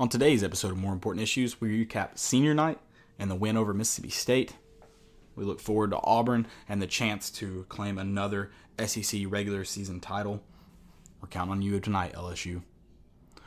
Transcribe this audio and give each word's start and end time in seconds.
On 0.00 0.08
today's 0.08 0.42
episode 0.42 0.72
of 0.72 0.76
More 0.76 0.92
Important 0.92 1.22
Issues, 1.22 1.60
we 1.60 1.86
recap 1.86 2.18
senior 2.18 2.52
night 2.52 2.80
and 3.16 3.30
the 3.30 3.36
win 3.36 3.56
over 3.56 3.72
Mississippi 3.72 4.10
State. 4.10 4.56
We 5.36 5.44
look 5.44 5.60
forward 5.60 5.92
to 5.92 6.00
Auburn 6.02 6.48
and 6.68 6.82
the 6.82 6.88
chance 6.88 7.30
to 7.30 7.64
claim 7.68 7.96
another 7.96 8.50
SEC 8.84 9.20
regular 9.28 9.64
season 9.64 10.00
title. 10.00 10.42
We're 11.20 11.28
counting 11.28 11.52
on 11.52 11.62
you 11.62 11.78
tonight, 11.78 12.12
LSU. 12.14 12.62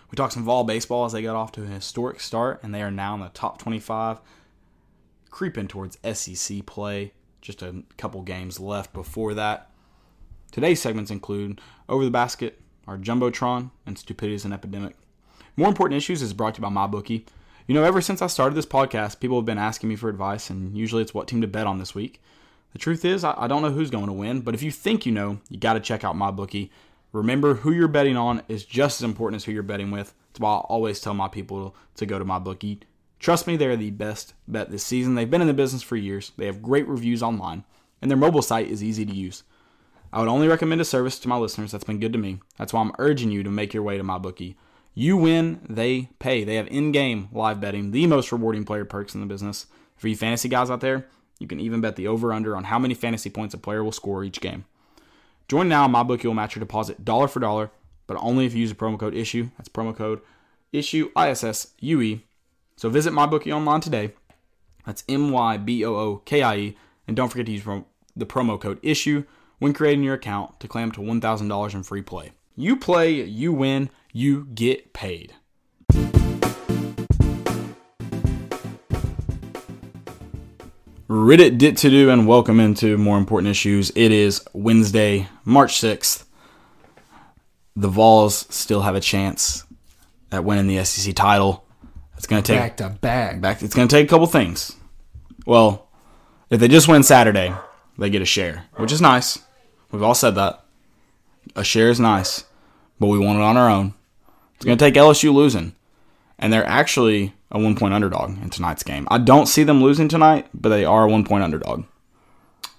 We 0.09 0.15
talk 0.15 0.31
some 0.31 0.45
vol 0.45 0.63
baseball 0.63 1.03
as 1.03 1.11
they 1.11 1.21
got 1.21 1.35
off 1.35 1.51
to 1.51 1.63
a 1.63 1.67
historic 1.67 2.21
start, 2.21 2.63
and 2.63 2.73
they 2.73 2.81
are 2.81 2.91
now 2.91 3.15
in 3.15 3.19
the 3.19 3.27
top 3.27 3.57
25, 3.57 4.21
creeping 5.29 5.67
towards 5.67 5.97
SEC 6.13 6.65
play. 6.65 7.11
Just 7.41 7.61
a 7.61 7.83
couple 7.97 8.21
games 8.21 8.57
left 8.57 8.93
before 8.93 9.33
that. 9.33 9.69
Today's 10.53 10.81
segments 10.81 11.11
include 11.11 11.59
Over 11.89 12.05
the 12.05 12.09
Basket, 12.09 12.61
our 12.87 12.97
Jumbotron, 12.97 13.71
and 13.85 13.97
Stupidity 13.97 14.35
is 14.35 14.45
an 14.45 14.53
Epidemic. 14.53 14.95
More 15.59 15.69
Important 15.69 15.97
Issues 15.97 16.21
is 16.21 16.33
brought 16.33 16.53
to 16.53 16.61
you 16.61 16.69
by 16.69 16.69
MyBookie. 16.69 17.25
You 17.65 17.73
know, 17.73 17.83
ever 17.83 17.99
since 17.99 18.21
I 18.21 18.27
started 18.27 18.53
this 18.53 18.67
podcast, 18.67 19.19
people 19.19 19.39
have 19.39 19.45
been 19.45 19.57
asking 19.57 19.89
me 19.89 19.95
for 19.95 20.07
advice, 20.07 20.51
and 20.51 20.77
usually 20.77 21.01
it's 21.01 21.15
what 21.15 21.27
team 21.27 21.41
to 21.41 21.47
bet 21.47 21.65
on 21.65 21.79
this 21.79 21.95
week. 21.95 22.21
The 22.73 22.77
truth 22.77 23.03
is, 23.03 23.23
I, 23.23 23.33
I 23.35 23.47
don't 23.47 23.63
know 23.63 23.71
who's 23.71 23.89
going 23.89 24.05
to 24.05 24.13
win, 24.13 24.41
but 24.41 24.53
if 24.53 24.61
you 24.61 24.69
think 24.69 25.07
you 25.07 25.11
know, 25.11 25.39
you 25.49 25.57
got 25.57 25.73
to 25.73 25.79
check 25.79 26.03
out 26.03 26.15
MyBookie. 26.15 26.69
Remember, 27.11 27.55
who 27.55 27.71
you're 27.71 27.87
betting 27.87 28.15
on 28.15 28.43
is 28.47 28.65
just 28.65 29.01
as 29.01 29.05
important 29.05 29.41
as 29.41 29.45
who 29.45 29.51
you're 29.51 29.63
betting 29.63 29.89
with. 29.89 30.13
That's 30.29 30.41
why 30.41 30.51
I 30.51 30.57
always 30.57 31.01
tell 31.01 31.15
my 31.15 31.27
people 31.27 31.75
to 31.95 32.05
go 32.05 32.19
to 32.19 32.25
MyBookie. 32.25 32.81
Trust 33.17 33.47
me, 33.47 33.57
they're 33.57 33.75
the 33.75 33.89
best 33.89 34.35
bet 34.47 34.69
this 34.69 34.83
season. 34.83 35.15
They've 35.15 35.27
been 35.27 35.41
in 35.41 35.47
the 35.47 35.55
business 35.55 35.81
for 35.81 35.95
years. 35.95 36.33
They 36.37 36.45
have 36.45 36.61
great 36.61 36.87
reviews 36.87 37.23
online, 37.23 37.63
and 37.99 38.11
their 38.11 38.17
mobile 38.17 38.43
site 38.43 38.67
is 38.67 38.83
easy 38.83 39.07
to 39.07 39.11
use. 39.11 39.41
I 40.13 40.19
would 40.19 40.29
only 40.29 40.47
recommend 40.47 40.81
a 40.81 40.85
service 40.85 41.17
to 41.17 41.27
my 41.27 41.37
listeners 41.37 41.71
that's 41.71 41.83
been 41.83 41.99
good 41.99 42.13
to 42.13 42.19
me. 42.19 42.41
That's 42.59 42.73
why 42.73 42.81
I'm 42.81 42.93
urging 42.99 43.31
you 43.31 43.41
to 43.41 43.49
make 43.49 43.73
your 43.73 43.81
way 43.81 43.97
to 43.97 44.03
MyBookie. 44.03 44.53
You 44.99 45.15
win, 45.15 45.59
they 45.69 46.09
pay. 46.17 46.43
They 46.43 46.55
have 46.55 46.65
in 46.69 46.91
game 46.91 47.29
live 47.31 47.61
betting, 47.61 47.91
the 47.91 48.07
most 48.07 48.31
rewarding 48.31 48.65
player 48.65 48.83
perks 48.83 49.13
in 49.13 49.21
the 49.21 49.27
business. 49.27 49.67
For 49.95 50.07
you 50.07 50.15
fantasy 50.15 50.49
guys 50.49 50.71
out 50.71 50.81
there, 50.81 51.05
you 51.37 51.45
can 51.45 51.59
even 51.59 51.81
bet 51.81 51.97
the 51.97 52.07
over 52.07 52.33
under 52.33 52.57
on 52.57 52.63
how 52.63 52.79
many 52.79 52.95
fantasy 52.95 53.29
points 53.29 53.53
a 53.53 53.59
player 53.59 53.83
will 53.83 53.91
score 53.91 54.23
each 54.23 54.41
game. 54.41 54.65
Join 55.47 55.69
now, 55.69 55.87
MyBookie 55.87 56.25
will 56.25 56.33
match 56.33 56.55
your 56.55 56.61
deposit 56.61 57.05
dollar 57.05 57.27
for 57.27 57.39
dollar, 57.39 57.69
but 58.07 58.17
only 58.19 58.47
if 58.47 58.55
you 58.55 58.61
use 58.61 58.71
the 58.71 58.75
promo 58.75 58.99
code 58.99 59.13
ISSUE. 59.13 59.51
That's 59.55 59.69
promo 59.69 59.95
code 59.95 60.19
ISSUE, 60.73 61.11
I 61.15 61.29
S 61.29 61.43
S 61.43 61.67
U 61.79 62.01
E. 62.01 62.25
So 62.75 62.89
visit 62.89 63.13
MyBookie 63.13 63.55
online 63.55 63.81
today. 63.81 64.13
That's 64.87 65.03
M 65.07 65.29
Y 65.29 65.57
B 65.57 65.85
O 65.85 65.93
O 65.93 66.15
K 66.25 66.41
I 66.41 66.55
E. 66.55 66.77
And 67.07 67.15
don't 67.15 67.29
forget 67.29 67.45
to 67.45 67.51
use 67.51 67.63
the 68.15 68.25
promo 68.25 68.59
code 68.59 68.81
ISSUE 68.81 69.27
when 69.59 69.73
creating 69.73 70.03
your 70.03 70.15
account 70.15 70.59
to 70.59 70.67
claim 70.67 70.91
to 70.93 71.01
$1,000 71.01 71.73
in 71.75 71.83
free 71.83 72.01
play. 72.01 72.31
You 72.55 72.75
play, 72.75 73.21
you 73.23 73.53
win, 73.53 73.91
you 74.17 74.45
get 74.45 74.93
paid. 74.93 75.31
Reddit 81.07 81.59
dit 81.59 81.77
to 81.77 81.89
do 81.91 82.09
and 82.09 82.27
welcome 82.27 82.59
into 82.59 82.97
more 82.97 83.19
important 83.19 83.51
issues. 83.51 83.91
It 83.91 84.11
is 84.11 84.43
Wednesday, 84.53 85.27
March 85.45 85.79
6th. 85.79 86.25
The 87.75 87.87
Vols 87.87 88.47
still 88.49 88.81
have 88.81 88.95
a 88.95 88.99
chance 88.99 89.63
at 90.31 90.43
winning 90.43 90.65
the 90.65 90.83
SEC 90.83 91.13
title. 91.13 91.63
It's 92.17 92.25
going 92.25 92.41
to 92.41 92.51
take 92.53 92.59
back 92.59 92.77
to 92.77 92.89
back. 92.89 93.39
back. 93.39 93.61
It's 93.61 93.75
going 93.75 93.87
to 93.87 93.95
take 93.95 94.07
a 94.07 94.09
couple 94.09 94.25
things. 94.25 94.75
Well, 95.45 95.87
if 96.49 96.59
they 96.59 96.67
just 96.67 96.87
win 96.87 97.03
Saturday, 97.03 97.53
they 97.99 98.09
get 98.09 98.23
a 98.23 98.25
share, 98.25 98.65
which 98.77 98.91
is 98.91 98.99
nice. 98.99 99.37
We've 99.91 100.01
all 100.01 100.15
said 100.15 100.33
that. 100.35 100.65
A 101.55 101.63
share 101.63 101.91
is 101.91 101.99
nice, 101.99 102.45
but 102.99 103.07
we 103.07 103.19
want 103.19 103.37
it 103.37 103.43
on 103.43 103.57
our 103.57 103.69
own. 103.69 103.93
It's 104.57 104.65
going 104.65 104.77
to 104.77 104.83
take 104.83 104.95
LSU 104.95 105.33
losing. 105.33 105.73
And 106.39 106.51
they're 106.51 106.65
actually 106.65 107.33
a 107.51 107.59
one 107.59 107.75
point 107.75 107.93
underdog 107.93 108.41
in 108.41 108.49
tonight's 108.49 108.83
game. 108.83 109.07
I 109.09 109.17
don't 109.17 109.47
see 109.47 109.63
them 109.63 109.81
losing 109.81 110.07
tonight, 110.07 110.47
but 110.53 110.69
they 110.69 110.85
are 110.85 111.05
a 111.05 111.09
one 111.09 111.23
point 111.23 111.43
underdog. 111.43 111.85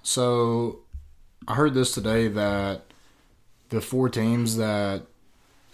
So 0.03 0.81
I 1.47 1.55
heard 1.55 1.75
this 1.75 1.93
today 1.93 2.29
that 2.29 2.83
the 3.71 3.81
four 3.81 4.09
teams 4.09 4.57
that 4.57 5.03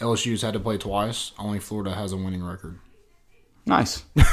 LSU's 0.00 0.42
had 0.42 0.54
to 0.54 0.60
play 0.60 0.78
twice, 0.78 1.32
only 1.38 1.58
Florida 1.58 1.94
has 1.94 2.12
a 2.12 2.16
winning 2.16 2.44
record. 2.44 2.78
Nice. 3.66 4.04
I 4.16 4.26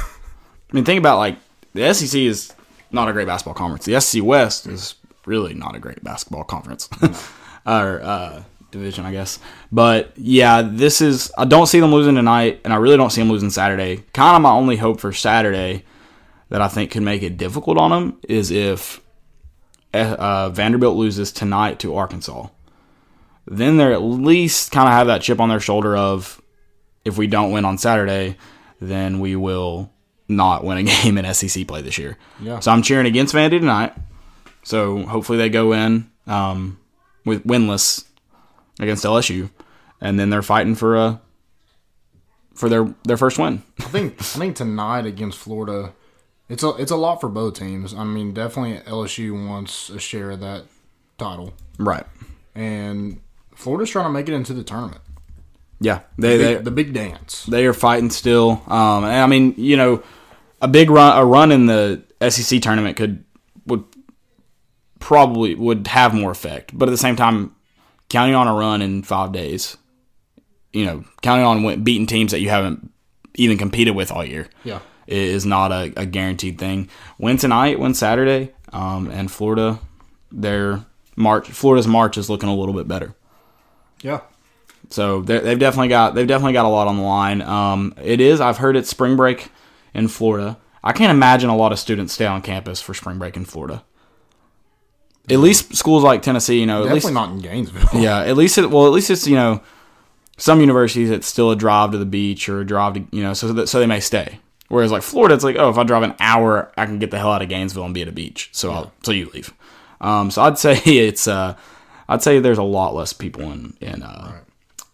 mean, 0.72 0.86
think 0.86 1.00
about 1.00 1.18
like 1.18 1.38
the 1.74 1.94
SEC 1.94 2.20
is 2.20 2.54
not 2.92 3.10
a 3.10 3.14
great 3.14 3.28
basketball 3.28 3.54
conference. 3.54 3.86
The 3.86 4.00
SEC 4.00 4.24
West 4.24 4.68
is 4.68 4.96
really 5.26 5.54
not 5.54 5.76
a 5.76 5.80
great 5.80 6.04
basketball 6.04 6.44
conference 6.44 6.90
or 7.66 8.02
uh, 8.02 8.44
division, 8.72 9.06
I 9.06 9.12
guess. 9.12 9.40
But 9.72 10.14
yeah, 10.16 10.62
this 10.62 11.02
is. 11.02 11.32
I 11.38 11.46
don't 11.46 11.68
see 11.68 11.80
them 11.80 11.94
losing 11.94 12.16
tonight, 12.16 12.62
and 12.64 12.74
I 12.74 12.78
really 12.78 12.98
don't 12.98 13.12
see 13.12 13.22
them 13.22 13.30
losing 13.30 13.50
Saturday. 13.50 14.04
Kind 14.14 14.36
of 14.36 14.42
my 14.42 14.52
only 14.52 14.78
hope 14.78 15.00
for 15.00 15.14
Saturday 15.14 15.84
that 16.50 16.62
I 16.62 16.68
think 16.68 16.92
could 16.92 17.04
make 17.04 17.24
it 17.24 17.38
difficult 17.38 17.78
on 17.78 17.92
them 17.92 18.20
is 18.28 18.52
if 18.52 19.02
uh, 19.94 20.50
Vanderbilt 20.50 20.98
loses 20.98 21.32
tonight 21.32 21.80
to 21.80 21.96
Arkansas. 21.96 22.48
Then 23.48 23.78
they're 23.78 23.94
at 23.94 24.02
least 24.02 24.72
kind 24.72 24.88
of 24.88 24.94
have 24.94 25.08
that 25.08 25.22
chip 25.22 25.40
on 25.40 25.50
their 25.50 25.60
shoulder 25.60 25.96
of 25.96 26.42
if 27.04 27.18
we 27.18 27.28
don't 27.28 27.52
win 27.52 27.66
on 27.66 27.78
Saturday, 27.78 28.38
then 28.80 29.20
we 29.20 29.36
will 29.36 29.92
not 30.28 30.64
win 30.64 30.78
a 30.78 30.84
game 31.04 31.18
in 31.18 31.34
SEC 31.34 31.68
play 31.68 31.82
this 31.82 31.98
year. 31.98 32.18
Yeah. 32.40 32.60
So 32.60 32.72
I'm 32.72 32.82
cheering 32.82 33.06
against 33.06 33.34
Vandy 33.34 33.60
tonight. 33.60 33.94
So 34.64 35.04
hopefully 35.04 35.38
they 35.38 35.50
go 35.50 35.74
in 35.74 36.10
um, 36.28 36.80
with 37.26 37.46
winless 37.46 38.06
against 38.80 39.04
LSU, 39.06 39.50
and 40.00 40.20
then 40.20 40.30
they're 40.30 40.42
fighting 40.42 40.76
for 40.76 40.96
a 40.96 41.22
for 42.54 42.70
their 42.70 42.94
their 43.04 43.18
first 43.18 43.38
win. 43.40 43.64
I 43.80 43.84
think 43.84 44.14
I 44.20 44.24
think 44.24 44.56
tonight 44.56 45.06
against 45.06 45.38
Florida, 45.38 45.94
it's 46.50 46.64
a 46.64 46.70
it's 46.76 46.92
a 46.92 46.96
lot 46.98 47.22
for 47.22 47.30
both 47.30 47.56
teams. 47.60 47.94
I 47.94 48.04
mean, 48.04 48.34
definitely 48.34 48.80
LSU 48.90 49.48
wants 49.48 49.90
a 49.90 50.00
share 50.00 50.32
of 50.32 50.40
that 50.42 50.66
title, 51.18 51.54
Right. 51.78 52.06
and 52.56 53.22
Florida's 53.56 53.90
trying 53.92 54.06
to 54.06 54.12
make 54.12 54.28
it 54.28 54.34
into 54.34 54.54
the 54.54 54.64
tournament. 54.64 55.02
Yeah. 55.80 56.02
They 56.18 56.38
Big- 56.38 56.58
they 56.58 56.64
the 56.64 56.72
big 56.72 56.94
dance. 56.94 57.46
they 57.48 57.66
are 57.66 57.74
fighting 57.74 58.10
still. 58.12 58.62
Um, 58.68 59.04
and 59.04 59.14
I 59.22 59.26
mean, 59.28 59.56
you 59.58 59.78
know, 59.78 60.04
a 60.62 60.68
big 60.68 60.90
run 60.92 61.18
a 61.18 61.26
run 61.26 61.52
in 61.52 61.66
the 61.66 62.04
SEC 62.30 62.62
tournament 62.62 62.98
could 62.98 63.24
would 63.66 63.84
probably 65.00 65.56
would 65.56 65.88
have 65.88 66.14
more 66.14 66.32
effect, 66.32 66.78
but 66.78 66.88
at 66.88 66.92
the 66.92 66.98
same 66.98 67.16
time, 67.16 67.56
counting 68.12 68.36
on 68.36 68.48
a 68.48 68.54
run 68.54 68.82
in 68.82 69.04
five 69.04 69.32
days, 69.32 69.78
you 70.74 70.86
know, 70.86 71.04
counting 71.22 71.46
on 71.46 71.64
win- 71.64 71.84
beating 71.84 72.06
teams 72.08 72.32
that 72.32 72.42
you 72.42 72.50
haven't 72.50 72.92
even 73.36 73.58
competed 73.58 73.96
with 73.96 74.12
all 74.12 74.24
year. 74.26 74.50
Yeah. 74.64 74.80
is 75.08 75.46
not 75.46 75.72
a, 75.72 75.94
a 75.96 76.06
guaranteed 76.06 76.60
thing. 76.60 76.90
Win 77.18 77.38
tonight, 77.38 77.80
win 77.80 77.94
Saturday, 77.94 78.54
um, 78.74 79.10
and 79.10 79.32
Florida, 79.32 79.80
their 80.32 80.86
March, 81.16 81.48
Florida's 81.50 81.88
March 81.88 82.18
is 82.18 82.30
looking 82.30 82.50
a 82.50 82.56
little 82.56 82.76
bit 82.76 82.88
better. 82.88 83.16
Yeah. 84.02 84.22
So 84.90 85.22
they've 85.22 85.60
definitely 85.60 85.88
got 85.88 86.16
they've 86.16 86.28
definitely 86.28 86.54
got 86.54 86.66
a 86.66 86.70
lot 86.70 86.88
on 86.90 86.98
the 86.98 87.04
line. 87.04 87.42
Um, 87.42 87.94
it 88.02 88.20
is 88.20 88.42
I've 88.42 88.58
heard 88.58 88.76
it's 88.76 88.90
spring 88.90 89.16
break 89.16 89.50
in 89.94 90.10
Florida. 90.10 90.58
I 90.84 90.92
can't 90.92 91.12
imagine 91.12 91.50
a 91.50 91.56
lot 91.56 91.72
of 91.72 91.80
students 91.80 92.12
stay 92.14 92.26
on 92.26 92.42
campus 92.42 92.82
for 92.82 92.94
spring 92.94 93.18
break 93.20 93.38
in 93.38 93.46
Florida. 93.46 93.84
At 95.32 95.40
least 95.40 95.76
schools 95.76 96.04
like 96.04 96.22
Tennessee, 96.22 96.60
you 96.60 96.66
know, 96.66 96.84
at 96.84 96.94
Definitely 96.94 97.08
least 97.08 97.14
not 97.14 97.30
in 97.32 97.40
Gainesville. 97.40 97.90
yeah, 98.02 98.20
at 98.20 98.36
least 98.36 98.58
it 98.58 98.70
well, 98.70 98.86
at 98.86 98.92
least 98.92 99.10
it's 99.10 99.26
you 99.28 99.36
know, 99.36 99.62
some 100.38 100.60
universities 100.60 101.10
it's 101.10 101.26
still 101.26 101.52
a 101.52 101.56
drive 101.56 101.92
to 101.92 101.98
the 101.98 102.06
beach 102.06 102.50
or 102.50 102.60
a 102.60 102.66
drive 102.66 102.96
to 102.96 103.06
you 103.12 103.24
know, 103.24 103.34
so 103.34 103.54
that, 103.54 103.68
so 103.68 103.80
they 103.80 103.86
may 103.86 104.02
stay. 104.02 104.40
Whereas 104.68 104.92
like 104.92 105.04
Florida, 105.04 105.34
it's 105.34 105.44
like 105.44 105.56
oh, 105.56 105.70
if 105.70 105.78
I 105.78 105.84
drive 105.84 106.04
an 106.04 106.16
hour, 106.20 106.72
I 106.78 106.86
can 106.86 107.00
get 107.00 107.12
the 107.12 107.18
hell 107.18 107.32
out 107.32 107.42
of 107.42 107.50
Gainesville 107.50 107.86
and 107.86 107.94
be 107.94 108.02
at 108.02 108.08
a 108.08 108.12
beach. 108.12 108.50
So 108.52 108.72
I'll, 108.72 108.92
so 109.04 109.12
you 109.12 109.30
leave. 109.34 109.54
Um, 110.02 110.32
so 110.32 110.42
I'd 110.42 110.58
say 110.58 110.78
it's 110.84 111.28
uh, 111.28 111.56
I'd 112.10 112.22
say 112.22 112.40
there's 112.40 112.58
a 112.58 112.64
lot 112.64 112.94
less 112.94 113.14
people 113.14 113.44
in 113.52 113.76
in 113.80 114.04
uh, 114.04 114.42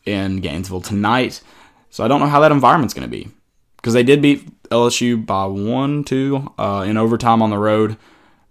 in 0.06 0.38
Gainesville 0.38 0.82
tonight. 0.82 1.42
So 1.90 2.04
I 2.04 2.08
don't 2.08 2.20
know 2.20 2.28
how 2.28 2.42
that 2.42 2.52
environment's 2.52 2.94
going 2.94 3.10
to 3.10 3.12
be 3.12 3.30
because 3.78 3.94
they 3.94 4.04
did 4.04 4.22
beat 4.22 4.48
LSU 4.70 5.26
by 5.26 5.46
one, 5.46 6.04
two 6.04 6.54
uh, 6.60 6.86
in 6.88 6.98
overtime 6.98 7.42
on 7.42 7.50
the 7.50 7.58
road 7.58 7.98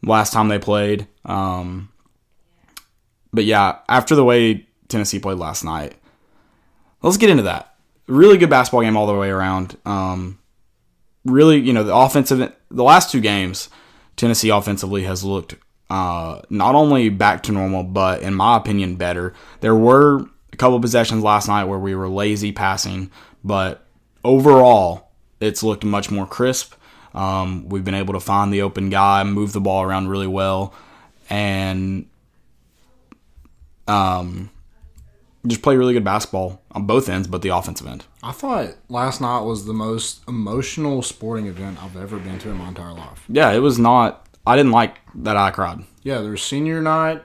last 0.02 0.32
time 0.32 0.48
they 0.48 0.58
played. 0.58 1.06
Um, 1.24 1.90
but 3.32 3.44
yeah, 3.44 3.78
after 3.88 4.14
the 4.14 4.24
way 4.24 4.66
Tennessee 4.88 5.18
played 5.18 5.38
last 5.38 5.64
night, 5.64 5.94
let's 7.02 7.16
get 7.16 7.30
into 7.30 7.44
that. 7.44 7.74
Really 8.06 8.38
good 8.38 8.50
basketball 8.50 8.82
game 8.82 8.96
all 8.96 9.06
the 9.06 9.14
way 9.14 9.30
around. 9.30 9.76
Um, 9.84 10.38
really, 11.24 11.58
you 11.58 11.72
know, 11.72 11.84
the 11.84 11.94
offensive, 11.94 12.52
the 12.70 12.82
last 12.82 13.10
two 13.10 13.20
games, 13.20 13.68
Tennessee 14.16 14.48
offensively 14.48 15.02
has 15.02 15.24
looked 15.24 15.56
uh, 15.90 16.40
not 16.50 16.74
only 16.74 17.08
back 17.08 17.42
to 17.44 17.52
normal, 17.52 17.82
but 17.84 18.22
in 18.22 18.34
my 18.34 18.56
opinion, 18.56 18.96
better. 18.96 19.34
There 19.60 19.74
were 19.74 20.26
a 20.52 20.56
couple 20.56 20.80
possessions 20.80 21.22
last 21.22 21.48
night 21.48 21.64
where 21.64 21.78
we 21.78 21.94
were 21.94 22.08
lazy 22.08 22.52
passing, 22.52 23.10
but 23.44 23.86
overall, 24.24 25.10
it's 25.40 25.62
looked 25.62 25.84
much 25.84 26.10
more 26.10 26.26
crisp. 26.26 26.74
Um, 27.16 27.68
we've 27.68 27.84
been 27.84 27.94
able 27.94 28.14
to 28.14 28.20
find 28.20 28.52
the 28.52 28.62
open 28.62 28.90
guy, 28.90 29.24
move 29.24 29.52
the 29.52 29.60
ball 29.60 29.82
around 29.82 30.08
really 30.08 30.26
well, 30.26 30.74
and 31.30 32.06
um, 33.88 34.50
just 35.46 35.62
play 35.62 35.76
really 35.76 35.94
good 35.94 36.04
basketball 36.04 36.60
on 36.72 36.86
both 36.86 37.08
ends, 37.08 37.26
but 37.26 37.40
the 37.40 37.48
offensive 37.48 37.86
end. 37.86 38.04
I 38.22 38.32
thought 38.32 38.74
last 38.88 39.20
night 39.20 39.40
was 39.40 39.64
the 39.64 39.72
most 39.72 40.20
emotional 40.28 41.00
sporting 41.02 41.46
event 41.46 41.82
I've 41.82 41.96
ever 41.96 42.18
been 42.18 42.38
to 42.40 42.50
in 42.50 42.56
my 42.56 42.68
entire 42.68 42.92
life. 42.92 43.24
Yeah, 43.28 43.50
it 43.52 43.60
was 43.60 43.78
not. 43.78 44.26
I 44.46 44.56
didn't 44.56 44.72
like 44.72 44.98
that 45.14 45.36
I 45.36 45.50
cried. 45.50 45.80
Yeah, 46.02 46.20
there's 46.20 46.42
senior 46.42 46.82
night. 46.82 47.22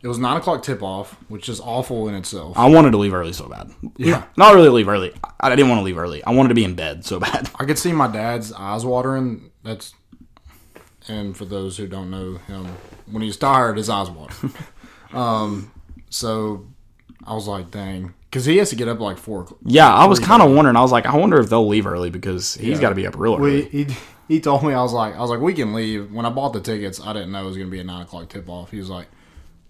It 0.00 0.06
was 0.06 0.18
nine 0.18 0.36
o'clock 0.36 0.62
tip 0.62 0.82
off, 0.82 1.16
which 1.28 1.48
is 1.48 1.60
awful 1.60 2.08
in 2.08 2.14
itself. 2.14 2.56
I 2.56 2.68
wanted 2.68 2.92
to 2.92 2.98
leave 2.98 3.14
early 3.14 3.32
so 3.32 3.48
bad. 3.48 3.70
Yeah. 3.96 4.24
Not 4.36 4.54
really 4.54 4.68
leave 4.68 4.88
early. 4.88 5.12
I 5.40 5.50
didn't 5.50 5.68
want 5.68 5.80
to 5.80 5.84
leave 5.84 5.98
early. 5.98 6.22
I 6.22 6.30
wanted 6.30 6.50
to 6.50 6.54
be 6.54 6.64
in 6.64 6.74
bed 6.74 7.04
so 7.04 7.18
bad. 7.18 7.50
I 7.56 7.64
could 7.64 7.78
see 7.78 7.92
my 7.92 8.06
dad's 8.06 8.52
eyes 8.52 8.84
watering. 8.84 9.50
That's 9.64 9.94
and 11.08 11.36
for 11.36 11.44
those 11.44 11.76
who 11.76 11.86
don't 11.86 12.10
know 12.10 12.36
him, 12.36 12.66
when 13.10 13.22
he's 13.22 13.36
tired, 13.36 13.76
his 13.76 13.88
eyes 13.88 14.10
water. 14.10 14.34
um, 15.12 15.72
so 16.10 16.66
I 17.24 17.34
was 17.34 17.48
like, 17.48 17.70
dang, 17.70 18.14
because 18.30 18.44
he 18.44 18.58
has 18.58 18.70
to 18.70 18.76
get 18.76 18.88
up 18.88 18.98
at 18.98 19.02
like 19.02 19.18
four. 19.18 19.42
o'clock. 19.42 19.58
Yeah, 19.64 19.92
I 19.92 20.04
was 20.04 20.20
kind 20.20 20.42
of 20.42 20.52
wondering. 20.52 20.76
I 20.76 20.82
was 20.82 20.92
like, 20.92 21.06
I 21.06 21.16
wonder 21.16 21.40
if 21.40 21.48
they'll 21.48 21.66
leave 21.66 21.86
early 21.86 22.10
because 22.10 22.54
he's 22.54 22.78
got 22.78 22.90
to 22.90 22.94
be 22.94 23.06
up 23.06 23.16
real 23.16 23.36
early. 23.36 23.62
We, 23.62 23.84
he 23.84 23.86
he 24.28 24.40
told 24.40 24.62
me 24.62 24.74
I 24.74 24.82
was 24.82 24.92
like 24.92 25.16
I 25.16 25.20
was 25.20 25.30
like 25.30 25.40
we 25.40 25.54
can 25.54 25.72
leave. 25.72 26.12
When 26.12 26.26
I 26.26 26.30
bought 26.30 26.52
the 26.52 26.60
tickets, 26.60 27.00
I 27.00 27.12
didn't 27.14 27.32
know 27.32 27.42
it 27.42 27.46
was 27.46 27.56
gonna 27.56 27.70
be 27.70 27.80
a 27.80 27.84
nine 27.84 28.02
o'clock 28.02 28.28
tip 28.28 28.48
off. 28.48 28.70
He 28.70 28.78
was 28.78 28.90
like, 28.90 29.08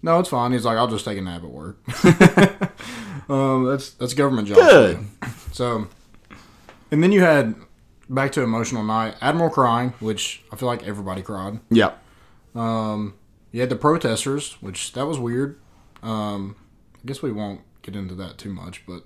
no, 0.01 0.19
it's 0.19 0.29
fine. 0.29 0.51
He's 0.51 0.65
like, 0.65 0.77
I'll 0.77 0.87
just 0.87 1.05
take 1.05 1.17
a 1.17 1.21
nap 1.21 1.43
at 1.43 1.49
work. 1.49 1.77
um, 3.29 3.65
that's 3.65 3.91
that's 3.91 4.13
government 4.13 4.47
job. 4.47 4.57
Good. 4.57 5.05
So, 5.51 5.87
and 6.91 7.03
then 7.03 7.11
you 7.11 7.21
had 7.21 7.55
back 8.09 8.31
to 8.33 8.41
emotional 8.41 8.83
night. 8.83 9.15
Admiral 9.21 9.49
crying, 9.49 9.93
which 9.99 10.41
I 10.51 10.55
feel 10.55 10.67
like 10.67 10.83
everybody 10.87 11.21
cried. 11.21 11.59
Yeah. 11.69 11.93
Um, 12.55 13.15
you 13.51 13.61
had 13.61 13.69
the 13.69 13.75
protesters, 13.75 14.53
which 14.61 14.93
that 14.93 15.05
was 15.05 15.19
weird. 15.19 15.59
Um, 16.01 16.55
I 16.95 17.07
guess 17.07 17.21
we 17.21 17.31
won't 17.31 17.61
get 17.81 17.95
into 17.95 18.15
that 18.15 18.37
too 18.37 18.53
much, 18.53 18.85
but 18.85 19.03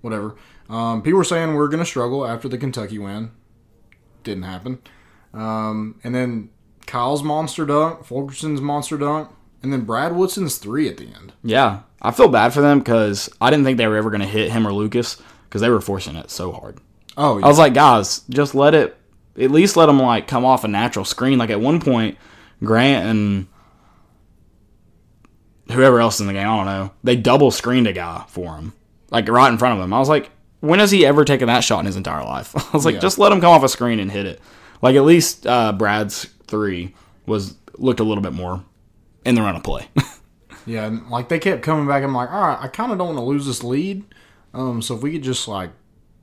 whatever. 0.00 0.36
Um, 0.68 1.02
people 1.02 1.18
were 1.18 1.24
saying 1.24 1.54
we're 1.54 1.68
going 1.68 1.82
to 1.82 1.86
struggle 1.86 2.26
after 2.26 2.48
the 2.48 2.58
Kentucky 2.58 2.98
win. 2.98 3.30
Didn't 4.22 4.44
happen. 4.44 4.80
Um, 5.32 6.00
and 6.04 6.14
then 6.14 6.50
Kyle's 6.86 7.22
monster 7.22 7.64
dunk, 7.64 8.04
Fulkerson's 8.04 8.60
monster 8.60 8.98
dunk, 8.98 9.30
and 9.62 9.72
then 9.72 9.82
Brad 9.82 10.14
Woodson's 10.14 10.58
three 10.58 10.88
at 10.88 10.96
the 10.96 11.04
end. 11.06 11.32
Yeah. 11.42 11.80
I 12.00 12.10
feel 12.12 12.28
bad 12.28 12.52
for 12.54 12.60
them 12.60 12.78
because 12.78 13.28
I 13.40 13.50
didn't 13.50 13.64
think 13.64 13.76
they 13.78 13.86
were 13.88 13.96
ever 13.96 14.10
going 14.10 14.20
to 14.20 14.26
hit 14.26 14.52
him 14.52 14.66
or 14.66 14.72
Lucas 14.72 15.20
because 15.48 15.60
they 15.60 15.68
were 15.70 15.80
forcing 15.80 16.14
it 16.16 16.30
so 16.30 16.52
hard. 16.52 16.78
Oh, 17.16 17.38
yeah. 17.38 17.44
I 17.44 17.48
was 17.48 17.58
like, 17.58 17.74
guys, 17.74 18.20
just 18.30 18.54
let 18.54 18.74
it. 18.74 18.96
At 19.40 19.50
least 19.50 19.76
let 19.76 19.86
them 19.86 20.00
like 20.00 20.28
come 20.28 20.44
off 20.44 20.64
a 20.64 20.68
natural 20.68 21.04
screen. 21.04 21.38
Like 21.38 21.50
at 21.50 21.60
one 21.60 21.80
point, 21.80 22.16
Grant 22.62 23.06
and 23.06 23.46
whoever 25.70 26.00
else 26.00 26.20
in 26.20 26.26
the 26.26 26.32
game, 26.32 26.48
I 26.48 26.56
don't 26.56 26.66
know, 26.66 26.92
they 27.04 27.16
double 27.16 27.50
screened 27.50 27.86
a 27.86 27.92
guy 27.92 28.24
for 28.28 28.56
him, 28.56 28.72
like 29.10 29.28
right 29.28 29.50
in 29.52 29.58
front 29.58 29.78
of 29.78 29.84
him. 29.84 29.92
I 29.92 29.98
was 29.98 30.08
like, 30.08 30.30
when 30.60 30.78
has 30.80 30.90
he 30.90 31.04
ever 31.06 31.24
taken 31.24 31.46
that 31.48 31.60
shot 31.64 31.80
in 31.80 31.86
his 31.86 31.96
entire 31.96 32.24
life? 32.24 32.54
I 32.56 32.76
was 32.76 32.84
like, 32.84 32.94
Yeah. 32.96 33.00
just 33.00 33.18
let 33.18 33.32
him 33.32 33.40
come 33.40 33.50
off 33.52 33.62
a 33.62 33.68
screen 33.68 34.00
and 34.00 34.10
hit 34.10 34.26
it. 34.26 34.40
Like 34.82 34.96
at 34.96 35.04
least 35.04 35.46
uh, 35.46 35.72
Brad's 35.72 36.24
three 36.46 36.94
was 37.26 37.54
looked 37.76 38.00
a 38.00 38.04
little 38.04 38.22
bit 38.22 38.32
more 38.32 38.64
in 39.24 39.34
the 39.34 39.42
run 39.42 39.56
of 39.56 39.62
play. 39.62 39.88
Yeah, 40.68 40.84
and 40.84 41.08
like 41.08 41.30
they 41.30 41.38
kept 41.38 41.62
coming 41.62 41.86
back. 41.86 42.02
I'm 42.02 42.14
like, 42.14 42.30
all 42.30 42.46
right, 42.46 42.58
I 42.60 42.68
kind 42.68 42.92
of 42.92 42.98
don't 42.98 43.08
want 43.08 43.18
to 43.18 43.24
lose 43.24 43.46
this 43.46 43.64
lead. 43.64 44.04
Um, 44.52 44.82
so 44.82 44.94
if 44.94 45.02
we 45.02 45.12
could 45.12 45.22
just 45.22 45.48
like 45.48 45.70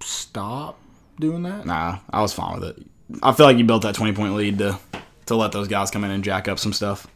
stop 0.01 0.79
doing 1.19 1.43
that. 1.43 1.65
nah, 1.65 1.99
I 2.11 2.21
was 2.21 2.31
fine 2.31 2.59
with 2.59 2.69
it. 2.69 2.85
I 3.23 3.33
feel 3.33 3.47
like 3.47 3.57
you 3.57 3.63
built 3.63 3.81
that 3.81 3.95
twenty 3.95 4.13
point 4.13 4.35
lead 4.35 4.59
to 4.59 4.79
to 5.25 5.35
let 5.35 5.51
those 5.51 5.67
guys 5.67 5.89
come 5.89 6.03
in 6.03 6.11
and 6.11 6.23
jack 6.23 6.47
up 6.47 6.59
some 6.59 6.73
stuff. 6.73 7.07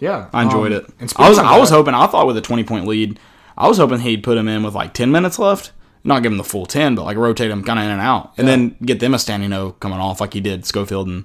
Yeah, 0.00 0.30
I 0.32 0.44
enjoyed 0.44 0.72
um, 0.72 0.86
it. 0.98 1.12
I 1.16 1.28
was 1.28 1.38
I 1.38 1.58
was 1.58 1.68
hoping 1.68 1.92
I 1.92 2.06
thought 2.06 2.26
with 2.26 2.38
a 2.38 2.42
twenty 2.42 2.64
point 2.64 2.86
lead, 2.86 3.20
I 3.56 3.68
was 3.68 3.76
hoping 3.76 4.00
he'd 4.00 4.22
put 4.22 4.38
him 4.38 4.48
in 4.48 4.62
with 4.62 4.74
like 4.74 4.94
ten 4.94 5.10
minutes 5.10 5.38
left, 5.38 5.72
not 6.04 6.22
give 6.22 6.32
him 6.32 6.38
the 6.38 6.44
full 6.44 6.64
ten, 6.64 6.94
but 6.94 7.04
like 7.04 7.18
rotate 7.18 7.50
him 7.50 7.64
kind 7.64 7.78
of 7.78 7.84
in 7.84 7.90
and 7.90 8.00
out, 8.00 8.32
and 8.38 8.48
then 8.48 8.76
get 8.82 8.98
them 8.98 9.12
a 9.12 9.18
standing 9.18 9.52
O 9.52 9.72
coming 9.72 9.98
off 9.98 10.22
like 10.22 10.32
he 10.32 10.40
did 10.40 10.64
Schofield 10.64 11.06
and 11.06 11.24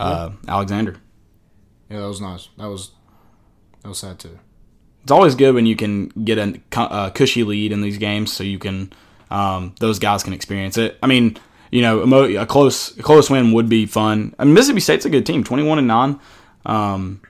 uh, 0.00 0.30
Alexander. 0.48 0.96
Yeah, 1.88 2.00
that 2.00 2.08
was 2.08 2.20
nice. 2.20 2.48
That 2.58 2.66
was 2.66 2.90
that 3.82 3.88
was 3.88 3.98
sad 3.98 4.18
too. 4.18 4.38
It's 5.02 5.12
always 5.12 5.34
good 5.34 5.54
when 5.54 5.64
you 5.66 5.76
can 5.76 6.08
get 6.08 6.38
a, 6.38 6.60
a 6.76 7.10
cushy 7.10 7.44
lead 7.44 7.72
in 7.72 7.80
these 7.80 7.98
games, 7.98 8.32
so 8.32 8.44
you 8.44 8.58
can 8.58 8.92
um, 9.30 9.74
those 9.80 9.98
guys 9.98 10.22
can 10.22 10.32
experience 10.32 10.76
it. 10.76 10.98
I 11.02 11.06
mean, 11.06 11.38
you 11.70 11.82
know, 11.82 12.00
a 12.36 12.46
close 12.46 12.96
a 12.98 13.02
close 13.02 13.30
win 13.30 13.52
would 13.52 13.68
be 13.68 13.86
fun. 13.86 14.34
I 14.38 14.44
mean, 14.44 14.54
Mississippi 14.54 14.80
State's 14.80 15.04
a 15.06 15.10
good 15.10 15.24
team, 15.26 15.44
twenty 15.44 15.62
one 15.62 15.78
and 15.78 15.86
nine. 15.88 16.20
Um, 16.66 17.22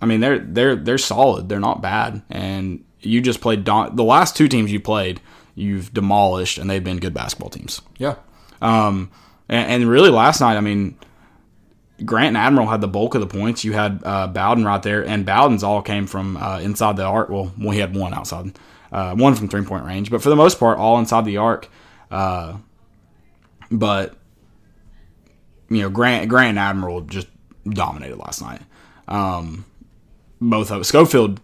I 0.00 0.06
mean, 0.06 0.20
they're 0.20 0.38
they're 0.38 0.76
they're 0.76 0.98
solid. 0.98 1.48
They're 1.48 1.60
not 1.60 1.80
bad, 1.82 2.22
and 2.30 2.84
you 3.00 3.20
just 3.20 3.40
played 3.40 3.64
don- 3.64 3.96
the 3.96 4.04
last 4.04 4.36
two 4.36 4.48
teams 4.48 4.70
you 4.72 4.80
played. 4.80 5.20
You've 5.56 5.92
demolished, 5.94 6.58
and 6.58 6.68
they've 6.68 6.82
been 6.82 6.98
good 6.98 7.14
basketball 7.14 7.48
teams. 7.50 7.80
Yeah, 7.98 8.16
Um, 8.60 9.10
and, 9.48 9.70
and 9.82 9.88
really, 9.88 10.10
last 10.10 10.40
night, 10.40 10.56
I 10.56 10.60
mean, 10.60 10.98
Grant 12.04 12.28
and 12.28 12.36
Admiral 12.36 12.66
had 12.68 12.80
the 12.80 12.88
bulk 12.88 13.14
of 13.14 13.20
the 13.20 13.26
points. 13.26 13.62
You 13.64 13.72
had 13.72 14.00
uh, 14.04 14.26
Bowden 14.26 14.64
right 14.64 14.82
there, 14.82 15.06
and 15.06 15.24
Bowden's 15.26 15.62
all 15.62 15.82
came 15.82 16.06
from 16.06 16.36
uh, 16.36 16.58
inside 16.60 16.96
the 16.96 17.04
arc. 17.04 17.28
Well, 17.28 17.52
well, 17.58 17.70
he 17.70 17.78
had 17.78 17.94
one 17.94 18.12
outside, 18.14 18.58
uh, 18.90 19.14
one 19.14 19.34
from 19.36 19.48
three 19.48 19.62
point 19.64 19.84
range, 19.84 20.10
but 20.10 20.20
for 20.22 20.28
the 20.28 20.36
most 20.36 20.58
part, 20.58 20.78
all 20.78 20.98
inside 20.98 21.24
the 21.24 21.36
arc. 21.36 21.68
Uh, 22.10 22.56
but 23.70 24.14
you 25.70 25.82
know, 25.82 25.90
Grant, 25.90 26.28
Grant 26.28 26.50
and 26.50 26.58
Admiral 26.58 27.02
just 27.02 27.28
dominated 27.68 28.16
last 28.16 28.42
night. 28.42 28.60
Um, 29.08 29.64
both 30.40 30.70
of 30.70 30.84
Schofield 30.86 31.40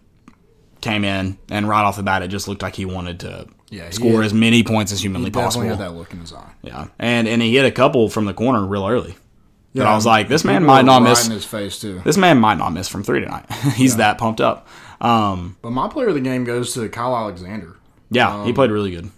came 0.81 1.03
in, 1.05 1.37
and 1.49 1.67
right 1.67 1.83
off 1.83 1.95
the 1.95 2.03
bat, 2.03 2.23
it 2.23 2.27
just 2.27 2.47
looked 2.47 2.61
like 2.61 2.75
he 2.75 2.85
wanted 2.85 3.21
to 3.21 3.47
Yeah, 3.69 3.89
score 3.91 4.17
had- 4.17 4.25
as 4.25 4.33
many 4.33 4.63
points 4.63 4.91
as 4.91 5.01
humanly 5.01 5.27
he 5.27 5.31
possible. 5.31 5.65
had 5.65 5.79
that 5.79 5.93
look 5.95 6.11
in 6.13 6.19
his 6.19 6.33
eye. 6.33 6.51
Yeah, 6.61 6.87
and 6.99 7.27
and 7.27 7.41
he 7.41 7.55
hit 7.55 7.65
a 7.65 7.71
couple 7.71 8.09
from 8.09 8.25
the 8.25 8.33
corner 8.33 8.65
real 8.65 8.85
early. 8.87 9.15
Yeah, 9.73 9.89
I 9.91 9.95
was 9.95 10.05
like, 10.05 10.27
this 10.27 10.43
man 10.43 10.63
might 10.65 10.83
not 10.85 11.01
miss. 11.01 11.27
his 11.27 11.45
face 11.45 11.79
too. 11.79 12.01
This 12.03 12.17
man 12.17 12.39
might 12.39 12.57
not 12.57 12.71
miss 12.71 12.87
from 12.89 13.03
three 13.03 13.21
tonight. 13.21 13.49
He's 13.75 13.97
that 13.97 14.17
pumped 14.17 14.41
up. 14.41 14.67
Um, 14.99 15.57
But 15.61 15.71
my 15.71 15.87
player 15.87 16.09
of 16.09 16.13
the 16.15 16.19
game 16.21 16.43
goes 16.43 16.73
to 16.73 16.87
Kyle 16.89 17.15
Alexander. 17.15 17.77
yeah, 18.09 18.43
he 18.45 18.51
played 18.53 18.69
really 18.71 18.91
good. 18.91 19.09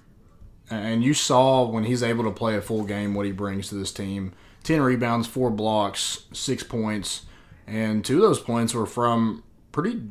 And 0.70 1.04
you 1.04 1.14
saw 1.14 1.66
when 1.68 1.84
he's 1.84 2.02
able 2.02 2.24
to 2.24 2.32
play 2.32 2.56
a 2.56 2.62
full 2.62 2.84
game 2.84 3.14
what 3.14 3.26
he 3.26 3.32
brings 3.32 3.70
to 3.70 3.76
this 3.76 3.92
team. 3.92 4.34
10 4.64 4.82
rebounds, 4.82 5.28
4 5.28 5.52
blocks, 5.52 6.24
6 6.32 6.64
points. 6.64 7.24
And 7.68 8.04
two 8.04 8.16
of 8.18 8.22
those 8.22 8.40
points 8.40 8.74
were 8.74 8.86
from 8.86 9.44
pretty 9.72 10.02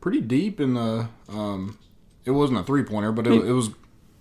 pretty 0.00 0.20
deep 0.20 0.60
in 0.60 0.74
the 0.74 1.08
um 1.28 1.78
it 2.24 2.32
wasn't 2.32 2.58
a 2.58 2.62
three-pointer, 2.62 3.12
but 3.12 3.26
it, 3.26 3.32
it 3.32 3.52
was 3.52 3.70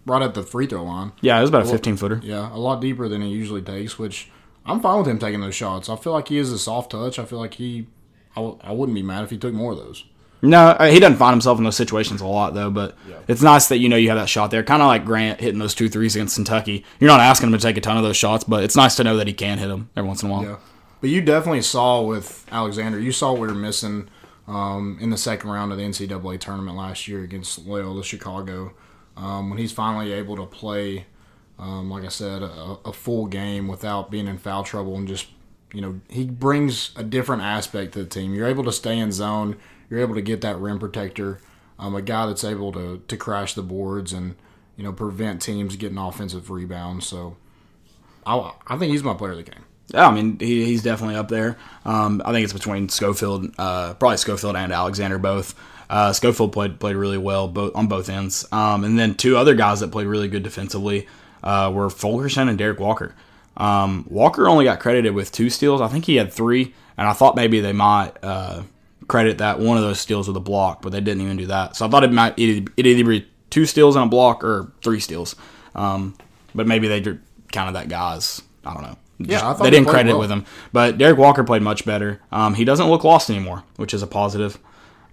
right 0.05 0.21
at 0.21 0.33
the 0.33 0.43
free 0.43 0.67
throw 0.67 0.83
line. 0.83 1.11
Yeah, 1.21 1.37
it 1.37 1.41
was 1.41 1.49
about 1.49 1.63
a 1.65 1.69
15 1.69 1.97
footer. 1.97 2.19
Yeah, 2.23 2.53
a 2.53 2.57
lot 2.59 2.79
deeper 2.81 3.07
than 3.07 3.21
he 3.21 3.29
usually 3.29 3.61
takes, 3.61 3.97
which 3.99 4.29
I'm 4.65 4.79
fine 4.79 4.97
with 4.99 5.07
him 5.07 5.19
taking 5.19 5.41
those 5.41 5.55
shots. 5.55 5.89
I 5.89 5.95
feel 5.95 6.13
like 6.13 6.29
he 6.29 6.37
is 6.37 6.51
a 6.51 6.59
soft 6.59 6.91
touch. 6.91 7.19
I 7.19 7.25
feel 7.25 7.39
like 7.39 7.55
he 7.55 7.87
I, 8.35 8.41
w- 8.41 8.57
I 8.61 8.71
wouldn't 8.71 8.95
be 8.95 9.03
mad 9.03 9.23
if 9.23 9.29
he 9.29 9.37
took 9.37 9.53
more 9.53 9.73
of 9.73 9.77
those. 9.77 10.05
No, 10.41 10.69
uh, 10.69 10.87
he 10.87 10.99
doesn't 10.99 11.17
find 11.17 11.33
himself 11.33 11.57
in 11.57 11.63
those 11.63 11.77
situations 11.77 12.19
a 12.19 12.25
lot 12.25 12.53
though. 12.53 12.69
But 12.69 12.97
it's 13.27 13.41
nice 13.41 13.67
that 13.69 13.77
you 13.77 13.87
know 13.89 13.95
you 13.95 14.09
have 14.09 14.17
that 14.17 14.27
shot 14.29 14.51
there. 14.51 14.63
Kind 14.63 14.81
of 14.81 14.87
like 14.87 15.05
Grant 15.05 15.39
hitting 15.39 15.59
those 15.59 15.73
two 15.73 15.87
threes 15.87 16.15
against 16.15 16.35
Kentucky. 16.35 16.83
You're 16.99 17.09
not 17.09 17.21
asking 17.21 17.47
him 17.47 17.53
to 17.53 17.61
take 17.61 17.77
a 17.77 17.81
ton 17.81 17.97
of 17.97 18.03
those 18.03 18.17
shots, 18.17 18.43
but 18.43 18.63
it's 18.63 18.75
nice 18.75 18.95
to 18.97 19.03
know 19.03 19.17
that 19.17 19.27
he 19.27 19.33
can 19.33 19.57
hit 19.57 19.67
them 19.67 19.89
every 19.95 20.07
once 20.07 20.21
in 20.21 20.29
a 20.29 20.31
while. 20.33 20.43
Yeah. 20.43 20.57
But 20.99 21.09
you 21.09 21.21
definitely 21.21 21.61
saw 21.61 22.01
with 22.01 22.45
Alexander, 22.51 22.99
you 22.99 23.11
saw 23.11 23.31
what 23.31 23.41
we 23.41 23.47
were 23.47 23.53
missing 23.55 24.09
um, 24.47 24.97
in 25.01 25.09
the 25.09 25.17
second 25.17 25.49
round 25.49 25.71
of 25.71 25.77
the 25.77 25.83
NCAA 25.83 26.39
tournament 26.39 26.77
last 26.77 27.07
year 27.07 27.23
against 27.23 27.65
Loyola 27.65 28.03
Chicago. 28.03 28.73
Um, 29.15 29.49
when 29.49 29.59
he's 29.59 29.71
finally 29.71 30.11
able 30.11 30.35
to 30.37 30.45
play, 30.45 31.05
um, 31.59 31.89
like 31.89 32.03
I 32.03 32.09
said, 32.09 32.41
a, 32.41 32.77
a 32.85 32.93
full 32.93 33.27
game 33.27 33.67
without 33.67 34.11
being 34.11 34.27
in 34.27 34.37
foul 34.37 34.63
trouble 34.63 34.95
and 34.95 35.07
just, 35.07 35.27
you 35.73 35.81
know, 35.81 36.01
he 36.09 36.25
brings 36.25 36.91
a 36.95 37.03
different 37.03 37.41
aspect 37.41 37.93
to 37.93 38.03
the 38.03 38.09
team. 38.09 38.33
You're 38.33 38.47
able 38.47 38.63
to 38.65 38.71
stay 38.71 38.97
in 38.97 39.11
zone, 39.11 39.57
you're 39.89 39.99
able 39.99 40.15
to 40.15 40.21
get 40.21 40.41
that 40.41 40.59
rim 40.59 40.79
protector, 40.79 41.39
um, 41.79 41.95
a 41.95 42.01
guy 42.01 42.25
that's 42.25 42.43
able 42.43 42.71
to, 42.73 43.01
to 43.07 43.17
crash 43.17 43.53
the 43.53 43.63
boards 43.63 44.13
and, 44.13 44.35
you 44.75 44.83
know, 44.83 44.93
prevent 44.93 45.41
teams 45.41 45.75
getting 45.75 45.97
offensive 45.97 46.49
rebounds. 46.49 47.05
So 47.05 47.37
I, 48.25 48.53
I 48.67 48.77
think 48.77 48.91
he's 48.91 49.03
my 49.03 49.13
player 49.13 49.31
of 49.31 49.37
the 49.37 49.43
game. 49.43 49.65
Yeah, 49.87 50.07
I 50.07 50.11
mean 50.13 50.39
he, 50.39 50.65
he's 50.65 50.81
definitely 50.81 51.15
up 51.15 51.27
there. 51.27 51.57
Um, 51.85 52.21
I 52.25 52.31
think 52.31 52.43
it's 52.43 52.53
between 52.53 52.89
Schofield, 52.89 53.53
uh, 53.57 53.93
probably 53.95 54.17
Schofield 54.17 54.55
and 54.55 54.71
Alexander 54.71 55.17
both. 55.17 55.55
Uh, 55.89 56.13
Schofield 56.13 56.53
played 56.53 56.79
played 56.79 56.95
really 56.95 57.17
well 57.17 57.47
both 57.47 57.75
on 57.75 57.87
both 57.87 58.09
ends, 58.09 58.47
um, 58.51 58.83
and 58.83 58.97
then 58.97 59.13
two 59.13 59.37
other 59.37 59.53
guys 59.53 59.81
that 59.81 59.91
played 59.91 60.07
really 60.07 60.29
good 60.29 60.41
defensively 60.41 61.07
uh, 61.43 61.71
were 61.73 61.89
Fulkerson 61.89 62.49
and 62.49 62.57
Derrick 62.57 62.79
Walker. 62.79 63.15
Um, 63.57 64.05
Walker 64.09 64.47
only 64.47 64.65
got 64.65 64.79
credited 64.79 65.13
with 65.13 65.31
two 65.31 65.49
steals. 65.49 65.81
I 65.81 65.87
think 65.87 66.05
he 66.05 66.15
had 66.15 66.31
three, 66.31 66.73
and 66.97 67.07
I 67.07 67.13
thought 67.13 67.35
maybe 67.35 67.59
they 67.59 67.73
might 67.73 68.13
uh, 68.23 68.63
credit 69.07 69.37
that 69.39 69.59
one 69.59 69.77
of 69.77 69.83
those 69.83 69.99
steals 69.99 70.27
with 70.27 70.37
a 70.37 70.41
block, 70.41 70.81
but 70.81 70.91
they 70.91 71.01
didn't 71.01 71.21
even 71.21 71.37
do 71.37 71.47
that. 71.47 71.75
So 71.75 71.85
I 71.85 71.89
thought 71.89 72.03
it 72.03 72.11
might 72.11 72.37
it 72.39 72.67
it 72.77 72.85
either 72.85 73.07
be 73.07 73.27
two 73.49 73.65
steals 73.65 73.95
and 73.95 74.05
a 74.05 74.07
block 74.07 74.43
or 74.43 74.71
three 74.83 74.99
steals. 74.99 75.35
Um, 75.75 76.15
but 76.55 76.67
maybe 76.67 76.87
they 76.87 77.17
counted 77.51 77.73
that 77.73 77.89
guys. 77.89 78.41
I 78.65 78.73
don't 78.73 78.83
know. 78.83 78.97
Yeah, 79.19 79.37
I 79.37 79.53
thought 79.53 79.63
they 79.63 79.69
didn't 79.69 79.87
credit 79.87 80.11
well. 80.11 80.19
with 80.19 80.31
him. 80.31 80.45
But 80.71 80.97
Derrick 80.97 81.17
Walker 81.17 81.43
played 81.43 81.61
much 81.61 81.85
better. 81.85 82.19
Um, 82.31 82.55
he 82.55 82.65
doesn't 82.65 82.87
look 82.89 83.03
lost 83.03 83.29
anymore, 83.29 83.63
which 83.75 83.93
is 83.93 84.01
a 84.01 84.07
positive. 84.07 84.57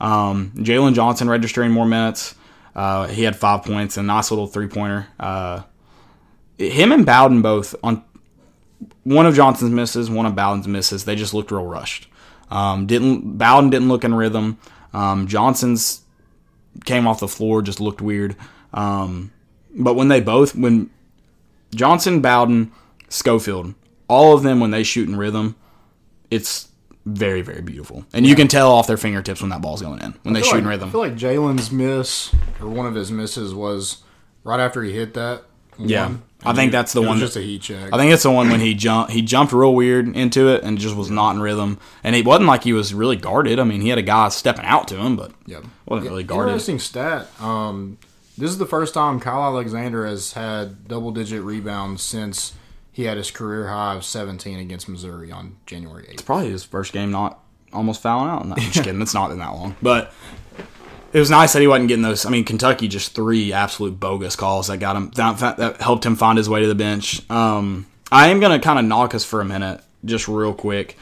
Um, 0.00 0.52
Jalen 0.56 0.94
Johnson 0.94 1.28
registering 1.28 1.70
more 1.70 1.86
minutes. 1.86 2.34
Uh, 2.74 3.06
he 3.08 3.24
had 3.24 3.36
five 3.36 3.62
points, 3.62 3.96
a 3.96 4.02
nice 4.02 4.30
little 4.30 4.46
three 4.46 4.68
pointer. 4.68 5.08
Uh, 5.18 5.62
him 6.68 6.92
and 6.92 7.06
Bowden 7.06 7.42
both 7.42 7.74
on 7.82 8.04
one 9.04 9.26
of 9.26 9.34
Johnson's 9.34 9.70
misses, 9.70 10.10
one 10.10 10.26
of 10.26 10.34
Bowden's 10.34 10.68
misses. 10.68 11.04
They 11.04 11.16
just 11.16 11.34
looked 11.34 11.50
real 11.50 11.64
rushed. 11.64 12.08
Um, 12.50 12.86
didn't 12.86 13.38
Bowden 13.38 13.70
didn't 13.70 13.88
look 13.88 14.04
in 14.04 14.14
rhythm. 14.14 14.58
Um, 14.92 15.26
Johnson's 15.26 16.02
came 16.84 17.06
off 17.06 17.20
the 17.20 17.28
floor, 17.28 17.62
just 17.62 17.80
looked 17.80 18.00
weird. 18.00 18.36
Um, 18.74 19.32
but 19.74 19.94
when 19.94 20.08
they 20.08 20.20
both 20.20 20.54
when 20.54 20.90
Johnson, 21.74 22.20
Bowden, 22.20 22.72
Schofield, 23.08 23.74
all 24.08 24.34
of 24.34 24.42
them 24.42 24.60
when 24.60 24.70
they 24.70 24.82
shoot 24.82 25.08
in 25.08 25.16
rhythm, 25.16 25.56
it's 26.30 26.68
very 27.06 27.40
very 27.40 27.62
beautiful, 27.62 28.04
and 28.12 28.26
you 28.26 28.36
can 28.36 28.48
tell 28.48 28.70
off 28.70 28.86
their 28.86 28.98
fingertips 28.98 29.40
when 29.40 29.50
that 29.50 29.62
ball's 29.62 29.80
going 29.80 30.00
in 30.00 30.14
when 30.22 30.34
they 30.34 30.42
shoot 30.42 30.58
in 30.58 30.66
rhythm. 30.66 30.88
I 30.88 30.92
feel 30.92 31.00
like 31.00 31.14
Jalen's 31.14 31.70
miss 31.70 32.34
or 32.60 32.68
one 32.68 32.86
of 32.86 32.94
his 32.94 33.10
misses 33.10 33.54
was 33.54 34.02
right 34.44 34.60
after 34.60 34.82
he 34.82 34.92
hit 34.92 35.14
that. 35.14 35.44
Yeah. 35.88 36.06
one, 36.06 36.22
I 36.44 36.52
think 36.54 36.68
it- 36.68 36.72
that's 36.72 36.92
the 36.92 37.02
it 37.02 37.06
one 37.06 37.18
that- 37.18 37.26
Just 37.26 37.36
a 37.36 37.40
heat 37.42 37.62
check. 37.62 37.92
I 37.92 37.96
think 37.96 38.12
it's 38.12 38.22
the 38.22 38.30
one 38.30 38.50
when 38.50 38.60
he 38.60 38.74
jumped. 38.74 39.12
He 39.12 39.22
jumped 39.22 39.52
real 39.52 39.74
weird 39.74 40.14
into 40.16 40.48
it 40.48 40.62
and 40.62 40.78
just 40.78 40.96
was 40.96 41.10
not 41.10 41.34
in 41.34 41.40
rhythm. 41.42 41.78
And 42.04 42.14
it 42.16 42.24
wasn't 42.24 42.48
like 42.48 42.64
he 42.64 42.72
was 42.72 42.94
really 42.94 43.16
guarded. 43.16 43.58
I 43.58 43.64
mean, 43.64 43.80
he 43.80 43.88
had 43.90 43.98
a 43.98 44.02
guy 44.02 44.28
stepping 44.30 44.64
out 44.64 44.88
to 44.88 44.96
him, 44.96 45.16
but 45.16 45.32
Yep. 45.46 45.64
wasn't 45.86 46.08
really 46.10 46.24
guarded. 46.24 46.52
Interesting 46.52 46.78
stat. 46.78 47.28
Um, 47.40 47.98
this 48.38 48.50
is 48.50 48.58
the 48.58 48.66
first 48.66 48.94
time 48.94 49.20
Kyle 49.20 49.42
Alexander 49.42 50.06
has 50.06 50.32
had 50.32 50.88
double 50.88 51.10
digit 51.10 51.42
rebounds 51.42 52.02
since 52.02 52.54
he 52.92 53.04
had 53.04 53.16
his 53.18 53.30
career 53.30 53.68
high 53.68 53.94
of 53.94 54.04
17 54.04 54.58
against 54.58 54.88
Missouri 54.88 55.30
on 55.30 55.56
January 55.66 56.04
8th. 56.04 56.12
It's 56.14 56.22
Probably 56.22 56.50
his 56.50 56.64
first 56.64 56.92
game 56.92 57.10
not 57.10 57.38
almost 57.72 58.02
fouling 58.02 58.30
out. 58.30 58.46
No, 58.46 58.54
I'm 58.54 58.60
just 58.62 58.74
kidding. 58.84 59.00
It's 59.02 59.14
not 59.14 59.28
been 59.28 59.38
that 59.38 59.52
long, 59.52 59.76
but 59.82 60.12
it 61.12 61.18
was 61.18 61.30
nice 61.30 61.52
that 61.52 61.60
he 61.60 61.66
wasn't 61.66 61.88
getting 61.88 62.02
those. 62.02 62.24
I 62.24 62.30
mean, 62.30 62.44
Kentucky 62.44 62.88
just 62.88 63.14
three 63.14 63.52
absolute 63.52 63.98
bogus 63.98 64.36
calls 64.36 64.68
that 64.68 64.78
got 64.78 64.96
him 64.96 65.10
that, 65.16 65.56
that 65.56 65.80
helped 65.80 66.06
him 66.06 66.16
find 66.16 66.38
his 66.38 66.48
way 66.48 66.60
to 66.60 66.66
the 66.66 66.74
bench. 66.74 67.28
Um, 67.30 67.86
I 68.12 68.28
am 68.28 68.40
gonna 68.40 68.60
kind 68.60 68.78
of 68.78 68.84
knock 68.84 69.14
us 69.14 69.24
for 69.24 69.40
a 69.40 69.44
minute, 69.44 69.82
just 70.04 70.28
real 70.28 70.54
quick, 70.54 70.96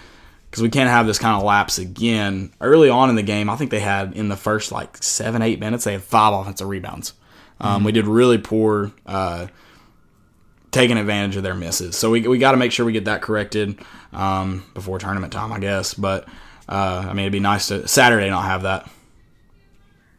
because 0.50 0.62
we 0.62 0.70
can't 0.70 0.90
have 0.90 1.06
this 1.06 1.18
kind 1.18 1.36
of 1.36 1.42
lapse 1.42 1.78
again. 1.78 2.52
Early 2.60 2.88
on 2.88 3.10
in 3.10 3.16
the 3.16 3.22
game, 3.22 3.50
I 3.50 3.56
think 3.56 3.70
they 3.70 3.80
had 3.80 4.14
in 4.14 4.28
the 4.28 4.36
first 4.36 4.72
like 4.72 5.02
seven, 5.02 5.42
eight 5.42 5.60
minutes, 5.60 5.84
they 5.84 5.92
had 5.92 6.02
five 6.02 6.32
offensive 6.32 6.68
rebounds. 6.68 7.14
Um, 7.60 7.84
We 7.84 7.92
did 7.92 8.06
really 8.06 8.38
poor 8.38 8.92
uh, 9.04 9.48
taking 10.70 10.96
advantage 10.96 11.36
of 11.36 11.42
their 11.42 11.54
misses. 11.54 11.96
So 11.96 12.10
we, 12.10 12.26
we 12.26 12.38
got 12.38 12.52
to 12.52 12.56
make 12.56 12.72
sure 12.72 12.86
we 12.86 12.92
get 12.92 13.06
that 13.06 13.22
corrected 13.22 13.78
um, 14.12 14.64
before 14.74 14.98
tournament 14.98 15.32
time, 15.32 15.52
I 15.52 15.58
guess. 15.58 15.94
But 15.94 16.28
uh, 16.68 17.06
I 17.08 17.12
mean, 17.14 17.24
it'd 17.24 17.32
be 17.32 17.40
nice 17.40 17.68
to 17.68 17.88
Saturday 17.88 18.30
not 18.30 18.44
have 18.44 18.62
that. 18.62 18.88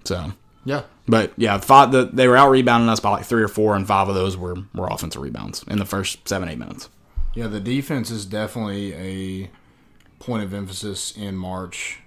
So, 0.09 0.33
Yeah. 0.65 0.81
but 1.07 1.31
yeah, 1.37 1.57
five, 1.59 1.91
the, 1.91 2.09
they 2.11 2.27
were 2.27 2.35
out 2.35 2.49
rebounding 2.49 2.89
us 2.89 2.99
by 2.99 3.11
like 3.11 3.25
three 3.25 3.43
or 3.43 3.47
four, 3.47 3.75
and 3.75 3.85
five 3.87 4.09
of 4.09 4.15
those 4.15 4.35
were 4.35 4.55
were 4.73 4.87
offensive 4.87 5.21
rebounds 5.21 5.63
in 5.67 5.77
the 5.77 5.85
first 5.85 6.27
seven 6.27 6.49
eight 6.49 6.57
minutes. 6.57 6.89
Yeah, 7.35 7.45
the 7.47 7.59
defense 7.59 8.09
is 8.09 8.25
definitely 8.25 8.93
a 8.95 9.49
point 10.19 10.43
of 10.43 10.53
emphasis 10.53 11.15
in 11.15 11.35
March. 11.37 11.99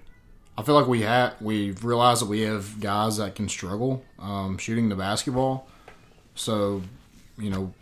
I 0.57 0.63
feel 0.63 0.75
like 0.75 0.85
we 0.87 1.01
have 1.01 1.33
we've 1.41 1.83
realized 1.83 2.21
that 2.21 2.27
we 2.27 2.41
have 2.41 2.79
guys 2.81 3.17
that 3.17 3.35
can 3.35 3.47
struggle 3.49 4.03
um, 4.19 4.57
shooting 4.57 4.89
the 4.89 4.95
basketball. 4.95 5.67
So, 6.35 6.81
you 7.37 7.49
know, 7.49 7.73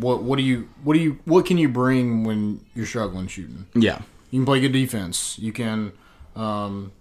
what 0.00 0.22
what 0.22 0.36
do 0.36 0.42
you 0.42 0.68
what 0.84 0.94
do 0.94 1.00
you 1.00 1.18
what 1.24 1.44
can 1.44 1.58
you 1.58 1.68
bring 1.68 2.24
when 2.24 2.60
you're 2.74 2.86
struggling 2.86 3.26
shooting? 3.26 3.66
Yeah, 3.74 4.00
You 4.30 4.38
can 4.40 4.46
play 4.46 4.60
good 4.60 4.72
defense. 4.72 5.38
You 5.38 5.52
can 5.52 5.92
um, 6.36 6.92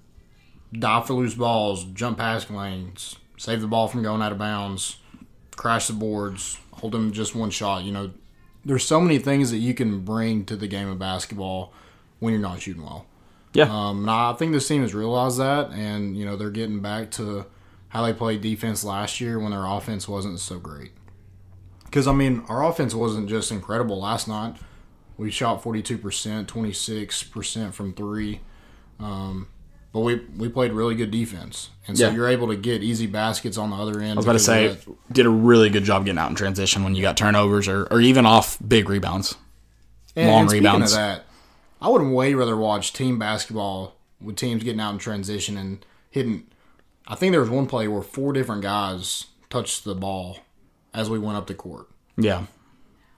dive 0.78 1.08
for 1.08 1.14
loose 1.14 1.34
balls, 1.36 1.84
jump 1.86 2.18
past 2.18 2.50
lanes, 2.50 3.16
save 3.38 3.62
the 3.62 3.68
ball 3.68 3.88
from 3.88 4.04
going 4.04 4.22
out 4.22 4.32
of 4.32 4.38
bounds, 4.38 4.98
crash 5.56 5.88
the 5.88 5.94
boards, 5.94 6.60
hold 6.74 6.94
them 6.94 7.12
just 7.12 7.36
one 7.36 7.50
shot. 7.50 7.84
You 7.84 7.92
know, 7.92 8.12
there's 8.64 8.86
so 8.86 9.00
many 9.00 9.20
things 9.20 9.52
that 9.52 9.58
you 9.58 9.74
can 9.74 10.00
bring 10.02 10.46
to 10.46 10.56
the 10.56 10.68
game 10.68 10.88
of 10.90 11.00
basketball 11.00 11.74
when 12.20 12.34
you're 12.34 12.42
not 12.42 12.62
shooting 12.62 12.84
well. 12.84 13.06
yeah, 13.54 13.66
Um, 13.66 14.02
and 14.02 14.10
I 14.10 14.34
think 14.34 14.52
this 14.52 14.68
team 14.68 14.82
has 14.82 14.94
realized 14.94 15.38
that, 15.40 15.72
and 15.72 16.18
you 16.18 16.26
know 16.26 16.36
they're 16.36 16.50
getting 16.50 16.82
back 16.82 17.12
to 17.12 17.46
how 17.90 18.04
they 18.04 18.14
played 18.14 18.42
defense 18.42 18.84
last 18.84 19.22
year 19.22 19.40
when 19.40 19.52
their 19.52 19.66
offense 19.66 20.08
wasn't 20.08 20.40
so 20.40 20.60
great. 20.60 20.92
Because 21.86 22.08
I 22.08 22.14
mean, 22.14 22.44
our 22.50 22.66
offense 22.66 22.94
wasn't 22.94 23.30
just 23.30 23.52
incredible 23.52 24.02
last 24.02 24.28
night. 24.28 24.58
We 25.18 25.32
shot 25.32 25.64
forty 25.64 25.82
two 25.82 25.98
percent, 25.98 26.48
twenty 26.50 26.74
six 26.74 27.24
percent 27.24 27.74
from 27.74 27.94
three, 27.94 28.42
um, 29.00 29.48
but 29.96 30.02
we 30.02 30.16
we 30.38 30.50
played 30.50 30.74
really 30.74 30.94
good 30.94 31.10
defense, 31.10 31.70
and 31.88 31.98
so 31.98 32.08
Yeah. 32.08 32.14
you're 32.14 32.28
able 32.28 32.50
to 32.50 32.58
get 32.58 32.84
easy 32.84 33.08
baskets 33.08 33.58
on 33.58 33.70
the 33.70 33.78
other 33.78 34.02
end. 34.02 34.12
I 34.12 34.16
was 34.16 34.26
about 34.26 34.34
to 34.34 34.40
say 34.40 34.78
did 35.10 35.26
a 35.26 35.30
really 35.30 35.70
good 35.70 35.86
job 35.86 36.04
getting 36.04 36.20
out 36.20 36.30
in 36.30 36.36
transition 36.36 36.84
when 36.84 36.96
you 36.96 37.02
got 37.02 37.16
turnovers 37.16 37.70
or, 37.70 37.86
or 37.86 38.02
even 38.02 38.26
off 38.26 38.58
big 38.68 38.90
rebounds. 38.90 39.36
And, 40.14 40.30
long 40.30 40.42
and 40.42 40.50
speaking 40.50 40.66
rebounds. 40.66 40.92
of 40.92 40.98
that, 40.98 41.24
I 41.82 41.88
would 41.88 42.02
way 42.02 42.34
rather 42.34 42.58
watch 42.58 42.92
team 42.92 43.18
basketball 43.18 43.96
with 44.20 44.36
teams 44.36 44.66
getting 44.66 44.82
out 44.82 44.92
in 44.92 44.98
transition 44.98 45.56
and 45.56 45.86
hitting. 46.12 46.46
I 47.08 47.16
think 47.16 47.32
there 47.32 47.40
was 47.40 47.50
one 47.50 47.66
play 47.66 47.88
where 47.88 48.02
four 48.02 48.34
different 48.34 48.64
guys 48.64 49.28
touched 49.50 49.86
the 49.86 49.96
ball 49.96 50.40
as 50.94 51.10
we 51.10 51.20
went 51.20 51.38
up 51.38 51.48
the 51.48 51.54
court. 51.54 51.88
Yeah. 52.18 52.48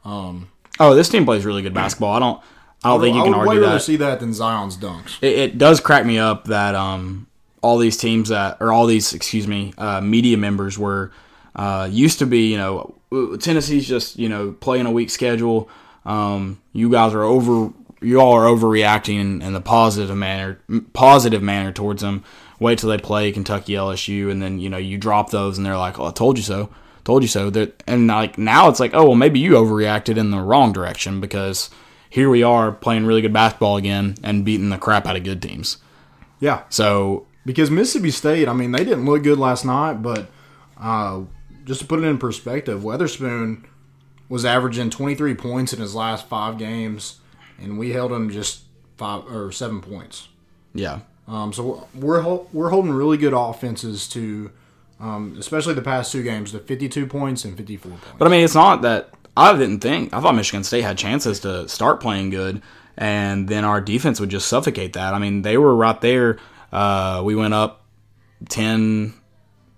Um. 0.06 0.50
Oh, 0.80 0.94
this 0.94 1.10
team 1.10 1.26
plays 1.26 1.44
really 1.44 1.64
good 1.64 1.74
basketball. 1.74 2.14
I 2.14 2.20
don't. 2.20 2.40
I 2.88 2.94
don't 2.94 3.02
think 3.02 3.16
you 3.16 3.22
I 3.22 3.26
can 3.26 3.32
would 3.34 3.42
way 3.42 3.48
argue 3.48 3.62
rather 3.62 3.74
that. 3.76 3.82
see 3.82 3.96
that 3.98 4.20
than 4.20 4.34
Zion's 4.34 4.78
dunks. 4.78 5.18
it, 5.22 5.34
it 5.38 5.58
does 5.58 5.80
crack 5.80 6.06
me 6.06 6.18
up 6.18 6.46
that 6.46 6.76
um, 6.76 7.28
all 7.62 7.78
these 7.78 7.98
teams 7.98 8.30
that 8.30 8.58
or 8.60 8.72
all 8.72 8.86
these 8.86 9.14
excuse 9.14 9.48
me 9.48 9.74
uh, 9.78 10.02
media 10.02 10.38
members 10.38 10.78
were 10.78 11.12
uh, 11.56 11.88
used 11.92 12.20
to 12.20 12.26
be 12.26 12.52
you 12.52 12.58
know 12.58 12.94
Tennessee's 13.40 13.88
just 13.88 14.18
you 14.18 14.30
know 14.30 14.52
playing 14.52 14.86
a 14.86 14.92
weak 14.92 15.10
schedule. 15.10 15.70
Um, 16.06 16.60
you 16.74 16.90
guys 16.90 17.14
are 17.14 17.24
over. 17.24 17.72
You 18.00 18.22
all 18.22 18.34
are 18.34 18.46
overreacting 18.46 19.20
in, 19.20 19.42
in 19.42 19.54
the 19.54 19.62
positive 19.62 20.16
manner, 20.16 20.60
positive 20.94 21.42
manner 21.42 21.72
towards 21.72 22.02
them. 22.04 22.24
Wait 22.60 22.78
till 22.78 22.90
they 22.90 22.98
play 22.98 23.32
Kentucky, 23.32 23.74
LSU, 23.74 24.30
and 24.30 24.42
then 24.42 24.60
you 24.60 24.70
know 24.70 24.78
you 24.78 24.98
drop 24.98 25.32
those, 25.32 25.58
and 25.58 25.66
they're 25.66 25.78
like, 25.78 26.00
"Oh, 26.00 26.06
I 26.06 26.12
told 26.12 26.38
you 26.38 26.44
so, 26.44 26.70
told 27.04 27.24
you 27.24 27.28
so." 27.28 27.50
That 27.50 27.82
and 27.88 28.08
like 28.08 28.38
now 28.38 28.70
it's 28.70 28.80
like, 28.80 28.94
"Oh, 28.94 29.06
well, 29.06 29.16
maybe 29.16 29.40
you 29.40 29.54
overreacted 29.54 30.18
in 30.18 30.30
the 30.32 30.40
wrong 30.42 30.72
direction 30.74 31.20
because 31.20 31.70
here 32.10 32.30
we 32.30 32.44
are 32.44 32.72
playing 32.72 33.06
really 33.06 33.22
good 33.22 33.34
basketball 33.34 33.78
again 33.78 34.16
and 34.24 34.44
beating 34.46 34.70
the 34.70 34.78
crap 34.78 35.06
out 35.06 35.16
of 35.16 35.24
good 35.24 35.42
teams." 35.42 35.78
Yeah, 36.40 36.64
So 36.70 37.26
because 37.46 37.72
Mississippi 37.72 38.12
State, 38.12 38.48
I 38.48 38.54
mean, 38.54 38.72
they 38.72 38.84
didn't 38.84 39.06
look 39.06 39.24
good 39.24 39.40
last 39.40 39.66
night, 39.66 40.04
but 40.04 40.30
uh, 40.80 41.22
just 41.66 41.82
to 41.82 41.88
put 41.88 42.00
it 42.00 42.04
in 42.06 42.18
perspective, 42.20 42.82
Weatherspoon 42.82 43.64
was 44.30 44.46
averaging 44.46 44.90
23 44.92 45.34
points 45.34 45.74
in 45.74 45.80
his 45.80 45.96
last 45.96 46.28
five 46.28 46.58
games, 46.60 47.20
and 47.60 47.80
we 47.80 47.92
held 47.92 48.12
him 48.12 48.30
just 48.30 48.64
five 48.98 49.24
or 49.32 49.52
seven 49.52 49.82
points. 49.82 50.28
yeah, 50.74 51.00
Um, 51.28 51.52
so 51.54 51.88
we're 51.96 52.22
we're 52.54 52.70
holding 52.70 52.92
really 52.92 53.18
good 53.18 53.34
offenses 53.34 54.08
to, 54.10 54.52
um, 55.00 55.36
especially 55.40 55.74
the 55.74 55.82
past 55.82 56.12
two 56.12 56.22
games, 56.24 56.52
to 56.52 56.60
52 56.60 57.08
points 57.08 57.46
and 57.46 57.58
54 57.58 57.92
points. 57.92 58.06
but 58.20 58.28
I 58.28 58.32
mean, 58.32 58.44
it's 58.44 58.54
not 58.56 58.82
that 58.84 59.10
I 59.38 59.54
didn't 59.58 59.80
think 59.80 60.14
I 60.14 60.20
thought 60.22 60.36
Michigan 60.36 60.64
State 60.64 60.82
had 60.84 60.98
chances 60.98 61.40
to 61.42 61.68
start 61.70 62.00
playing 62.02 62.30
good, 62.32 62.62
and 62.98 63.48
then 63.48 63.64
our 63.64 63.80
defense 63.82 64.20
would 64.20 64.30
just 64.30 64.48
suffocate 64.48 64.94
that. 64.94 65.14
I 65.14 65.20
mean, 65.20 65.44
they 65.44 65.58
were 65.58 65.76
right 65.76 66.00
there. 66.02 66.38
Uh, 66.72 67.22
we 67.24 67.36
went 67.36 67.54
up 67.54 67.84
10, 68.50 69.14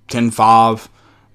10-5. 0.08 0.88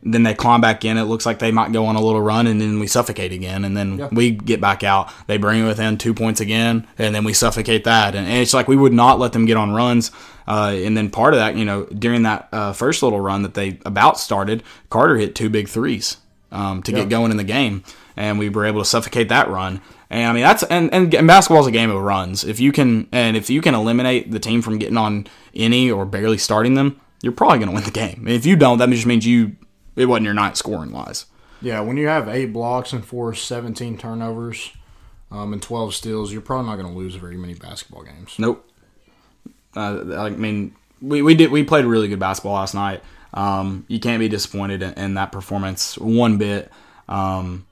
Then 0.06 0.22
they 0.22 0.34
climb 0.34 0.60
back 0.60 0.84
in. 0.84 0.98
It 0.98 1.04
looks 1.04 1.24
like 1.24 1.38
they 1.38 1.50
might 1.50 1.72
go 1.72 1.86
on 1.86 1.96
a 1.96 2.00
little 2.00 2.20
run, 2.20 2.46
and 2.46 2.60
then 2.60 2.78
we 2.78 2.86
suffocate 2.86 3.32
again. 3.32 3.64
And 3.64 3.74
then 3.74 3.98
Yeah. 3.98 4.08
we 4.12 4.32
get 4.32 4.60
back 4.60 4.84
out. 4.84 5.08
They 5.28 5.38
bring 5.38 5.64
it 5.64 5.66
within 5.66 5.96
two 5.96 6.12
points 6.12 6.40
again, 6.40 6.86
and 6.98 7.14
then 7.14 7.24
we 7.24 7.32
suffocate 7.32 7.84
that. 7.84 8.14
And, 8.14 8.26
and 8.26 8.36
it's 8.36 8.52
like 8.52 8.68
we 8.68 8.76
would 8.76 8.92
not 8.92 9.18
let 9.18 9.32
them 9.32 9.46
get 9.46 9.56
on 9.56 9.72
runs. 9.72 10.10
Uh, 10.46 10.74
and 10.76 10.94
then 10.94 11.08
part 11.08 11.32
of 11.32 11.40
that, 11.40 11.56
you 11.56 11.64
know, 11.64 11.84
during 11.86 12.22
that 12.24 12.48
uh, 12.52 12.74
first 12.74 13.02
little 13.02 13.20
run 13.20 13.42
that 13.44 13.54
they 13.54 13.78
about 13.86 14.18
started, 14.18 14.62
Carter 14.90 15.16
hit 15.16 15.34
two 15.34 15.48
big 15.48 15.68
threes 15.68 16.18
um, 16.52 16.82
to 16.82 16.92
Yeah. 16.92 16.98
get 16.98 17.08
going 17.08 17.30
in 17.30 17.38
the 17.38 17.44
game, 17.44 17.82
and 18.16 18.38
we 18.38 18.48
were 18.48 18.64
able 18.64 18.80
to 18.80 18.84
suffocate 18.84 19.28
that 19.28 19.48
run. 19.48 19.80
And 20.10 20.28
I 20.28 20.32
mean 20.32 20.42
that's 20.42 20.62
and, 20.64 20.92
and 20.92 21.12
and 21.14 21.26
basketball's 21.26 21.66
a 21.66 21.72
game 21.72 21.90
of 21.90 22.00
runs. 22.00 22.44
If 22.44 22.60
you 22.60 22.72
can 22.72 23.08
and 23.12 23.36
if 23.36 23.50
you 23.50 23.60
can 23.60 23.74
eliminate 23.74 24.30
the 24.30 24.38
team 24.38 24.62
from 24.62 24.78
getting 24.78 24.96
on 24.96 25.26
any 25.54 25.90
or 25.90 26.04
barely 26.04 26.38
starting 26.38 26.74
them, 26.74 27.00
you're 27.22 27.32
probably 27.32 27.58
going 27.58 27.70
to 27.70 27.74
win 27.74 27.84
the 27.84 27.90
game. 27.90 28.26
If 28.28 28.46
you 28.46 28.56
don't, 28.56 28.78
that 28.78 28.90
just 28.90 29.06
means 29.06 29.26
you 29.26 29.56
it 29.96 30.06
wasn't 30.06 30.24
your 30.24 30.34
night 30.34 30.56
scoring 30.56 30.92
wise. 30.92 31.26
yeah, 31.60 31.80
when 31.80 31.96
you 31.96 32.08
have 32.08 32.28
eight 32.28 32.52
blocks 32.52 32.92
and 32.92 33.04
four 33.04 33.34
17 33.34 33.96
turnovers 33.96 34.72
um, 35.30 35.52
and 35.52 35.62
12 35.62 35.94
steals, 35.94 36.32
you're 36.32 36.42
probably 36.42 36.66
not 36.70 36.76
going 36.76 36.92
to 36.92 36.98
lose 36.98 37.14
very 37.14 37.36
many 37.36 37.54
basketball 37.54 38.02
games. 38.02 38.36
Nope. 38.38 38.68
Uh, 39.76 40.04
I 40.16 40.30
mean, 40.30 40.76
we, 41.00 41.22
we 41.22 41.34
did 41.34 41.50
we 41.50 41.64
played 41.64 41.84
really 41.84 42.08
good 42.08 42.20
basketball 42.20 42.54
last 42.54 42.74
night. 42.74 43.02
Um, 43.32 43.84
you 43.88 43.98
can't 43.98 44.20
be 44.20 44.28
disappointed 44.28 44.82
in, 44.82 44.92
in 44.94 45.14
that 45.14 45.32
performance 45.32 45.98
one 45.98 46.38
bit. 46.38 46.70
Um, 47.08 47.66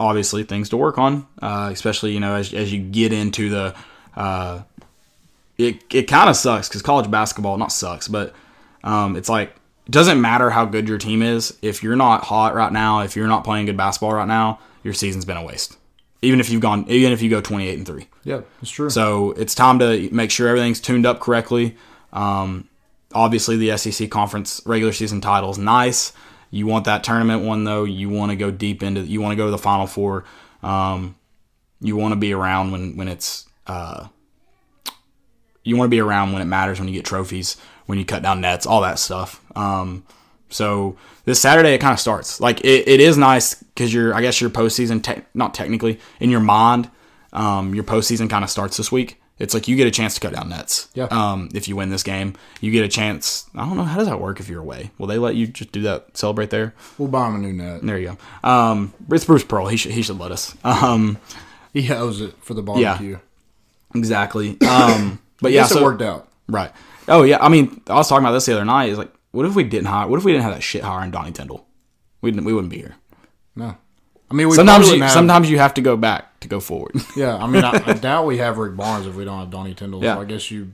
obviously, 0.00 0.42
things 0.44 0.68
to 0.70 0.76
work 0.76 0.98
on, 0.98 1.26
uh, 1.42 1.70
especially 1.72 2.12
you 2.12 2.20
know 2.20 2.34
as, 2.34 2.52
as 2.54 2.72
you 2.72 2.80
get 2.80 3.12
into 3.12 3.50
the. 3.50 3.74
Uh, 4.16 4.62
it 5.56 5.82
it 5.92 6.02
kind 6.04 6.30
of 6.30 6.36
sucks 6.36 6.68
because 6.68 6.82
college 6.82 7.10
basketball 7.10 7.56
not 7.58 7.72
sucks, 7.72 8.08
but 8.08 8.34
um, 8.84 9.16
it's 9.16 9.28
like 9.28 9.50
it 9.86 9.92
doesn't 9.92 10.20
matter 10.20 10.50
how 10.50 10.64
good 10.64 10.88
your 10.88 10.98
team 10.98 11.22
is. 11.22 11.56
If 11.62 11.82
you're 11.82 11.96
not 11.96 12.24
hot 12.24 12.54
right 12.54 12.72
now, 12.72 13.00
if 13.00 13.16
you're 13.16 13.26
not 13.26 13.42
playing 13.44 13.66
good 13.66 13.76
basketball 13.76 14.12
right 14.12 14.28
now, 14.28 14.60
your 14.82 14.94
season's 14.94 15.24
been 15.24 15.36
a 15.36 15.44
waste. 15.44 15.76
Even 16.20 16.40
if 16.40 16.50
you've 16.50 16.60
gone, 16.60 16.84
even 16.88 17.12
if 17.12 17.22
you 17.22 17.30
go 17.30 17.40
28 17.40 17.78
and 17.78 17.86
three. 17.86 18.06
Yeah, 18.24 18.40
it's 18.60 18.70
true. 18.70 18.90
So 18.90 19.32
it's 19.32 19.54
time 19.54 19.78
to 19.78 20.08
make 20.12 20.30
sure 20.30 20.48
everything's 20.48 20.80
tuned 20.80 21.06
up 21.06 21.20
correctly. 21.20 21.76
Um, 22.12 22.68
obviously, 23.14 23.56
the 23.56 23.76
SEC 23.78 24.10
conference 24.10 24.60
regular 24.66 24.92
season 24.92 25.20
title 25.20 25.50
is 25.50 25.58
nice. 25.58 26.12
You 26.50 26.66
want 26.66 26.86
that 26.86 27.04
tournament 27.04 27.44
one 27.44 27.64
though. 27.64 27.84
You 27.84 28.08
want 28.08 28.30
to 28.30 28.36
go 28.36 28.50
deep 28.50 28.82
into. 28.82 29.00
You 29.00 29.20
want 29.20 29.32
to 29.32 29.36
go 29.36 29.44
to 29.46 29.50
the 29.50 29.58
Final 29.58 29.86
Four. 29.86 30.24
Um, 30.62 31.16
you 31.80 31.96
want 31.96 32.12
to 32.12 32.16
be 32.16 32.32
around 32.32 32.72
when 32.72 32.96
when 32.96 33.08
it's. 33.08 33.46
Uh, 33.66 34.08
you 35.62 35.76
want 35.76 35.88
to 35.88 35.90
be 35.90 36.00
around 36.00 36.32
when 36.32 36.40
it 36.40 36.46
matters. 36.46 36.78
When 36.78 36.88
you 36.88 36.94
get 36.94 37.04
trophies. 37.04 37.56
When 37.86 37.98
you 37.98 38.04
cut 38.04 38.22
down 38.22 38.40
nets. 38.40 38.66
All 38.66 38.80
that 38.82 38.98
stuff. 38.98 39.42
Um, 39.56 40.04
so 40.48 40.96
this 41.24 41.40
Saturday 41.40 41.74
it 41.74 41.78
kind 41.78 41.92
of 41.92 42.00
starts. 42.00 42.40
Like 42.40 42.60
it, 42.60 42.88
it 42.88 43.00
is 43.00 43.18
nice 43.18 43.54
because 43.54 43.92
you're. 43.92 44.14
I 44.14 44.22
guess 44.22 44.40
your 44.40 44.50
postseason. 44.50 45.02
Te- 45.02 45.22
not 45.34 45.54
technically 45.54 46.00
in 46.20 46.30
your 46.30 46.40
mind. 46.40 46.90
Um, 47.32 47.74
your 47.74 47.84
postseason 47.84 48.30
kind 48.30 48.42
of 48.42 48.50
starts 48.50 48.78
this 48.78 48.90
week. 48.90 49.20
It's 49.38 49.54
like 49.54 49.68
you 49.68 49.76
get 49.76 49.86
a 49.86 49.90
chance 49.92 50.14
to 50.14 50.20
cut 50.20 50.32
down 50.34 50.48
nets. 50.48 50.88
Yeah. 50.94 51.04
Um, 51.10 51.48
if 51.54 51.68
you 51.68 51.76
win 51.76 51.90
this 51.90 52.02
game, 52.02 52.34
you 52.60 52.72
get 52.72 52.84
a 52.84 52.88
chance. 52.88 53.48
I 53.54 53.64
don't 53.66 53.76
know 53.76 53.84
how 53.84 53.96
does 53.98 54.08
that 54.08 54.20
work 54.20 54.40
if 54.40 54.48
you're 54.48 54.60
away. 54.60 54.90
Will 54.98 55.06
they 55.06 55.18
let 55.18 55.36
you 55.36 55.46
just 55.46 55.70
do 55.70 55.82
that? 55.82 56.16
Celebrate 56.16 56.50
there? 56.50 56.74
we'll 56.98 57.08
buy 57.08 57.28
him 57.28 57.36
a 57.36 57.38
new 57.38 57.52
net. 57.52 57.82
There 57.82 57.98
you 57.98 58.16
go. 58.42 58.48
Um, 58.48 58.92
it's 59.10 59.24
Bruce 59.24 59.44
Pearl. 59.44 59.68
He 59.68 59.76
should 59.76 59.92
he 59.92 60.02
should 60.02 60.18
let 60.18 60.32
us. 60.32 60.56
Um, 60.64 61.18
He 61.72 61.88
owes 61.92 62.20
it 62.20 62.34
for 62.42 62.54
the 62.54 62.62
barbecue. 62.62 63.18
exactly. 63.94 64.60
Um, 64.62 65.20
but 65.40 65.52
yeah, 65.52 65.66
so 65.66 65.78
it 65.78 65.82
worked 65.84 66.02
out. 66.02 66.28
right. 66.48 66.72
Oh 67.06 67.22
yeah. 67.22 67.38
I 67.40 67.48
mean, 67.48 67.80
I 67.86 67.94
was 67.94 68.08
talking 68.08 68.24
about 68.24 68.32
this 68.32 68.46
the 68.46 68.52
other 68.54 68.64
night. 68.64 68.90
Is 68.90 68.98
like, 68.98 69.12
what 69.30 69.46
if 69.46 69.54
we 69.54 69.64
didn't 69.64 69.86
hire? 69.86 70.06
What 70.08 70.18
if 70.18 70.24
we 70.24 70.32
didn't 70.32 70.44
have 70.44 70.54
that 70.54 70.62
shit 70.62 70.82
hiring 70.82 71.10
Donnie 71.10 71.32
Tyndall? 71.32 71.66
We 72.20 72.30
didn't. 72.30 72.44
We 72.44 72.52
wouldn't 72.52 72.70
be 72.72 72.78
here. 72.78 72.96
No, 73.54 73.76
I 74.30 74.34
mean 74.34 74.48
we 74.48 74.54
Sometimes 74.54 74.90
you, 74.90 75.00
have- 75.02 75.10
sometimes 75.10 75.50
you 75.50 75.58
have 75.58 75.74
to 75.74 75.80
go 75.80 75.96
back 75.96 76.38
to 76.40 76.48
go 76.48 76.60
forward. 76.60 76.94
Yeah, 77.16 77.36
I 77.36 77.46
mean 77.46 77.64
I, 77.64 77.82
I 77.86 77.92
doubt 77.94 78.26
we 78.26 78.38
have 78.38 78.58
Rick 78.58 78.76
Barnes 78.76 79.06
if 79.06 79.14
we 79.14 79.24
don't 79.24 79.38
have 79.38 79.50
Donnie 79.50 79.74
Tyndall. 79.74 80.02
Yeah. 80.02 80.16
So 80.16 80.20
I 80.20 80.24
guess 80.24 80.50
you 80.50 80.72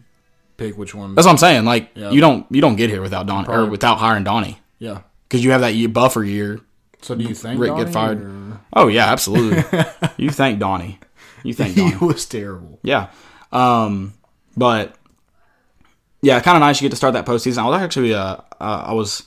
pick 0.56 0.76
which 0.76 0.94
one. 0.94 1.14
That's 1.14 1.26
what 1.26 1.32
I'm 1.32 1.38
saying. 1.38 1.64
Like 1.64 1.90
Yeah. 1.94 2.10
you 2.10 2.20
don't 2.20 2.46
you 2.50 2.60
don't 2.60 2.76
get 2.76 2.90
here 2.90 3.00
without 3.02 3.26
Don 3.26 3.46
or 3.48 3.66
without 3.66 3.98
hiring 3.98 4.24
Donnie 4.24 4.58
yeah. 4.78 5.00
because 5.28 5.44
you 5.44 5.50
have 5.52 5.60
that 5.62 5.74
year, 5.74 5.88
buffer 5.88 6.22
year. 6.24 6.60
So 7.02 7.14
do 7.14 7.24
you 7.24 7.34
think 7.34 7.60
Rick 7.60 7.70
Donnie, 7.70 7.84
get 7.84 7.92
fired. 7.92 8.22
or- 8.22 8.60
Oh 8.72 8.88
yeah, 8.88 9.06
absolutely. 9.06 9.62
you 10.16 10.30
thank 10.30 10.58
Donnie. 10.58 10.98
You 11.42 11.54
thank 11.54 11.76
Donnie. 11.76 11.90
He 11.96 12.04
was 12.04 12.24
terrible. 12.26 12.78
Yeah. 12.82 13.10
Um, 13.52 14.14
but 14.56 14.96
yeah, 16.22 16.40
kind 16.40 16.56
of 16.56 16.60
nice 16.60 16.80
you 16.80 16.86
get 16.86 16.90
to 16.90 16.96
start 16.96 17.14
that 17.14 17.26
postseason. 17.26 17.58
I 17.58 17.66
was 17.68 17.82
actually, 17.82 18.14
uh, 18.14 18.36
uh, 18.60 18.84
I 18.86 18.92
was, 18.94 19.24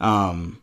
um, 0.00 0.60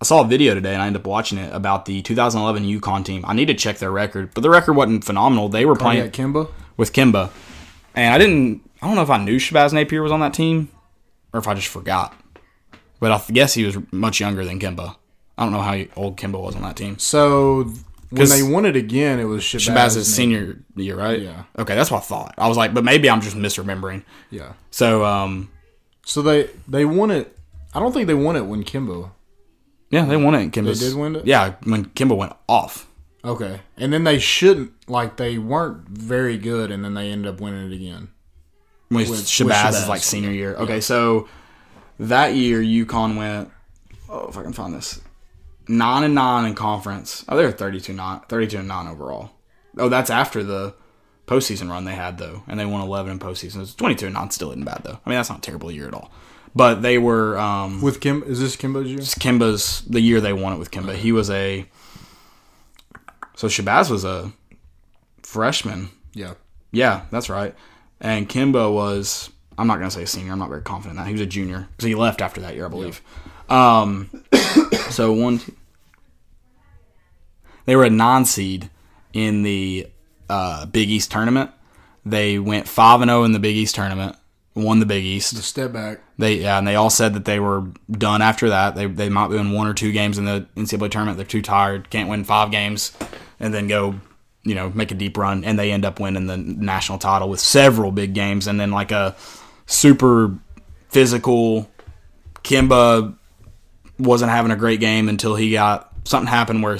I 0.00 0.04
saw 0.04 0.22
a 0.22 0.26
video 0.26 0.54
today 0.54 0.74
and 0.74 0.82
I 0.82 0.86
ended 0.86 1.02
up 1.02 1.06
watching 1.06 1.38
it 1.38 1.52
about 1.52 1.84
the 1.84 2.02
2011 2.02 2.62
UConn 2.80 3.04
team. 3.04 3.24
I 3.26 3.34
need 3.34 3.46
to 3.46 3.54
check 3.54 3.78
their 3.78 3.90
record, 3.90 4.32
but 4.32 4.42
the 4.42 4.50
record 4.50 4.74
wasn't 4.74 5.04
phenomenal. 5.04 5.48
They 5.48 5.64
were 5.64 5.74
playing 5.74 6.10
Kemba. 6.12 6.48
with 6.76 6.92
Kemba, 6.92 7.30
and 7.94 8.14
I 8.14 8.18
didn't. 8.18 8.62
I 8.80 8.86
don't 8.86 8.94
know 8.94 9.02
if 9.02 9.10
I 9.10 9.18
knew 9.18 9.38
Shabazz 9.38 9.72
Napier 9.72 10.02
was 10.02 10.12
on 10.12 10.20
that 10.20 10.34
team, 10.34 10.68
or 11.32 11.40
if 11.40 11.48
I 11.48 11.54
just 11.54 11.66
forgot. 11.66 12.14
But 13.00 13.10
I 13.10 13.32
guess 13.32 13.54
he 13.54 13.64
was 13.64 13.76
much 13.90 14.20
younger 14.20 14.44
than 14.44 14.60
Kemba. 14.60 14.96
I 15.36 15.44
don't 15.44 15.52
know 15.52 15.62
how 15.62 15.82
old 15.96 16.16
Kemba 16.16 16.40
was 16.40 16.54
on 16.54 16.62
that 16.62 16.76
team. 16.76 16.98
So 16.98 17.72
when 18.10 18.28
they 18.28 18.42
won 18.42 18.66
it 18.66 18.76
again, 18.76 19.18
it 19.18 19.24
was 19.24 19.42
Shabazz. 19.42 19.74
Shabazz's 19.74 20.14
senior 20.14 20.58
year, 20.76 20.96
right? 20.96 21.20
Yeah. 21.20 21.44
Okay, 21.58 21.74
that's 21.74 21.90
what 21.90 21.98
I 21.98 22.06
thought. 22.06 22.34
I 22.38 22.46
was 22.46 22.56
like, 22.56 22.72
but 22.72 22.84
maybe 22.84 23.10
I'm 23.10 23.20
just 23.20 23.36
misremembering. 23.36 24.04
Yeah. 24.30 24.52
So, 24.70 25.04
um, 25.04 25.50
So 26.04 26.22
they 26.22 26.50
they 26.68 26.84
won 26.84 27.10
it. 27.10 27.36
I 27.74 27.80
don't 27.80 27.92
think 27.92 28.06
they 28.06 28.14
won 28.14 28.36
it 28.36 28.46
when 28.46 28.62
Kemba. 28.62 29.10
Yeah, 29.90 30.04
they 30.04 30.16
won 30.16 30.34
it. 30.34 30.40
in 30.42 30.50
Kemba's, 30.50 30.80
did 30.80 30.94
win 30.94 31.16
it? 31.16 31.26
Yeah, 31.26 31.54
when 31.64 31.86
Kemba 31.86 32.16
went 32.16 32.34
off. 32.48 32.86
Okay, 33.24 33.60
and 33.76 33.92
then 33.92 34.04
they 34.04 34.18
shouldn't 34.18 34.72
like 34.88 35.16
they 35.16 35.38
weren't 35.38 35.88
very 35.88 36.38
good, 36.38 36.70
and 36.70 36.84
then 36.84 36.94
they 36.94 37.10
ended 37.10 37.32
up 37.34 37.40
winning 37.40 37.70
it 37.70 37.74
again. 37.74 38.08
With, 38.90 39.10
With- 39.10 39.20
Shabazz, 39.26 39.66
with 39.72 39.82
is 39.82 39.88
like 39.88 40.02
senior 40.02 40.30
year. 40.30 40.54
Okay, 40.56 40.80
so 40.80 41.28
that 41.98 42.34
year 42.34 42.60
UConn 42.60 43.16
went. 43.16 43.50
Oh, 44.08 44.28
if 44.28 44.38
I 44.38 44.42
can 44.42 44.52
find 44.52 44.72
this, 44.74 45.00
nine 45.66 46.04
and 46.04 46.14
nine 46.14 46.46
in 46.46 46.54
conference. 46.54 47.24
Oh, 47.28 47.36
they 47.36 47.44
were 47.44 47.52
32 47.52 47.92
nine, 47.92 48.20
32 48.28 48.58
and 48.58 48.68
nine 48.68 48.86
overall. 48.86 49.30
Oh, 49.76 49.88
that's 49.88 50.10
after 50.10 50.42
the 50.42 50.74
postseason 51.26 51.68
run 51.68 51.84
they 51.84 51.94
had 51.94 52.18
though, 52.18 52.42
and 52.48 52.58
they 52.58 52.64
won 52.64 52.80
11 52.80 53.12
in 53.12 53.18
postseason. 53.18 53.60
It's 53.60 53.74
22 53.74 54.06
and 54.06 54.14
nine, 54.14 54.30
still 54.30 54.50
isn't 54.50 54.64
bad 54.64 54.82
though. 54.84 54.98
I 55.04 55.10
mean, 55.10 55.18
that's 55.18 55.28
not 55.28 55.38
a 55.38 55.42
terrible 55.42 55.70
year 55.70 55.88
at 55.88 55.94
all. 55.94 56.10
But 56.58 56.82
they 56.82 56.98
were 56.98 57.38
um, 57.38 57.80
With 57.80 58.00
Kim, 58.00 58.24
is 58.24 58.40
this 58.40 58.56
Kemba's 58.56 58.88
year? 58.88 58.98
Kemba's 58.98 59.82
the 59.82 60.00
year 60.00 60.20
they 60.20 60.32
won 60.32 60.52
it 60.52 60.58
with 60.58 60.72
Kemba. 60.72 60.96
He 60.96 61.12
was 61.12 61.30
a 61.30 61.64
so 63.36 63.46
Shabazz 63.46 63.88
was 63.92 64.04
a 64.04 64.32
freshman. 65.22 65.90
Yeah. 66.14 66.34
Yeah, 66.72 67.02
that's 67.12 67.30
right. 67.30 67.54
And 68.00 68.28
Kemba 68.28 68.74
was 68.74 69.30
I'm 69.56 69.68
not 69.68 69.78
gonna 69.78 69.92
say 69.92 70.04
senior. 70.04 70.32
I'm 70.32 70.40
not 70.40 70.48
very 70.48 70.62
confident 70.62 70.98
in 70.98 71.04
that 71.04 71.06
he 71.06 71.12
was 71.12 71.20
a 71.20 71.26
junior 71.26 71.68
because 71.70 71.84
he 71.84 71.94
left 71.94 72.20
after 72.20 72.40
that 72.40 72.56
year, 72.56 72.66
I 72.66 72.68
believe. 72.68 73.02
Um, 73.48 74.10
so 74.90 75.12
one, 75.12 75.38
two, 75.38 75.54
they 77.66 77.76
were 77.76 77.84
a 77.84 77.90
non 77.90 78.24
seed 78.24 78.68
in 79.12 79.44
the 79.44 79.86
uh, 80.28 80.66
Big 80.66 80.90
East 80.90 81.12
tournament. 81.12 81.52
They 82.04 82.40
went 82.40 82.66
five 82.66 83.00
and 83.00 83.10
zero 83.10 83.22
in 83.22 83.30
the 83.30 83.38
Big 83.38 83.54
East 83.54 83.76
tournament, 83.76 84.16
won 84.58 84.80
the 84.80 84.86
Big 84.86 85.04
East. 85.04 85.34
The 85.34 85.42
step 85.42 85.72
back. 85.72 86.00
They 86.18 86.34
yeah, 86.34 86.58
and 86.58 86.66
they 86.66 86.74
all 86.74 86.90
said 86.90 87.14
that 87.14 87.24
they 87.24 87.40
were 87.40 87.64
done 87.90 88.22
after 88.22 88.48
that. 88.50 88.74
They 88.74 88.86
they 88.86 89.08
might 89.08 89.28
win 89.28 89.52
one 89.52 89.66
or 89.66 89.74
two 89.74 89.92
games 89.92 90.18
in 90.18 90.24
the 90.24 90.46
NCAA 90.56 90.90
tournament. 90.90 91.16
They're 91.16 91.26
too 91.26 91.42
tired, 91.42 91.90
can't 91.90 92.08
win 92.08 92.24
five 92.24 92.50
games, 92.50 92.92
and 93.40 93.54
then 93.54 93.68
go, 93.68 93.94
you 94.42 94.54
know, 94.54 94.70
make 94.70 94.90
a 94.90 94.94
deep 94.94 95.16
run. 95.16 95.44
And 95.44 95.58
they 95.58 95.70
end 95.70 95.84
up 95.84 96.00
winning 96.00 96.26
the 96.26 96.36
national 96.36 96.98
title 96.98 97.28
with 97.28 97.40
several 97.40 97.92
big 97.92 98.14
games, 98.14 98.46
and 98.46 98.58
then 98.58 98.70
like 98.70 98.90
a 98.90 99.16
super 99.66 100.34
physical. 100.88 101.70
Kemba 102.42 103.16
wasn't 103.98 104.30
having 104.30 104.50
a 104.50 104.56
great 104.56 104.80
game 104.80 105.08
until 105.08 105.34
he 105.34 105.52
got 105.52 105.92
something 106.04 106.28
happened 106.28 106.62
where 106.62 106.78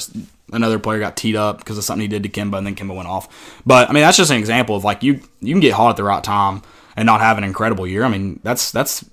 another 0.53 0.79
player 0.79 0.99
got 0.99 1.17
teed 1.17 1.37
up 1.37 1.59
because 1.59 1.77
of 1.77 1.85
something 1.85 2.03
he 2.03 2.09
did 2.09 2.23
to 2.23 2.29
Kemba, 2.29 2.59
and 2.59 2.67
then 2.67 2.75
Kemba 2.75 2.95
went 2.95 3.09
off. 3.09 3.63
But 3.67 3.89
I 3.89 3.93
mean, 3.93 4.03
that's 4.03 4.17
just 4.17 4.31
an 4.31 4.39
example 4.39 4.75
of 4.75 4.85
like 4.85 5.03
you 5.03 5.21
you 5.41 5.53
can 5.55 5.61
get 5.61 5.75
hot 5.75 5.91
at 5.91 5.97
the 5.97 6.05
right 6.05 6.25
time 6.25 6.63
and 6.99 7.07
not 7.07 7.21
have 7.21 7.39
an 7.39 7.45
incredible 7.45 7.87
year. 7.87 8.03
I 8.03 8.09
mean, 8.09 8.41
that's 8.43 8.73
that's 8.73 9.09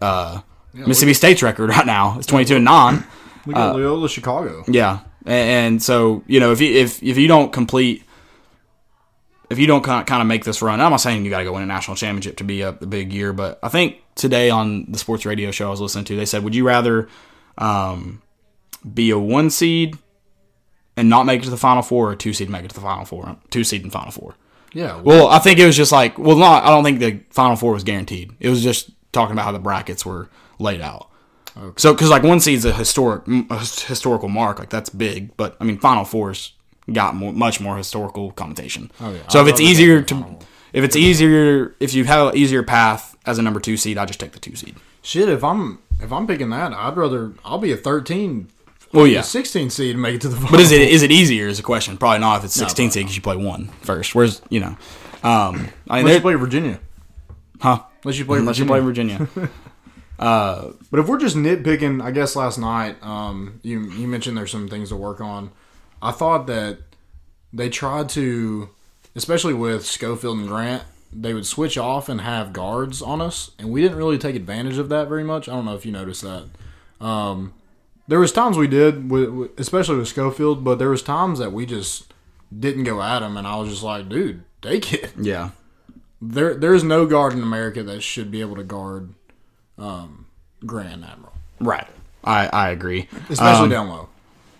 uh, 0.00 0.40
Mississippi 0.72 1.12
State's 1.12 1.42
record 1.42 1.68
right 1.76 1.84
now. 1.84 2.16
It's 2.16 2.26
twenty 2.26 2.46
two 2.46 2.56
and 2.56 2.64
nine. 2.64 3.04
We 3.44 3.54
Uh, 3.54 3.74
Loyola 3.74 4.08
Chicago. 4.08 4.64
Yeah, 4.66 5.00
and, 5.26 5.50
and 5.50 5.82
so 5.82 6.24
you 6.26 6.40
know 6.40 6.50
if 6.50 6.60
you 6.62 6.74
if 6.74 7.02
if 7.02 7.18
you 7.18 7.28
don't 7.28 7.52
complete. 7.52 8.04
If 9.50 9.58
you 9.58 9.66
don't 9.66 9.82
kind 9.82 10.08
of, 10.08 10.26
make 10.28 10.44
this 10.44 10.62
run, 10.62 10.80
I'm 10.80 10.92
not 10.92 10.98
saying 10.98 11.24
you 11.24 11.30
got 11.30 11.38
to 11.38 11.44
go 11.44 11.54
win 11.54 11.64
a 11.64 11.66
national 11.66 11.96
championship 11.96 12.36
to 12.36 12.44
be 12.44 12.62
a, 12.62 12.68
a 12.68 12.86
big 12.86 13.12
year, 13.12 13.32
but 13.32 13.58
I 13.64 13.68
think 13.68 13.96
today 14.14 14.48
on 14.48 14.86
the 14.92 14.96
sports 14.96 15.26
radio 15.26 15.50
show 15.50 15.66
I 15.66 15.70
was 15.70 15.80
listening 15.80 16.04
to, 16.04 16.14
they 16.14 16.24
said, 16.24 16.44
would 16.44 16.54
you 16.54 16.64
rather 16.64 17.08
um, 17.58 18.22
be 18.94 19.10
a 19.10 19.18
one 19.18 19.50
seed 19.50 19.98
and 20.96 21.10
not 21.10 21.26
make 21.26 21.40
it 21.40 21.46
to 21.46 21.50
the 21.50 21.56
final 21.56 21.82
four, 21.82 22.10
or 22.10 22.12
a 22.12 22.16
two 22.16 22.32
seed 22.32 22.46
and 22.46 22.52
make 22.52 22.64
it 22.64 22.68
to 22.68 22.76
the 22.76 22.80
final 22.80 23.04
four, 23.04 23.38
two 23.50 23.64
seed 23.64 23.82
and 23.82 23.92
final 23.92 24.12
four? 24.12 24.36
Yeah. 24.72 25.00
Well, 25.00 25.28
I 25.28 25.38
think 25.38 25.58
it 25.58 25.66
was 25.66 25.76
just 25.76 25.92
like, 25.92 26.18
well, 26.18 26.36
not. 26.36 26.64
I 26.64 26.68
don't 26.68 26.84
think 26.84 27.00
the 27.00 27.20
final 27.30 27.56
four 27.56 27.72
was 27.72 27.84
guaranteed. 27.84 28.32
It 28.40 28.48
was 28.48 28.62
just 28.62 28.90
talking 29.12 29.32
about 29.32 29.44
how 29.44 29.52
the 29.52 29.58
brackets 29.58 30.06
were 30.06 30.28
laid 30.58 30.80
out. 30.80 31.08
So, 31.76 31.92
because 31.92 32.10
like 32.10 32.22
one 32.22 32.40
seed's 32.40 32.64
a 32.64 32.72
historic, 32.72 33.26
a 33.28 33.58
historical 33.58 34.28
mark, 34.28 34.58
like 34.58 34.70
that's 34.70 34.88
big. 34.88 35.36
But 35.36 35.56
I 35.60 35.64
mean, 35.64 35.78
final 35.78 36.04
fours 36.04 36.52
got 36.90 37.14
more, 37.14 37.32
much 37.32 37.60
more 37.60 37.76
historical 37.76 38.30
connotation. 38.32 38.90
Oh, 39.00 39.12
yeah. 39.12 39.28
So 39.28 39.40
I'd 39.40 39.46
if 39.46 39.52
it's 39.52 39.60
easier 39.60 40.02
to, 40.02 40.14
Final 40.14 40.42
if 40.72 40.84
it's 40.84 40.96
easier, 40.96 41.74
if 41.80 41.94
you 41.94 42.04
have 42.04 42.28
an 42.28 42.36
easier 42.36 42.62
path 42.62 43.16
as 43.26 43.38
a 43.38 43.42
number 43.42 43.60
two 43.60 43.76
seed, 43.76 43.98
I 43.98 44.06
just 44.06 44.20
take 44.20 44.32
the 44.32 44.38
two 44.38 44.54
seed. 44.54 44.76
Shit, 45.02 45.28
if 45.28 45.42
I'm 45.42 45.80
if 46.00 46.12
I'm 46.12 46.26
picking 46.26 46.50
that, 46.50 46.72
I'd 46.72 46.96
rather 46.96 47.32
I'll 47.44 47.58
be 47.58 47.72
a 47.72 47.76
13, 47.76 48.48
Well, 48.92 49.06
yeah. 49.06 49.20
a 49.20 49.22
16 49.22 49.70
seed 49.70 49.92
and 49.92 50.02
make 50.02 50.16
it 50.16 50.20
to 50.22 50.28
the. 50.28 50.36
Final 50.36 50.50
But 50.50 50.60
is 50.60 50.72
it 50.72 50.80
is 50.82 51.02
it 51.02 51.12
easier? 51.12 51.46
Is 51.46 51.58
a 51.58 51.62
question. 51.62 51.96
Probably 51.96 52.18
not 52.18 52.38
if 52.38 52.44
it's 52.44 52.54
16 52.54 52.90
seed 52.90 53.02
because 53.02 53.16
you 53.16 53.22
play 53.22 53.36
one 53.36 53.68
first. 53.82 54.14
Whereas 54.14 54.42
you 54.48 54.60
know, 54.60 54.76
um, 55.22 55.68
I 55.88 56.02
mean, 56.02 56.06
Unless 56.06 56.14
you 56.14 56.20
play 56.20 56.34
Virginia. 56.34 56.80
huh? 57.60 57.82
Unless 58.04 58.18
you 58.18 58.24
play 58.24 58.38
Unless 58.38 58.58
you 58.58 58.66
play 58.66 58.80
Virginia. 58.80 59.28
But 60.18 61.00
if 61.00 61.08
we're 61.08 61.18
just 61.18 61.36
nitpicking, 61.36 62.02
I 62.02 62.10
guess 62.10 62.36
last 62.36 62.58
night, 62.58 63.02
um, 63.02 63.60
you 63.62 63.90
you 63.90 64.06
mentioned 64.06 64.36
there's 64.36 64.50
some 64.50 64.68
things 64.68 64.90
to 64.90 64.96
work 64.96 65.20
on. 65.20 65.50
I 66.02 66.12
thought 66.12 66.46
that 66.46 66.78
they 67.52 67.68
tried 67.68 68.08
to, 68.10 68.68
especially 69.14 69.54
with 69.54 69.86
Schofield 69.86 70.38
and 70.38 70.48
Grant, 70.48 70.82
they 71.12 71.34
would 71.34 71.46
switch 71.46 71.76
off 71.78 72.08
and 72.08 72.20
have 72.20 72.52
guards 72.52 73.02
on 73.02 73.20
us, 73.20 73.52
and 73.58 73.70
we 73.70 73.82
didn't 73.82 73.98
really 73.98 74.18
take 74.18 74.36
advantage 74.36 74.78
of 74.78 74.88
that 74.90 75.08
very 75.08 75.24
much. 75.24 75.48
I 75.48 75.52
don't 75.52 75.64
know 75.64 75.74
if 75.74 75.86
you 75.86 75.92
noticed 75.92 76.22
that. 76.22 76.44
Um, 77.00 77.54
there 78.10 78.18
was 78.18 78.32
times 78.32 78.58
we 78.58 78.66
did, 78.66 79.08
especially 79.56 79.96
with 79.98 80.08
Schofield, 80.08 80.64
but 80.64 80.80
there 80.80 80.90
was 80.90 81.00
times 81.00 81.38
that 81.38 81.52
we 81.52 81.64
just 81.64 82.12
didn't 82.56 82.82
go 82.82 83.00
at 83.00 83.22
him, 83.22 83.36
and 83.36 83.46
I 83.46 83.54
was 83.54 83.68
just 83.70 83.84
like, 83.84 84.08
dude, 84.08 84.42
take 84.60 84.92
it. 84.92 85.12
yeah. 85.20 85.50
There, 86.20 86.54
there 86.54 86.74
is 86.74 86.82
no 86.82 87.06
guard 87.06 87.34
in 87.34 87.42
America 87.42 87.84
that 87.84 88.02
should 88.02 88.32
be 88.32 88.40
able 88.40 88.56
to 88.56 88.64
guard 88.64 89.14
um, 89.78 90.26
Grant 90.66 91.04
Admiral, 91.04 91.32
Right. 91.60 91.86
I, 92.24 92.48
I 92.48 92.70
agree. 92.70 93.08
especially 93.30 93.64
Um, 93.64 93.68
down 93.70 93.88
low. 93.88 94.08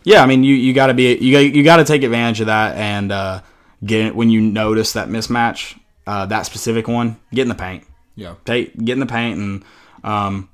Yeah, 0.05 0.23
I 0.23 0.27
mean 0.27 0.45
you, 0.45 0.55
you 0.55 0.73
got 0.73 0.87
to 0.87 0.95
be 0.95 1.15
you 1.17 1.33
got, 1.33 1.41
you 1.55 1.63
got 1.65 1.77
to 1.77 1.85
take 1.85 2.05
advantage 2.05 2.41
of 2.41 2.47
that 2.47 2.77
and 2.77 3.11
uh, 3.13 3.43
get 3.85 4.07
it 4.07 4.15
when 4.17 4.31
you 4.31 4.41
notice 4.41 4.93
that 4.95 5.09
mismatch, 5.09 5.79
uh, 6.07 6.25
that 6.27 6.47
specific 6.47 6.87
one, 6.89 7.19
get 7.35 7.43
in 7.43 7.49
the 7.49 7.55
paint. 7.55 7.85
Yeah, 8.15 8.37
Take 8.47 8.83
get 8.83 8.95
in 8.95 9.01
the 9.01 9.07
paint 9.07 9.39
and 9.39 9.65
um, 10.05 10.49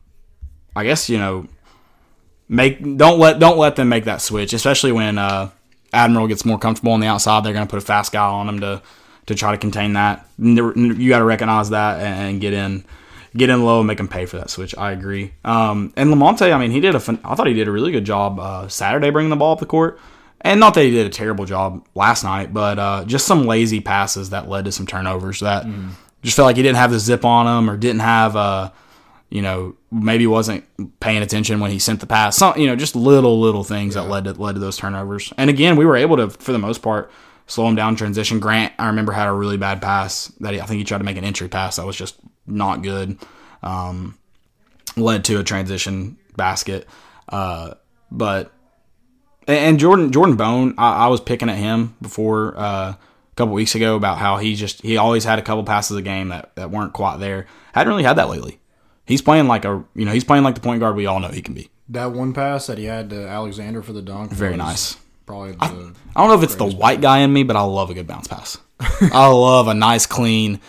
I 0.75 0.83
guess 0.83 1.09
you 1.09 1.19
know 1.19 1.47
make 2.49 2.81
don't 2.97 3.19
let 3.19 3.39
don't 3.39 3.59
let 3.59 3.77
them 3.77 3.89
make 3.89 4.05
that 4.05 4.21
switch, 4.21 4.53
especially 4.53 4.93
when 4.93 5.19
uh, 5.19 5.51
Admiral 5.93 6.27
gets 6.27 6.45
more 6.45 6.59
comfortable 6.59 6.93
on 6.93 7.01
the 7.01 7.07
outside. 7.07 7.45
They're 7.45 7.53
going 7.53 7.67
to 7.67 7.71
put 7.71 7.83
a 7.83 7.87
fast 7.87 8.13
guy 8.13 8.27
on 8.27 8.49
him 8.49 8.61
to 8.61 8.83
to 9.27 9.35
try 9.35 9.53
to 9.53 9.59
contain 9.59 9.95
that. 9.95 10.27
You 10.39 11.09
got 11.09 11.19
to 11.19 11.25
recognize 11.25 11.71
that 11.71 12.01
and 12.01 12.41
get 12.41 12.53
in 12.53 12.85
get 13.37 13.51
in 13.51 13.65
low 13.65 13.81
and 13.81 13.87
make 13.87 13.99
them 13.99 14.09
pay 14.09 14.25
for 14.27 14.39
that 14.39 14.51
switch. 14.51 14.75
I 14.77 14.93
agree. 14.93 15.33
Um, 15.45 15.93
and 15.97 16.11
Lamonte, 16.11 16.53
I 16.53 16.59
mean, 16.59 16.71
he 16.71 16.81
did 16.81 16.95
a 16.95 17.01
fin- 17.01 17.21
I 17.23 17.35
thought 17.35 17.47
he 17.47 17.55
did 17.55 17.69
a 17.69 17.73
really 17.73 17.93
good 17.93 18.05
job 18.07 18.41
uh, 18.41 18.69
Saturday 18.69 19.11
bringing 19.11 19.31
the 19.31 19.37
ball 19.37 19.53
up 19.53 19.59
the 19.59 19.67
court. 19.67 19.99
And 20.41 20.61
not 20.61 20.75
that 20.75 20.85
he 20.85 20.91
did 20.91 21.07
a 21.07 21.11
terrible 21.11 21.45
job 21.45 21.85
last 21.95 22.23
night, 22.23 22.55
but 22.55 22.79
uh, 22.79 23.05
just 23.05 23.27
some 23.27 23.47
lazy 23.47 23.81
passes 23.81 24.31
that 24.31 24.49
led 24.49 24.67
to 24.67 24.73
some 24.73 24.87
turnovers 24.87 25.41
that 25.41 25.67
just 26.23 26.37
felt 26.37 26.47
like 26.47 26.57
he 26.57 26.63
didn't 26.63 26.77
have 26.77 26.93
the 26.93 26.99
zip 26.99 27.25
on 27.25 27.47
him 27.47 27.69
or 27.69 27.77
didn't 27.77 28.01
have 28.01 28.37
uh, 28.37 28.71
you 29.37 29.43
know, 29.43 29.77
maybe 29.91 30.27
wasn't 30.27 30.65
paying 30.99 31.21
attention 31.21 31.61
when 31.61 31.71
he 31.71 31.79
sent 31.79 32.01
the 32.01 32.07
pass. 32.07 32.39
Some, 32.39 32.59
you 32.59 32.67
know, 32.67 32.75
just 32.75 32.97
little 32.97 33.39
little 33.39 33.65
things 33.65 33.93
that 33.93 34.05
led 34.05 34.25
to 34.25 34.33
led 34.33 34.55
to 34.55 34.59
those 34.61 34.79
turnovers. 34.79 35.31
And 35.37 35.51
again, 35.51 35.77
we 35.77 35.85
were 35.85 35.95
able 35.95 36.17
to, 36.17 36.31
for 36.31 36.53
the 36.53 36.59
most 36.59 36.81
part, 36.81 37.11
slow 37.47 37.69
him 37.69 37.75
down 37.75 37.97
transition. 37.97 38.41
Grant, 38.41 38.73
I 38.79 38.87
remember, 38.87 39.13
had 39.13 39.29
a 39.29 39.33
really 39.33 39.59
bad 39.59 39.83
pass 39.83 40.29
that 40.41 40.55
he, 40.55 40.61
I 40.63 40.65
think 40.65 40.79
he 40.79 40.85
tried 40.85 40.99
to 40.99 41.05
make 41.05 41.19
an 41.19 41.25
entry 41.25 41.49
pass 41.49 41.77
that 41.77 41.85
was 41.85 41.97
just 41.97 42.17
not 42.47 42.81
good. 42.81 43.19
Um, 43.63 44.17
led 44.97 45.23
to 45.27 45.39
a 45.39 45.45
transition 45.45 46.17
basket. 46.35 46.89
Uh, 47.29 47.75
but 48.11 48.53
and 49.47 49.79
Jordan 49.79 50.13
Jordan 50.13 50.37
Bone, 50.37 50.75
I, 50.79 51.05
I 51.05 51.07
was 51.09 51.21
picking 51.21 51.51
at 51.51 51.59
him 51.59 51.95
before 52.01 52.57
uh, 52.57 52.93
a 52.93 52.99
couple 53.37 53.53
weeks 53.53 53.75
ago 53.75 53.97
about 53.97 54.17
how 54.17 54.39
he 54.39 54.55
just 54.55 54.81
he 54.81 54.97
always 54.97 55.25
had 55.25 55.39
a 55.39 55.43
couple 55.43 55.63
passes 55.63 55.95
a 55.95 56.03
game 56.03 56.29
that, 56.29 56.57
that 56.57 56.71
weren't 56.71 56.95
quite 56.95 57.19
there. 57.19 57.47
Hadn't 57.75 57.91
really 57.91 58.05
had 58.05 58.17
that 58.17 58.31
lately. 58.31 58.61
He's 59.07 59.23
playing 59.23 59.47
like 59.49 59.65
a 59.65 59.83
you 59.95 60.05
know 60.05 60.13
he's 60.13 60.25
playing 60.25 60.45
like 60.45 60.55
the 60.57 60.61
point 60.61 60.81
guard 60.81 60.97
we 60.97 61.07
all 61.07 61.21
know 61.21 61.29
he 61.29 61.41
can 61.43 61.55
be. 61.55 61.71
that 61.91 62.13
one 62.13 62.33
pass 62.33 62.67
that 62.67 62.77
he 62.79 62.85
had 62.85 63.11
to 63.11 63.27
Alexander 63.27 63.83
for 63.83 63.93
the 63.93 64.03
dunk, 64.03 64.33
Very 64.33 64.57
nice. 64.57 64.97
Probably 65.25 65.53
the 65.53 65.59
I 66.15 66.21
don't 66.21 66.29
know 66.29 66.35
if 66.35 66.43
it's 66.43 66.55
the 66.57 66.67
white 66.67 67.01
guy 67.01 67.19
in 67.19 67.33
me, 67.33 67.43
but 67.43 67.57
I 67.57 67.63
love 67.63 67.91
a 67.91 67.95
good 67.95 68.07
bounce 68.07 68.29
pass. 68.29 68.59
I 68.81 69.27
love 69.29 69.69
a 69.69 69.75
nice 69.75 70.07
clean 70.07 70.61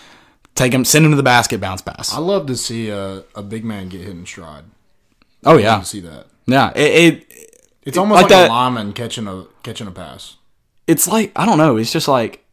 take 0.56 0.74
him 0.74 0.84
send 0.86 1.06
him 1.06 1.12
to 1.12 1.18
the 1.18 1.22
basket 1.24 1.60
bounce 1.62 1.82
pass. 1.84 2.12
I 2.14 2.18
love 2.20 2.48
to 2.48 2.56
see 2.56 2.90
a, 2.90 3.24
a 3.36 3.44
big 3.44 3.64
man 3.64 3.90
get 3.90 4.02
hit 4.02 4.10
in 4.10 4.26
stride. 4.26 4.64
Oh 5.46 5.58
I 5.58 5.62
yeah, 5.62 5.72
love 5.74 5.82
to 5.84 5.88
see 5.88 6.00
that. 6.02 6.26
yeah. 6.48 6.72
It, 6.76 7.14
it 7.14 7.60
It's 7.84 7.98
almost 7.98 8.16
Like 8.16 8.24
like, 8.24 8.30
that- 8.32 8.50
a 8.50 8.54
lineman 8.54 8.94
catching 8.94 9.28
a 9.28 9.46
catching 9.64 9.86
a 9.88 9.92
pass. 9.92 10.38
it's 10.88 11.08
like 11.08 11.32
I 11.36 11.46
don't 11.46 11.58
know. 11.60 11.78
It's 11.78 11.92
just 11.92 12.08
like 12.08 12.44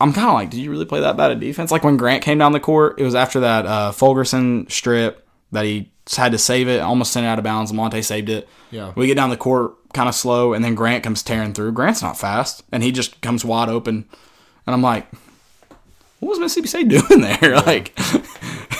I'm 0.00 0.12
kind 0.12 0.28
of 0.28 0.34
like, 0.34 0.50
did 0.50 0.58
you 0.60 0.70
really 0.70 0.84
play 0.84 1.00
that 1.00 1.16
bad 1.16 1.30
at 1.30 1.40
defense? 1.40 1.70
Like 1.70 1.84
when 1.84 1.96
Grant 1.96 2.22
came 2.22 2.36
down 2.36 2.52
the 2.52 2.60
court, 2.60 3.00
it 3.00 3.04
was 3.04 3.14
after 3.14 3.40
that 3.40 3.64
uh, 3.64 3.92
Fulkerson 3.92 4.68
strip 4.68 5.23
that 5.54 5.64
he 5.64 5.90
had 6.16 6.32
to 6.32 6.38
save 6.38 6.68
it, 6.68 6.80
almost 6.80 7.12
sent 7.12 7.24
it 7.24 7.28
out 7.28 7.38
of 7.38 7.44
bounds. 7.44 7.72
Monte 7.72 8.02
saved 8.02 8.28
it. 8.28 8.48
Yeah. 8.70 8.92
we 8.94 9.06
get 9.06 9.14
down 9.14 9.30
the 9.30 9.36
court 9.36 9.74
kind 9.94 10.08
of 10.08 10.14
slow, 10.14 10.52
and 10.52 10.64
then 10.64 10.74
Grant 10.74 11.02
comes 11.02 11.22
tearing 11.22 11.54
through. 11.54 11.72
Grant's 11.72 12.02
not 12.02 12.18
fast, 12.18 12.62
and 12.72 12.82
he 12.82 12.92
just 12.92 13.20
comes 13.20 13.44
wide 13.44 13.68
open, 13.68 14.04
and 14.66 14.74
I'm 14.74 14.82
like, 14.82 15.06
what 16.20 16.30
was 16.30 16.38
Mississippi 16.38 16.68
State 16.68 16.88
doing 17.08 17.20
there? 17.20 17.54
Like, 17.64 17.92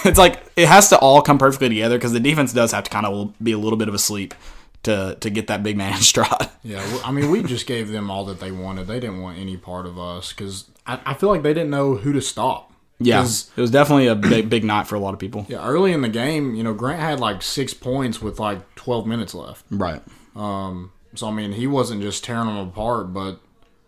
it's 0.04 0.18
like 0.18 0.44
it 0.56 0.68
has 0.68 0.88
to 0.90 0.98
all 0.98 1.22
come 1.22 1.38
perfectly 1.38 1.68
together 1.68 1.96
because 1.96 2.12
the 2.12 2.20
defense 2.20 2.52
does 2.52 2.72
have 2.72 2.84
to 2.84 2.90
kind 2.90 3.06
of 3.06 3.32
be 3.42 3.52
a 3.52 3.58
little 3.58 3.78
bit 3.78 3.88
of 3.88 3.94
a 3.94 3.98
sleep 3.98 4.34
to 4.82 5.16
to 5.20 5.30
get 5.30 5.46
that 5.46 5.62
big 5.62 5.76
man 5.76 5.94
in 5.94 6.02
stride. 6.02 6.50
Yeah, 6.62 6.78
well, 6.92 7.00
I 7.04 7.10
mean, 7.12 7.30
we 7.30 7.42
just 7.42 7.66
gave 7.66 7.88
them 7.88 8.10
all 8.10 8.24
that 8.26 8.40
they 8.40 8.52
wanted. 8.52 8.86
They 8.86 9.00
didn't 9.00 9.22
want 9.22 9.38
any 9.38 9.56
part 9.56 9.86
of 9.86 9.98
us 9.98 10.32
because 10.32 10.68
I, 10.86 11.00
I 11.06 11.14
feel 11.14 11.28
like 11.30 11.42
they 11.42 11.54
didn't 11.54 11.70
know 11.70 11.94
who 11.96 12.12
to 12.12 12.20
stop. 12.20 12.72
Yeah, 13.00 13.22
it 13.22 13.56
was 13.60 13.70
definitely 13.70 14.06
a 14.06 14.14
big 14.14 14.48
big 14.48 14.64
night 14.64 14.86
for 14.86 14.94
a 14.94 15.00
lot 15.00 15.14
of 15.14 15.20
people. 15.20 15.46
Yeah, 15.48 15.66
early 15.66 15.92
in 15.92 16.00
the 16.02 16.08
game, 16.08 16.54
you 16.54 16.62
know, 16.62 16.72
Grant 16.74 17.00
had 17.00 17.18
like 17.20 17.42
six 17.42 17.74
points 17.74 18.22
with 18.22 18.38
like 18.38 18.74
12 18.76 19.06
minutes 19.06 19.34
left. 19.34 19.64
Right. 19.70 20.00
So 20.36 21.28
I 21.28 21.30
mean, 21.30 21.52
he 21.52 21.66
wasn't 21.66 22.02
just 22.02 22.24
tearing 22.24 22.46
them 22.46 22.56
apart, 22.56 23.12
but 23.12 23.40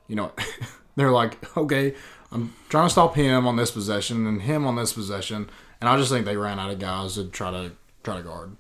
you 0.09 0.17
know, 0.17 0.33
they're 0.97 1.11
like, 1.13 1.57
okay, 1.57 1.95
I'm 2.33 2.55
trying 2.69 2.87
to 2.87 2.91
stop 2.91 3.15
him 3.15 3.47
on 3.47 3.57
this 3.57 3.71
possession 3.71 4.27
and 4.27 4.43
him 4.43 4.67
on 4.67 4.77
this 4.77 4.93
possession, 4.93 5.51
and 5.81 5.89
I 5.89 5.97
just 5.97 6.11
think 6.11 6.25
they 6.27 6.37
ran 6.37 6.59
out 6.59 6.71
of 6.71 6.79
guys 6.79 7.15
to 7.15 7.25
try 7.27 7.51
to 7.51 7.73
try 8.05 8.17
to 8.17 8.23
guard, 8.23 8.57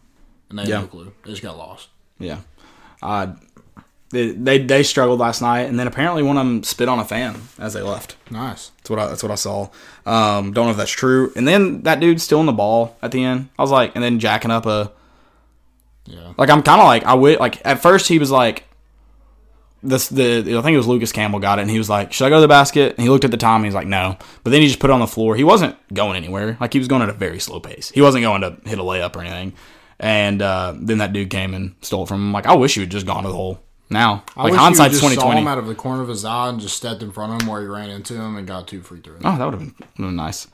and 0.48 0.58
they 0.58 0.62
had 0.62 0.68
Yeah. 0.68 0.80
no 0.80 0.86
clue. 0.86 1.12
They 1.24 1.30
just 1.30 1.42
got 1.42 1.56
lost. 1.56 1.88
Yeah. 2.18 2.40
Uh, 3.02 3.34
they, 4.10 4.30
they 4.30 4.58
they 4.58 4.82
struggled 4.82 5.18
last 5.18 5.42
night, 5.42 5.62
and 5.62 5.78
then 5.78 5.86
apparently 5.86 6.22
one 6.22 6.36
of 6.38 6.46
them 6.46 6.62
spit 6.62 6.88
on 6.88 6.98
a 6.98 7.04
fan 7.04 7.36
as 7.58 7.72
they 7.74 7.82
left. 7.82 8.16
Nice. 8.30 8.70
That's 8.78 8.90
what 8.90 8.98
I, 8.98 9.06
that's 9.08 9.22
what 9.22 9.32
I 9.32 9.36
saw. 9.36 9.68
Um, 10.06 10.52
don't 10.52 10.66
know 10.66 10.70
if 10.70 10.76
that's 10.76 10.90
true. 10.92 11.32
And 11.36 11.46
then 11.46 11.82
that 11.82 11.98
dude's 12.00 12.22
still 12.22 12.40
in 12.40 12.46
the 12.46 12.52
ball 12.52 12.96
at 13.02 13.10
the 13.12 13.24
end. 13.24 13.48
I 13.58 13.62
was 13.62 13.70
like, 13.70 13.92
and 13.94 14.02
then 14.04 14.18
jacking 14.20 14.50
up 14.52 14.64
a 14.66 14.92
Yeah. 16.06 16.32
like 16.38 16.50
I'm 16.50 16.62
kind 16.62 16.80
of 16.80 16.86
like 16.86 17.04
I 17.04 17.14
would 17.14 17.40
like 17.40 17.60
at 17.66 17.80
first 17.82 18.06
he 18.08 18.18
was 18.20 18.30
like 18.30 18.62
this 19.82 20.08
the 20.08 20.38
I 20.38 20.62
think 20.62 20.74
it 20.74 20.76
was 20.76 20.86
Lucas 20.86 21.12
Campbell 21.12 21.38
got 21.40 21.58
it 21.58 21.62
and 21.62 21.70
he 21.70 21.78
was 21.78 21.90
like 21.90 22.12
should 22.12 22.26
I 22.26 22.28
go 22.30 22.36
to 22.36 22.40
the 22.40 22.48
basket 22.48 22.92
and 22.96 23.02
he 23.02 23.08
looked 23.08 23.24
at 23.24 23.30
the 23.30 23.36
time 23.36 23.56
and 23.56 23.64
he's 23.66 23.74
like 23.74 23.86
no 23.86 24.16
but 24.42 24.50
then 24.50 24.60
he 24.62 24.68
just 24.68 24.78
put 24.80 24.90
it 24.90 24.92
on 24.92 25.00
the 25.00 25.06
floor 25.06 25.36
he 25.36 25.44
wasn't 25.44 25.76
going 25.92 26.16
anywhere 26.16 26.56
like 26.60 26.72
he 26.72 26.78
was 26.78 26.88
going 26.88 27.02
at 27.02 27.08
a 27.08 27.12
very 27.12 27.38
slow 27.38 27.60
pace 27.60 27.90
he 27.90 28.00
wasn't 28.00 28.22
going 28.22 28.40
to 28.40 28.56
hit 28.64 28.78
a 28.78 28.82
layup 28.82 29.14
or 29.16 29.20
anything 29.20 29.52
and 30.00 30.42
uh, 30.42 30.74
then 30.76 30.98
that 30.98 31.12
dude 31.12 31.30
came 31.30 31.54
and 31.54 31.74
stole 31.82 32.04
it 32.04 32.08
from 32.08 32.20
him 32.20 32.32
like 32.32 32.46
I 32.46 32.54
wish 32.54 32.76
you 32.76 32.82
had 32.82 32.90
just 32.90 33.06
gone 33.06 33.22
to 33.24 33.28
the 33.28 33.34
hole 33.34 33.60
now 33.90 34.24
I 34.36 34.44
like 34.44 34.52
wish 34.52 34.60
hindsight's 34.60 34.94
you 34.94 35.00
just 35.00 35.02
twenty 35.02 35.14
saw 35.16 35.26
him 35.30 35.32
twenty 35.34 35.48
out 35.48 35.58
of 35.58 35.66
the 35.66 35.74
corner 35.74 36.02
of 36.02 36.08
his 36.08 36.24
eye 36.24 36.48
and 36.48 36.60
just 36.60 36.76
stepped 36.76 37.02
in 37.02 37.12
front 37.12 37.32
of 37.34 37.42
him 37.42 37.48
where 37.52 37.60
he 37.62 37.66
ran 37.68 37.90
into 37.90 38.14
him 38.14 38.36
and 38.36 38.46
got 38.46 38.66
two 38.68 38.82
free 38.82 39.00
throws. 39.00 39.20
oh 39.24 39.36
that 39.38 39.44
would 39.44 39.54
have 39.54 39.60
been, 39.60 39.74
been 39.96 40.16
nice 40.16 40.46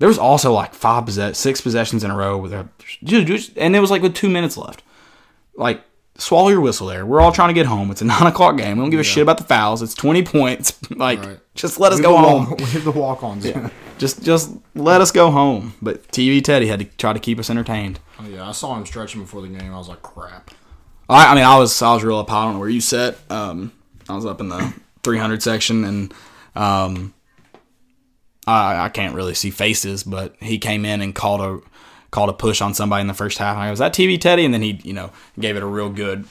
there 0.00 0.08
was 0.08 0.18
also 0.18 0.52
like 0.52 0.74
five 0.74 1.06
possess- 1.06 1.38
six 1.38 1.60
possessions 1.60 2.02
in 2.02 2.10
a 2.10 2.16
row 2.16 2.36
with 2.36 2.52
a 2.52 2.68
and 3.56 3.76
it 3.76 3.80
was 3.80 3.90
like 3.92 4.02
with 4.02 4.12
two 4.14 4.28
minutes 4.28 4.56
left 4.56 4.82
like 5.56 5.82
swallow 6.16 6.48
your 6.48 6.60
whistle 6.60 6.86
there. 6.88 7.04
We're 7.06 7.20
all 7.20 7.32
trying 7.32 7.48
to 7.48 7.54
get 7.54 7.66
home. 7.66 7.90
It's 7.90 8.02
a 8.02 8.04
nine 8.14 8.26
o'clock 8.26 8.56
game. 8.56 8.76
We 8.76 8.82
don't 8.84 8.90
give 8.90 9.00
a 9.00 9.04
shit 9.04 9.22
about 9.22 9.38
the 9.38 9.44
fouls. 9.44 9.82
It's 9.82 9.94
twenty 9.94 10.22
points. 10.24 10.78
Like 10.96 11.24
Right. 11.24 11.38
just 11.54 11.78
let 11.80 11.92
us 11.92 11.98
Leave 11.98 12.04
go 12.06 12.16
home. 12.16 12.50
walk- 12.50 12.60
Leave 12.60 12.84
the 12.84 12.90
walk-ons. 12.92 13.46
Yeah. 13.46 13.70
Just 13.98 14.24
just 14.24 14.50
let 14.74 15.00
us 15.00 15.12
go 15.12 15.30
home. 15.30 15.74
But 15.80 16.06
TV 16.08 16.42
Teddy 16.42 16.66
had 16.66 16.80
to 16.80 16.84
try 16.84 17.12
to 17.12 17.20
keep 17.20 17.38
us 17.38 17.48
entertained. 17.48 18.00
Oh, 18.18 18.26
yeah, 18.28 18.48
I 18.48 18.50
saw 18.52 18.76
him 18.76 18.84
stretching 18.84 19.20
before 19.22 19.40
the 19.42 19.46
game. 19.48 19.72
I 19.72 19.78
was 19.78 19.88
like, 19.88 20.02
crap. 20.02 20.50
I, 21.08 21.32
I 21.32 21.34
mean, 21.34 21.44
I 21.44 21.58
was 21.58 21.80
I 21.82 21.92
was 21.94 22.02
real 22.04 22.18
up. 22.18 22.32
I 22.32 22.44
don't 22.44 22.54
know 22.54 22.60
where 22.60 22.68
you 22.68 22.80
sat. 22.80 23.16
Um, 23.30 23.72
I 24.08 24.14
was 24.14 24.26
up 24.26 24.40
in 24.40 24.48
the 24.48 24.72
300 25.02 25.42
section, 25.42 25.84
and 25.84 26.14
um, 26.54 27.14
I 28.46 28.84
I 28.84 28.88
can't 28.88 29.14
really 29.14 29.34
see 29.34 29.50
faces, 29.50 30.02
but 30.02 30.34
he 30.40 30.58
came 30.58 30.84
in 30.84 31.00
and 31.00 31.14
called 31.14 31.40
a 31.40 31.60
called 32.10 32.30
a 32.30 32.32
push 32.32 32.60
on 32.60 32.74
somebody 32.74 33.00
in 33.00 33.06
the 33.06 33.14
first 33.14 33.38
half. 33.38 33.56
And 33.56 33.64
I 33.64 33.70
was 33.70 33.80
that 33.80 33.92
TV 33.92 34.20
Teddy? 34.20 34.44
And 34.44 34.54
then 34.54 34.62
he 34.62 34.80
you 34.84 34.92
know 34.92 35.10
gave 35.38 35.56
it 35.56 35.62
a 35.62 35.66
real 35.66 35.90
good 35.90 36.26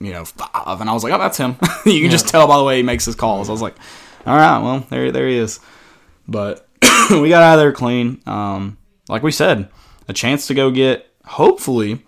you 0.00 0.12
know 0.12 0.24
five, 0.24 0.80
and 0.80 0.88
I 0.88 0.92
was 0.92 1.04
like, 1.04 1.12
oh, 1.12 1.18
that's 1.18 1.38
him. 1.38 1.56
you 1.86 2.00
can 2.00 2.10
just 2.10 2.28
tell 2.28 2.46
by 2.46 2.56
the 2.56 2.64
way 2.64 2.78
he 2.78 2.82
makes 2.82 3.04
his 3.04 3.14
calls. 3.14 3.48
I 3.48 3.52
was 3.52 3.62
like, 3.62 3.76
all 4.26 4.36
right, 4.36 4.60
well 4.60 4.86
there 4.90 5.12
there 5.12 5.28
he 5.28 5.36
is. 5.36 5.60
But 6.26 6.66
we 7.10 7.28
got 7.28 7.42
out 7.42 7.54
of 7.54 7.60
there 7.60 7.72
clean. 7.72 8.22
Um, 8.26 8.78
like 9.08 9.22
we 9.22 9.32
said, 9.32 9.68
a 10.08 10.12
chance 10.12 10.46
to 10.46 10.54
go 10.54 10.70
get 10.70 11.12
hopefully 11.24 12.04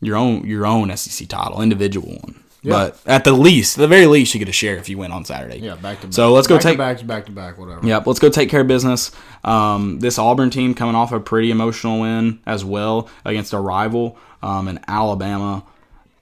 your 0.00 0.16
own 0.16 0.46
your 0.46 0.66
own 0.66 0.94
SEC 0.96 1.28
title, 1.28 1.60
individual 1.62 2.08
one. 2.22 2.42
But 2.64 3.00
at 3.06 3.24
the 3.24 3.32
least, 3.32 3.76
the 3.76 3.86
very 3.86 4.06
least, 4.06 4.34
you 4.34 4.38
get 4.40 4.48
a 4.48 4.52
share 4.52 4.76
if 4.76 4.88
you 4.88 4.98
win 4.98 5.10
on 5.12 5.24
Saturday. 5.24 5.58
Yeah, 5.58 5.76
back 5.76 6.00
to 6.00 6.08
back. 6.08 6.12
So 6.12 6.32
let's 6.32 6.46
go 6.46 6.56
back 6.56 6.62
take- 6.62 6.72
to 6.74 6.78
back 6.78 6.98
to 6.98 7.04
back 7.04 7.26
to 7.26 7.32
back, 7.32 7.56
whatever. 7.58 7.86
Yep, 7.86 8.06
let's 8.06 8.18
go 8.18 8.28
take 8.28 8.50
care 8.50 8.60
of 8.60 8.66
business. 8.66 9.10
Um, 9.44 10.00
this 10.00 10.18
Auburn 10.18 10.50
team 10.50 10.74
coming 10.74 10.94
off 10.94 11.12
a 11.12 11.20
pretty 11.20 11.50
emotional 11.50 12.00
win 12.00 12.40
as 12.46 12.64
well 12.64 13.08
against 13.24 13.52
a 13.52 13.58
rival 13.60 14.18
um, 14.42 14.68
in 14.68 14.80
Alabama, 14.88 15.64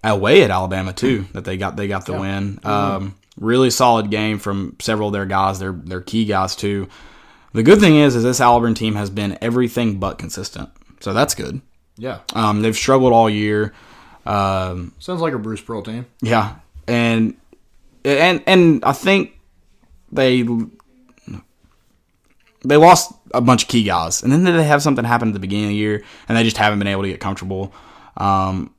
away 0.05 0.43
at 0.43 0.51
Alabama 0.51 0.93
too. 0.93 1.27
That 1.33 1.45
they 1.45 1.57
got 1.57 1.77
they 1.77 1.89
got 1.89 2.07
the 2.07 2.13
win. 2.13 2.61
Um, 2.65 3.17
really 3.41 3.71
solid 3.71 4.11
game 4.11 4.39
from 4.39 4.77
several 4.81 5.09
of 5.09 5.13
their 5.15 5.27
guys. 5.27 5.59
Their 5.59 5.73
their 5.73 6.01
key 6.03 6.27
guys 6.27 6.55
too. 6.55 6.89
The 7.55 7.63
good 7.63 7.81
thing 7.81 7.97
is, 7.97 8.15
is 8.15 8.23
this 8.23 8.41
Auburn 8.41 8.75
team 8.75 8.95
has 8.97 9.09
been 9.09 9.39
everything 9.41 9.99
but 9.99 10.19
consistent. 10.19 10.69
So 11.01 11.15
that's 11.15 11.35
good. 11.35 11.63
Yeah. 11.99 12.21
Um, 12.35 12.63
they've 12.63 12.77
struggled 12.77 13.13
all 13.13 13.29
year. 13.31 13.73
Um, 14.27 14.93
Sounds 14.99 15.21
like 15.21 15.33
a 15.35 15.39
Bruce 15.39 15.61
Pearl 15.61 15.83
team. 15.83 16.07
yeah, 16.21 16.57
and 16.89 17.37
and 18.05 18.43
and 18.47 18.85
I 18.85 18.93
think 18.93 19.33
they 20.13 20.45
they 22.65 22.77
lost 22.77 23.13
a 23.33 23.41
bunch 23.41 23.63
of 23.65 23.69
key 23.69 23.83
guys, 23.85 24.23
and 24.23 24.33
then 24.33 24.43
they 24.45 24.65
have 24.65 24.83
something 24.83 25.05
happen 25.05 25.29
at 25.29 25.35
the 25.35 25.41
beginning 25.41 25.67
of 25.67 25.71
the 25.71 25.77
year, 25.77 26.03
and 26.29 26.37
they 26.37 26.43
just 26.43 26.57
haven't 26.57 26.79
been 26.79 26.89
able 26.89 27.03
to 27.03 27.09
get 27.09 27.21
comfortable. 27.21 27.73
Um, 28.17 28.73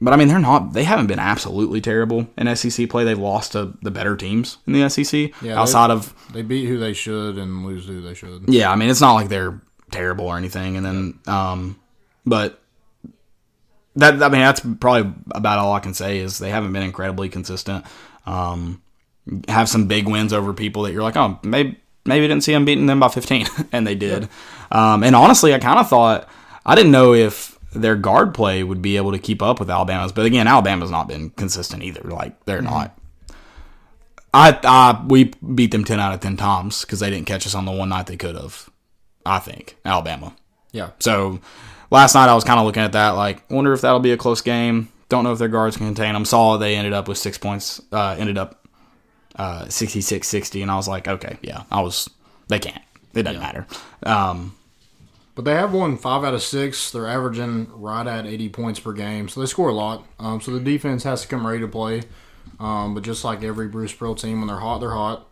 but 0.00 0.12
I 0.12 0.16
mean, 0.16 0.28
they're 0.28 0.38
not. 0.38 0.72
They 0.72 0.84
haven't 0.84 1.06
been 1.06 1.18
absolutely 1.18 1.80
terrible 1.80 2.26
in 2.36 2.54
SEC 2.56 2.88
play. 2.88 3.04
They've 3.04 3.18
lost 3.18 3.52
to 3.52 3.76
the 3.82 3.90
better 3.90 4.16
teams 4.16 4.58
in 4.66 4.72
the 4.72 4.88
SEC 4.88 5.30
Yeah, 5.42 5.60
outside 5.60 5.90
of 5.90 6.14
They 6.32 6.42
beat 6.42 6.66
who 6.66 6.78
they 6.78 6.92
should 6.92 7.38
and 7.38 7.64
lose 7.66 7.86
who 7.86 8.00
they 8.00 8.14
should. 8.14 8.44
yeah, 8.48 8.70
I 8.70 8.76
mean, 8.76 8.90
it's 8.90 9.00
not 9.00 9.14
like 9.14 9.28
they're 9.28 9.60
terrible 9.90 10.26
or 10.26 10.36
anything. 10.36 10.76
And 10.76 10.84
then, 10.86 11.18
um, 11.26 11.80
but 12.26 12.60
that 13.96 14.22
I 14.22 14.28
mean 14.28 14.40
that's 14.40 14.60
probably 14.80 15.12
about 15.32 15.58
all 15.58 15.72
I 15.72 15.80
can 15.80 15.94
say 15.94 16.18
is 16.18 16.38
they 16.38 16.50
haven't 16.50 16.72
been 16.72 16.82
incredibly 16.82 17.28
consistent. 17.28 17.84
Um, 18.26 18.82
have 19.48 19.68
some 19.68 19.86
big 19.86 20.08
wins 20.08 20.32
over 20.32 20.52
people 20.52 20.82
that 20.82 20.92
you're 20.92 21.02
like, 21.02 21.16
oh, 21.16 21.38
maybe 21.42 21.78
maybe 22.04 22.26
didn't 22.26 22.42
see 22.42 22.52
them 22.52 22.64
beating 22.64 22.86
them 22.86 23.00
by 23.00 23.08
15, 23.08 23.46
and 23.72 23.86
they 23.86 23.94
did. 23.94 24.28
Um, 24.70 25.04
and 25.04 25.14
honestly, 25.14 25.54
I 25.54 25.58
kind 25.58 25.78
of 25.78 25.88
thought 25.88 26.28
I 26.64 26.74
didn't 26.74 26.92
know 26.92 27.14
if 27.14 27.58
their 27.74 27.96
guard 27.96 28.34
play 28.34 28.62
would 28.62 28.82
be 28.82 28.96
able 28.96 29.12
to 29.12 29.18
keep 29.18 29.42
up 29.42 29.58
with 29.58 29.70
Alabama's, 29.70 30.12
but 30.12 30.26
again, 30.26 30.46
Alabama's 30.46 30.90
not 30.90 31.08
been 31.08 31.30
consistent 31.30 31.82
either. 31.82 32.02
Like 32.02 32.44
they're 32.44 32.62
not. 32.62 32.98
I, 34.34 34.58
I 34.64 35.04
we 35.06 35.32
beat 35.54 35.72
them 35.72 35.84
10 35.84 36.00
out 36.00 36.14
of 36.14 36.20
10 36.20 36.36
times 36.36 36.82
because 36.82 37.00
they 37.00 37.10
didn't 37.10 37.26
catch 37.26 37.46
us 37.46 37.54
on 37.54 37.66
the 37.66 37.72
one 37.72 37.90
night 37.90 38.06
they 38.06 38.16
could 38.16 38.34
have. 38.34 38.70
I 39.24 39.38
think 39.38 39.76
Alabama. 39.84 40.34
Yeah. 40.72 40.90
So 40.98 41.40
last 41.92 42.14
night 42.14 42.28
I 42.28 42.34
was 42.34 42.42
kind 42.42 42.58
of 42.58 42.66
looking 42.66 42.82
at 42.82 42.92
that, 42.92 43.10
like, 43.10 43.48
wonder 43.50 43.72
if 43.72 43.82
that'll 43.82 44.00
be 44.00 44.12
a 44.12 44.16
close 44.16 44.40
game. 44.40 44.88
Don't 45.08 45.24
know 45.24 45.32
if 45.32 45.38
their 45.38 45.48
guards 45.48 45.76
can 45.76 45.86
contain 45.86 46.14
them. 46.14 46.24
Saw 46.24 46.56
they 46.56 46.74
ended 46.74 46.92
up 46.94 47.06
with 47.06 47.18
six 47.18 47.36
points, 47.38 47.80
uh, 47.92 48.16
ended 48.18 48.38
up 48.38 48.66
uh, 49.36 49.68
66 49.68 50.26
60, 50.26 50.62
and 50.62 50.70
I 50.70 50.76
was 50.76 50.88
like, 50.88 51.06
okay, 51.06 51.36
yeah, 51.42 51.64
I 51.70 51.82
was, 51.82 52.08
they 52.48 52.58
can't. 52.58 52.82
It 53.14 53.24
doesn't 53.24 53.40
matter. 53.40 53.66
Um, 54.04 54.56
But 55.34 55.44
they 55.44 55.54
have 55.54 55.72
won 55.74 55.98
five 55.98 56.24
out 56.24 56.32
of 56.34 56.42
six. 56.42 56.90
They're 56.90 57.06
averaging 57.06 57.68
right 57.74 58.06
at 58.06 58.26
80 58.26 58.48
points 58.48 58.80
per 58.80 58.92
game, 58.94 59.28
so 59.28 59.40
they 59.40 59.46
score 59.46 59.68
a 59.68 59.74
lot. 59.74 60.06
Um, 60.18 60.40
so 60.40 60.50
the 60.50 60.60
defense 60.60 61.04
has 61.04 61.22
to 61.22 61.28
come 61.28 61.46
ready 61.46 61.60
to 61.60 61.68
play. 61.68 62.02
Um, 62.58 62.94
but 62.94 63.02
just 63.02 63.24
like 63.24 63.42
every 63.42 63.68
Bruce 63.68 63.92
Pearl 63.92 64.14
team, 64.14 64.38
when 64.38 64.48
they're 64.48 64.58
hot, 64.58 64.78
they're 64.78 64.90
hot. 64.90 65.28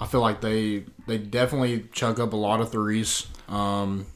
I 0.00 0.06
feel 0.06 0.20
like 0.20 0.40
they 0.40 0.84
they 1.06 1.18
definitely 1.18 1.86
chuck 1.92 2.18
up 2.18 2.32
a 2.32 2.36
lot 2.36 2.60
of 2.60 2.70
threes. 2.70 3.26
Um, 3.48 4.06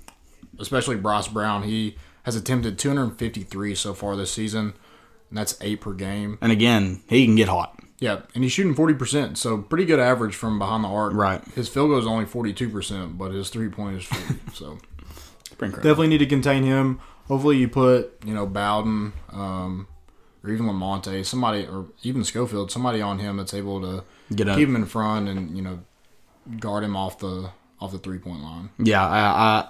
especially 0.59 0.97
Bryce 0.97 1.29
Brown, 1.29 1.63
he 1.65 1.97
has 2.25 2.37
attempted 2.37 2.79
253 2.79 3.75
so 3.75 3.95
far 3.95 4.17
this 4.17 4.31
season, 4.31 4.75
and 5.29 5.39
that's 5.39 5.57
eight 5.61 5.81
per 5.81 5.93
game. 5.93 6.39
and 6.41 6.53
again, 6.53 7.03
he 7.09 7.25
can 7.25 7.35
get 7.37 7.49
hot. 7.49 7.79
Yeah, 7.99 8.23
and 8.35 8.43
he's 8.43 8.53
shooting 8.53 8.75
40%, 8.75 9.37
so 9.37 9.59
pretty 9.59 9.85
good 9.85 10.01
average 10.01 10.35
from 10.35 10.59
behind 10.59 10.83
the 10.83 10.89
arc. 10.89 11.15
Right. 11.15 11.41
His 11.55 11.69
field 11.69 11.91
goal 11.91 11.99
is 12.01 12.07
only 12.07 12.25
42%, 12.25 13.17
but 13.17 13.31
his 13.31 13.49
three 13.49 13.69
point 13.69 13.99
is 13.99 14.05
40. 14.05 14.41
so 14.55 14.79
definitely 15.59 16.09
need 16.09 16.19
to 16.19 16.27
contain 16.27 16.65
him. 16.65 16.99
Hopefully, 17.29 17.59
you 17.59 17.69
put 17.69 18.13
you 18.25 18.35
know 18.35 18.47
Bowden 18.47 19.13
um, 19.31 19.87
or 20.43 20.51
even 20.51 20.67
Lamonte, 20.67 21.25
somebody, 21.25 21.65
or 21.67 21.87
even 22.03 22.25
Schofield, 22.25 22.73
somebody 22.73 23.01
on 23.01 23.21
him 23.21 23.37
that's 23.37 23.55
able 23.55 23.81
to 23.81 24.05
Get 24.35 24.49
up. 24.49 24.57
keep 24.59 24.69
him 24.69 24.75
in 24.77 24.85
front 24.87 25.29
and 25.29 25.57
you 25.57 25.63
know 25.63 25.79
guard 26.59 26.83
him 26.83 26.97
off 26.97 27.21
the 27.21 27.51
off 27.81 27.93
the 27.93 27.99
three 27.99 28.19
point 28.19 28.43
line. 28.43 28.71
Yeah, 28.79 29.07
I, 29.07 29.19
I, 29.21 29.69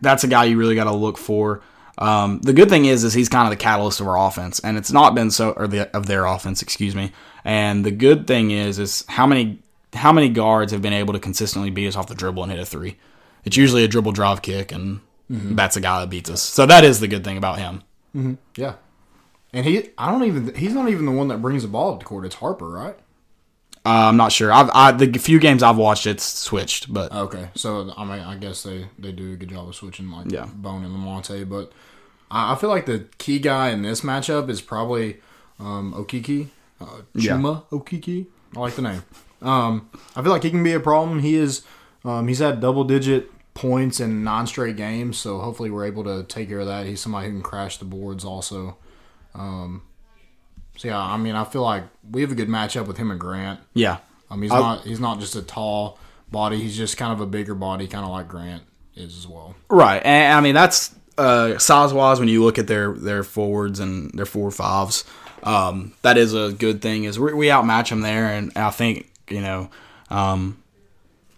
that's 0.00 0.24
a 0.24 0.28
guy 0.28 0.44
you 0.44 0.58
really 0.58 0.74
got 0.74 0.84
to 0.84 0.94
look 0.94 1.18
for. 1.18 1.62
Um, 1.98 2.38
the 2.40 2.52
good 2.52 2.68
thing 2.68 2.84
is, 2.84 3.02
is 3.02 3.12
he's 3.12 3.28
kind 3.28 3.46
of 3.46 3.50
the 3.50 3.62
catalyst 3.62 4.00
of 4.00 4.06
our 4.06 4.18
offense, 4.18 4.60
and 4.60 4.76
it's 4.78 4.92
not 4.92 5.14
been 5.14 5.30
so, 5.30 5.50
or 5.52 5.66
the 5.66 5.94
of 5.96 6.06
their 6.06 6.26
offense, 6.26 6.62
excuse 6.62 6.94
me. 6.94 7.12
And 7.44 7.84
the 7.84 7.90
good 7.90 8.26
thing 8.26 8.50
is, 8.52 8.78
is 8.78 9.04
how 9.08 9.26
many 9.26 9.58
how 9.94 10.12
many 10.12 10.28
guards 10.28 10.70
have 10.72 10.82
been 10.82 10.92
able 10.92 11.12
to 11.14 11.18
consistently 11.18 11.70
beat 11.70 11.88
us 11.88 11.96
off 11.96 12.06
the 12.06 12.14
dribble 12.14 12.42
and 12.42 12.52
hit 12.52 12.60
a 12.60 12.66
three. 12.66 12.96
It's 13.44 13.56
usually 13.56 13.82
a 13.84 13.88
dribble 13.88 14.12
drive 14.12 14.42
kick, 14.42 14.70
and 14.70 15.00
that's 15.28 15.76
a 15.76 15.80
guy 15.80 16.00
that 16.00 16.10
beats 16.10 16.30
us. 16.30 16.42
So 16.42 16.66
that 16.66 16.84
is 16.84 17.00
the 17.00 17.08
good 17.08 17.24
thing 17.24 17.36
about 17.36 17.58
him. 17.58 17.82
Yeah, 18.56 18.74
and 19.52 19.66
he 19.66 19.90
I 19.98 20.10
don't 20.10 20.24
even 20.24 20.54
he's 20.54 20.74
not 20.74 20.88
even 20.88 21.04
the 21.06 21.12
one 21.12 21.28
that 21.28 21.42
brings 21.42 21.62
the 21.62 21.68
ball 21.68 21.98
to 21.98 22.04
court. 22.04 22.24
It's 22.24 22.36
Harper, 22.36 22.68
right? 22.68 22.96
Uh, 23.88 24.08
I'm 24.08 24.16
not 24.18 24.32
sure. 24.32 24.52
I've 24.52 24.70
I, 24.74 24.92
the 24.92 25.18
few 25.18 25.38
games 25.38 25.62
I've 25.62 25.78
watched, 25.78 26.06
it's 26.06 26.24
switched, 26.24 26.92
but 26.92 27.10
Okay, 27.12 27.48
so 27.54 27.90
I 27.96 28.04
mean, 28.04 28.20
I 28.20 28.36
guess 28.36 28.62
they 28.62 28.86
they 28.98 29.12
do 29.12 29.32
a 29.32 29.36
good 29.36 29.48
job 29.48 29.66
of 29.68 29.74
switching 29.74 30.10
like 30.10 30.30
Yeah. 30.30 30.46
Bone 30.54 30.84
and 30.84 30.94
Lamonte, 30.94 31.48
but 31.48 31.72
I, 32.30 32.52
I 32.52 32.56
feel 32.56 32.68
like 32.70 32.84
the 32.86 33.06
key 33.18 33.38
guy 33.38 33.70
in 33.70 33.82
this 33.82 34.02
matchup 34.02 34.50
is 34.50 34.60
probably 34.60 35.16
um, 35.58 35.94
Okeke, 35.94 36.48
uh, 36.80 36.86
Yeah. 37.14 37.32
Chuma 37.32 37.64
Okeke. 37.70 38.26
I 38.56 38.60
like 38.60 38.74
the 38.74 38.82
name. 38.82 39.02
Um, 39.40 39.88
I 40.16 40.22
feel 40.22 40.32
like 40.32 40.42
he 40.42 40.50
can 40.50 40.62
be 40.62 40.72
a 40.74 40.80
problem. 40.80 41.20
He 41.20 41.34
is 41.36 41.62
um, 42.04 42.28
he's 42.28 42.40
had 42.40 42.60
double 42.60 42.84
digit 42.84 43.30
points 43.54 44.00
in 44.00 44.22
non 44.22 44.46
straight 44.46 44.76
games, 44.76 45.16
so 45.18 45.38
hopefully 45.40 45.70
we're 45.70 45.86
able 45.86 46.04
to 46.04 46.24
take 46.24 46.48
care 46.48 46.60
of 46.60 46.66
that. 46.66 46.86
He's 46.86 47.00
somebody 47.00 47.28
who 47.28 47.32
can 47.34 47.42
crash 47.42 47.78
the 47.78 47.84
boards 47.86 48.24
also. 48.24 48.76
Um, 49.34 49.82
so 50.78 50.88
yeah, 50.88 50.98
I 50.98 51.16
mean, 51.18 51.34
I 51.34 51.44
feel 51.44 51.62
like 51.62 51.82
we 52.10 52.22
have 52.22 52.32
a 52.32 52.34
good 52.34 52.48
matchup 52.48 52.86
with 52.86 52.96
him 52.96 53.10
and 53.10 53.20
Grant. 53.20 53.60
yeah, 53.74 53.98
Um, 54.30 54.40
he's 54.42 54.50
not 54.50 54.84
he's 54.84 55.00
not 55.00 55.20
just 55.20 55.36
a 55.36 55.42
tall 55.42 55.98
body. 56.30 56.58
He's 56.58 56.76
just 56.76 56.96
kind 56.96 57.12
of 57.12 57.20
a 57.20 57.26
bigger 57.26 57.54
body, 57.54 57.86
kind 57.88 58.04
of 58.04 58.10
like 58.10 58.28
Grant 58.28 58.62
is 58.94 59.16
as 59.18 59.26
well. 59.28 59.54
Right, 59.68 60.00
and 60.04 60.32
I 60.32 60.40
mean 60.40 60.54
that's 60.54 60.94
uh, 61.18 61.58
size 61.58 61.92
wise 61.92 62.20
when 62.20 62.28
you 62.28 62.44
look 62.44 62.58
at 62.58 62.68
their 62.68 62.92
their 62.92 63.24
forwards 63.24 63.80
and 63.80 64.10
their 64.16 64.24
four 64.26 64.50
fives. 64.52 65.04
Um, 65.42 65.94
that 66.02 66.16
is 66.16 66.32
a 66.32 66.52
good 66.52 66.80
thing. 66.80 67.04
Is 67.04 67.18
we, 67.18 67.32
we 67.34 67.50
outmatch 67.50 67.90
them 67.90 68.00
there, 68.02 68.26
and 68.26 68.52
I 68.56 68.70
think 68.70 69.10
you 69.28 69.40
know 69.40 69.70
um, 70.10 70.56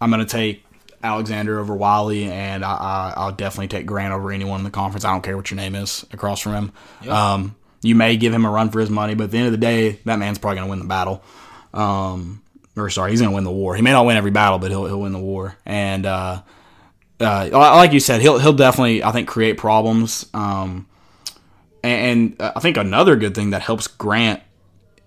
I'm 0.00 0.10
going 0.10 0.24
to 0.24 0.30
take 0.30 0.64
Alexander 1.02 1.58
over 1.58 1.74
Wiley, 1.74 2.24
and 2.24 2.62
I, 2.64 2.72
I, 2.74 3.14
I'll 3.16 3.32
definitely 3.32 3.68
take 3.68 3.86
Grant 3.86 4.12
over 4.12 4.32
anyone 4.32 4.60
in 4.60 4.64
the 4.64 4.70
conference. 4.70 5.04
I 5.04 5.12
don't 5.12 5.22
care 5.22 5.36
what 5.36 5.50
your 5.50 5.56
name 5.56 5.74
is 5.74 6.04
across 6.12 6.40
from 6.40 6.52
him. 6.52 7.10
Um, 7.10 7.56
you 7.82 7.94
may 7.94 8.16
give 8.16 8.32
him 8.32 8.44
a 8.44 8.50
run 8.50 8.70
for 8.70 8.80
his 8.80 8.90
money, 8.90 9.14
but 9.14 9.24
at 9.24 9.30
the 9.30 9.38
end 9.38 9.46
of 9.46 9.52
the 9.52 9.58
day, 9.58 9.98
that 10.04 10.18
man's 10.18 10.38
probably 10.38 10.56
going 10.56 10.66
to 10.66 10.70
win 10.70 10.78
the 10.80 10.84
battle. 10.86 11.22
Um, 11.72 12.42
or 12.76 12.90
sorry, 12.90 13.10
he's 13.10 13.20
going 13.20 13.30
to 13.30 13.34
win 13.34 13.44
the 13.44 13.50
war. 13.50 13.74
He 13.74 13.82
may 13.82 13.92
not 13.92 14.06
win 14.06 14.16
every 14.16 14.30
battle, 14.30 14.58
but 14.58 14.70
he'll 14.70 14.86
he'll 14.86 15.00
win 15.00 15.12
the 15.12 15.18
war. 15.18 15.56
And 15.64 16.06
uh, 16.06 16.42
uh, 17.20 17.48
like 17.52 17.92
you 17.92 18.00
said, 18.00 18.20
he'll 18.20 18.38
he'll 18.38 18.52
definitely 18.52 19.02
I 19.02 19.12
think 19.12 19.28
create 19.28 19.58
problems. 19.58 20.26
Um, 20.34 20.86
and, 21.82 22.38
and 22.40 22.52
I 22.56 22.60
think 22.60 22.76
another 22.76 23.16
good 23.16 23.34
thing 23.34 23.50
that 23.50 23.62
helps 23.62 23.86
Grant, 23.86 24.42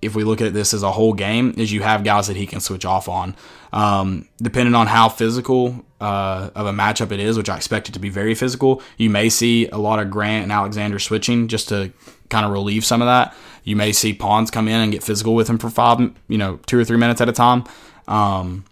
if 0.01 0.15
we 0.15 0.23
look 0.23 0.41
at 0.41 0.53
this 0.53 0.73
as 0.73 0.83
a 0.83 0.91
whole 0.91 1.13
game, 1.13 1.53
is 1.57 1.71
you 1.71 1.81
have 1.81 2.03
guys 2.03 2.27
that 2.27 2.35
he 2.35 2.45
can 2.45 2.59
switch 2.59 2.85
off 2.85 3.07
on. 3.07 3.35
Um, 3.71 4.27
depending 4.41 4.75
on 4.75 4.87
how 4.87 5.09
physical 5.09 5.83
uh, 5.99 6.49
of 6.55 6.67
a 6.67 6.71
matchup 6.71 7.11
it 7.11 7.19
is, 7.19 7.37
which 7.37 7.49
I 7.49 7.55
expect 7.55 7.89
it 7.89 7.93
to 7.93 7.99
be 7.99 8.09
very 8.09 8.35
physical, 8.35 8.81
you 8.97 9.09
may 9.09 9.29
see 9.29 9.67
a 9.67 9.77
lot 9.77 9.99
of 9.99 10.11
Grant 10.11 10.43
and 10.43 10.51
Alexander 10.51 10.99
switching 10.99 11.47
just 11.47 11.69
to 11.69 11.91
kind 12.33 12.45
of 12.45 12.51
relieve 12.51 12.83
some 12.83 13.01
of 13.01 13.05
that. 13.05 13.35
You 13.63 13.75
may 13.75 13.93
see 13.93 14.13
Pons 14.13 14.51
come 14.51 14.67
in 14.67 14.81
and 14.81 14.91
get 14.91 15.03
physical 15.03 15.35
with 15.35 15.49
him 15.49 15.57
for 15.57 15.69
five, 15.69 15.99
you 16.27 16.37
know, 16.37 16.57
two 16.65 16.79
or 16.79 16.83
three 16.83 16.97
minutes 16.97 17.21
at 17.21 17.29
a 17.29 17.31
time. 17.31 17.63
Um, 18.07 18.65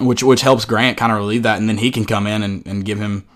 which 0.00 0.22
which 0.24 0.42
helps 0.42 0.64
Grant 0.64 0.98
kind 0.98 1.12
of 1.12 1.18
relieve 1.18 1.44
that, 1.44 1.58
and 1.58 1.68
then 1.68 1.78
he 1.78 1.92
can 1.92 2.04
come 2.04 2.26
in 2.26 2.42
and, 2.42 2.66
and 2.66 2.84
give 2.84 2.98
him 2.98 3.26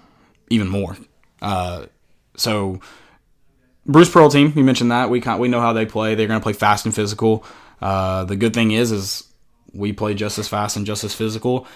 even 0.51 0.69
more. 0.69 0.97
Uh, 1.41 1.87
so 2.37 2.81
Bruce 3.87 4.11
Pearl 4.11 4.29
team, 4.29 4.53
you 4.57 4.65
mentioned 4.65 4.91
that 4.91 5.09
we 5.09 5.23
we 5.39 5.49
know 5.49 5.61
how 5.61 5.73
they 5.73 5.87
play. 5.87 6.15
They're 6.15 6.27
going 6.27 6.41
to 6.41 6.45
play 6.45 6.53
fast 6.53 6.85
and 6.85 6.95
physical. 6.95 7.45
Uh, 7.81 8.25
the 8.25 8.37
good 8.37 8.53
thing 8.53 8.73
is 8.73 8.91
is 8.91 9.25
we 9.73 9.93
play 9.93 10.15
just 10.15 10.39
as 10.39 10.49
fast 10.49 10.77
and 10.77 10.85
just 10.85 11.05
as 11.05 11.15
physical. 11.15 11.67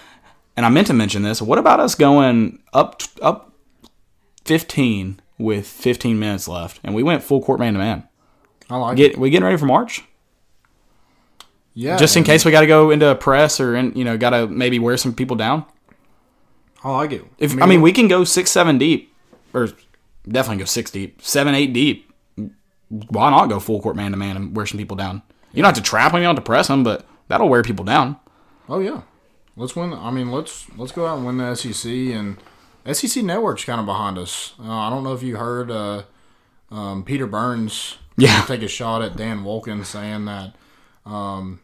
And 0.57 0.65
I 0.65 0.69
meant 0.69 0.87
to 0.87 0.93
mention 0.93 1.23
this. 1.23 1.41
What 1.41 1.57
about 1.57 1.79
us 1.79 1.95
going 1.95 2.61
up 2.73 3.01
up 3.21 3.53
15 4.45 5.21
with 5.37 5.67
15 5.67 6.19
minutes 6.19 6.47
left, 6.47 6.79
and 6.83 6.93
we 6.95 7.03
went 7.03 7.23
full 7.23 7.41
court 7.41 7.59
man 7.59 7.73
to 7.73 7.79
man? 7.79 8.07
I 8.69 8.77
like 8.77 8.99
it. 8.99 9.17
We 9.17 9.29
getting 9.29 9.45
ready 9.45 9.57
for 9.57 9.65
March? 9.65 10.03
Yeah, 11.75 11.97
Just 11.97 12.15
in 12.15 12.23
case 12.23 12.45
we 12.45 12.51
got 12.51 12.61
to 12.61 12.67
go 12.67 12.91
into 12.91 13.07
a 13.07 13.15
press 13.15 13.59
or 13.59 13.75
in, 13.75 13.93
you 13.95 14.03
know 14.03 14.15
got 14.15 14.29
to 14.29 14.47
maybe 14.47 14.77
wear 14.77 14.95
some 14.95 15.13
people 15.13 15.35
down. 15.35 15.65
I 16.83 16.91
like 16.91 17.11
it. 17.11 17.25
If 17.39 17.59
I 17.61 17.65
mean, 17.65 17.81
we 17.81 17.91
can 17.91 18.07
go 18.07 18.23
six, 18.23 18.51
seven 18.51 18.77
deep, 18.77 19.11
or 19.53 19.69
definitely 20.27 20.57
go 20.57 20.65
six 20.65 20.91
deep, 20.91 21.21
seven, 21.21 21.55
eight 21.55 21.73
deep. 21.73 22.11
Why 22.89 23.31
not 23.31 23.47
go 23.47 23.59
full 23.59 23.81
court 23.81 23.95
man 23.95 24.11
to 24.11 24.17
man 24.17 24.35
and 24.37 24.55
wear 24.55 24.67
some 24.67 24.77
people 24.77 24.95
down? 24.97 25.23
You 25.51 25.63
don't 25.63 25.73
have 25.73 25.83
to 25.83 25.89
trap 25.89 26.11
them, 26.11 26.21
you 26.21 26.27
don't 26.27 26.35
have 26.35 26.43
to 26.43 26.47
press 26.47 26.67
them, 26.67 26.83
but 26.83 27.07
that'll 27.27 27.49
wear 27.49 27.63
people 27.63 27.85
down. 27.85 28.17
oh 28.69 28.79
yeah, 28.79 29.01
let's 29.55 29.75
win. 29.75 29.93
I 29.93 30.11
mean, 30.11 30.31
let's 30.31 30.67
let's 30.77 30.91
go 30.91 31.07
out 31.07 31.17
and 31.17 31.25
win 31.25 31.37
the 31.37 31.55
SEC 31.55 31.91
and 31.91 32.37
SEC 32.91 33.23
Network's 33.23 33.63
kind 33.65 33.79
of 33.79 33.85
behind 33.85 34.17
us. 34.17 34.53
Uh, 34.59 34.71
I 34.71 34.89
don't 34.89 35.03
know 35.03 35.13
if 35.13 35.23
you 35.23 35.37
heard 35.37 35.71
uh, 35.71 36.03
um, 36.71 37.03
Peter 37.03 37.25
Burns 37.27 37.97
Yeah. 38.17 38.43
take 38.45 38.61
a 38.61 38.67
shot 38.67 39.01
at 39.01 39.15
Dan 39.15 39.43
Wolken 39.43 39.85
saying 39.85 40.25
that 40.25 40.55
um, 41.05 41.59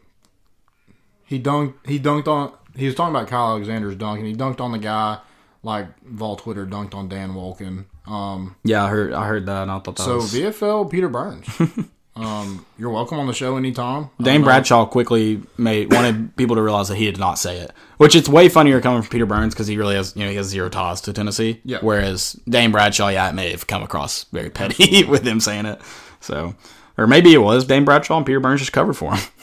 he 1.24 1.40
dunked 1.40 1.74
he 1.86 1.98
dunked 1.98 2.28
on 2.28 2.52
he 2.76 2.86
was 2.86 2.94
talking 2.94 3.14
about 3.14 3.28
Kyle 3.28 3.48
Alexander's 3.50 3.96
dunk 3.96 4.18
and 4.20 4.28
he 4.28 4.34
dunked 4.34 4.60
on 4.60 4.72
the 4.72 4.78
guy 4.78 5.18
like 5.62 5.86
Vol 6.04 6.36
Twitter 6.36 6.66
dunked 6.66 6.94
on 6.94 7.08
Dan 7.08 7.34
Wolken. 7.34 7.84
Um, 8.06 8.56
Yeah, 8.64 8.84
I 8.84 8.88
heard. 8.88 9.12
I 9.12 9.26
heard 9.26 9.44
that, 9.46 9.62
and 9.62 9.70
I 9.70 9.78
thought 9.78 9.96
that 9.96 10.02
so 10.02 10.16
was. 10.16 10.32
VFL 10.32 10.90
Peter 10.90 11.08
Burns, 11.08 11.46
um, 12.20 12.66
you're 12.78 12.90
welcome 12.90 13.18
on 13.18 13.26
the 13.26 13.32
show 13.32 13.56
anytime. 13.56 14.10
I 14.18 14.22
Dane. 14.22 14.42
Bradshaw 14.42 14.86
quickly 14.86 15.42
made 15.56 15.92
wanted 15.92 16.36
people 16.36 16.56
to 16.56 16.62
realize 16.62 16.88
that 16.88 16.96
he 16.96 17.06
did 17.06 17.18
not 17.18 17.38
say 17.38 17.58
it, 17.58 17.72
which 17.96 18.14
it's 18.14 18.28
way 18.28 18.48
funnier 18.48 18.80
coming 18.80 19.02
from 19.02 19.10
Peter 19.10 19.26
Burns 19.26 19.54
because 19.54 19.66
he 19.66 19.76
really 19.76 19.94
has 19.94 20.14
you 20.16 20.24
know 20.24 20.30
he 20.30 20.36
has 20.36 20.46
zero 20.46 20.68
ties 20.68 21.00
to 21.02 21.12
Tennessee. 21.12 21.60
Yeah. 21.64 21.78
Whereas 21.80 22.32
Dane 22.48 22.72
Bradshaw, 22.72 23.08
yeah, 23.08 23.28
it 23.28 23.34
may 23.34 23.50
have 23.50 23.66
come 23.66 23.82
across 23.82 24.24
very 24.24 24.50
petty 24.50 25.04
with 25.08 25.26
him 25.26 25.40
saying 25.40 25.66
it. 25.66 25.80
So, 26.20 26.54
or 26.98 27.06
maybe 27.06 27.32
it 27.32 27.38
was 27.38 27.64
Dane 27.64 27.84
Bradshaw 27.84 28.18
and 28.18 28.26
Peter 28.26 28.40
Burns 28.40 28.60
just 28.60 28.72
covered 28.72 28.94
for 28.94 29.14
him. 29.14 29.28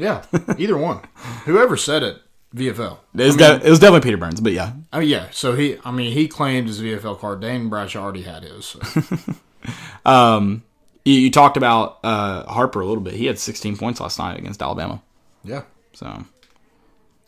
Yeah, 0.00 0.22
either 0.56 0.78
one. 0.78 1.00
Whoever 1.44 1.76
said 1.76 2.04
it, 2.04 2.22
VFL. 2.54 2.98
It 3.16 3.24
was, 3.24 3.36
de- 3.36 3.66
it 3.66 3.68
was 3.68 3.80
definitely 3.80 4.06
Peter 4.06 4.16
Burns, 4.16 4.40
but 4.40 4.52
yeah, 4.52 4.74
Oh 4.92 5.00
yeah, 5.00 5.26
so 5.32 5.56
he, 5.56 5.76
I 5.84 5.90
mean, 5.90 6.12
he 6.12 6.28
claimed 6.28 6.68
his 6.68 6.80
VFL 6.80 7.18
card. 7.18 7.40
Dane 7.40 7.68
Bradshaw 7.68 8.00
already 8.02 8.22
had 8.22 8.44
his. 8.44 8.64
So. 8.64 8.80
um, 10.10 10.62
you, 11.08 11.20
you 11.20 11.30
talked 11.30 11.56
about 11.56 11.98
uh, 12.04 12.44
Harper 12.44 12.80
a 12.80 12.86
little 12.86 13.02
bit. 13.02 13.14
He 13.14 13.26
had 13.26 13.38
16 13.38 13.76
points 13.76 14.00
last 14.00 14.18
night 14.18 14.38
against 14.38 14.62
Alabama. 14.62 15.02
Yeah. 15.42 15.62
So, 15.94 16.24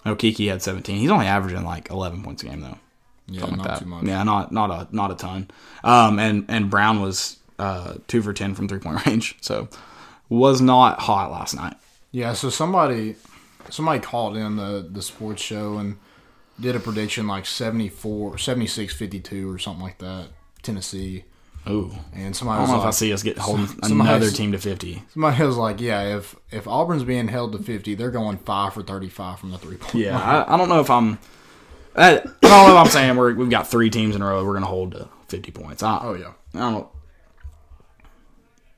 Okeke 0.05 0.49
had 0.49 0.63
17. 0.63 0.99
He's 0.99 1.11
only 1.11 1.27
averaging 1.27 1.65
like 1.65 1.91
11 1.91 2.23
points 2.23 2.43
a 2.43 2.47
game 2.47 2.61
though. 2.61 2.79
Yeah, 3.27 3.41
Something 3.41 3.59
not 3.59 3.69
like 3.69 3.79
too 3.79 3.87
much. 3.87 4.05
Yeah, 4.05 4.23
not 4.25 4.51
not 4.51 4.71
a 4.71 4.95
not 4.95 5.13
a 5.13 5.15
ton. 5.15 5.49
Um, 5.85 6.19
and 6.19 6.45
and 6.49 6.69
Brown 6.69 7.01
was 7.01 7.39
uh, 7.61 7.95
two 8.09 8.23
for 8.23 8.33
10 8.33 8.55
from 8.55 8.67
three 8.67 8.81
point 8.81 9.07
range. 9.07 9.37
So, 9.41 9.69
was 10.29 10.61
not 10.61 11.01
hot 11.01 11.31
last 11.31 11.55
night. 11.55 11.77
Yeah, 12.11 12.33
so 12.33 12.51
somebody 12.51 13.15
somebody 13.69 14.01
called 14.01 14.37
in 14.37 14.57
the 14.57 14.87
the 14.91 15.01
sports 15.01 15.43
show 15.43 15.79
and 15.79 15.97
did 16.59 16.75
a 16.75 16.81
prediction 16.81 17.27
like 17.27 17.47
74 17.47 18.37
76 18.37 18.95
52 18.95 19.51
or 19.51 19.59
something 19.59 19.83
like 19.83 19.99
that. 19.99 20.29
Tennessee. 20.63 21.25
Ooh. 21.69 21.93
And 22.15 22.35
somebody 22.35 22.63
I 22.63 22.67
don't 22.67 22.75
know 22.75 22.81
if 22.81 22.87
I 22.87 22.91
see 22.91 23.13
us 23.13 23.23
get 23.23 23.39
holding 23.39 23.69
another 23.83 24.31
team 24.31 24.53
to 24.53 24.59
50. 24.59 25.03
somebody 25.13 25.45
was 25.45 25.57
like, 25.57 25.81
yeah, 25.81 26.17
if 26.17 26.35
if 26.51 26.67
Auburn's 26.67 27.05
being 27.05 27.29
held 27.29 27.53
to 27.53 27.59
50, 27.59 27.95
they're 27.95 28.11
going 28.11 28.39
5 28.39 28.75
for 28.75 28.83
35 28.83 29.39
from 29.39 29.51
the 29.51 29.59
three 29.59 29.77
point. 29.77 29.95
Yeah, 29.95 30.19
I, 30.19 30.55
I 30.55 30.57
don't 30.57 30.69
know 30.69 30.81
if 30.81 30.91
I'm. 30.91 31.19
I, 31.95 32.15
don't 32.15 32.43
know 32.43 32.71
if 32.71 32.87
I'm 32.87 32.87
saying 32.87 33.17
we're, 33.17 33.35
we've 33.35 33.51
got 33.51 33.67
three 33.69 33.91
teams 33.91 34.15
in 34.15 34.23
a 34.23 34.27
row. 34.27 34.45
We're 34.45 34.53
going 34.53 34.63
to 34.63 34.69
hold 34.69 34.93
to 34.93 35.09
50 35.29 35.51
points. 35.53 35.83
I, 35.83 35.99
Oh 36.03 36.15
yeah. 36.15 36.33
I 36.55 36.71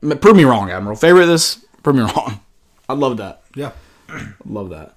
don't. 0.01 0.21
Prove 0.21 0.35
me 0.35 0.43
wrong, 0.43 0.69
Admiral. 0.69 0.97
Favorite 0.97 1.27
this? 1.27 1.65
Prove 1.83 1.95
me 1.95 2.01
wrong. 2.01 2.41
I 2.89 2.93
love 2.93 3.17
that. 3.17 3.43
Yeah. 3.55 3.71
Love 4.45 4.71
that. 4.71 4.95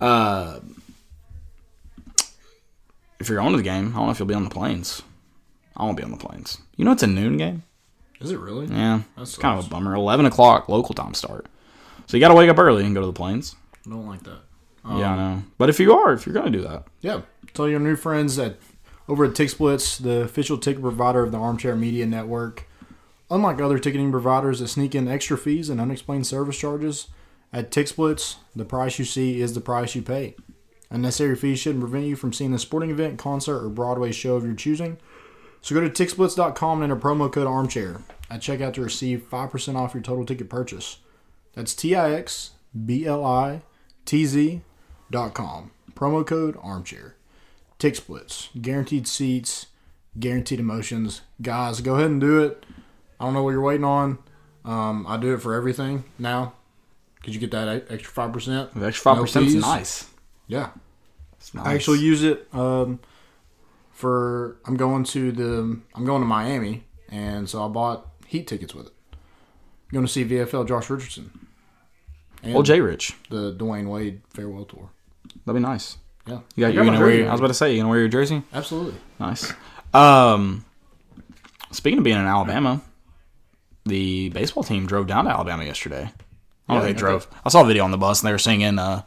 Uh, 0.00 0.60
if 3.18 3.28
you're 3.28 3.38
going 3.38 3.52
to 3.52 3.56
the 3.56 3.62
game, 3.62 3.92
I 3.94 3.96
don't 3.96 4.06
know 4.06 4.10
if 4.10 4.18
you'll 4.18 4.28
be 4.28 4.34
on 4.34 4.44
the 4.44 4.50
planes. 4.50 5.02
I 5.76 5.84
won't 5.84 5.96
be 5.96 6.02
on 6.02 6.10
the 6.10 6.18
planes. 6.18 6.58
You 6.76 6.84
know 6.84 6.92
it's 6.92 7.02
a 7.02 7.08
noon 7.08 7.36
game. 7.36 7.62
Is 8.20 8.30
it 8.30 8.38
really? 8.38 8.66
Yeah, 8.66 9.02
That's 9.16 9.30
it's 9.30 9.38
kind 9.38 9.58
of 9.58 9.66
a 9.66 9.68
bummer. 9.68 9.94
Eleven 9.94 10.26
o'clock 10.26 10.68
local 10.68 10.94
time 10.94 11.14
start, 11.14 11.46
so 12.06 12.16
you 12.16 12.20
got 12.20 12.28
to 12.28 12.34
wake 12.34 12.48
up 12.48 12.58
early 12.58 12.84
and 12.84 12.94
go 12.94 13.00
to 13.00 13.06
the 13.06 13.12
planes. 13.12 13.56
I 13.86 13.90
don't 13.90 14.06
like 14.06 14.22
that. 14.22 14.40
yeah, 14.86 14.92
I 14.92 15.12
um, 15.12 15.18
know. 15.18 15.42
But 15.58 15.68
if 15.68 15.78
you 15.78 15.92
are, 15.92 16.12
if 16.12 16.26
you're 16.26 16.34
going 16.34 16.50
to 16.50 16.58
do 16.58 16.64
that, 16.66 16.84
Yeah. 17.00 17.22
Tell 17.52 17.68
your 17.68 17.78
new 17.78 17.94
friends 17.94 18.34
that 18.36 18.56
over 19.08 19.24
at 19.24 19.34
Tick 19.34 19.50
Splits, 19.50 19.98
the 19.98 20.22
official 20.22 20.58
ticket 20.58 20.82
provider 20.82 21.22
of 21.22 21.30
the 21.30 21.38
Armchair 21.38 21.76
Media 21.76 22.04
Network, 22.06 22.66
unlike 23.30 23.60
other 23.60 23.78
ticketing 23.78 24.10
providers 24.10 24.58
that 24.58 24.68
sneak 24.68 24.94
in 24.94 25.06
extra 25.06 25.38
fees 25.38 25.68
and 25.68 25.80
unexplained 25.80 26.26
service 26.26 26.58
charges, 26.58 27.08
at 27.52 27.70
Tick 27.70 27.86
Splits, 27.86 28.36
the 28.56 28.64
price 28.64 28.98
you 28.98 29.04
see 29.04 29.40
is 29.40 29.52
the 29.54 29.60
price 29.60 29.94
you 29.94 30.02
pay. 30.02 30.34
Unnecessary 30.90 31.36
fees 31.36 31.60
shouldn't 31.60 31.82
prevent 31.82 32.06
you 32.06 32.16
from 32.16 32.32
seeing 32.32 32.52
a 32.52 32.58
sporting 32.58 32.90
event, 32.90 33.18
concert, 33.18 33.64
or 33.64 33.68
Broadway 33.68 34.10
show 34.10 34.34
of 34.36 34.44
your 34.44 34.54
choosing. 34.54 34.96
So 35.64 35.74
go 35.74 35.80
to 35.80 35.88
ticksplits.com 35.88 36.82
and 36.82 36.92
enter 36.92 37.00
promo 37.00 37.32
code 37.32 37.46
armchair 37.46 38.02
at 38.30 38.42
checkout 38.42 38.74
to 38.74 38.82
receive 38.82 39.26
5% 39.30 39.76
off 39.76 39.94
your 39.94 40.02
total 40.02 40.26
ticket 40.26 40.50
purchase. 40.50 40.98
That's 41.54 41.74
T 41.74 41.94
I 41.94 42.12
X 42.12 42.50
B 42.84 43.06
L 43.06 43.24
I 43.24 43.62
T 44.04 44.26
Z 44.26 44.60
dot 45.10 45.32
com. 45.32 45.70
Promo 45.94 46.26
code 46.26 46.58
armchair. 46.62 47.14
Tick 47.78 47.96
splits. 47.96 48.50
Guaranteed 48.60 49.08
seats. 49.08 49.68
Guaranteed 50.20 50.60
emotions. 50.60 51.22
Guys, 51.40 51.80
go 51.80 51.94
ahead 51.94 52.10
and 52.10 52.20
do 52.20 52.42
it. 52.42 52.66
I 53.18 53.24
don't 53.24 53.32
know 53.32 53.42
what 53.42 53.52
you're 53.52 53.62
waiting 53.62 53.84
on. 53.84 54.18
Um, 54.66 55.06
I 55.08 55.16
do 55.16 55.32
it 55.32 55.40
for 55.40 55.54
everything 55.54 56.04
now. 56.18 56.52
Could 57.22 57.34
you 57.34 57.40
get 57.40 57.52
that 57.52 57.86
extra 57.88 58.12
five 58.12 58.34
percent? 58.34 58.74
the 58.74 58.84
extra 58.84 59.14
five 59.14 59.22
percent 59.22 59.46
is 59.46 59.54
nice. 59.54 60.10
Yeah, 60.46 60.72
It's 61.38 61.54
nice. 61.54 61.66
I 61.66 61.74
actually 61.74 62.00
use 62.00 62.22
it 62.22 62.48
um, 62.52 63.00
for. 63.94 64.58
I'm 64.66 64.76
going 64.76 65.04
to 65.04 65.32
the. 65.32 65.80
I'm 65.94 66.04
going 66.04 66.20
to 66.20 66.26
Miami, 66.26 66.84
and 67.10 67.48
so 67.48 67.64
I 67.64 67.68
bought 67.68 68.06
heat 68.26 68.46
tickets 68.46 68.74
with 68.74 68.86
it. 68.88 68.92
I'm 69.12 69.18
going 69.94 70.06
to 70.06 70.12
see 70.12 70.24
VFL 70.24 70.66
Josh 70.68 70.90
Richardson 70.90 71.30
and 72.42 72.52
well, 72.54 72.62
Jay 72.62 72.80
Rich, 72.80 73.16
the 73.30 73.54
Dwyane 73.54 73.88
Wade 73.88 74.20
farewell 74.30 74.64
tour. 74.64 74.90
that'd 75.46 75.60
be 75.60 75.66
nice. 75.66 75.96
Yeah, 76.26 76.40
You 76.56 76.64
got, 76.64 76.66
I 76.66 76.70
you're 76.70 76.84
gonna 76.86 76.98
wear. 76.98 77.08
jersey 77.08 77.18
Your, 77.20 77.28
I 77.28 77.32
was 77.32 77.40
about 77.40 77.48
to 77.48 77.54
say, 77.54 77.72
you 77.72 77.78
gonna 77.78 77.88
wear 77.90 77.98
your 78.00 78.08
jersey? 78.08 78.42
Absolutely. 78.52 78.94
Nice. 79.20 79.52
Um, 79.92 80.64
speaking 81.70 81.98
of 81.98 82.04
being 82.04 82.16
in 82.18 82.24
Alabama, 82.24 82.80
the 83.84 84.30
baseball 84.30 84.62
team 84.64 84.86
drove 84.86 85.06
down 85.06 85.26
to 85.26 85.30
Alabama 85.30 85.64
yesterday. 85.64 86.02
I 86.02 86.04
don't 86.04 86.12
know 86.68 86.74
Yeah, 86.74 86.78
if 86.78 86.84
they 86.84 86.90
I 86.90 86.92
drove. 86.98 87.28
I 87.44 87.50
saw 87.50 87.62
a 87.62 87.66
video 87.66 87.84
on 87.84 87.90
the 87.90 87.98
bus 87.98 88.22
and 88.22 88.28
they 88.28 88.32
were 88.32 88.38
singing 88.38 88.78
uh, 88.78 89.02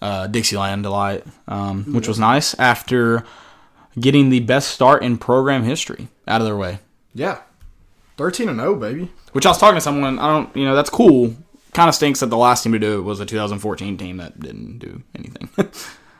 uh, 0.00 0.28
Dixieland 0.28 0.84
Delight, 0.84 1.24
um, 1.48 1.92
which 1.92 2.06
was 2.06 2.18
nice 2.20 2.54
after 2.58 3.24
getting 3.98 4.30
the 4.30 4.40
best 4.40 4.68
start 4.70 5.02
in 5.02 5.18
program 5.18 5.64
history 5.64 6.08
out 6.26 6.40
of 6.40 6.46
their 6.46 6.56
way. 6.56 6.78
Yeah, 7.14 7.40
thirteen 8.16 8.48
and 8.48 8.58
zero, 8.58 8.74
baby. 8.76 9.10
Which 9.32 9.46
I 9.46 9.50
was 9.50 9.58
talking 9.58 9.76
to 9.76 9.80
someone. 9.80 10.18
I 10.18 10.28
don't, 10.28 10.56
you 10.56 10.64
know, 10.64 10.74
that's 10.74 10.90
cool. 10.90 11.34
Kind 11.72 11.88
of 11.88 11.94
stinks 11.94 12.20
that 12.20 12.26
the 12.26 12.36
last 12.36 12.62
team 12.62 12.72
to 12.72 12.78
do 12.78 12.98
it 12.98 13.02
was 13.02 13.18
a 13.20 13.26
2014 13.26 13.96
team 13.96 14.18
that 14.18 14.38
didn't 14.38 14.78
do 14.78 15.02
anything. 15.16 15.48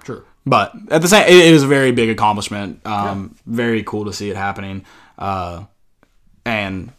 True. 0.02 0.24
But 0.44 0.72
at 0.90 1.00
the 1.00 1.08
same, 1.08 1.26
it, 1.28 1.46
it 1.46 1.52
was 1.52 1.62
a 1.62 1.68
very 1.68 1.92
big 1.92 2.10
accomplishment. 2.10 2.84
Um, 2.84 3.36
Very 3.46 3.82
cool 3.84 4.04
to 4.06 4.12
see 4.12 4.28
it 4.30 4.36
happening. 4.36 4.84
Uh, 5.16 5.64
and 6.44 6.92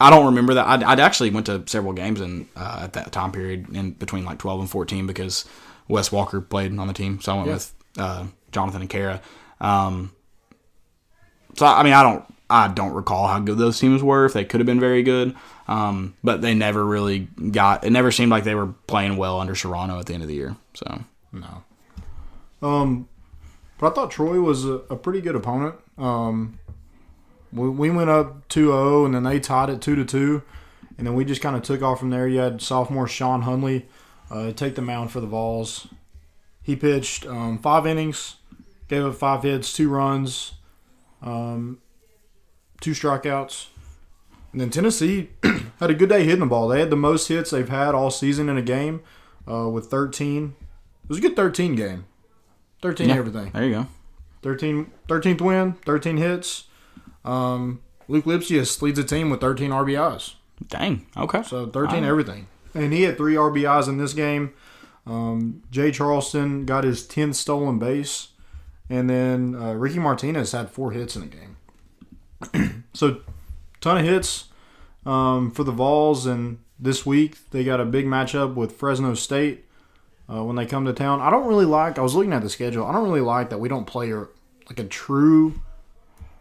I 0.00 0.10
don't 0.10 0.26
remember 0.26 0.54
that. 0.54 0.66
I'd, 0.66 0.82
I'd 0.82 1.00
actually 1.00 1.30
went 1.30 1.46
to 1.46 1.62
several 1.66 1.92
games 1.92 2.20
in 2.20 2.48
uh, 2.56 2.80
at 2.82 2.92
that 2.94 3.12
time 3.12 3.30
period 3.32 3.74
in 3.74 3.92
between 3.92 4.24
like 4.24 4.38
12 4.38 4.60
and 4.60 4.70
14 4.70 5.06
because 5.06 5.44
Wes 5.88 6.10
Walker 6.12 6.40
played 6.40 6.76
on 6.76 6.86
the 6.88 6.92
team. 6.92 7.20
So 7.20 7.32
I 7.32 7.36
went 7.36 7.46
Yeah. 7.48 7.54
with 7.54 7.74
uh, 7.98 8.26
Jonathan 8.50 8.80
and 8.82 8.90
Kara. 8.90 9.22
Um, 9.62 10.12
so 11.56 11.64
I 11.64 11.82
mean, 11.82 11.94
I 11.94 12.02
don't, 12.02 12.24
I 12.50 12.68
don't 12.68 12.92
recall 12.92 13.28
how 13.28 13.38
good 13.38 13.56
those 13.56 13.80
teams 13.80 14.02
were. 14.02 14.26
If 14.26 14.34
they 14.34 14.44
could 14.44 14.60
have 14.60 14.66
been 14.66 14.80
very 14.80 15.02
good, 15.02 15.34
um, 15.68 16.14
but 16.22 16.42
they 16.42 16.52
never 16.52 16.84
really 16.84 17.20
got. 17.50 17.84
It 17.84 17.90
never 17.90 18.12
seemed 18.12 18.30
like 18.30 18.44
they 18.44 18.54
were 18.54 18.74
playing 18.86 19.16
well 19.16 19.40
under 19.40 19.54
Serrano 19.54 19.98
at 19.98 20.06
the 20.06 20.14
end 20.14 20.22
of 20.22 20.28
the 20.28 20.34
year. 20.34 20.56
So 20.74 21.04
No. 21.32 21.64
Um, 22.60 23.08
but 23.78 23.90
I 23.90 23.94
thought 23.94 24.10
Troy 24.10 24.40
was 24.40 24.64
a, 24.64 24.74
a 24.90 24.96
pretty 24.96 25.20
good 25.20 25.34
opponent. 25.34 25.74
Um, 25.98 26.58
we, 27.52 27.68
we 27.68 27.90
went 27.90 28.10
up 28.10 28.48
2-0, 28.48 29.06
and 29.06 29.14
then 29.14 29.24
they 29.24 29.40
tied 29.40 29.68
it 29.68 29.82
two 29.82 29.96
to 29.96 30.04
two, 30.04 30.42
and 30.96 31.06
then 31.06 31.14
we 31.14 31.24
just 31.24 31.42
kind 31.42 31.56
of 31.56 31.62
took 31.62 31.82
off 31.82 31.98
from 31.98 32.10
there. 32.10 32.28
You 32.28 32.38
had 32.38 32.62
sophomore 32.62 33.08
Sean 33.08 33.42
Hunley 33.42 33.84
uh, 34.30 34.52
take 34.52 34.76
the 34.76 34.82
mound 34.82 35.10
for 35.10 35.20
the 35.20 35.26
Vols. 35.26 35.88
He 36.62 36.76
pitched 36.76 37.26
um, 37.26 37.58
five 37.58 37.86
innings, 37.86 38.36
gave 38.88 39.04
up 39.04 39.14
five 39.14 39.42
hits, 39.42 39.72
two 39.72 39.88
runs, 39.88 40.52
um, 41.22 41.78
two 42.80 42.92
strikeouts. 42.92 43.66
And 44.52 44.60
then 44.60 44.70
Tennessee 44.70 45.30
had 45.80 45.90
a 45.90 45.94
good 45.94 46.08
day 46.10 46.24
hitting 46.24 46.40
the 46.40 46.46
ball. 46.46 46.68
They 46.68 46.80
had 46.80 46.90
the 46.90 46.96
most 46.96 47.28
hits 47.28 47.50
they've 47.50 47.68
had 47.68 47.94
all 47.94 48.10
season 48.10 48.48
in 48.48 48.56
a 48.58 48.62
game 48.62 49.00
uh, 49.50 49.68
with 49.68 49.86
13. 49.86 50.54
It 51.04 51.08
was 51.08 51.18
a 51.18 51.22
good 51.22 51.36
13 51.36 51.74
game. 51.74 52.04
13 52.82 53.08
Yeah. 53.08 53.14
everything. 53.16 53.50
there 53.52 53.64
you 53.64 53.72
go. 53.72 53.86
13, 54.42 54.90
13th 55.08 55.40
win, 55.40 55.72
13 55.86 56.16
hits. 56.16 56.64
Um, 57.24 57.80
Luc 58.08 58.24
Lipcius 58.24 58.82
leads 58.82 58.98
the 58.98 59.04
team 59.04 59.30
with 59.30 59.40
13 59.40 59.70
RBIs. 59.70 60.34
Dang. 60.68 61.06
Okay. 61.16 61.42
So 61.44 61.66
13 61.66 62.02
Wow. 62.02 62.08
everything. 62.10 62.46
And 62.74 62.92
he 62.92 63.02
had 63.02 63.16
three 63.16 63.34
RBIs 63.36 63.88
in 63.88 63.98
this 63.98 64.12
game. 64.14 64.52
Um, 65.06 65.62
Jay 65.70 65.90
Charleston 65.92 66.64
got 66.66 66.84
his 66.84 67.06
10th 67.06 67.36
stolen 67.36 67.78
base. 67.78 68.28
And 68.92 69.08
then 69.08 69.54
uh, 69.58 69.72
Ricky 69.72 69.98
Martinez 69.98 70.52
had 70.52 70.68
four 70.68 70.90
hits 70.92 71.16
in 71.16 71.22
the 71.22 71.28
game. 72.54 72.84
so, 72.92 73.22
ton 73.80 73.96
of 73.96 74.04
hits 74.04 74.48
um, 75.06 75.50
for 75.50 75.64
the 75.64 75.72
Vols. 75.72 76.26
And 76.26 76.58
this 76.78 77.06
week, 77.06 77.50
they 77.52 77.64
got 77.64 77.80
a 77.80 77.86
big 77.86 78.04
matchup 78.04 78.54
with 78.54 78.72
Fresno 78.72 79.14
State 79.14 79.64
uh, 80.30 80.44
when 80.44 80.56
they 80.56 80.66
come 80.66 80.84
to 80.84 80.92
town. 80.92 81.22
I 81.22 81.30
don't 81.30 81.46
really 81.46 81.64
like, 81.64 81.98
I 81.98 82.02
was 82.02 82.14
looking 82.14 82.34
at 82.34 82.42
the 82.42 82.50
schedule, 82.50 82.84
I 82.84 82.92
don't 82.92 83.04
really 83.04 83.22
like 83.22 83.48
that 83.48 83.58
we 83.58 83.68
don't 83.70 83.86
play 83.86 84.10
a, 84.12 84.26
like 84.68 84.78
a 84.78 84.84
true 84.84 85.54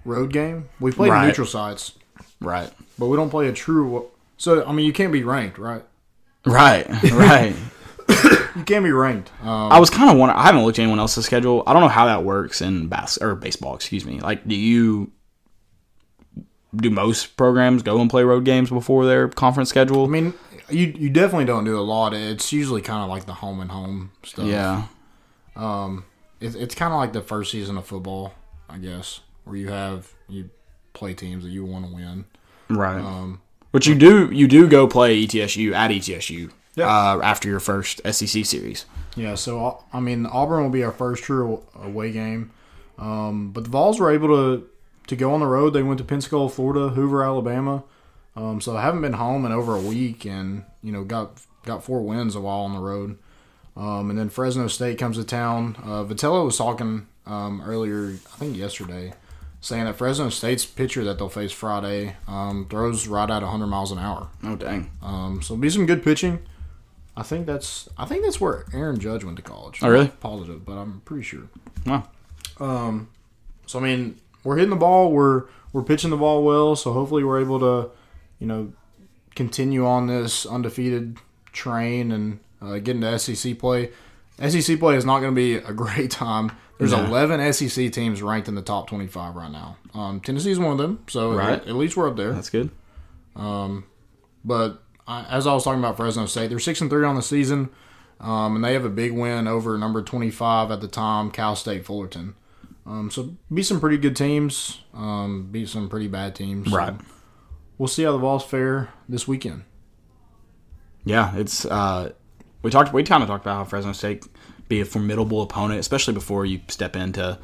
road 0.04 0.34
game. 0.34 0.68
We 0.82 0.92
play 0.92 1.10
Right. 1.10 1.28
neutral 1.28 1.48
sites, 1.48 1.94
Right. 2.42 2.70
but 3.00 3.06
we 3.06 3.16
don't 3.16 3.30
play 3.30 3.48
a 3.48 3.54
true. 3.54 4.08
So, 4.38 4.66
I 4.66 4.74
mean, 4.74 4.86
you 4.86 4.92
can't 4.94 5.14
be 5.14 5.24
ranked, 5.24 5.58
right? 5.58 5.84
Right. 6.46 6.86
Right. 7.14 7.56
You 8.56 8.64
can't 8.66 8.84
be 8.84 8.92
ranked. 8.92 9.32
Um, 9.42 9.72
I 9.72 9.80
was 9.80 9.90
kind 9.90 10.10
of 10.12 10.18
wondering. 10.18 10.38
I 10.38 10.44
haven't 10.44 10.64
looked 10.66 10.78
at 10.78 10.82
anyone 10.82 11.00
else's 11.00 11.26
schedule. 11.26 11.64
I 11.66 11.72
don't 11.74 11.82
know 11.82 11.88
how 11.88 12.06
that 12.08 12.24
works 12.26 12.62
in 12.62 12.88
bas- 12.88 13.18
or 13.22 13.34
baseball. 13.36 13.76
Excuse 13.76 14.04
me. 14.06 14.20
Like, 14.20 14.46
do 14.46 14.56
you 14.56 15.12
do 16.76 16.90
most 16.90 17.38
programs 17.38 17.82
go 17.84 18.00
and 18.02 18.10
play 18.10 18.24
road 18.24 18.46
games 18.46 18.70
before 18.70 19.06
their 19.06 19.28
conference 19.30 19.70
schedule? 19.70 20.04
I 20.06 20.08
mean, 20.08 20.34
you 20.70 20.94
you 20.98 21.10
definitely 21.10 21.46
don't 21.46 21.64
do 21.64 21.78
a 21.78 21.82
lot. 21.82 22.14
It's 22.14 22.52
usually 22.52 22.82
kind 22.82 23.04
of 23.04 23.10
like 23.10 23.26
the 23.26 23.34
home 23.36 23.60
and 23.62 23.72
home 23.72 24.12
stuff. 24.24 24.46
yeah. 24.46 24.84
Um, 25.56 26.06
It's, 26.40 26.56
it's 26.56 26.76
kind 26.76 26.94
of 26.94 27.00
like 27.00 27.14
the 27.14 27.22
first 27.22 27.52
season 27.52 27.78
of 27.78 27.86
football, 27.86 28.34
I 28.70 28.78
guess, 28.78 29.22
where 29.46 29.56
you 29.56 29.70
have 29.70 30.12
you 30.28 30.50
play 30.94 31.14
teams 31.14 31.44
that 31.44 31.50
you 31.52 31.64
want 31.66 31.88
to 31.88 31.94
win. 31.94 32.26
Right. 32.70 33.00
Um, 33.00 33.42
but 33.72 33.86
you 33.88 33.96
do 33.96 34.30
you 34.32 34.48
do 34.48 34.68
go 34.68 34.88
play 34.88 35.26
ETSU 35.26 35.74
at 35.74 35.92
ETSU 35.92 36.52
Yeah. 36.76 36.88
uh, 36.88 37.20
after 37.22 37.50
your 37.50 37.60
first 37.60 38.00
SEC 38.10 38.46
series. 38.46 38.86
Yeah, 39.16 39.36
so 39.36 39.84
I 39.92 40.00
mean, 40.00 40.26
Auburn 40.26 40.64
will 40.64 40.70
be 40.70 40.84
our 40.84 40.92
first 40.92 41.24
true 41.24 41.64
away 41.76 42.12
game, 42.12 42.52
um, 42.98 43.52
but 43.52 43.66
the 43.66 43.70
Vols 43.70 44.00
were 44.00 44.12
able 44.12 44.30
to 44.30 44.68
to 45.08 45.16
go 45.16 45.34
on 45.34 45.42
the 45.42 45.48
road. 45.48 45.72
They 45.72 45.84
went 45.84 45.98
to 45.98 46.04
Pensacola, 46.06 46.48
Florida, 46.50 46.90
Hoover, 46.90 47.24
Alabama. 47.24 47.84
Um, 48.36 48.62
so 48.62 48.78
I 48.78 48.82
haven't 48.82 49.02
been 49.02 49.14
home 49.14 49.46
in 49.46 49.52
over 49.52 49.76
a 49.76 49.82
week, 49.82 50.26
and 50.26 50.64
you 50.82 50.92
know 50.94 51.04
got 51.04 51.42
got 51.66 51.84
four 51.84 52.02
wins 52.02 52.36
a 52.36 52.40
while 52.42 52.60
on 52.62 52.74
the 52.74 52.80
road. 52.80 53.18
Um, 53.76 54.10
and 54.10 54.18
then 54.20 54.30
Fresno 54.30 54.68
State 54.68 54.98
comes 54.98 55.18
to 55.18 55.24
town. 55.24 55.76
Uh, 55.84 56.04
Vitello 56.04 56.46
was 56.46 56.58
talking 56.58 57.08
um, 57.26 57.62
earlier, 57.66 58.10
I 58.34 58.38
think 58.38 58.58
yesterday, 58.58 59.14
saying 59.62 59.86
that 59.86 59.96
Fresno 59.98 60.30
State's 60.30 60.66
pitcher 60.66 61.04
that 61.06 61.18
they'll 61.18 61.30
face 61.30 61.52
Friday 61.54 62.16
um, 62.28 62.68
throws 62.70 63.08
right 63.08 63.30
at 63.30 63.42
100 63.42 63.68
miles 63.68 63.92
an 63.92 64.00
hour. 64.00 64.30
Oh 64.44 64.56
dang! 64.56 64.92
Um, 65.02 65.42
so 65.42 65.54
it'll 65.54 65.62
be 65.62 65.70
some 65.70 65.86
good 65.86 66.04
pitching. 66.04 66.40
I 67.16 67.24
think 67.24 67.46
that's 67.46 67.90
I 67.98 68.06
think 68.06 68.24
that's 68.24 68.40
where 68.40 68.66
Aaron 68.74 69.00
Judge 69.00 69.24
went 69.24 69.38
to 69.38 69.44
college. 69.44 69.80
Oh, 69.84 69.90
really? 69.90 70.08
Positive, 70.08 70.64
but 70.66 70.74
I'm 70.74 71.02
pretty 71.06 71.24
sure. 71.24 71.44
Wow. 71.86 72.08
Um, 72.60 73.10
So 73.66 73.80
I 73.80 73.82
mean, 73.84 74.18
we're 74.44 74.56
hitting 74.56 74.70
the 74.70 74.76
ball. 74.78 75.12
We're 75.12 75.44
we're 75.74 75.84
pitching 75.84 76.10
the 76.10 76.18
ball 76.18 76.44
well. 76.44 76.76
So 76.76 76.94
hopefully 76.94 77.24
we're 77.24 77.40
able 77.42 77.60
to, 77.60 77.90
you 78.40 78.48
know, 78.48 78.74
continue 79.36 79.86
on 79.86 80.08
this 80.08 80.46
undefeated 80.46 81.18
train 81.54 82.12
and 82.12 82.40
uh, 82.62 82.80
get 82.80 82.96
into 82.96 83.18
SEC 83.20 83.58
play. 83.60 83.92
SEC 84.48 84.80
play 84.80 84.96
is 84.96 85.06
not 85.06 85.20
going 85.20 85.32
to 85.34 85.36
be 85.36 85.56
a 85.56 85.74
great 85.84 86.12
time. 86.12 86.52
There's 86.78 86.92
No. 86.94 87.06
11 87.06 87.54
SEC 87.54 87.92
teams 87.92 88.22
ranked 88.24 88.48
in 88.48 88.56
the 88.56 88.62
top 88.62 88.88
25 88.88 89.36
right 89.36 89.52
now. 89.52 89.78
Um, 89.94 90.20
is 90.26 90.58
one 90.60 90.72
of 90.72 90.78
them, 90.80 91.04
so 91.08 91.34
Right. 91.34 91.50
at, 91.62 91.68
at 91.68 91.76
least 91.76 91.96
we're 91.96 92.08
up 92.10 92.16
there. 92.16 92.34
That's 92.34 92.50
good. 92.50 92.72
Um, 93.36 93.84
But 94.44 94.81
as 95.08 95.48
I 95.48 95.54
was 95.54 95.64
talking 95.64 95.80
about 95.80 95.98
Fresno 95.98 96.26
State, 96.26 96.50
they're 96.50 96.60
six 96.60 96.82
and 96.82 96.90
three 96.90 97.06
on 97.06 97.16
the 97.16 97.22
season, 97.22 97.70
um, 98.20 98.56
and 98.56 98.64
they 98.64 98.74
have 98.74 98.86
a 98.86 98.90
big 98.90 99.12
win 99.12 99.48
over 99.48 99.78
number 99.78 100.02
25 100.02 100.72
at 100.72 100.82
the 100.82 100.88
time, 100.88 101.32
Cal 101.32 101.56
State 101.56 101.86
Fullerton. 101.86 102.36
Um, 102.86 103.12
so 103.12 103.36
be 103.54 103.62
some 103.64 103.80
pretty 103.80 103.98
good 103.98 104.16
teams, 104.16 104.82
um, 104.94 105.50
beat 105.52 105.70
some 105.70 105.88
pretty 105.90 106.08
bad 106.08 106.34
teams. 106.36 106.70
So 106.72 106.78
Right. 106.78 106.94
we'll 107.78 107.88
see 107.88 108.04
how 108.04 108.12
the 108.12 108.18
Vols 108.18 108.44
fare 108.44 108.90
this 109.08 109.28
weekend. 109.28 109.64
Yeah, 111.04 111.36
it's 111.36 111.66
uh, 111.66 112.12
we 112.62 112.70
talked 112.72 112.94
we 112.94 113.04
kind 113.04 113.24
of 113.24 113.30
talked 113.30 113.44
about 113.44 113.56
how 113.56 113.64
Fresno 113.66 113.92
State 113.94 114.26
be 114.68 114.82
a 114.82 114.86
formidable 114.86 115.42
opponent, 115.42 115.80
especially 115.80 116.14
before 116.14 116.46
you 116.46 116.62
step 116.68 116.96
into 116.96 117.38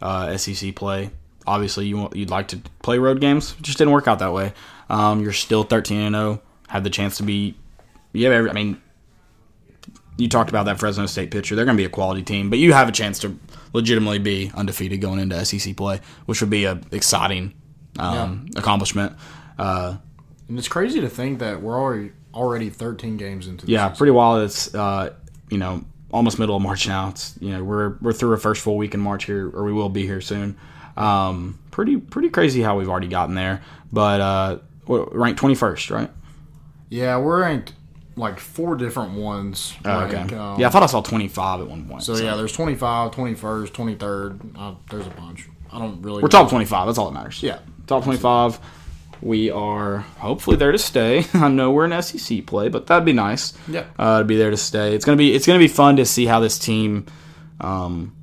uh, 0.00 0.36
SEC 0.36 0.74
play. 0.74 1.10
Obviously, 1.46 1.86
you 1.86 1.96
want, 1.96 2.14
you'd 2.16 2.30
like 2.30 2.48
to 2.48 2.58
play 2.82 2.98
road 2.98 3.20
games. 3.20 3.54
It 3.58 3.62
just 3.62 3.78
didn't 3.78 3.92
work 3.92 4.06
out 4.06 4.18
that 4.20 4.32
way. 4.32 4.52
Um, 4.88 5.20
you're 5.22 5.32
still 5.32 5.64
13 5.64 6.00
and 6.00 6.14
0. 6.14 6.42
Have 6.70 6.84
the 6.84 6.90
chance 6.90 7.16
to 7.18 7.22
be. 7.22 7.54
Yeah, 8.12 8.46
I 8.48 8.52
mean, 8.52 8.80
you 10.16 10.28
talked 10.28 10.50
about 10.50 10.64
that 10.66 10.78
Fresno 10.78 11.06
State 11.06 11.30
pitcher. 11.30 11.54
They're 11.54 11.64
going 11.64 11.76
to 11.76 11.80
be 11.80 11.84
a 11.86 11.90
quality 11.90 12.22
team, 12.22 12.50
but 12.50 12.58
you 12.58 12.72
have 12.72 12.88
a 12.88 12.92
chance 12.92 13.18
to 13.20 13.38
legitimately 13.72 14.18
be 14.18 14.50
undefeated 14.54 15.00
going 15.00 15.18
into 15.20 15.42
SEC 15.44 15.76
play, 15.76 16.00
which 16.26 16.40
would 16.40 16.50
be 16.50 16.64
a 16.64 16.80
exciting 16.92 17.54
um, 17.98 18.46
accomplishment. 18.56 19.14
Uh, 19.58 19.96
And 20.48 20.58
it's 20.58 20.68
crazy 20.68 21.00
to 21.00 21.08
think 21.08 21.38
that 21.38 21.62
we're 21.62 21.78
already 21.78 22.12
already 22.34 22.70
13 22.70 23.16
games 23.16 23.46
into 23.48 23.66
the 23.66 23.72
Yeah, 23.72 23.86
season. 23.88 23.96
pretty 23.98 24.10
wild. 24.12 24.42
It's 24.44 24.74
uh, 24.74 25.12
you 25.50 25.58
know 25.58 25.84
almost 26.12 26.38
middle 26.38 26.56
of 26.56 26.62
March 26.62 26.86
now. 26.88 27.08
It's 27.10 27.34
you 27.40 27.50
know 27.50 27.62
we're 27.64 27.96
we're 28.00 28.12
through 28.12 28.32
our 28.32 28.36
first 28.36 28.62
full 28.62 28.76
week 28.76 28.94
in 28.94 29.00
March 29.00 29.24
here, 29.24 29.48
or 29.48 29.64
we 29.64 29.72
will 29.72 29.88
be 29.88 30.06
here 30.06 30.20
soon. 30.20 30.56
Um, 30.96 31.58
pretty 31.70 31.96
pretty 31.96 32.30
crazy 32.30 32.62
how 32.62 32.76
we've 32.78 32.88
already 32.88 33.08
gotten 33.08 33.34
there. 33.34 33.62
But 33.92 34.20
uh, 34.20 34.58
ranked 34.86 35.38
twenty 35.40 35.54
first, 35.54 35.90
right? 35.90 36.10
Yeah, 36.90 37.18
we're 37.18 37.40
ranked 37.40 37.72
like 38.16 38.38
four 38.38 38.76
different 38.76 39.12
ones. 39.12 39.74
Oh, 39.84 39.88
like, 39.88 40.14
okay. 40.14 40.36
um, 40.36 40.60
yeah, 40.60 40.66
I 40.66 40.70
thought 40.70 40.82
I 40.82 40.86
saw 40.86 41.00
twenty 41.00 41.28
five 41.28 41.60
at 41.60 41.68
one 41.68 41.88
point. 41.88 42.02
So 42.02 42.16
yeah, 42.16 42.36
there's 42.36 42.52
25, 42.52 43.12
21st, 43.12 43.68
23rd. 43.68 44.58
Uh, 44.58 44.74
there's 44.90 45.06
a 45.06 45.10
bunch. 45.10 45.48
I 45.72 45.78
don't 45.78 46.02
really. 46.02 46.22
we're 46.22 46.28
top 46.28 46.50
twenty 46.50 46.66
five. 46.66 46.86
That's 46.86 46.98
all 46.98 47.10
that 47.10 47.14
matters. 47.14 47.42
Yeah. 47.42 47.60
top 47.86 48.04
twenty 48.04 48.18
five. 48.18 48.58
We 49.22 49.50
are 49.50 49.98
hopefully 50.18 50.56
there 50.56 50.72
to 50.72 50.78
stay. 50.78 51.26
I 51.34 51.48
know 51.48 51.70
we're 51.70 51.84
in 51.84 52.02
SEC 52.02 52.46
play, 52.46 52.68
but 52.68 52.86
that'd 52.86 53.04
be 53.04 53.12
nice. 53.12 53.52
Yeah. 53.68 53.84
uh, 53.98 54.20
to 54.20 54.24
be 54.24 54.36
there 54.36 54.50
to 54.50 54.56
stay. 54.56 54.94
It's 54.94 55.04
gonna 55.04 55.16
be 55.16 55.34
it's 55.34 55.46
gonna 55.46 55.58
be 55.58 55.68
fun 55.68 55.96
to 55.96 56.04
see 56.04 56.26
how 56.26 56.40
this 56.40 56.58
team 56.58 57.06
um, 57.60 58.16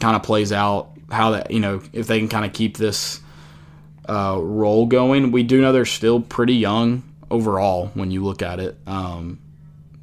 kind 0.00 0.16
of 0.16 0.22
plays 0.22 0.52
out. 0.52 0.90
How 1.10 1.32
that 1.32 1.50
you 1.50 1.60
know 1.60 1.80
if 1.92 2.06
they 2.06 2.18
can 2.18 2.28
kind 2.28 2.44
of 2.44 2.52
keep 2.52 2.76
this 2.76 3.20
uh, 4.08 4.38
role 4.40 4.86
going. 4.86 5.30
We 5.30 5.42
do 5.44 5.60
know 5.60 5.72
they're 5.72 5.84
still 5.84 6.20
pretty 6.20 6.54
young 6.54 7.02
overall 7.34 7.90
when 7.94 8.10
you 8.10 8.24
look 8.24 8.42
at 8.42 8.60
it. 8.60 8.76
Um, 8.86 9.40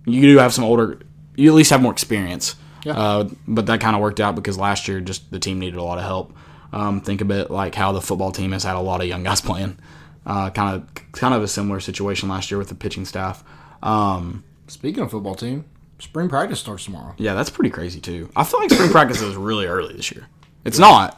you 0.06 0.22
do 0.22 0.38
have 0.38 0.54
some 0.54 0.64
older. 0.64 1.00
You 1.36 1.50
at 1.50 1.56
least 1.56 1.70
have 1.72 1.82
more 1.82 1.92
experience. 1.92 2.56
Yeah. 2.84 2.94
Uh, 2.98 3.30
but 3.48 3.68
that 3.68 3.80
kind 3.80 3.96
of 3.96 4.02
worked 4.02 4.20
out 4.20 4.36
because 4.36 4.58
last 4.58 4.88
year 4.88 5.00
just 5.02 5.32
the 5.32 5.40
team 5.40 5.60
needed 5.60 5.78
a 5.78 5.84
lot 5.84 5.98
of 5.98 6.04
help. 6.04 6.34
Um, 6.74 7.02
think 7.02 7.22
of 7.22 7.30
it 7.32 7.52
like 7.52 7.76
how 7.76 7.92
the 7.92 8.02
football 8.02 8.32
team 8.32 8.52
has 8.54 8.64
had 8.64 8.76
a 8.76 8.80
lot 8.80 9.02
of 9.02 9.08
young 9.08 9.24
guys 9.30 9.42
playing. 9.42 9.78
Uh, 10.26 10.50
kind 10.52 10.76
of 10.76 11.12
kind 11.14 11.34
of 11.34 11.42
a 11.44 11.48
similar 11.48 11.80
situation 11.80 12.30
last 12.30 12.52
year 12.52 12.58
with 12.58 12.70
the 12.70 12.76
pitching 12.76 13.06
staff. 13.06 13.44
Um, 13.82 14.44
Speaking 14.68 15.04
of 15.04 15.12
football 15.12 15.36
team, 15.36 15.66
spring 16.00 16.30
practice 16.30 16.60
starts 16.60 16.86
tomorrow. 16.86 17.14
yeah, 17.18 17.34
that's 17.34 17.50
pretty 17.50 17.70
crazy 17.72 18.00
too. 18.00 18.30
I 18.36 18.44
feel 18.44 18.60
like 18.60 18.70
spring 18.72 18.90
practice 18.92 19.22
is 19.22 19.36
really 19.36 19.66
early 19.66 19.96
this 19.96 20.12
year. 20.12 20.28
It's 20.64 20.80
not. 20.80 21.18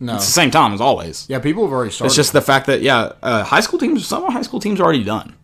No. 0.00 0.16
It's 0.16 0.26
the 0.26 0.32
same 0.32 0.50
time 0.50 0.72
as 0.74 0.80
always. 0.80 1.26
Yeah, 1.28 1.38
people 1.38 1.62
have 1.64 1.72
already 1.72 1.92
started. 1.92 2.06
It's 2.08 2.16
just 2.16 2.32
the 2.32 2.40
fact 2.42 2.66
that 2.66 2.82
yeah, 2.82 3.12
uh, 3.22 3.44
high 3.44 3.60
school 3.60 3.78
teams. 3.78 4.06
Some 4.06 4.30
high 4.30 4.42
school 4.42 4.60
teams 4.60 4.80
are 4.80 4.84
already 4.84 5.04
done. 5.04 5.34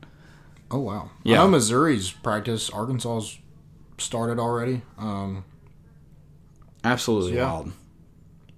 Oh 0.71 0.81
wow. 0.81 1.11
Yeah. 1.23 1.37
I 1.41 1.45
know 1.45 1.49
Missouri's 1.49 2.11
practice. 2.11 2.71
Arkansas's 2.71 3.39
started 3.99 4.39
already. 4.39 4.83
Um, 4.99 5.45
Absolutely 6.85 7.35
Yeah. 7.37 7.45
wild, 7.53 7.73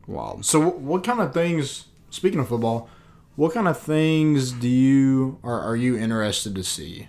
wild. 0.07 0.45
so 0.45 0.61
what, 0.69 1.03
kind 1.05 1.21
of 1.21 1.33
things? 1.33 1.87
Speaking 2.11 2.41
of 2.41 2.49
football, 2.49 2.89
what 3.37 3.55
kind 3.55 3.67
of 3.69 3.79
things 3.79 4.53
do 4.53 4.69
you 4.69 5.39
are, 5.43 5.61
are 5.61 5.77
you 5.77 5.97
interested 5.97 6.55
to 6.57 6.63
see? 6.65 7.09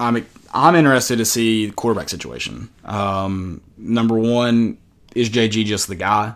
I'm 0.00 0.26
I'm 0.54 0.74
interested 0.74 1.16
to 1.18 1.24
see 1.24 1.66
the 1.66 1.72
quarterback 1.72 2.08
situation. 2.08 2.70
Um, 2.84 3.60
number 3.76 4.16
one, 4.18 4.78
is 5.14 5.30
JG 5.30 5.64
just 5.64 5.88
the 5.88 5.94
guy? 5.94 6.34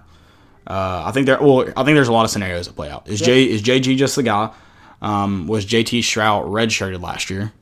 Uh, 0.67 1.05
I 1.07 1.13
think 1.13 1.27
there. 1.27 1.41
Well, 1.41 1.63
I 1.77 1.85
think 1.85 1.97
there's 1.97 2.09
a 2.09 2.13
lot 2.13 2.25
of 2.25 2.31
scenarios 2.31 2.67
that 2.67 2.75
play 2.77 2.91
out. 2.91 3.09
Is 3.09 3.21
J 3.21 3.45
is 3.45 3.63
JG 3.63 3.97
just 3.97 4.17
the 4.17 4.23
guy? 4.23 4.51
Um, 5.03 5.47
was 5.47 5.67
JT 5.67 6.01
Shrout 6.01 6.47
redshirted 6.47 7.01
last 7.03 7.31
year? 7.31 7.53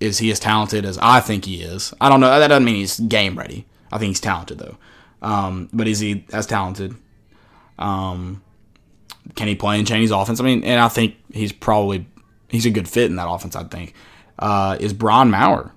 Is 0.00 0.18
he 0.18 0.30
as 0.30 0.38
talented 0.38 0.84
as 0.84 0.98
I 0.98 1.20
think 1.20 1.44
he 1.44 1.62
is? 1.62 1.92
I 2.00 2.08
don't 2.08 2.20
know. 2.20 2.38
That 2.38 2.48
doesn't 2.48 2.64
mean 2.64 2.76
he's 2.76 3.00
game 3.00 3.38
ready. 3.38 3.66
I 3.90 3.98
think 3.98 4.10
he's 4.10 4.20
talented 4.20 4.58
though. 4.58 4.76
Um, 5.20 5.68
but 5.72 5.86
is 5.88 6.00
he 6.00 6.24
as 6.32 6.46
talented? 6.46 6.94
Um, 7.78 8.42
can 9.34 9.48
he 9.48 9.54
play 9.54 9.78
in 9.78 9.84
Chaney's 9.84 10.10
offense? 10.10 10.40
I 10.40 10.44
mean, 10.44 10.64
and 10.64 10.80
I 10.80 10.88
think 10.88 11.16
he's 11.32 11.52
probably 11.52 12.06
he's 12.48 12.66
a 12.66 12.70
good 12.70 12.88
fit 12.88 13.06
in 13.06 13.16
that 13.16 13.28
offense. 13.28 13.56
I 13.56 13.64
think 13.64 13.94
uh, 14.38 14.76
is 14.80 14.92
Brian 14.92 15.30
Maurer, 15.30 15.72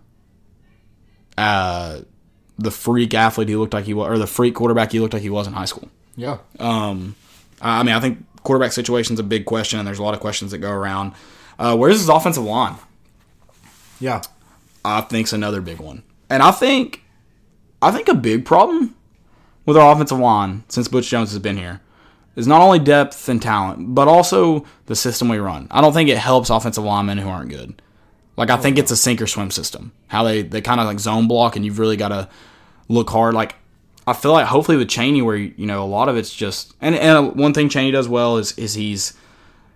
uh, 1.38 2.02
the 2.58 2.72
freak 2.72 3.14
athlete 3.14 3.50
he 3.50 3.56
looked 3.56 3.74
like 3.74 3.86
he 3.86 3.94
was, 3.94 4.10
or 4.10 4.18
the 4.18 4.28
freak 4.28 4.56
quarterback 4.56 4.92
he 4.92 5.00
looked 5.00 5.14
like 5.14 5.24
he 5.24 5.30
was 5.30 5.48
in 5.48 5.54
high 5.54 5.66
school. 5.66 5.90
Yeah. 6.16 6.38
Um, 6.60 7.16
I 7.62 7.84
mean, 7.84 7.94
I 7.94 8.00
think 8.00 8.26
quarterback 8.46 8.72
situation 8.72 9.16
is 9.16 9.20
a 9.20 9.24
big 9.24 9.46
question, 9.46 9.80
and 9.80 9.88
there's 9.88 10.00
a 10.00 10.04
lot 10.04 10.14
of 10.14 10.22
questions 10.22 10.52
that 10.52 10.60
go 10.60 10.72
around. 10.72 11.14
Uh, 11.60 11.76
where's 11.76 12.00
his 12.00 12.10
offensive 12.10 12.44
line? 12.44 12.76
Yeah. 14.00 14.22
I 14.84 15.02
think's 15.02 15.34
another 15.34 15.62
big 15.62 15.80
one, 15.80 16.04
and 16.30 16.44
I 16.44 16.52
think, 16.52 17.04
I 17.82 17.92
think 17.92 18.08
a 18.08 18.14
big 18.14 18.46
problem 18.46 18.96
with 19.66 19.76
our 19.76 19.92
offensive 19.92 20.20
line 20.20 20.64
since 20.70 20.88
Butch 20.88 21.10
Jones 21.10 21.32
has 21.32 21.40
been 21.40 21.58
here 21.58 21.82
is 22.36 22.48
not 22.48 22.62
only 22.62 22.80
depth 22.80 23.28
and 23.28 23.42
talent, 23.42 23.96
but 23.96 24.08
also 24.08 24.66
the 24.86 24.96
system 24.96 25.30
we 25.30 25.38
run. 25.38 25.68
I 25.72 25.82
don't 25.82 25.94
think 25.94 26.10
it 26.10 26.18
helps 26.18 26.50
offensive 26.50 26.84
linemen 26.84 27.18
who 27.18 27.30
aren't 27.30 27.50
good. 27.50 27.82
Like 28.38 28.50
I 28.50 28.58
think 28.58 28.78
it's 28.78 28.92
a 28.92 28.98
sink 28.98 29.22
or 29.22 29.28
swim 29.28 29.50
system. 29.50 29.92
How 30.08 30.24
they 30.24 30.42
they 30.42 30.62
kind 30.62 30.80
of 30.80 30.86
like 30.86 31.00
zone 31.00 31.28
block, 31.28 31.56
and 31.56 31.66
you've 31.66 31.80
really 31.80 31.98
got 31.98 32.10
to 32.10 32.30
look 32.90 33.10
hard. 33.10 33.34
Like 33.34 33.56
I 34.08 34.14
feel 34.14 34.32
like 34.34 34.46
hopefully 34.46 34.78
with 34.78 34.90
Chaney, 34.90 35.22
where 35.22 35.36
you 35.36 35.66
know 35.66 35.84
a 35.84 35.86
lot 35.86 36.10
of 36.10 36.18
it's 36.18 36.34
just 36.34 36.74
and 36.82 36.96
and 36.96 37.36
one 37.36 37.54
thing 37.54 37.70
Chaney 37.70 37.92
does 37.92 38.08
well 38.08 38.38
is 38.38 38.58
is 38.58 38.74
he's 38.74 39.14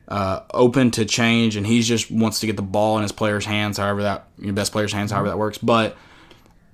uh, 0.07 0.41
open 0.53 0.91
to 0.91 1.05
change, 1.05 1.55
and 1.55 1.65
he 1.65 1.81
just 1.81 2.11
wants 2.11 2.39
to 2.41 2.45
get 2.45 2.55
the 2.55 2.61
ball 2.61 2.97
in 2.97 3.03
his 3.03 3.11
players' 3.11 3.45
hands, 3.45 3.77
however 3.77 4.03
that 4.03 4.27
your 4.37 4.53
best 4.53 4.71
players' 4.71 4.93
hands, 4.93 5.11
however 5.11 5.29
that 5.29 5.37
works. 5.37 5.57
But 5.57 5.97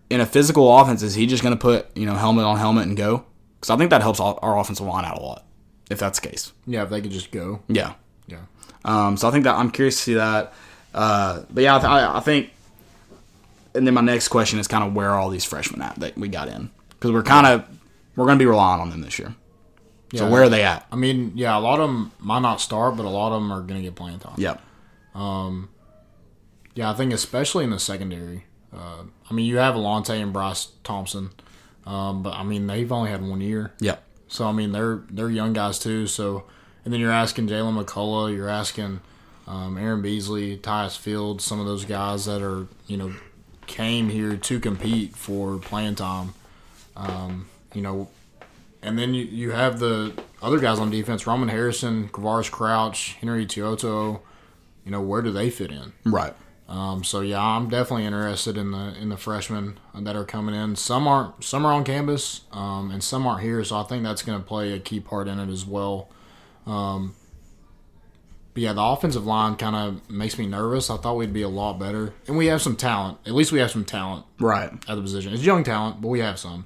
in 0.10 0.20
a 0.22 0.26
physical 0.26 0.78
offense, 0.78 1.02
is 1.02 1.16
he 1.16 1.26
just 1.26 1.44
going 1.44 1.56
to 1.56 1.60
put 1.60 1.96
you 1.96 2.06
know 2.06 2.16
helmet 2.16 2.46
on 2.46 2.58
helmet 2.58 2.88
and 2.88 2.98
go? 2.98 3.26
Because 3.60 3.70
I 3.70 3.78
think 3.78 3.90
that 3.90 4.02
helps 4.02 4.20
our 4.20 4.58
offensive 4.60 4.86
line 4.86 5.06
out 5.06 5.18
a 5.18 5.22
lot 5.22 5.46
if 5.90 6.00
that's 6.00 6.20
the 6.20 6.30
case. 6.30 6.54
Yeah. 6.66 6.84
If 6.84 6.90
they 6.90 7.02
could 7.02 7.12
just 7.12 7.32
go. 7.32 7.62
Yeah. 7.68 7.94
Yeah. 8.28 8.42
Um, 8.84 9.18
so 9.18 9.28
I 9.28 9.32
think 9.32 9.44
that 9.46 9.56
I'm 9.56 9.72
curious 9.72 9.98
to 9.98 10.02
see 10.02 10.14
that. 10.16 10.54
Uh, 10.94 11.44
but 11.50 11.64
yeah, 11.64 11.76
I, 11.76 11.80
th- 11.80 11.90
I 11.90 12.18
I 12.18 12.20
think. 12.20 12.52
And 13.74 13.86
then 13.86 13.94
my 13.94 14.02
next 14.02 14.30
question 14.30 14.58
is 14.60 14.68
kind 14.68 14.86
of 14.86 14.96
where 14.96 15.10
are 15.10 15.20
all 15.20 15.30
these 15.30 15.44
freshmen 15.44 15.82
at 15.82 16.00
that 16.00 16.18
we 16.18 16.30
got 16.30 16.48
in? 16.48 16.70
Because 17.00 17.12
we're 17.12 17.24
kind 17.24 17.46
of 17.48 17.66
we're 18.16 18.26
going 18.26 18.38
to 18.38 18.42
be 18.44 18.48
relying 18.48 18.82
on 18.82 18.90
them 18.90 19.02
this 19.02 19.20
year. 19.20 19.36
So 20.16 20.26
Yeah. 20.26 20.30
where 20.32 20.44
are 20.44 20.50
they 20.50 20.64
at? 20.64 20.86
I 20.92 20.96
mean, 20.96 21.34
yeah, 21.36 21.58
a 21.58 21.60
lot 21.60 21.80
of 21.80 21.90
them 21.90 22.12
might 22.20 22.40
not 22.40 22.62
start, 22.62 22.96
but 22.96 23.06
a 23.06 23.10
lot 23.10 23.34
of 23.36 23.42
them 23.42 23.52
are 23.52 23.62
going 23.62 23.82
to 23.82 23.82
get 23.82 23.96
playing 23.96 24.20
time. 24.20 24.36
Yep. 24.38 24.62
Yeah, 26.76 26.92
I 26.92 26.94
think 26.94 27.14
especially 27.14 27.64
in 27.64 27.70
the 27.70 27.80
secondary. 27.80 28.46
Uh, 28.74 29.04
I 29.30 29.34
mean, 29.34 29.46
you 29.46 29.58
have 29.58 29.76
Alontae 29.76 30.22
and 30.22 30.34
Bryce 30.34 30.68
Thompson, 30.84 31.30
um, 31.86 32.22
but 32.24 32.34
I 32.34 32.44
mean 32.44 32.68
they've 32.68 32.92
only 32.92 33.10
had 33.10 33.26
one 33.26 33.40
year, 33.42 33.74
Yep. 33.80 34.04
So 34.28 34.46
I 34.48 34.52
mean, 34.52 34.72
they're 34.74 35.02
they're 35.10 35.30
young 35.30 35.54
guys 35.54 35.80
too. 35.80 36.08
So 36.08 36.44
and 36.84 36.94
then 36.94 37.00
you're 37.00 37.12
asking 37.12 37.48
Jaylen 37.48 37.82
McCollough, 37.82 38.36
you're 38.36 38.50
asking 38.50 39.00
um, 39.48 39.78
Aaron 39.78 40.02
Beasley, 40.02 40.58
Tyus 40.58 40.98
Fields, 40.98 41.44
some 41.46 41.60
of 41.60 41.66
those 41.66 41.86
guys 41.86 42.26
that 42.26 42.42
are 42.42 42.68
you 42.88 42.98
know 42.98 43.14
came 43.68 44.10
here 44.10 44.36
to 44.36 44.60
compete 44.60 45.16
for 45.16 45.58
playing 45.58 45.96
time. 45.96 46.34
Um, 46.96 47.48
you 47.74 47.82
know, 47.82 48.08
and 48.82 48.98
then 48.98 49.14
you, 49.14 49.24
you 49.26 49.52
have 49.52 49.80
the 49.80 50.14
other 50.42 50.60
guys 50.60 50.80
on 50.80 50.90
defense: 50.90 51.26
Roman 51.28 51.50
Harrison, 51.50 52.10
Quavaris 52.10 52.50
Crouch, 52.52 53.18
Henry 53.20 53.46
To'oto'o. 53.46 54.22
You 54.86 54.92
know, 54.92 55.02
where 55.02 55.22
do 55.22 55.32
they 55.32 55.50
fit 55.50 55.72
in? 55.72 55.94
Right. 56.06 56.34
Um, 56.68 57.04
so 57.04 57.22
yeah, 57.22 57.42
I'm 57.42 57.70
definitely 57.70 58.06
interested 58.06 58.58
in 58.58 58.72
the 58.72 58.96
in 59.00 59.10
the 59.10 59.18
freshmen 59.18 59.78
that 59.94 60.16
are 60.16 60.26
coming 60.26 60.56
in. 60.56 60.76
Some 60.76 61.08
aren't, 61.08 61.44
some 61.44 61.66
are 61.66 61.74
on 61.74 61.84
campus, 61.84 62.42
um, 62.52 62.90
and 62.92 63.04
some 63.04 63.26
aren't 63.28 63.42
here. 63.44 63.64
So 63.64 63.78
I 63.78 63.84
think 63.84 64.04
that's 64.04 64.24
going 64.24 64.40
to 64.40 64.44
play 64.46 64.74
a 64.74 64.80
key 64.80 65.00
part 65.00 65.28
in 65.28 65.40
it 65.40 65.50
as 65.50 65.66
well. 65.66 66.10
Um, 66.66 67.14
but 68.54 68.64
yeah, 68.64 68.74
the 68.74 68.82
offensive 68.82 69.26
line 69.26 69.56
kind 69.58 69.76
of 69.76 70.10
makes 70.10 70.38
me 70.40 70.48
nervous. 70.48 70.90
I 70.90 70.98
thought 70.98 71.18
we'd 71.18 71.34
be 71.34 71.42
a 71.44 71.50
lot 71.50 71.78
better, 71.78 72.14
and 72.28 72.38
we 72.38 72.48
have 72.48 72.62
some 72.62 72.76
talent. 72.76 73.18
At 73.28 73.34
least 73.34 73.52
we 73.52 73.60
have 73.60 73.70
some 73.70 73.86
talent 73.86 74.26
Right. 74.40 74.72
at 74.72 74.96
the 74.96 75.02
position. 75.02 75.34
It's 75.34 75.44
young 75.44 75.64
talent, 75.64 76.02
but 76.02 76.08
we 76.08 76.20
have 76.22 76.40
some. 76.40 76.66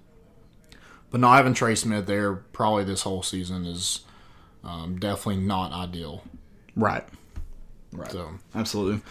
But 1.12 1.22
not 1.22 1.38
having 1.38 1.54
Trey 1.54 1.76
Smith 1.76 2.06
there 2.06 2.36
probably 2.36 2.84
this 2.84 3.02
whole 3.02 3.24
season 3.24 3.66
is 3.66 4.02
um, 4.64 5.00
definitely 5.00 5.44
not 5.44 5.72
ideal. 5.72 6.24
Right. 6.76 7.04
Right. 7.92 8.12
So. 8.12 8.32
Absolutely. 8.54 9.02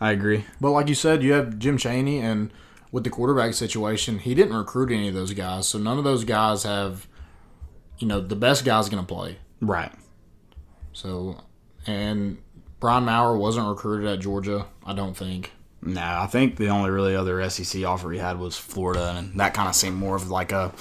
I 0.00 0.12
agree. 0.12 0.44
But 0.60 0.70
like 0.70 0.88
you 0.88 0.94
said, 0.94 1.22
you 1.22 1.32
have 1.32 1.58
Jim 1.58 1.76
Chaney, 1.76 2.20
and 2.20 2.52
with 2.92 3.04
the 3.04 3.10
quarterback 3.10 3.54
situation, 3.54 4.20
he 4.20 4.34
didn't 4.34 4.54
recruit 4.54 4.92
any 4.92 5.08
of 5.08 5.14
those 5.14 5.32
guys. 5.34 5.66
So 5.66 5.78
none 5.78 5.98
of 5.98 6.04
those 6.04 6.24
guys 6.24 6.62
have, 6.62 7.08
you 7.98 8.06
know, 8.06 8.20
the 8.20 8.36
best 8.36 8.64
guy's 8.64 8.88
going 8.88 9.04
to 9.04 9.14
play. 9.14 9.38
Right. 9.60 9.92
So, 10.92 11.42
and 11.86 12.38
Brian 12.80 13.04
Maurer 13.04 13.36
wasn't 13.36 13.66
recruited 13.66 14.08
at 14.08 14.20
Georgia, 14.20 14.66
I 14.86 14.94
don't 14.94 15.16
think. 15.16 15.52
No, 15.82 16.00
I 16.00 16.26
think 16.26 16.56
the 16.56 16.68
only 16.68 16.90
really 16.90 17.14
other 17.14 17.48
SEC 17.50 17.84
offer 17.84 18.10
he 18.10 18.18
had 18.18 18.38
was 18.38 18.56
Florida, 18.56 19.14
and 19.16 19.38
that 19.38 19.54
kind 19.54 19.68
of 19.68 19.74
seemed 19.74 19.96
more 19.96 20.16
of 20.16 20.28
like 20.28 20.52
a 20.52 20.72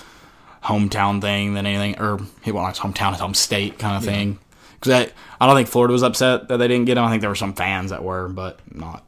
hometown 0.67 1.21
thing 1.21 1.53
than 1.53 1.65
anything, 1.65 1.99
or 1.99 2.19
he 2.43 2.51
well, 2.51 2.63
not 2.63 2.75
hometown, 2.75 3.13
home 3.13 3.33
state 3.33 3.79
kind 3.79 3.97
of 3.97 4.03
thing. 4.03 4.39
Because 4.79 4.91
I, 5.07 5.11
I 5.43 5.47
don't 5.47 5.55
think 5.55 5.67
Florida 5.69 5.91
was 5.91 6.03
upset 6.03 6.49
that 6.49 6.57
they 6.57 6.67
didn't 6.67 6.85
get 6.85 6.97
him. 6.97 7.03
I 7.03 7.09
think 7.09 7.21
there 7.21 7.29
were 7.31 7.35
some 7.35 7.53
fans 7.53 7.89
that 7.91 8.03
were, 8.03 8.27
but 8.27 8.59
not 8.73 9.05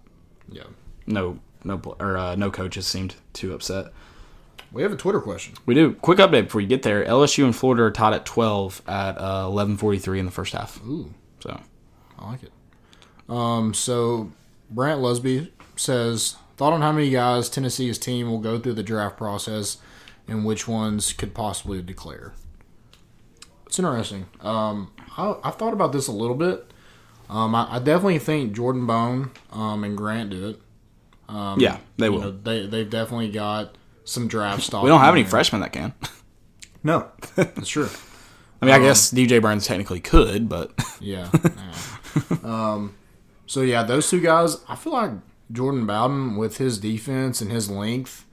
Yeah. 0.52 0.64
no 1.06 1.40
no 1.64 1.80
or 2.00 2.18
uh, 2.18 2.36
no 2.36 2.50
coaches 2.50 2.88
seemed 2.88 3.16
too 3.34 3.54
upset. 3.54 3.88
We 4.72 4.84
have 4.84 4.92
a 4.94 4.96
Twitter 4.96 5.20
question. 5.20 5.56
We 5.66 5.74
do. 5.76 5.94
Quick 5.94 6.20
update 6.20 6.44
before 6.44 6.62
you 6.62 6.68
get 6.68 6.84
there. 6.84 7.04
LSU 7.04 7.44
and 7.44 7.56
Florida 7.56 7.84
are 7.84 7.92
tied 7.92 8.14
at 8.14 8.26
12 8.26 8.82
at 8.88 9.18
uh, 9.18 9.46
11:43 9.48 10.20
in 10.20 10.26
the 10.26 10.32
first 10.32 10.54
half. 10.54 10.80
Ooh, 10.86 11.14
So 11.40 11.60
I 12.20 12.30
like 12.32 12.44
it. 12.44 12.52
Um, 13.28 13.74
so 13.74 14.32
Brant 14.72 15.02
Lusby 15.02 15.50
says 15.76 16.36
thought 16.58 16.74
on 16.74 16.82
how 16.82 16.92
many 16.92 17.10
guys 17.10 17.50
Tennessee's 17.50 17.98
team 17.98 18.30
will 18.30 18.40
go 18.40 18.60
through 18.60 18.74
the 18.74 18.84
draft 18.84 19.18
process 19.18 19.78
and 20.30 20.46
which 20.46 20.68
ones 20.68 21.14
could 21.14 21.34
possibly 21.34 21.82
declare. 21.82 22.34
It's 23.66 23.78
interesting. 23.80 24.26
Um, 24.42 24.92
I, 25.18 25.36
I've 25.44 25.56
thought 25.56 25.74
about 25.74 25.92
this 25.92 26.08
a 26.08 26.12
little 26.12 26.36
bit. 26.36 26.66
Um, 27.30 27.54
I, 27.54 27.76
I 27.76 27.80
definitely 27.80 28.20
think 28.20 28.54
Jordan 28.54 28.88
Bone 28.88 29.32
um, 29.52 29.84
and 29.84 29.96
Grant 29.96 30.32
do 30.32 30.50
it. 30.50 30.62
yeah, 31.60 31.78
they 31.98 32.10
will. 32.10 32.22
Know, 32.22 32.32
they 32.32 32.66
they've 32.66 32.90
definitely 32.90 33.30
got 33.32 33.76
some 34.04 34.28
draft 34.28 34.64
stock. 34.64 34.84
we 34.84 34.90
don't 34.90 35.00
have 35.02 35.14
any 35.14 35.22
there. 35.22 35.30
freshmen 35.30 35.62
that 35.62 35.72
can. 35.72 35.94
No, 36.84 37.08
that's 37.36 37.68
true. 37.68 37.90
I 38.62 38.66
mean, 38.66 38.74
I 38.76 38.80
guess 38.80 39.12
DJ 39.14 39.42
Burns 39.42 39.66
technically 39.68 40.00
could, 40.00 40.50
but 40.50 40.72
Yeah. 41.00 41.30
yeah. 41.34 42.38
um, 42.44 42.96
so 43.46 43.62
yeah, 43.62 43.84
those 43.84 44.10
two 44.10 44.22
guys. 44.22 44.58
I 44.68 44.76
feel 44.76 44.94
like 44.94 45.12
Jordan 45.52 45.86
Bowden 45.86 46.36
with 46.36 46.58
his 46.58 46.80
defense 46.80 47.42
and 47.42 47.52
his 47.52 47.70
length, 47.70 48.26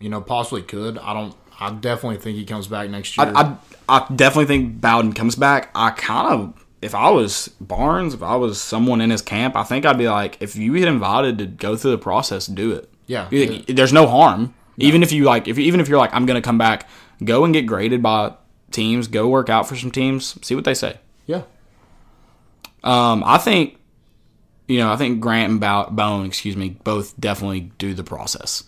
you 0.00 0.08
know, 0.08 0.20
possibly 0.20 0.62
could. 0.62 0.98
I 0.98 1.12
don't. 1.14 1.34
I 1.60 1.70
definitely 1.72 2.16
think 2.18 2.38
he 2.38 2.44
comes 2.46 2.66
back 2.66 2.88
next 2.88 3.16
year. 3.18 3.32
I, 3.36 3.56
I, 3.88 3.96
I 4.00 4.06
definitely 4.14 4.46
think 4.46 4.80
Bowden 4.80 5.12
comes 5.12 5.36
back. 5.36 5.70
I 5.74 5.90
kind 5.90 6.32
of, 6.32 6.64
if 6.80 6.94
I 6.94 7.10
was 7.10 7.48
Barnes, 7.60 8.14
if 8.14 8.22
I 8.22 8.36
was 8.36 8.58
someone 8.60 9.02
in 9.02 9.10
his 9.10 9.20
camp, 9.20 9.56
I 9.56 9.62
think 9.64 9.84
I'd 9.84 9.98
be 9.98 10.08
like, 10.08 10.38
if 10.40 10.56
you 10.56 10.72
get 10.78 10.88
invited 10.88 11.36
to 11.38 11.46
go 11.46 11.76
through 11.76 11.90
the 11.90 11.98
process, 11.98 12.46
do 12.46 12.72
it. 12.72 12.88
Yeah. 13.06 13.28
You- 13.30 13.62
There's 13.68 13.92
no 13.92 14.06
harm. 14.06 14.54
Even 14.78 15.02
if 15.02 15.12
you 15.12 15.24
like, 15.24 15.46
if 15.48 15.58
even 15.58 15.80
if 15.80 15.88
you're 15.88 15.98
like, 15.98 16.14
I'm 16.14 16.24
gonna 16.24 16.40
come 16.40 16.56
back, 16.56 16.88
go 17.22 17.44
and 17.44 17.52
get 17.52 17.66
graded 17.66 18.02
by 18.02 18.32
teams, 18.70 19.06
go 19.08 19.28
work 19.28 19.50
out 19.50 19.68
for 19.68 19.76
some 19.76 19.90
teams, 19.90 20.38
see 20.42 20.54
what 20.54 20.64
they 20.64 20.72
say. 20.74 20.96
yeah. 21.26 21.42
Um, 22.82 23.22
I 23.26 23.36
think, 23.36 23.76
you 24.68 24.78
know, 24.78 24.90
I 24.90 24.96
think 24.96 25.20
Grant 25.20 25.50
and 25.50 25.60
Bow- 25.60 25.90
Bone, 25.90 26.24
excuse 26.24 26.56
me, 26.56 26.70
both 26.84 27.18
definitely 27.20 27.72
do 27.78 27.92
the 27.92 28.04
process. 28.04 28.64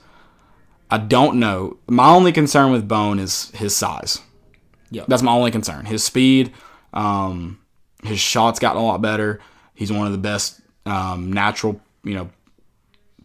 I 0.93 0.99
don't 0.99 1.41
know. 1.41 1.79
My 1.89 2.11
only 2.11 2.33
concern 2.33 2.71
with 2.71 2.87
Bone 2.87 3.19
is 3.19 3.51
his 3.53 3.75
size. 3.75 4.21
Yeah. 4.91 5.05
That's 5.09 5.23
my 5.23 5.33
only 5.33 5.51
concern. 5.51 5.87
His 5.87 6.05
speed, 6.05 6.53
um, 6.93 7.59
his 8.05 8.21
shots 8.21 8.59
gotten 8.59 8.83
a 8.83 8.85
lot 8.85 9.01
better. 9.01 9.41
He's 9.75 9.91
one 9.91 10.05
of 10.05 10.13
the 10.13 10.19
best 10.19 10.61
um, 10.85 11.33
natural, 11.33 11.81
you 12.05 12.13
know, 12.13 12.29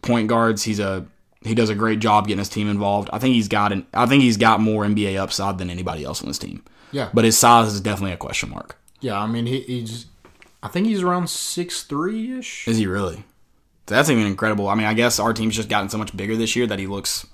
point 0.02 0.30
guards. 0.30 0.64
He's 0.64 0.80
a 0.80 1.06
he 1.44 1.54
does 1.56 1.70
a 1.70 1.76
great 1.76 2.00
job 2.00 2.28
getting 2.28 2.40
his 2.40 2.48
team 2.48 2.70
involved. 2.70 3.10
I 3.12 3.20
think 3.20 3.36
he's 3.36 3.50
got 3.50 3.74
an 3.74 3.86
I 3.94 4.06
think 4.06 4.24
he's 4.24 4.38
got 4.38 4.62
more 4.62 4.86
NBA 4.86 5.18
upside 5.18 5.58
than 5.58 5.70
anybody 5.70 6.06
else 6.06 6.22
on 6.22 6.30
his 6.30 6.40
team. 6.40 6.64
Yeah. 6.94 7.10
But 7.14 7.26
his 7.26 7.38
size 7.38 7.74
is 7.74 7.82
definitely 7.82 8.14
a 8.14 8.18
question 8.18 8.50
mark. 8.50 8.78
Yeah. 9.02 9.20
I 9.20 9.28
mean, 9.28 9.46
he, 9.46 9.60
he's. 9.60 10.06
I 10.64 10.70
think 10.70 10.88
he's 10.88 11.04
around 11.04 11.30
six 11.30 11.84
three 11.84 12.40
ish. 12.40 12.66
Is 12.66 12.78
he 12.78 12.88
really? 12.88 13.26
That's 13.88 14.10
even 14.10 14.26
incredible. 14.26 14.70
I 14.70 14.76
mean, 14.76 14.86
I 14.86 14.94
guess 14.94 15.20
our 15.20 15.34
team's 15.34 15.58
just 15.58 15.68
gotten 15.68 15.90
so 15.90 15.98
much 15.98 16.16
bigger 16.16 16.38
this 16.38 16.56
year 16.56 16.66
that 16.68 16.80
he 16.80 16.88
looks 16.88 17.26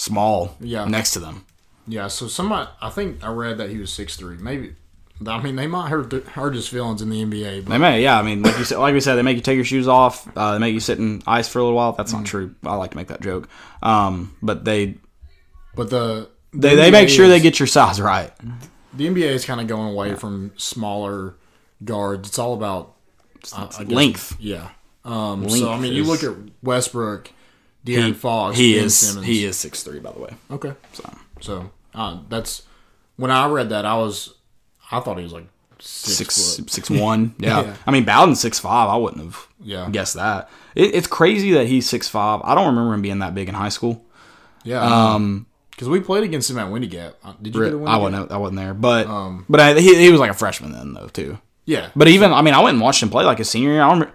small 0.00 0.56
Yeah. 0.60 0.84
next 0.86 1.12
to 1.12 1.18
them. 1.20 1.44
Yeah. 1.86 2.08
So 2.08 2.28
somebody, 2.28 2.68
I 2.80 2.90
think 2.90 3.22
I 3.24 3.28
read 3.30 3.58
that 3.58 3.70
he 3.70 3.78
was 3.78 3.92
six 3.92 4.16
three. 4.16 4.36
Maybe. 4.36 4.74
I 5.26 5.42
mean, 5.42 5.56
they 5.56 5.66
might 5.66 5.90
hurt 5.90 6.10
hurt 6.28 6.54
his 6.54 6.66
feelings 6.66 7.02
in 7.02 7.10
the 7.10 7.22
NBA, 7.22 7.64
but 7.66 7.70
They 7.72 7.78
may, 7.78 8.02
yeah. 8.02 8.18
I 8.18 8.22
mean, 8.22 8.42
like 8.42 8.56
you 8.56 8.64
said, 8.64 8.78
like 8.78 8.94
we 8.94 9.00
said, 9.00 9.16
they 9.16 9.22
make 9.22 9.36
you 9.36 9.42
take 9.42 9.56
your 9.56 9.66
shoes 9.66 9.86
off. 9.86 10.26
Uh, 10.34 10.52
they 10.52 10.58
make 10.58 10.72
you 10.72 10.80
sit 10.80 10.98
in 10.98 11.22
ice 11.26 11.46
for 11.46 11.58
a 11.58 11.62
little 11.62 11.76
while. 11.76 11.92
That's 11.92 12.12
not 12.14 12.24
true. 12.24 12.54
I 12.64 12.74
like 12.76 12.92
to 12.92 12.96
make 12.96 13.08
that 13.08 13.20
joke. 13.20 13.46
Um, 13.82 14.34
but 14.42 14.64
they 14.64 14.94
but 15.74 15.90
the 15.90 16.30
they, 16.54 16.70
the 16.70 16.76
they 16.76 16.90
make 16.90 17.08
NBA 17.08 17.16
sure 17.16 17.28
they 17.28 17.40
get 17.40 17.60
your 17.60 17.66
size 17.66 18.00
right. 18.00 18.32
the 18.94 19.06
NBA 19.08 19.28
is 19.28 19.44
kind 19.44 19.60
of 19.60 19.66
going 19.66 19.92
away 19.92 20.14
from 20.14 20.52
smaller 20.56 21.34
guards. 21.84 22.28
It's 22.30 22.38
all 22.38 22.54
about 22.54 22.94
I- 23.54 23.64
I 23.64 23.84
guess- 23.84 23.88
Length. 23.92 24.36
Yeah. 24.40 24.68
Um, 25.04 25.48
so 25.50 25.66
I 25.68 25.70
Length 25.72 25.82
mean, 25.82 25.92
you 25.92 26.04
look 26.04 26.22
at 26.22 26.32
Westbrook, 26.62 27.30
De'Aaron 27.86 28.14
Fox, 28.14 28.56
He 28.56 28.74
Ben 28.76 28.84
is 28.84 28.96
Simmons. 28.96 29.26
he 29.26 29.44
is 29.44 29.56
six 29.56 29.82
three 29.82 30.00
by 30.00 30.12
the 30.12 30.18
way. 30.20 30.30
okay. 30.50 30.72
So 30.92 31.10
So 31.40 31.70
uh, 31.94 32.18
that's 32.28 32.62
when 33.16 33.30
I 33.30 33.48
read 33.48 33.70
that 33.70 33.84
I 33.86 33.96
was 33.96 34.34
I 34.92 35.00
thought 35.00 35.16
he 35.18 35.22
was 35.24 35.32
like 35.32 35.46
six, 35.78 36.34
six 36.34 36.72
six 36.72 36.90
one. 36.90 37.34
Yeah. 37.38 37.62
Yeah. 37.62 37.76
I 37.86 37.90
mean, 37.90 38.04
Bowden 38.04 38.34
six 38.36 38.58
five. 38.58 38.88
I 38.88 38.96
wouldn't 38.96 39.22
have 39.24 39.46
Yeah. 39.62 39.88
guessed 39.90 40.14
that. 40.14 40.50
It, 40.74 40.94
it's 40.94 41.06
crazy 41.06 41.52
that 41.52 41.66
he's 41.66 41.88
six 41.88 42.08
five. 42.08 42.40
I 42.44 42.54
don't 42.54 42.66
remember 42.66 42.92
him 42.94 43.02
being 43.02 43.20
that 43.20 43.34
big 43.34 43.48
in 43.48 43.54
high 43.54 43.70
school. 43.70 44.04
Yeah. 44.62 44.82
Um, 44.82 45.46
Because 45.70 45.88
we 45.88 46.00
played 46.00 46.22
against 46.24 46.50
him 46.50 46.58
at 46.58 46.70
Windy 46.70 46.86
Gap. 46.88 47.14
Uh, 47.24 47.32
Did 47.40 47.54
you 47.54 47.62
get 47.64 47.72
a 47.72 47.78
Windy 47.78 47.90
I 47.92 47.96
wasn't 47.96 48.30
I 48.30 48.36
wasn't 48.36 48.58
there, 48.58 48.74
but 48.74 49.06
Um, 49.06 49.46
but 49.48 49.58
I, 49.60 49.80
he 49.80 49.94
he 49.96 50.10
was 50.10 50.20
like 50.20 50.30
a 50.30 50.34
freshman 50.34 50.72
then 50.72 50.92
though 50.92 51.08
too. 51.08 51.38
Yeah. 51.64 51.88
But 51.96 52.08
even 52.08 52.32
I 52.32 52.42
mean, 52.42 52.52
I 52.54 52.60
went 52.60 52.74
and 52.74 52.82
watched 52.82 53.02
him 53.02 53.08
play 53.10 53.24
like 53.24 53.38
his 53.38 53.48
senior 53.48 53.70
year. 53.70 53.82
I 53.82 53.88
don't, 53.98 54.10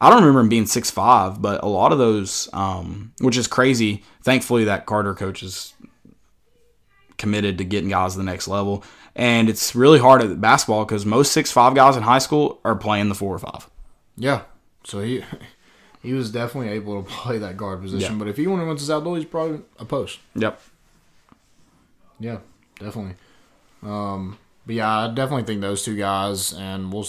I 0.00 0.08
don't 0.08 0.20
remember 0.20 0.40
him 0.40 0.48
being 0.48 0.66
six 0.66 0.90
five, 0.90 1.42
but 1.42 1.62
a 1.62 1.68
lot 1.68 1.92
of 1.92 1.98
those, 1.98 2.48
um, 2.52 3.12
which 3.20 3.36
is 3.36 3.46
crazy. 3.46 4.02
Thankfully, 4.22 4.64
that 4.64 4.86
Carter 4.86 5.14
coach 5.14 5.42
is 5.42 5.74
committed 7.18 7.58
to 7.58 7.64
getting 7.64 7.90
guys 7.90 8.12
to 8.12 8.18
the 8.18 8.24
next 8.24 8.48
level, 8.48 8.82
and 9.14 9.48
it's 9.50 9.74
really 9.74 9.98
hard 9.98 10.22
at 10.22 10.40
basketball 10.40 10.84
because 10.84 11.04
most 11.04 11.32
six 11.32 11.52
five 11.52 11.74
guys 11.74 11.96
in 11.96 12.02
high 12.02 12.18
school 12.18 12.60
are 12.64 12.76
playing 12.76 13.08
the 13.08 13.14
four 13.14 13.34
or 13.34 13.38
five. 13.38 13.68
Yeah. 14.16 14.42
So 14.84 15.00
he 15.00 15.22
he 16.02 16.12
was 16.12 16.30
definitely 16.30 16.70
able 16.70 17.02
to 17.02 17.08
play 17.08 17.38
that 17.38 17.56
guard 17.56 17.82
position. 17.82 18.12
Yeah. 18.12 18.18
But 18.18 18.28
if 18.28 18.36
he 18.36 18.46
wanted 18.46 18.78
to 18.78 18.94
outdoors, 18.94 19.22
he's 19.22 19.30
probably 19.30 19.60
a 19.78 19.84
post. 19.84 20.18
Yep. 20.34 20.60
Yeah, 22.18 22.38
definitely. 22.78 23.14
Um, 23.82 24.38
but 24.66 24.74
yeah, 24.74 24.98
I 24.98 25.08
definitely 25.08 25.44
think 25.44 25.62
those 25.62 25.82
two 25.82 25.96
guys, 25.96 26.52
and 26.52 26.92
we'll, 26.92 27.06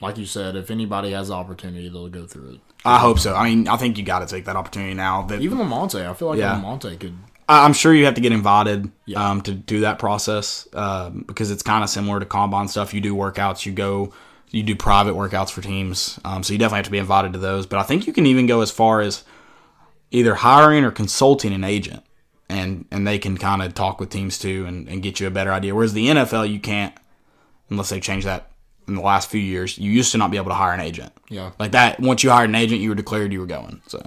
like 0.00 0.16
you 0.18 0.26
said, 0.26 0.56
if 0.56 0.70
anybody 0.70 1.12
has 1.12 1.28
the 1.28 1.34
opportunity, 1.34 1.88
they'll 1.88 2.08
go 2.08 2.26
through 2.26 2.50
it. 2.54 2.60
I 2.84 2.98
hope 2.98 3.18
so. 3.18 3.34
I 3.34 3.48
mean, 3.48 3.66
I 3.68 3.76
think 3.76 3.98
you 3.98 4.04
got 4.04 4.20
to 4.20 4.26
take 4.26 4.44
that 4.44 4.56
opportunity 4.56 4.94
now. 4.94 5.22
That 5.22 5.40
Even 5.42 5.58
Lamonte, 5.58 6.08
I 6.08 6.14
feel 6.14 6.28
like 6.28 6.38
Yeah. 6.38 6.54
Lamonte 6.60 6.98
could. 7.00 7.16
I- 7.48 7.64
I'm 7.64 7.72
sure 7.72 7.92
you 7.94 8.04
have 8.04 8.14
to 8.14 8.20
get 8.20 8.32
invited 8.32 8.90
Yeah. 9.06 9.30
um, 9.30 9.40
to 9.42 9.52
do 9.52 9.80
that 9.80 9.98
process 9.98 10.68
um, 10.74 11.24
because 11.26 11.50
it's 11.50 11.62
kind 11.62 11.82
of 11.82 11.90
similar 11.90 12.20
to 12.20 12.26
combine 12.26 12.68
stuff. 12.68 12.94
You 12.94 13.00
do 13.00 13.14
workouts, 13.16 13.66
you 13.66 13.72
go, 13.72 14.12
you 14.50 14.62
do 14.62 14.76
private 14.76 15.14
workouts 15.14 15.50
for 15.50 15.60
teams, 15.60 16.18
um, 16.24 16.42
so 16.42 16.52
you 16.52 16.58
definitely 16.58 16.78
have 16.78 16.84
to 16.86 16.90
be 16.92 16.98
invited 16.98 17.32
to 17.32 17.38
those. 17.38 17.66
But 17.66 17.80
I 17.80 17.82
think 17.82 18.06
you 18.06 18.12
can 18.12 18.26
even 18.26 18.46
go 18.46 18.60
as 18.60 18.70
far 18.70 19.00
as 19.00 19.24
either 20.10 20.36
hiring 20.36 20.84
or 20.84 20.90
consulting 20.90 21.52
an 21.52 21.64
agent 21.64 22.02
and 22.48 22.86
and 22.90 23.06
they 23.06 23.18
can 23.18 23.36
kind 23.36 23.60
of 23.60 23.74
talk 23.74 24.00
with 24.00 24.08
teams 24.08 24.38
too 24.38 24.64
and, 24.66 24.88
and 24.88 25.02
get 25.02 25.20
you 25.20 25.26
a 25.26 25.30
better 25.30 25.52
idea. 25.52 25.74
Whereas 25.74 25.92
the 25.92 26.06
NFL, 26.08 26.50
you 26.50 26.60
can't 26.60 26.94
unless 27.68 27.90
they 27.90 28.00
change 28.00 28.24
that 28.24 28.50
in 28.88 28.94
the 28.94 29.00
last 29.02 29.30
few 29.30 29.40
years. 29.40 29.78
You 29.78 29.90
used 29.90 30.12
to 30.12 30.18
not 30.18 30.30
be 30.30 30.36
able 30.36 30.48
to 30.50 30.54
hire 30.54 30.72
an 30.72 30.80
agent. 30.80 31.12
Yeah. 31.28 31.52
Like 31.58 31.72
that, 31.72 32.00
once 32.00 32.22
you 32.24 32.30
hired 32.30 32.48
an 32.48 32.54
agent, 32.56 32.80
you 32.80 32.88
were 32.88 32.94
declared 32.94 33.32
you 33.32 33.40
were 33.40 33.46
going. 33.46 33.82
So 33.86 34.02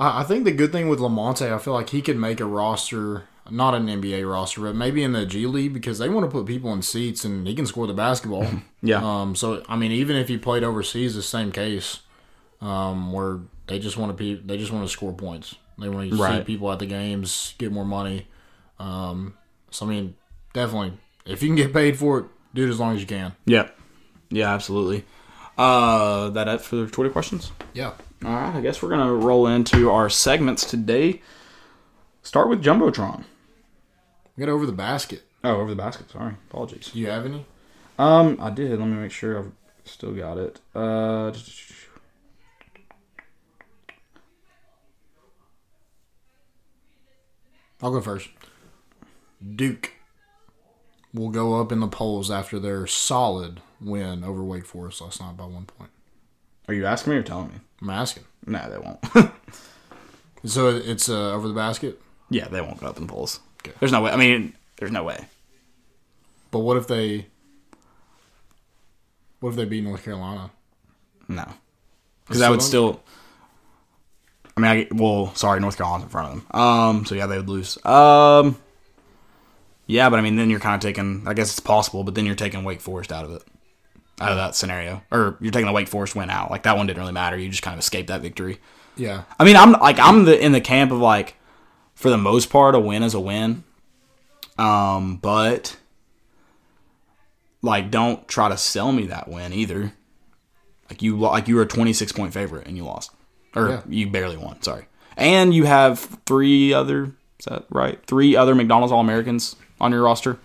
I, 0.00 0.20
I 0.20 0.24
think 0.24 0.44
the 0.44 0.52
good 0.52 0.72
thing 0.72 0.88
with 0.88 0.98
Lamonte, 0.98 1.52
I 1.52 1.58
feel 1.58 1.72
like 1.74 1.90
he 1.90 2.02
could 2.02 2.16
make 2.18 2.40
a 2.40 2.44
roster, 2.44 3.24
not 3.50 3.74
an 3.74 3.86
NBA 3.86 4.28
roster, 4.30 4.60
but 4.62 4.74
maybe 4.74 5.02
in 5.02 5.12
the 5.12 5.24
G 5.26 5.46
League 5.46 5.72
because 5.72 5.98
they 5.98 6.08
want 6.08 6.24
to 6.26 6.30
put 6.30 6.46
people 6.46 6.72
in 6.72 6.82
seats 6.82 7.24
and 7.24 7.46
he 7.46 7.54
can 7.54 7.66
score 7.66 7.86
the 7.86 7.94
basketball. 7.94 8.46
Yeah. 8.86 9.00
Um. 9.02 9.34
So 9.34 9.62
I 9.66 9.76
mean, 9.76 9.92
even 9.92 10.14
if 10.16 10.28
he 10.28 10.36
played 10.36 10.62
overseas, 10.62 11.14
the 11.14 11.22
same 11.22 11.52
case, 11.52 12.00
um, 12.60 13.12
where 13.14 13.38
they 13.66 13.78
just 13.78 13.96
want 13.96 14.10
to 14.10 14.14
be, 14.14 14.34
they 14.34 14.58
just 14.58 14.72
want 14.72 14.84
to 14.86 14.92
score 14.92 15.14
points. 15.14 15.54
They 15.78 15.88
want 15.88 16.10
to 16.10 16.16
see 16.16 16.44
people 16.44 16.70
at 16.70 16.80
the 16.80 16.86
games, 16.86 17.54
get 17.56 17.72
more 17.72 17.86
money. 17.86 18.26
Um. 18.78 19.38
So 19.70 19.86
I 19.86 19.88
mean, 19.88 20.16
definitely, 20.52 20.98
if 21.24 21.42
you 21.42 21.48
can 21.48 21.56
get 21.56 21.72
paid 21.72 21.98
for 21.98 22.18
it, 22.18 22.26
do 22.52 22.66
it 22.66 22.68
as 22.68 22.78
long 22.78 22.94
as 22.94 23.00
you 23.00 23.06
can. 23.06 23.32
yeah, 23.46 23.70
yeah, 24.30 24.52
absolutely. 24.52 25.04
Uh, 25.56 26.30
that 26.30 26.48
it 26.48 26.60
for 26.60 26.76
the 26.76 26.86
Twitter 26.86 27.10
questions. 27.10 27.52
Yeah. 27.72 27.92
All 28.24 28.32
right, 28.32 28.54
I 28.54 28.60
guess 28.60 28.82
we're 28.82 28.88
gonna 28.88 29.12
roll 29.12 29.46
into 29.46 29.90
our 29.90 30.08
segments 30.08 30.64
today. 30.64 31.22
Start 32.22 32.48
with 32.48 32.64
jumbotron. 32.64 33.24
Get 34.38 34.48
over 34.48 34.66
the 34.66 34.72
basket. 34.72 35.22
Oh, 35.44 35.60
over 35.60 35.70
the 35.70 35.76
basket. 35.76 36.10
Sorry, 36.10 36.34
apologies. 36.50 36.90
Do 36.90 36.98
you 36.98 37.08
have 37.08 37.26
any? 37.26 37.44
Um, 37.98 38.38
I 38.40 38.50
did. 38.50 38.78
Let 38.78 38.88
me 38.88 38.96
make 38.96 39.12
sure 39.12 39.38
I've 39.38 39.52
still 39.84 40.12
got 40.12 40.38
it. 40.38 40.60
Uh, 40.74 41.32
I'll 47.82 47.90
go 47.92 48.00
first. 48.00 48.30
Duke 49.54 49.92
will 51.14 51.30
go 51.30 51.60
up 51.60 51.72
in 51.72 51.80
the 51.80 51.88
polls 51.88 52.30
after 52.30 52.58
their 52.58 52.86
solid 52.86 53.60
win 53.80 54.22
over 54.24 54.42
Wake 54.42 54.66
Forest 54.66 55.00
last 55.00 55.20
night 55.20 55.36
by 55.36 55.44
one 55.44 55.64
point. 55.64 55.90
are 56.68 56.74
you 56.74 56.84
asking 56.84 57.12
me 57.12 57.18
or 57.18 57.22
telling 57.22 57.48
me? 57.48 57.54
I'm 57.80 57.90
asking. 57.90 58.24
No, 58.46 58.68
they 58.68 58.78
won't. 58.78 59.32
So 60.46 60.68
it's 60.68 61.08
uh, 61.08 61.32
over 61.32 61.48
the 61.48 61.54
basket. 61.54 62.00
yeah, 62.28 62.48
they 62.48 62.60
won't 62.60 62.78
go 62.78 62.86
up 62.86 62.98
in 62.98 63.06
the 63.06 63.10
polls. 63.12 63.40
Okay. 63.62 63.74
There's 63.80 63.92
no 63.92 64.02
way. 64.02 64.10
I 64.10 64.16
mean, 64.16 64.54
there's 64.76 64.92
no 64.92 65.02
way. 65.02 65.24
But 66.50 66.58
what 66.60 66.76
if 66.76 66.86
they? 66.86 67.26
What 69.40 69.50
if 69.50 69.56
they 69.56 69.64
beat 69.64 69.84
North 69.84 70.04
Carolina? 70.04 70.50
No, 71.28 71.46
because 72.26 72.40
that 72.40 72.50
would 72.50 72.60
Still 72.60 73.00
still. 73.00 73.02
I 74.56 74.60
mean, 74.60 74.70
I, 74.70 74.94
well, 74.94 75.34
sorry, 75.34 75.60
North 75.60 75.76
Carolina's 75.76 76.04
in 76.04 76.08
front 76.10 76.28
of 76.28 76.48
them. 76.52 76.60
Um, 76.60 77.04
so 77.06 77.14
yeah, 77.14 77.26
they 77.26 77.38
would 77.38 77.48
lose. 77.48 77.82
Um, 77.84 78.56
yeah, 79.86 80.08
but 80.10 80.18
I 80.18 80.22
mean, 80.22 80.36
then 80.36 80.50
you're 80.50 80.60
kind 80.60 80.74
of 80.74 80.80
taking. 80.80 81.24
I 81.26 81.34
guess 81.34 81.50
it's 81.50 81.60
possible, 81.60 82.04
but 82.04 82.14
then 82.14 82.26
you're 82.26 82.34
taking 82.34 82.64
Wake 82.64 82.80
Forest 82.80 83.12
out 83.12 83.24
of 83.24 83.32
it, 83.32 83.42
out 84.20 84.30
of 84.32 84.36
that 84.38 84.54
scenario, 84.54 85.02
or 85.10 85.36
you're 85.40 85.52
taking 85.52 85.66
the 85.66 85.72
Wake 85.72 85.88
Forest 85.88 86.14
win 86.16 86.30
out. 86.30 86.50
Like 86.50 86.62
that 86.64 86.76
one 86.76 86.86
didn't 86.86 87.00
really 87.00 87.12
matter. 87.12 87.36
You 87.38 87.48
just 87.50 87.62
kind 87.62 87.74
of 87.74 87.80
escaped 87.80 88.08
that 88.08 88.20
victory. 88.22 88.58
Yeah. 88.96 89.24
I 89.38 89.44
mean, 89.44 89.56
I'm 89.56 89.72
like 89.72 89.98
I'm 89.98 90.24
the 90.24 90.38
in 90.42 90.52
the 90.52 90.60
camp 90.60 90.90
of 90.92 90.98
like, 90.98 91.34
for 91.94 92.10
the 92.10 92.16
most 92.18 92.50
part, 92.50 92.74
a 92.74 92.80
win 92.80 93.02
is 93.02 93.14
a 93.14 93.20
win. 93.20 93.64
Um, 94.58 95.16
but 95.16 95.76
like, 97.62 97.90
don't 97.90 98.26
try 98.28 98.48
to 98.48 98.56
sell 98.56 98.92
me 98.92 99.06
that 99.06 99.28
win 99.28 99.52
either. 99.52 99.92
Like 100.90 101.02
you, 101.02 101.18
like 101.18 101.48
you 101.48 101.56
were 101.56 101.62
a 101.62 101.66
26 101.66 102.12
point 102.12 102.32
favorite 102.34 102.66
and 102.66 102.76
you 102.76 102.84
lost, 102.84 103.10
or 103.56 103.68
Yeah. 103.68 103.80
you 103.88 104.10
barely 104.10 104.36
won. 104.36 104.60
Sorry, 104.62 104.86
and 105.16 105.52
you 105.54 105.64
have 105.64 105.98
three 106.26 106.72
other. 106.72 107.12
Is 107.40 107.46
that 107.46 107.64
right? 107.70 107.98
Three 108.06 108.36
other 108.36 108.54
McDonald's 108.54 108.92
All 108.92 109.00
Americans 109.00 109.56
on 109.80 109.92
your 109.92 110.02
roster. 110.02 110.38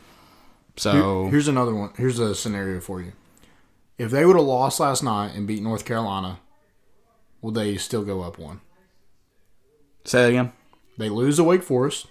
So 0.75 1.23
Here- 1.23 1.31
here's 1.31 1.47
another 1.47 1.73
one. 1.75 1.91
Here's 1.97 2.19
a 2.19 2.33
scenario 2.35 2.79
for 2.79 3.01
you. 3.01 3.13
If 3.97 4.11
they 4.11 4.25
would 4.25 4.35
have 4.37 4.45
lost 4.45 4.79
last 4.79 5.03
night 5.03 5.33
and 5.35 5.45
beat 5.45 5.61
North 5.61 5.83
Carolina, 5.85 6.39
will 7.41 7.51
they 7.51 7.77
still 7.77 8.03
go 8.03 8.21
up 8.21 8.37
one? 8.37 8.61
say 10.05 10.23
that 10.23 10.29
again. 10.29 10.51
They 10.97 11.09
lose 11.09 11.35
to 11.37 11.43
Wake 11.43 11.63
Forest. 11.63 12.07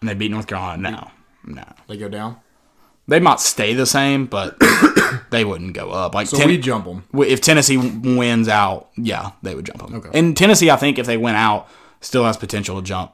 And 0.00 0.08
they 0.08 0.14
beat 0.14 0.30
North 0.30 0.46
Carolina. 0.46 0.90
No, 0.90 1.54
no. 1.54 1.64
They 1.88 1.96
go 1.96 2.08
down. 2.08 2.36
They 3.08 3.18
might 3.20 3.40
stay 3.40 3.74
the 3.74 3.86
same, 3.86 4.26
but 4.26 4.56
they 5.30 5.44
wouldn't 5.44 5.72
go 5.74 5.90
up. 5.90 6.14
Like 6.14 6.28
So 6.28 6.36
Ten- 6.36 6.46
we 6.48 6.58
jump 6.58 6.84
them. 6.84 7.04
if 7.26 7.40
Tennessee 7.40 7.76
wins 7.76 8.46
out, 8.48 8.90
yeah, 8.96 9.32
they 9.42 9.54
would 9.54 9.66
jump 9.66 9.80
them. 9.80 9.94
Okay. 9.96 10.16
And 10.16 10.36
Tennessee, 10.36 10.70
I 10.70 10.76
think 10.76 10.98
if 10.98 11.06
they 11.06 11.16
win 11.16 11.34
out, 11.34 11.68
still 12.00 12.24
has 12.24 12.36
potential 12.36 12.76
to 12.76 12.82
jump 12.82 13.12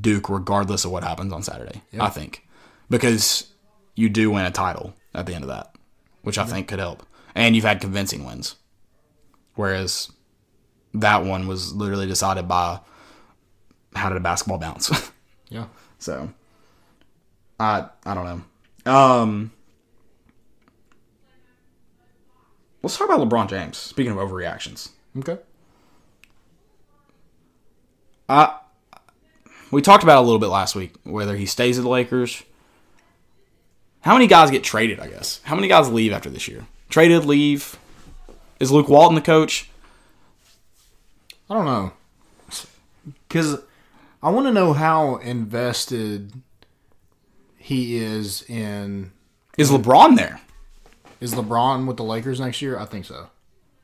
Duke 0.00 0.28
regardless 0.28 0.84
of 0.84 0.90
what 0.90 1.02
happens 1.04 1.32
on 1.32 1.42
Saturday. 1.42 1.82
I 1.98 2.10
think 2.10 2.46
because 2.90 3.50
you 3.94 4.08
do 4.08 4.30
win 4.30 4.44
a 4.44 4.50
title 4.50 4.94
at 5.14 5.26
the 5.26 5.34
end 5.34 5.44
of 5.44 5.48
that, 5.48 5.74
which 6.22 6.36
I 6.38 6.44
think 6.44 6.68
could 6.68 6.78
help. 6.78 7.04
And 7.34 7.54
you've 7.54 7.64
had 7.64 7.80
convincing 7.80 8.24
wins, 8.24 8.56
whereas 9.54 10.10
that 10.94 11.24
one 11.24 11.46
was 11.46 11.72
literally 11.72 12.06
decided 12.06 12.48
by 12.48 12.80
how 13.94 14.08
did 14.08 14.16
a 14.18 14.20
basketball 14.20 14.58
bounce. 14.58 14.90
Yeah. 15.52 15.66
so 15.98 16.32
I 17.58 17.86
I 18.06 18.14
don't 18.14 18.44
know. 18.86 18.92
Um. 18.92 19.50
Let's 22.82 22.96
talk 22.96 23.08
about 23.08 23.28
LeBron 23.28 23.48
James. 23.48 23.76
Speaking 23.76 24.12
of 24.12 24.18
overreactions, 24.18 24.90
Okay. 25.18 25.38
I 28.28 28.58
we 29.72 29.82
talked 29.82 30.02
about 30.04 30.18
it 30.18 30.20
a 30.20 30.22
little 30.22 30.38
bit 30.38 30.46
last 30.50 30.76
week 30.76 30.94
whether 31.02 31.36
he 31.36 31.46
stays 31.46 31.78
at 31.78 31.82
the 31.82 31.90
Lakers. 31.90 32.44
How 34.02 34.14
many 34.14 34.26
guys 34.26 34.50
get 34.50 34.64
traded? 34.64 35.00
I 35.00 35.08
guess 35.08 35.40
how 35.44 35.54
many 35.54 35.68
guys 35.68 35.90
leave 35.90 36.12
after 36.12 36.30
this 36.30 36.48
year? 36.48 36.66
Traded, 36.88 37.24
leave. 37.24 37.78
Is 38.58 38.70
Luke 38.70 38.88
Walton 38.88 39.14
the 39.14 39.20
coach? 39.20 39.68
I 41.48 41.54
don't 41.54 41.64
know. 41.64 41.92
Because 43.28 43.60
I 44.22 44.30
want 44.30 44.46
to 44.46 44.52
know 44.52 44.72
how 44.72 45.16
invested 45.16 46.32
he 47.56 47.96
is 47.96 48.42
in. 48.48 49.12
Is 49.56 49.70
LeBron 49.70 50.16
there? 50.16 50.40
Is 51.20 51.34
LeBron 51.34 51.86
with 51.86 51.96
the 51.96 52.04
Lakers 52.04 52.40
next 52.40 52.62
year? 52.62 52.78
I 52.78 52.84
think 52.86 53.04
so. 53.04 53.28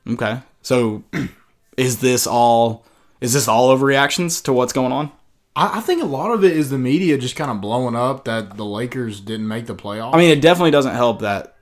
Okay, 0.07 0.39
so 0.61 1.03
is 1.77 1.99
this 1.99 2.25
all? 2.25 2.85
Is 3.19 3.33
this 3.33 3.47
all 3.47 3.75
overreactions 3.75 4.43
to 4.43 4.53
what's 4.53 4.73
going 4.73 4.91
on? 4.91 5.11
I, 5.57 5.77
I 5.79 5.81
think 5.81 6.01
a 6.01 6.05
lot 6.05 6.31
of 6.31 6.43
it 6.45 6.55
is 6.55 6.69
the 6.69 6.77
media 6.77 7.17
just 7.17 7.35
kind 7.35 7.51
of 7.51 7.59
blowing 7.59 7.95
up 7.95 8.23
that 8.25 8.55
the 8.55 8.63
Lakers 8.65 9.19
didn't 9.19 9.47
make 9.47 9.65
the 9.65 9.75
playoffs. 9.75 10.13
I 10.13 10.17
mean, 10.17 10.29
it 10.29 10.41
definitely 10.41 10.71
doesn't 10.71 10.93
help 10.95 11.21
that 11.21 11.55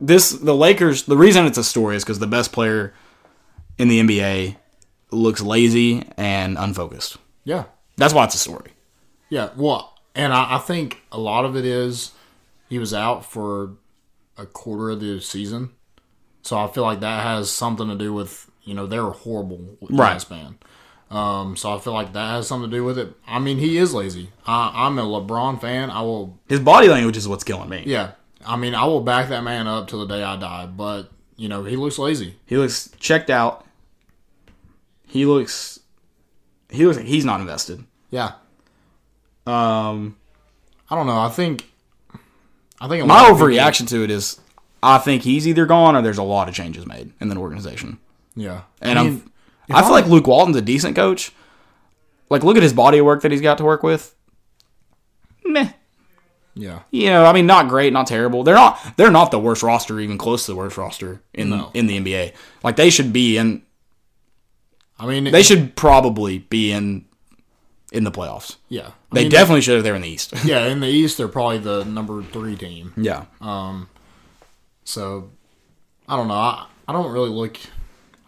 this 0.00 0.30
the 0.30 0.54
Lakers. 0.54 1.04
The 1.04 1.16
reason 1.16 1.46
it's 1.46 1.58
a 1.58 1.64
story 1.64 1.96
is 1.96 2.04
because 2.04 2.18
the 2.18 2.26
best 2.26 2.52
player 2.52 2.94
in 3.78 3.88
the 3.88 4.00
NBA 4.00 4.56
looks 5.10 5.40
lazy 5.42 6.04
and 6.16 6.56
unfocused. 6.58 7.16
yeah. 7.44 7.64
That's 7.96 8.14
why 8.14 8.24
it's 8.24 8.34
a 8.34 8.38
story. 8.38 8.70
Yeah, 9.28 9.50
well, 9.56 9.94
and 10.14 10.32
I, 10.32 10.54
I 10.56 10.58
think 10.58 11.02
a 11.12 11.18
lot 11.20 11.44
of 11.44 11.54
it 11.54 11.66
is 11.66 12.12
he 12.70 12.78
was 12.78 12.94
out 12.94 13.26
for 13.26 13.72
a 14.38 14.46
quarter 14.46 14.88
of 14.90 15.00
the 15.00 15.20
season, 15.20 15.72
so 16.40 16.56
I 16.58 16.66
feel 16.68 16.82
like 16.84 17.00
that 17.00 17.22
has 17.22 17.50
something 17.50 17.88
to 17.88 17.96
do 17.96 18.14
with 18.14 18.50
you 18.64 18.72
know 18.72 18.86
they 18.86 18.98
were 19.00 19.10
horrible 19.10 19.76
with 19.80 19.90
Right. 19.90 20.18
span. 20.18 20.58
Um, 21.10 21.56
so 21.56 21.74
I 21.74 21.78
feel 21.80 21.92
like 21.92 22.12
that 22.12 22.30
has 22.30 22.46
something 22.46 22.70
to 22.70 22.76
do 22.76 22.84
with 22.84 22.96
it. 22.98 23.12
I 23.26 23.40
mean, 23.40 23.58
he 23.58 23.76
is 23.78 23.92
lazy. 23.92 24.30
I, 24.46 24.70
I'm 24.86 24.96
a 24.98 25.02
LeBron 25.02 25.60
fan. 25.60 25.90
I 25.90 26.02
will, 26.02 26.38
His 26.48 26.60
body 26.60 26.86
language 26.88 27.16
is 27.16 27.26
what's 27.26 27.42
killing 27.44 27.68
me. 27.68 27.82
yeah. 27.86 28.12
I 28.46 28.56
mean, 28.56 28.74
I 28.74 28.84
will 28.86 29.00
back 29.02 29.28
that 29.28 29.42
man 29.44 29.66
up 29.66 29.88
till 29.88 29.98
the 30.06 30.06
day 30.16 30.22
I 30.22 30.36
die. 30.36 30.66
But 30.66 31.10
you 31.36 31.48
know, 31.48 31.64
he 31.64 31.76
looks 31.76 31.98
lazy. 31.98 32.36
He 32.46 32.56
looks 32.56 32.88
checked 32.98 33.28
out. 33.28 33.66
He 35.06 35.26
looks. 35.26 35.80
He 36.70 36.86
looks 36.86 36.96
like 36.96 37.06
he's 37.06 37.24
not 37.24 37.40
invested. 37.40 37.84
Yeah, 38.10 38.32
Um, 39.46 40.16
I 40.88 40.94
don't 40.96 41.06
know. 41.06 41.18
I 41.18 41.28
think, 41.28 41.68
I 42.80 42.88
think 42.88 43.04
my 43.06 43.14
lot 43.22 43.30
of 43.30 43.36
people- 43.36 43.48
overreaction 43.48 43.88
to 43.88 44.02
it 44.04 44.10
is, 44.10 44.40
I 44.82 44.98
think 44.98 45.22
he's 45.22 45.46
either 45.46 45.66
gone 45.66 45.94
or 45.96 46.02
there's 46.02 46.18
a 46.18 46.22
lot 46.22 46.48
of 46.48 46.54
changes 46.54 46.86
made 46.86 47.12
in 47.20 47.28
the 47.28 47.36
organization. 47.36 47.98
Yeah, 48.36 48.62
And 48.80 48.98
I 48.98 49.02
mean, 49.04 49.29
am 49.70 49.76
I 49.76 49.82
feel 49.82 49.92
like 49.92 50.06
Luke 50.06 50.26
Walton's 50.26 50.56
a 50.56 50.62
decent 50.62 50.96
coach. 50.96 51.32
Like, 52.28 52.44
look 52.44 52.56
at 52.56 52.62
his 52.62 52.72
body 52.72 52.98
of 52.98 53.06
work 53.06 53.22
that 53.22 53.32
he's 53.32 53.40
got 53.40 53.58
to 53.58 53.64
work 53.64 53.82
with. 53.82 54.14
Meh. 55.44 55.70
yeah, 56.54 56.80
You 56.90 57.06
know, 57.10 57.24
I 57.24 57.32
mean, 57.32 57.46
not 57.46 57.68
great, 57.68 57.92
not 57.92 58.06
terrible. 58.06 58.44
They're 58.44 58.54
not. 58.54 58.78
They're 58.96 59.10
not 59.10 59.30
the 59.30 59.38
worst 59.40 59.62
roster, 59.62 59.98
even 59.98 60.16
close 60.18 60.46
to 60.46 60.52
the 60.52 60.56
worst 60.56 60.76
roster 60.76 61.22
in 61.34 61.50
No. 61.50 61.70
in 61.74 61.86
the 61.86 61.98
NBA. 61.98 62.32
Like 62.62 62.76
they 62.76 62.90
should 62.90 63.12
be 63.12 63.36
in. 63.36 63.62
I 64.98 65.06
mean, 65.06 65.24
They 65.24 65.42
should 65.42 65.74
probably 65.76 66.38
be 66.38 66.70
in 66.72 67.06
in 67.90 68.04
the 68.04 68.10
playoffs. 68.12 68.56
yeah, 68.68 68.88
I 68.88 68.92
They 69.14 69.22
mean, 69.22 69.30
definitely 69.32 69.62
should 69.62 69.78
if 69.78 69.82
they're 69.82 69.94
in 69.96 70.02
the 70.02 70.08
East. 70.08 70.32
yeah. 70.44 70.66
In 70.66 70.78
the 70.80 70.86
East, 70.88 71.18
they're 71.18 71.26
probably 71.26 71.58
the 71.58 71.84
number 71.84 72.22
three 72.22 72.54
team. 72.54 72.92
yeah. 72.96 73.24
Um. 73.40 73.88
So 74.84 75.30
I 76.08 76.16
don't 76.16 76.28
know. 76.28 76.34
I, 76.34 76.66
I 76.86 76.92
don't 76.92 77.10
really 77.12 77.30
look. 77.30 77.56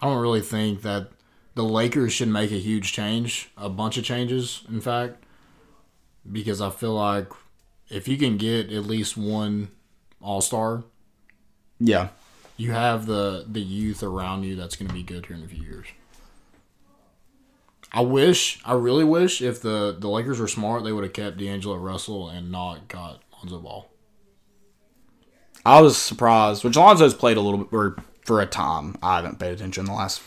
I 0.00 0.06
don't 0.06 0.18
really 0.20 0.40
think 0.40 0.82
that 0.82 1.08
the 1.54 1.62
Lakers 1.64 2.12
should 2.12 2.28
make 2.28 2.50
a 2.50 2.58
huge 2.58 2.92
change, 2.92 3.50
a 3.56 3.68
bunch 3.68 3.96
of 3.98 4.04
changes, 4.04 4.62
in 4.68 4.80
fact. 4.80 5.22
because 6.30 6.60
I 6.60 6.70
feel 6.70 6.94
like 6.94 7.28
if 7.90 8.06
you 8.06 8.16
can 8.16 8.36
get 8.36 8.70
at 8.72 8.84
least 8.86 9.16
one 9.16 9.68
All 10.20 10.40
Star, 10.40 10.84
Yeah. 11.80 12.08
you 12.56 12.70
have 12.72 13.06
the 13.06 13.44
the 13.50 13.60
youth 13.60 14.02
around 14.04 14.44
you 14.44 14.54
that's 14.54 14.76
going 14.76 14.86
to 14.88 14.94
be 14.94 15.02
good 15.02 15.26
here 15.26 15.36
in 15.36 15.42
a 15.42 15.48
few 15.48 15.62
years. 15.62 15.88
I 17.92 18.00
wish, 18.00 18.60
I 18.64 18.72
really 18.74 19.04
wish, 19.04 19.42
if 19.42 19.60
the 19.60 19.94
the 19.98 20.08
Lakers 20.08 20.40
were 20.40 20.48
smart, 20.48 20.84
they 20.84 20.92
would 20.92 21.04
have 21.04 21.12
kept 21.12 21.36
D'Angelo 21.38 21.76
Russell 21.76 22.28
and 22.28 22.50
not 22.50 22.88
got 22.88 23.20
Lonzo 23.36 23.58
Ball. 23.58 23.90
I 25.66 25.80
was 25.80 25.96
surprised, 25.96 26.64
which 26.64 26.76
Lonzo's 26.76 27.14
played 27.14 27.36
a 27.36 27.40
little 27.40 27.58
bit 27.64 27.72
or 27.72 27.96
for 28.24 28.40
a 28.40 28.46
time. 28.46 28.96
I 29.02 29.16
haven't 29.16 29.38
paid 29.38 29.52
attention 29.52 29.82
in 29.82 29.86
the 29.90 29.96
last 29.96 30.22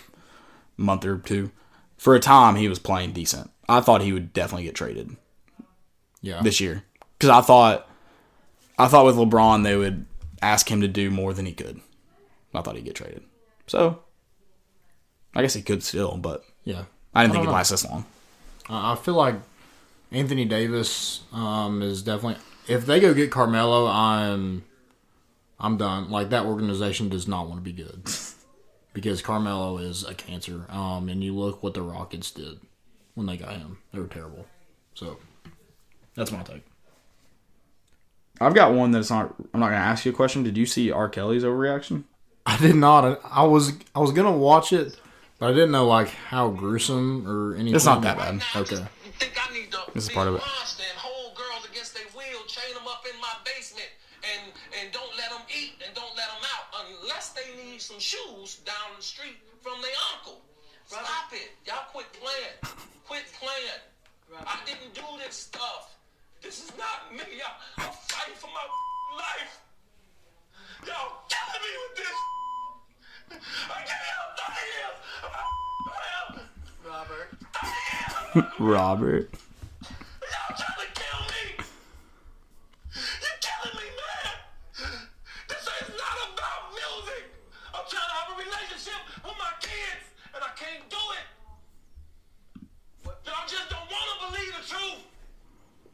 month 0.77 1.05
or 1.05 1.17
two. 1.17 1.51
For 1.97 2.15
a 2.15 2.19
time, 2.19 2.55
he 2.55 2.67
was 2.67 2.79
playing 2.79 3.13
decent. 3.13 3.51
I 3.67 3.81
thought 3.81 4.01
he 4.01 4.11
would 4.13 4.33
definitely 4.33 4.65
get 4.65 4.75
traded 4.75 5.15
Yeah, 6.21 6.41
this 6.41 6.59
year 6.59 6.83
because 7.17 7.29
I 7.29 7.41
thought, 7.41 7.89
I 8.77 8.87
thought 8.87 9.05
with 9.05 9.15
LeBron 9.15 9.63
they 9.63 9.75
would 9.75 10.05
ask 10.41 10.69
him 10.69 10.81
to 10.81 10.87
do 10.87 11.09
more 11.09 11.33
than 11.33 11.45
he 11.45 11.53
could. 11.53 11.79
I 12.53 12.61
thought 12.61 12.75
he'd 12.75 12.85
get 12.85 12.95
traded. 12.95 13.23
So, 13.67 13.99
I 15.33 15.41
guess 15.41 15.53
he 15.53 15.61
could 15.61 15.83
still, 15.83 16.17
but 16.17 16.45
yeah. 16.63 16.83
I 17.13 17.23
didn't 17.23 17.33
think 17.33 17.33
don't 17.33 17.43
it'd 17.43 17.45
know. 17.47 17.53
last 17.53 17.69
this 17.69 17.85
long. 17.89 18.05
I 18.69 18.91
I 18.93 18.95
feel 18.95 19.15
like 19.15 19.35
Anthony 20.11 20.45
Davis 20.45 21.21
um, 21.33 21.81
is 21.81 22.01
definitely. 22.03 22.41
If 22.67 22.85
they 22.85 22.99
go 22.99 23.13
get 23.13 23.31
Carmelo, 23.31 23.87
I'm 23.87 24.63
I'm 25.59 25.77
done. 25.77 26.09
Like 26.11 26.29
that 26.29 26.45
organization 26.45 27.09
does 27.09 27.27
not 27.27 27.47
want 27.47 27.63
to 27.63 27.63
be 27.63 27.71
good 27.73 28.03
because 28.95 29.21
Carmelo 29.21 29.77
is 29.77 30.03
a 30.03 30.15
cancer. 30.15 30.65
Um, 30.69 31.07
and 31.09 31.23
you 31.23 31.35
look 31.35 31.61
what 31.61 31.75
the 31.75 31.83
Rockets 31.83 32.31
did 32.31 32.59
when 33.13 33.27
they 33.27 33.37
got 33.37 33.51
him; 33.57 33.77
they 33.93 33.99
were 33.99 34.07
terrible. 34.07 34.47
So 34.95 35.17
that's 36.15 36.31
my 36.31 36.41
take. 36.41 36.65
I've 38.41 38.55
got 38.55 38.73
one 38.73 38.91
that's 38.91 39.09
not. 39.09 39.35
I'm 39.53 39.59
not 39.59 39.67
going 39.69 39.79
to 39.79 39.85
ask 39.85 40.05
you 40.05 40.11
a 40.11 40.15
question. 40.15 40.43
Did 40.43 40.57
you 40.57 40.65
see 40.65 40.91
R. 40.91 41.07
Kelly's 41.07 41.43
overreaction? 41.43 42.03
I 42.45 42.57
did 42.57 42.75
not. 42.75 43.05
I- 43.05 43.41
I 43.41 43.43
was 43.43 43.73
I 43.95 43.99
was 43.99 44.11
gonna 44.11 44.31
watch 44.35 44.71
it, 44.73 44.99
but 45.39 45.47
I 45.49 45.53
didn't 45.53 45.71
know 45.71 45.87
like 45.87 46.09
how 46.09 46.49
gruesome 46.49 47.27
or 47.27 47.55
anything. 47.55 47.75
It's 47.75 47.85
not 47.85 48.01
that 48.03 48.17
bad. 48.17 48.41
Okay. 48.55 48.85
Think 49.19 49.33
I 49.39 49.53
need 49.53 49.71
to 49.71 49.79
This 49.93 50.03
is 50.03 50.09
be 50.09 50.15
part 50.15 50.27
a 50.27 50.31
of 50.31 50.35
it. 50.35 50.41
monster 50.45 50.83
and 50.87 50.97
hold 50.99 51.35
girls 51.35 51.65
against 51.71 51.95
their 51.95 52.05
will, 52.15 52.43
chain 52.45 52.73
them 52.75 52.83
up 52.87 53.03
in 53.11 53.19
my 53.21 53.33
basement, 53.45 53.87
and 54.21 54.51
and 54.79 54.91
don't 54.93 55.09
let 55.17 55.31
them 55.31 55.41
eat 55.49 55.73
and 55.85 55.95
don't 55.95 56.15
let 56.15 56.27
them 56.27 56.43
out 56.43 56.85
unless 56.85 57.24
they 57.35 57.63
need 57.63 57.81
some 57.81 57.99
shoes 57.99 58.57
down 58.65 58.95
the 58.97 59.03
street 59.03 59.37
from 59.61 59.81
their 59.81 59.97
uncle. 60.15 60.41
Stop 60.87 61.33
it, 61.33 61.51
y'all 61.65 61.85
quit 61.91 62.05
playing, 62.13 62.57
quit 63.07 63.23
playing. 63.39 63.81
I 64.45 64.57
didn't 64.65 64.93
do 64.93 65.05
this 65.23 65.35
stuff. 65.35 65.95
This 66.41 66.63
is 66.63 66.71
not 66.77 67.11
me. 67.11 67.41
I, 67.41 67.81
I'm 67.81 67.91
fighting 68.07 68.35
for 68.35 68.47
my 68.47 68.65
life. 69.17 69.61
Y'all 70.85 71.25
killing 71.29 71.61
me 71.61 71.71
with 71.81 71.95
this. 71.97 72.17
I 73.69 73.79
can't 73.81 73.89
help 73.89 74.37
that. 74.37 74.55
Robert. 76.85 77.29
Robert. 78.59 79.29
Y'all 79.81 80.55
trying 80.55 80.79
to 80.79 80.89
kill 80.93 81.21
me! 81.33 81.65
You're 82.93 83.39
killing 83.41 83.75
me, 83.77 83.87
man! 83.97 84.33
This 85.49 85.63
is 85.65 85.89
not 85.97 86.17
about 86.29 86.61
music! 86.71 87.25
I'm 87.73 87.85
trying 87.89 88.05
to 88.05 88.15
have 88.15 88.29
a 88.29 88.37
relationship 88.37 89.01
with 89.23 89.37
my 89.39 89.51
kids, 89.75 90.05
and 90.33 90.43
I 90.43 90.51
can't 90.55 90.89
do 90.89 91.01
it! 91.19 91.25
Y'all 93.25 93.47
just 93.47 93.69
don't 93.69 93.79
want 93.91 94.07
to 94.11 94.27
believe 94.27 94.53
the 94.53 94.67
truth! 94.67 95.03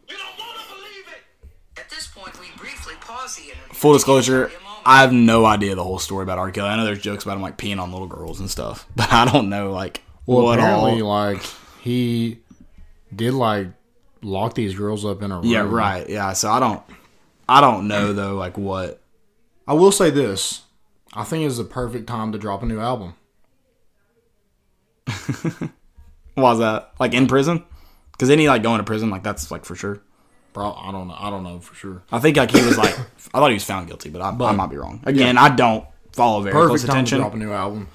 You 0.09 0.17
don't 0.17 0.37
want 0.37 0.57
to 0.59 0.65
believe 0.75 1.07
it! 1.07 1.79
At 1.79 1.89
this 1.89 2.07
point, 2.07 2.39
we 2.39 2.47
briefly 2.57 2.93
pause 3.01 3.35
the 3.37 3.43
interview. 3.43 3.73
Full 3.73 3.93
disclosure, 3.93 4.43
give 4.43 4.51
you 4.53 4.57
a 4.59 4.63
moment. 4.63 4.81
I 4.85 5.01
have 5.01 5.13
no 5.13 5.45
idea 5.45 5.75
the 5.75 5.83
whole 5.83 5.99
story 5.99 6.23
about 6.23 6.37
R. 6.39 6.51
Kelly. 6.51 6.69
I 6.69 6.75
know 6.77 6.85
there's 6.85 7.01
jokes 7.01 7.23
about 7.23 7.35
him 7.37 7.41
like 7.41 7.57
peeing 7.57 7.79
on 7.81 7.91
little 7.91 8.07
girls 8.07 8.39
and 8.39 8.49
stuff, 8.49 8.87
but 8.95 9.11
I 9.11 9.25
don't 9.25 9.49
know 9.49 9.71
like 9.71 10.01
Well, 10.25 10.43
what 10.45 10.59
apparently, 10.59 11.01
all. 11.01 11.07
like 11.09 11.43
he 11.81 12.39
did 13.15 13.33
like 13.33 13.67
lock 14.21 14.53
these 14.55 14.75
girls 14.75 15.05
up 15.05 15.21
in 15.21 15.31
a 15.31 15.35
room. 15.35 15.45
Yeah, 15.45 15.61
right. 15.67 16.07
Yeah, 16.09 16.33
so 16.33 16.51
I 16.51 16.59
don't, 16.59 16.81
I 17.49 17.61
don't 17.61 17.87
know 17.87 18.13
though 18.13 18.35
like 18.35 18.57
what. 18.57 19.01
I 19.67 19.73
will 19.73 19.91
say 19.91 20.09
this: 20.09 20.61
I 21.13 21.23
think 21.23 21.45
it's 21.45 21.57
the 21.57 21.63
perfect 21.63 22.07
time 22.07 22.31
to 22.33 22.37
drop 22.37 22.63
a 22.63 22.65
new 22.65 22.79
album. 22.79 23.13
Why's 26.35 26.59
that? 26.59 26.91
Like 26.99 27.13
in 27.13 27.27
prison? 27.27 27.63
Because 28.11 28.29
any 28.29 28.47
like 28.47 28.63
going 28.63 28.77
to 28.79 28.83
prison 28.83 29.09
like 29.09 29.23
that's 29.23 29.51
like 29.51 29.65
for 29.65 29.75
sure. 29.75 30.01
Bro, 30.53 30.73
I 30.73 30.91
don't 30.91 31.07
know. 31.07 31.15
I 31.17 31.29
don't 31.29 31.43
know 31.43 31.59
for 31.59 31.75
sure. 31.75 32.03
I 32.11 32.19
think 32.19 32.37
like 32.37 32.51
he 32.51 32.61
was 32.65 32.77
like 32.77 32.97
I 32.99 33.39
thought 33.39 33.49
he 33.49 33.55
was 33.55 33.63
found 33.63 33.87
guilty, 33.87 34.09
but 34.09 34.21
I, 34.21 34.29
I 34.29 34.51
might 34.51 34.69
be 34.69 34.77
wrong. 34.77 35.01
Again, 35.05 35.37
I 35.37 35.49
don't 35.49 35.85
follow 36.13 36.41
very 36.41 36.53
close 36.53 36.81
Perfect 36.83 36.87
time 36.87 37.05
to 37.05 37.15
attention. 37.15 37.19
drop 37.19 37.33
a 37.33 37.37
new 37.37 37.51
album. 37.51 37.87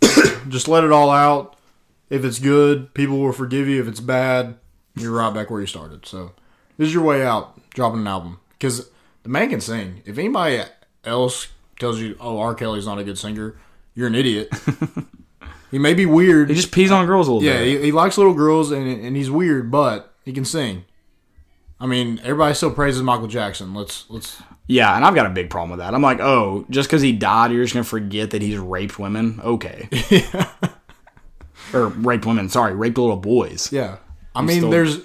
Just 0.48 0.68
let 0.68 0.84
it 0.84 0.92
all 0.92 1.10
out. 1.10 1.56
If 2.08 2.24
it's 2.24 2.38
good, 2.38 2.94
people 2.94 3.18
will 3.18 3.32
forgive 3.32 3.66
you. 3.66 3.80
If 3.80 3.88
it's 3.88 4.00
bad, 4.00 4.56
you're 4.94 5.12
right 5.12 5.34
back 5.34 5.50
where 5.50 5.60
you 5.60 5.66
started. 5.66 6.06
So 6.06 6.32
this 6.78 6.88
is 6.88 6.94
your 6.94 7.02
way 7.02 7.24
out, 7.26 7.58
dropping 7.70 8.00
an 8.00 8.06
album. 8.06 8.38
Because 8.50 8.88
the 9.24 9.28
man 9.28 9.50
can 9.50 9.60
sing. 9.60 10.02
If 10.04 10.16
anybody 10.16 10.62
else 11.04 11.48
tells 11.80 11.98
you, 11.98 12.16
"Oh, 12.20 12.38
R. 12.38 12.54
Kelly's 12.54 12.86
not 12.86 12.98
a 13.00 13.04
good 13.04 13.18
singer," 13.18 13.56
you're 13.94 14.06
an 14.06 14.14
idiot. 14.14 14.48
he 15.70 15.78
may 15.78 15.94
be 15.94 16.06
weird. 16.06 16.48
He 16.50 16.54
just 16.56 16.72
pees 16.72 16.90
on 16.90 17.06
girls 17.06 17.28
a 17.28 17.32
little 17.32 17.46
Yeah, 17.48 17.58
bit. 17.58 17.80
he, 17.80 17.86
he 17.86 17.92
likes 17.92 18.16
little 18.18 18.34
girls 18.34 18.70
and 18.70 18.86
and 18.86 19.16
he's 19.16 19.30
weird, 19.30 19.70
but 19.70 20.14
he 20.24 20.32
can 20.32 20.44
sing. 20.44 20.84
I 21.78 21.86
mean, 21.86 22.20
everybody 22.22 22.54
still 22.54 22.70
praises 22.70 23.02
Michael 23.02 23.26
Jackson. 23.26 23.74
Let's 23.74 24.06
let's 24.08 24.40
Yeah, 24.66 24.94
and 24.96 25.04
I've 25.04 25.14
got 25.14 25.26
a 25.26 25.30
big 25.30 25.50
problem 25.50 25.70
with 25.72 25.80
that. 25.80 25.94
I'm 25.94 26.02
like, 26.02 26.20
oh, 26.20 26.64
just 26.70 26.88
because 26.88 27.02
he 27.02 27.12
died, 27.12 27.52
you're 27.52 27.62
just 27.64 27.74
gonna 27.74 27.84
forget 27.84 28.30
that 28.30 28.40
he's 28.42 28.56
raped 28.56 28.98
women? 28.98 29.40
Okay. 29.44 29.88
or 31.72 31.88
raped 31.88 32.26
women. 32.26 32.48
Sorry, 32.48 32.74
raped 32.74 32.98
little 32.98 33.16
boys. 33.16 33.72
yeah. 33.72 33.96
I 34.34 34.42
mean, 34.42 34.58
still- 34.58 34.70
there's 34.70 35.00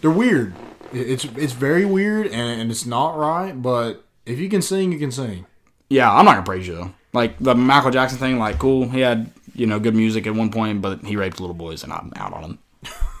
they're 0.00 0.10
weird. 0.10 0.54
It's 0.92 1.24
it's 1.24 1.52
very 1.52 1.84
weird 1.84 2.26
and, 2.26 2.60
and 2.60 2.70
it's 2.70 2.84
not 2.86 3.16
right. 3.16 3.52
But 3.60 4.04
if 4.26 4.38
you 4.38 4.48
can 4.48 4.62
sing, 4.62 4.92
you 4.92 4.98
can 4.98 5.12
sing. 5.12 5.46
Yeah, 5.88 6.10
I'm 6.12 6.24
not 6.24 6.32
gonna 6.32 6.46
praise 6.46 6.66
you 6.66 6.74
though. 6.74 6.90
Like 7.12 7.38
the 7.38 7.54
Michael 7.54 7.90
Jackson 7.90 8.18
thing, 8.18 8.38
like 8.38 8.58
cool. 8.58 8.88
He 8.88 9.00
had 9.00 9.30
you 9.54 9.66
know 9.66 9.78
good 9.78 9.94
music 9.94 10.26
at 10.26 10.34
one 10.34 10.50
point, 10.50 10.82
but 10.82 11.04
he 11.04 11.16
raped 11.16 11.40
little 11.40 11.54
boys, 11.54 11.82
and 11.82 11.92
I'm 11.92 12.12
out 12.16 12.32
on 12.32 12.44
him. 12.44 12.58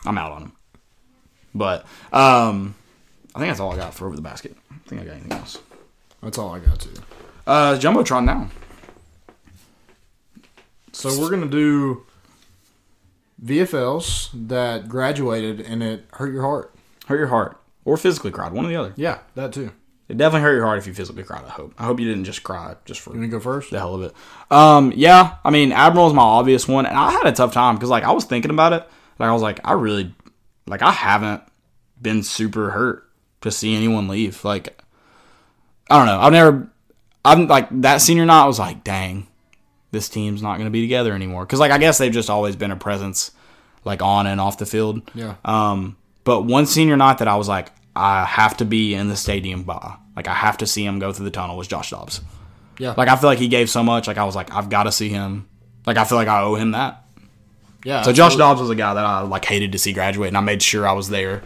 I'm 0.04 0.18
out 0.18 0.32
on 0.32 0.42
him. 0.42 0.52
But 1.54 1.84
um, 2.12 2.74
I 3.34 3.38
think 3.38 3.50
that's 3.50 3.60
all 3.60 3.72
I 3.72 3.76
got 3.76 3.94
for 3.94 4.06
over 4.06 4.16
the 4.16 4.22
basket. 4.22 4.56
I 4.70 4.88
think 4.88 5.02
I 5.02 5.04
got 5.04 5.12
anything 5.12 5.32
else. 5.32 5.58
That's 6.22 6.38
all 6.38 6.54
I 6.54 6.58
got 6.58 6.78
to. 6.80 6.88
Uh, 7.46 7.78
jumbotron 7.78 8.24
now. 8.24 8.48
So 10.92 11.18
we're 11.18 11.30
gonna 11.30 11.46
do 11.46 12.04
VFLs 13.44 14.30
that 14.48 14.88
graduated 14.88 15.60
and 15.60 15.82
it 15.82 16.04
hurt 16.12 16.32
your 16.32 16.42
heart. 16.42 16.74
Hurt 17.06 17.18
your 17.18 17.28
heart 17.28 17.60
or 17.84 17.96
physically 17.96 18.30
cried, 18.30 18.52
one 18.52 18.64
or 18.66 18.68
the 18.68 18.76
other. 18.76 18.92
Yeah, 18.96 19.18
that 19.34 19.52
too. 19.52 19.72
It 20.10 20.16
definitely 20.16 20.42
hurt 20.42 20.54
your 20.56 20.66
heart 20.66 20.78
if 20.78 20.88
you 20.88 20.92
physically 20.92 21.22
cried. 21.22 21.44
I 21.44 21.50
hope. 21.50 21.72
I 21.78 21.84
hope 21.84 22.00
you 22.00 22.08
didn't 22.08 22.24
just 22.24 22.42
cry 22.42 22.74
just 22.84 23.00
for 23.00 23.10
You 23.10 23.20
wanna 23.20 23.28
go 23.30 23.38
first? 23.38 23.70
the 23.70 23.78
hell 23.78 23.94
of 23.94 24.02
it. 24.02 24.12
Um, 24.50 24.92
yeah, 24.96 25.36
I 25.44 25.50
mean, 25.50 25.70
Admiral 25.70 26.08
is 26.08 26.12
my 26.14 26.22
obvious 26.22 26.66
one, 26.66 26.84
and 26.84 26.96
I 26.98 27.12
had 27.12 27.26
a 27.26 27.32
tough 27.32 27.52
time 27.52 27.76
because 27.76 27.90
like 27.90 28.02
I 28.02 28.10
was 28.10 28.24
thinking 28.24 28.50
about 28.50 28.72
it. 28.72 28.84
Like 29.20 29.28
I 29.28 29.32
was 29.32 29.42
like, 29.42 29.60
I 29.64 29.72
really, 29.74 30.12
like 30.66 30.82
I 30.82 30.90
haven't 30.90 31.42
been 32.02 32.24
super 32.24 32.70
hurt 32.70 33.08
to 33.42 33.52
see 33.52 33.76
anyone 33.76 34.08
leave. 34.08 34.44
Like, 34.44 34.82
I 35.88 35.96
don't 35.98 36.06
know. 36.06 36.20
I've 36.20 36.32
never. 36.32 36.68
I'm 37.24 37.46
like 37.46 37.68
that 37.82 38.00
senior 38.00 38.26
night. 38.26 38.42
I 38.42 38.46
was 38.46 38.58
like, 38.58 38.82
dang, 38.82 39.28
this 39.92 40.08
team's 40.08 40.42
not 40.42 40.54
going 40.54 40.66
to 40.66 40.70
be 40.72 40.80
together 40.80 41.14
anymore. 41.14 41.44
Because 41.46 41.60
like 41.60 41.70
I 41.70 41.78
guess 41.78 41.98
they've 41.98 42.12
just 42.12 42.30
always 42.30 42.56
been 42.56 42.72
a 42.72 42.76
presence, 42.76 43.30
like 43.84 44.02
on 44.02 44.26
and 44.26 44.40
off 44.40 44.58
the 44.58 44.66
field. 44.66 45.08
Yeah. 45.14 45.36
Um, 45.44 45.96
but 46.24 46.42
one 46.42 46.66
senior 46.66 46.96
night 46.96 47.18
that 47.18 47.28
I 47.28 47.36
was 47.36 47.46
like, 47.48 47.68
I 48.00 48.24
have 48.24 48.56
to 48.58 48.64
be 48.64 48.94
in 48.94 49.08
the 49.08 49.16
stadium 49.16 49.62
by. 49.64 49.96
Like 50.16 50.28
I 50.28 50.34
have 50.34 50.58
to 50.58 50.66
see 50.66 50.84
him 50.84 50.98
go 50.98 51.12
through 51.12 51.26
the 51.26 51.30
tunnel 51.30 51.56
was 51.56 51.68
Josh 51.68 51.90
Dobbs. 51.90 52.20
Yeah. 52.78 52.94
Like 52.96 53.08
I 53.08 53.16
feel 53.16 53.28
like 53.28 53.38
he 53.38 53.48
gave 53.48 53.68
so 53.70 53.82
much. 53.82 54.06
Like 54.06 54.18
I 54.18 54.24
was 54.24 54.34
like, 54.34 54.52
I've 54.54 54.68
got 54.70 54.84
to 54.84 54.92
see 54.92 55.08
him. 55.10 55.48
Like 55.86 55.96
I 55.96 56.04
feel 56.04 56.16
like 56.16 56.28
I 56.28 56.42
owe 56.42 56.54
him 56.54 56.72
that. 56.72 57.04
yeah. 57.84 58.02
So 58.02 58.12
Josh. 58.12 58.36
Dobbs 58.36 58.60
was 58.60 58.70
a 58.70 58.74
guy 58.74 58.94
that 58.94 59.04
I 59.04 59.20
like 59.20 59.44
hated 59.44 59.72
to 59.72 59.78
see 59.78 59.92
graduate, 59.92 60.28
and 60.28 60.36
I 60.36 60.40
made 60.40 60.62
sure 60.62 60.86
I 60.88 60.92
was 60.92 61.08
there 61.10 61.42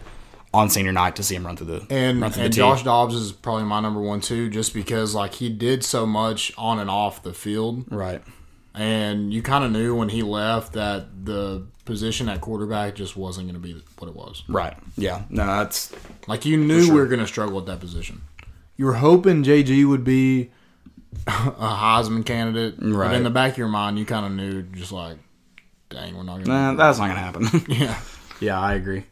on 0.52 0.70
senior 0.70 0.92
night 0.92 1.16
to 1.16 1.22
see 1.24 1.34
him 1.34 1.44
run 1.44 1.56
through 1.56 1.66
the 1.66 1.86
And, 1.90 2.20
run 2.20 2.30
through 2.30 2.44
and 2.44 2.52
the. 2.52 2.56
Josh 2.56 2.84
Dobbs 2.84 3.14
is 3.16 3.32
probably 3.32 3.64
my 3.64 3.80
number 3.80 4.00
one 4.00 4.20
too, 4.20 4.48
just 4.48 4.72
because 4.72 5.12
like 5.14 5.34
he 5.34 5.48
did 5.50 5.84
so 5.84 6.06
much 6.06 6.52
on 6.56 6.78
and 6.78 6.88
off 6.88 7.22
the 7.24 7.32
field, 7.32 7.84
Right. 7.90 8.22
And 8.74 9.32
you 9.32 9.42
kind 9.42 9.64
of 9.64 9.70
knew 9.72 9.94
when 9.94 10.08
he 10.08 10.22
left 10.22 10.72
that 10.74 11.24
the 11.24 11.66
position 11.84 12.28
at 12.28 12.40
quarterback 12.40 12.94
just 12.94 13.16
wasn't 13.16 13.46
going 13.46 13.54
to 13.54 13.60
be 13.60 13.82
what 13.98 14.08
it 14.08 14.14
was. 14.16 14.42
Right. 14.48 14.76
Yeah. 14.96 15.22
No, 15.30 15.44
that's 15.46 15.92
Like 16.26 16.44
you 16.44 16.56
knew 16.56 16.92
we 16.92 16.98
were 16.98 17.06
going 17.06 17.20
to 17.20 17.26
struggle 17.26 17.58
at 17.58 17.66
that 17.66 17.80
position. 17.80 18.22
You 18.76 18.86
were 18.86 18.94
hoping 18.94 19.44
JG 19.44 19.86
would 19.86 20.02
be 20.02 20.50
a 21.26 21.30
Heisman 21.30 22.24
candidate, 22.26 22.80
but 22.80 22.88
Right. 22.88 23.14
in 23.14 23.22
the 23.22 23.30
back 23.30 23.52
of 23.52 23.58
your 23.58 23.68
mind, 23.68 23.98
you 23.98 24.04
kind 24.04 24.26
of 24.26 24.32
knew 24.32 24.62
just 24.62 24.90
like, 24.92 25.18
dang, 25.90 26.16
we're 26.16 26.22
not 26.24 26.36
going 26.36 26.44
to. 26.46 26.50
nah, 26.50 26.74
that's 26.74 26.98
not 26.98 27.08
gonna 27.08 27.20
happen. 27.20 27.48
yeah. 27.68 28.00
yeah, 28.40 28.58
I 28.60 28.74
agree. 28.74 29.04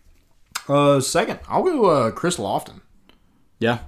Uh, 0.69 0.99
second, 1.01 1.39
I'll 1.49 1.63
go 1.63 1.85
uh, 1.87 2.11
Chris 2.11 2.39
Lofton. 2.39 2.81
Yeah. 3.59 3.81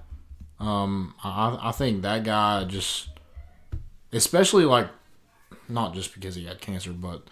Um, 0.60 1.14
I, 1.24 1.58
I 1.60 1.72
think 1.72 2.02
that 2.02 2.22
guy 2.24 2.64
just, 2.64 3.08
especially 4.12 4.64
like, 4.64 4.88
not 5.68 5.94
just 5.94 6.14
because 6.14 6.34
he 6.34 6.46
had 6.46 6.60
cancer, 6.60 6.92
but 6.92 7.22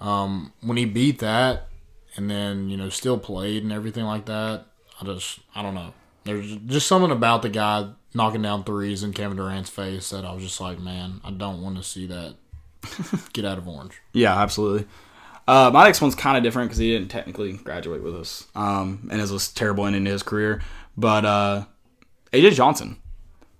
um, 0.00 0.52
when 0.60 0.76
he 0.76 0.84
beat 0.84 1.18
that 1.20 1.68
and 2.16 2.30
then, 2.30 2.68
you 2.68 2.76
know, 2.76 2.88
still 2.88 3.18
played 3.18 3.62
and 3.62 3.72
everything 3.72 4.04
like 4.04 4.26
that, 4.26 4.66
I 5.00 5.04
just, 5.04 5.40
I 5.54 5.62
don't 5.62 5.74
know. 5.74 5.94
There's 6.24 6.56
just 6.66 6.86
something 6.86 7.10
about 7.10 7.42
the 7.42 7.48
guy 7.48 7.90
knocking 8.14 8.42
down 8.42 8.64
threes 8.64 9.02
in 9.02 9.12
Kevin 9.12 9.36
Durant's 9.36 9.70
face 9.70 10.10
that 10.10 10.24
I 10.24 10.32
was 10.32 10.42
just 10.42 10.60
like, 10.60 10.78
man, 10.78 11.20
I 11.24 11.30
don't 11.30 11.62
want 11.62 11.76
to 11.76 11.82
see 11.82 12.06
that 12.06 12.36
get 13.32 13.44
out 13.44 13.58
of 13.58 13.66
orange. 13.66 14.00
Yeah, 14.12 14.40
absolutely. 14.40 14.86
Uh, 15.48 15.70
my 15.72 15.84
next 15.84 16.00
one's 16.00 16.14
kind 16.14 16.36
of 16.36 16.42
different 16.42 16.68
because 16.68 16.78
he 16.78 16.92
didn't 16.92 17.08
technically 17.08 17.54
graduate 17.54 18.02
with 18.02 18.14
us, 18.14 18.46
um, 18.54 19.08
and 19.10 19.20
it 19.20 19.28
was 19.28 19.50
a 19.50 19.54
terrible 19.54 19.84
ending 19.86 20.04
to 20.04 20.12
his 20.12 20.22
career. 20.22 20.62
But 20.96 21.24
uh, 21.24 21.64
AJ 22.32 22.52
Johnson, 22.52 22.96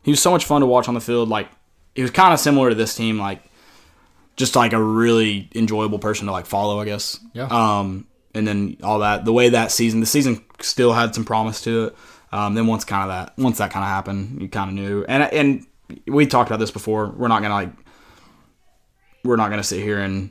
he 0.02 0.12
was 0.12 0.22
so 0.22 0.30
much 0.30 0.44
fun 0.44 0.60
to 0.60 0.66
watch 0.66 0.86
on 0.86 0.94
the 0.94 1.00
field. 1.00 1.28
Like 1.28 1.48
he 1.94 2.02
was 2.02 2.12
kind 2.12 2.32
of 2.32 2.38
similar 2.38 2.68
to 2.68 2.74
this 2.74 2.94
team, 2.94 3.18
like 3.18 3.42
just 4.36 4.56
like 4.56 4.72
a 4.72 4.82
really 4.82 5.48
enjoyable 5.54 5.98
person 5.98 6.26
to 6.26 6.32
like 6.32 6.46
follow, 6.46 6.80
I 6.80 6.84
guess. 6.84 7.20
Yeah. 7.32 7.48
Um, 7.50 8.06
and 8.34 8.46
then 8.46 8.76
all 8.82 9.00
that, 9.00 9.24
the 9.24 9.32
way 9.32 9.50
that 9.50 9.70
season, 9.70 10.00
the 10.00 10.06
season 10.06 10.42
still 10.60 10.92
had 10.92 11.14
some 11.14 11.24
promise 11.24 11.60
to 11.62 11.86
it. 11.86 11.96
Um, 12.32 12.54
then 12.54 12.66
once 12.66 12.84
kind 12.84 13.02
of 13.02 13.08
that, 13.08 13.38
once 13.38 13.58
that 13.58 13.70
kind 13.70 13.84
of 13.84 13.90
happened, 13.90 14.40
you 14.40 14.48
kind 14.48 14.70
of 14.70 14.74
knew. 14.74 15.04
And 15.06 15.22
and 15.24 15.66
we 16.06 16.26
talked 16.26 16.48
about 16.48 16.60
this 16.60 16.70
before. 16.70 17.08
We're 17.10 17.28
not 17.28 17.42
gonna 17.42 17.54
like, 17.54 17.72
we're 19.22 19.36
not 19.36 19.50
gonna 19.50 19.62
sit 19.62 19.82
here 19.82 20.00
and 20.00 20.30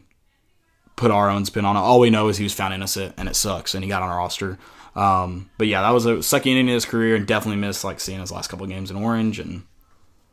put 0.96 1.12
our 1.12 1.30
own 1.30 1.46
spin 1.46 1.64
on 1.64 1.76
it. 1.76 1.80
All 1.80 2.00
we 2.00 2.10
know 2.10 2.28
is 2.30 2.38
he 2.38 2.44
was 2.44 2.54
found 2.54 2.74
innocent, 2.74 3.14
and 3.18 3.30
it 3.30 3.36
sucks, 3.36 3.76
and 3.76 3.84
he 3.84 3.90
got 3.90 4.02
on 4.02 4.10
our 4.10 4.18
roster. 4.18 4.58
Um, 4.96 5.50
but 5.58 5.68
yeah, 5.68 5.82
that 5.84 5.92
was 5.92 6.06
a 6.06 6.24
second 6.24 6.54
inning 6.54 6.70
of 6.70 6.74
his 6.74 6.86
career, 6.86 7.16
and 7.16 7.28
definitely 7.28 7.62
missed 7.62 7.84
like 7.84 8.00
seeing 8.00 8.20
his 8.20 8.32
last 8.32 8.48
couple 8.50 8.64
of 8.64 8.70
games 8.72 8.90
in 8.90 8.98
orange. 8.98 9.40
And 9.40 9.64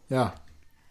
Yeah. 0.09 0.31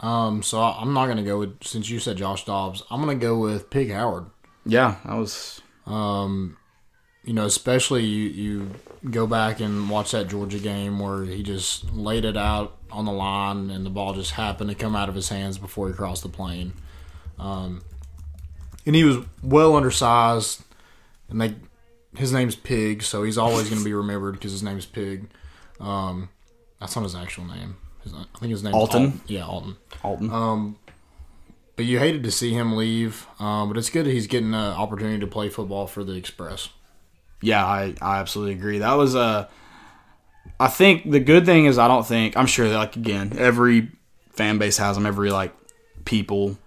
Um, 0.00 0.42
so 0.42 0.60
I'm 0.62 0.94
not 0.94 1.06
going 1.06 1.16
to 1.16 1.24
go 1.24 1.38
with, 1.40 1.64
since 1.64 1.90
you 1.90 1.98
said 1.98 2.16
Josh 2.16 2.44
Dobbs, 2.44 2.82
I'm 2.90 3.02
going 3.02 3.18
to 3.18 3.26
go 3.26 3.38
with 3.38 3.68
Pig 3.70 3.90
Howard. 3.90 4.26
yeah, 4.64 4.96
I 5.04 5.16
was 5.16 5.60
Um, 5.86 6.56
you 7.24 7.32
know, 7.32 7.44
especially 7.44 8.04
you, 8.04 8.28
you 8.28 8.70
go 9.10 9.26
back 9.26 9.60
and 9.60 9.90
watch 9.90 10.12
that 10.12 10.28
Georgia 10.28 10.58
game 10.58 10.98
where 10.98 11.24
he 11.24 11.42
just 11.42 11.92
laid 11.92 12.24
it 12.24 12.36
out 12.36 12.76
on 12.90 13.04
the 13.04 13.12
line 13.12 13.70
and 13.70 13.84
the 13.84 13.90
ball 13.90 14.14
just 14.14 14.32
happened 14.32 14.70
to 14.70 14.76
come 14.76 14.94
out 14.96 15.08
of 15.08 15.14
his 15.14 15.28
hands 15.28 15.58
before 15.58 15.88
he 15.88 15.94
crossed 15.94 16.22
the 16.22 16.28
plane. 16.28 16.72
Um, 17.38 17.82
and 18.86 18.94
he 18.94 19.04
was 19.04 19.18
well 19.42 19.76
undersized, 19.76 20.62
and 21.28 21.40
they 21.40 21.54
his 22.16 22.32
name's 22.32 22.56
Pig, 22.56 23.02
so 23.02 23.22
he's 23.22 23.36
always 23.36 23.68
going 23.68 23.78
to 23.78 23.84
be 23.84 23.92
remembered 23.92 24.32
because 24.32 24.52
his 24.52 24.62
name's 24.62 24.86
Pig. 24.86 25.28
Um, 25.78 26.30
that's 26.80 26.96
not 26.96 27.02
his 27.02 27.14
actual 27.14 27.44
name. 27.44 27.76
I 28.14 28.38
think 28.38 28.50
his 28.50 28.62
name's 28.62 28.74
Alton? 28.74 29.20
Yeah, 29.26 29.46
Alton. 29.46 29.76
Alton. 30.02 30.76
But 31.76 31.84
you 31.84 32.00
hated 32.00 32.24
to 32.24 32.32
see 32.32 32.52
him 32.52 32.76
leave. 32.76 33.26
Um, 33.38 33.68
but 33.68 33.78
it's 33.78 33.88
good 33.88 34.04
that 34.06 34.10
he's 34.10 34.26
getting 34.26 34.48
an 34.48 34.54
opportunity 34.54 35.20
to 35.20 35.28
play 35.28 35.48
football 35.48 35.86
for 35.86 36.02
the 36.02 36.14
Express. 36.14 36.70
Yeah, 37.40 37.64
I, 37.64 37.94
I 38.02 38.18
absolutely 38.18 38.54
agree. 38.54 38.78
That 38.80 38.94
was 38.94 39.14
Uh, 39.14 39.46
I 40.58 40.66
think 40.66 41.08
the 41.08 41.20
good 41.20 41.46
thing 41.46 41.66
is 41.66 41.78
I 41.78 41.86
don't 41.86 42.04
think 42.06 42.36
I'm 42.36 42.46
sure 42.46 42.68
that 42.68 42.76
like 42.76 42.96
again 42.96 43.32
every 43.38 43.92
fan 44.32 44.58
base 44.58 44.76
has 44.78 44.96
them. 44.96 45.06
Every 45.06 45.30
like 45.30 45.54
people, 46.04 46.58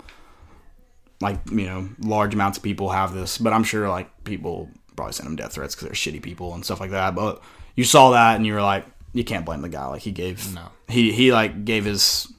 like 1.20 1.40
you 1.50 1.66
know, 1.66 1.90
large 2.00 2.34
amounts 2.34 2.58
of 2.58 2.64
people 2.64 2.90
have 2.90 3.14
this. 3.14 3.38
But 3.38 3.52
I'm 3.52 3.66
sure 3.66 3.90
like 3.90 4.24
people 4.24 4.70
probably 4.96 5.14
send 5.14 5.28
them 5.28 5.36
death 5.36 5.54
threats 5.54 5.76
because 5.76 5.88
they're 5.88 6.14
shitty 6.14 6.22
people 6.22 6.54
and 6.54 6.64
stuff 6.64 6.80
like 6.80 6.92
that. 6.92 7.16
But 7.16 7.42
you 7.76 7.84
saw 7.84 8.12
that 8.12 8.38
and 8.38 8.46
you 8.46 8.54
were 8.54 8.62
like, 8.62 8.86
you 9.14 9.24
can't 9.24 9.46
blame 9.46 9.62
the 9.62 9.70
guy. 9.70 9.86
Like 9.88 10.02
he 10.02 10.12
gave 10.12 10.54
No. 10.54 10.70
he 10.88 11.12
he 11.12 11.32
like 11.32 11.66
gave 11.66 11.86
his 11.86 12.32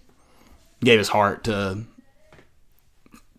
gave 0.80 0.98
his 0.98 1.08
heart 1.08 1.44
to 1.44 1.84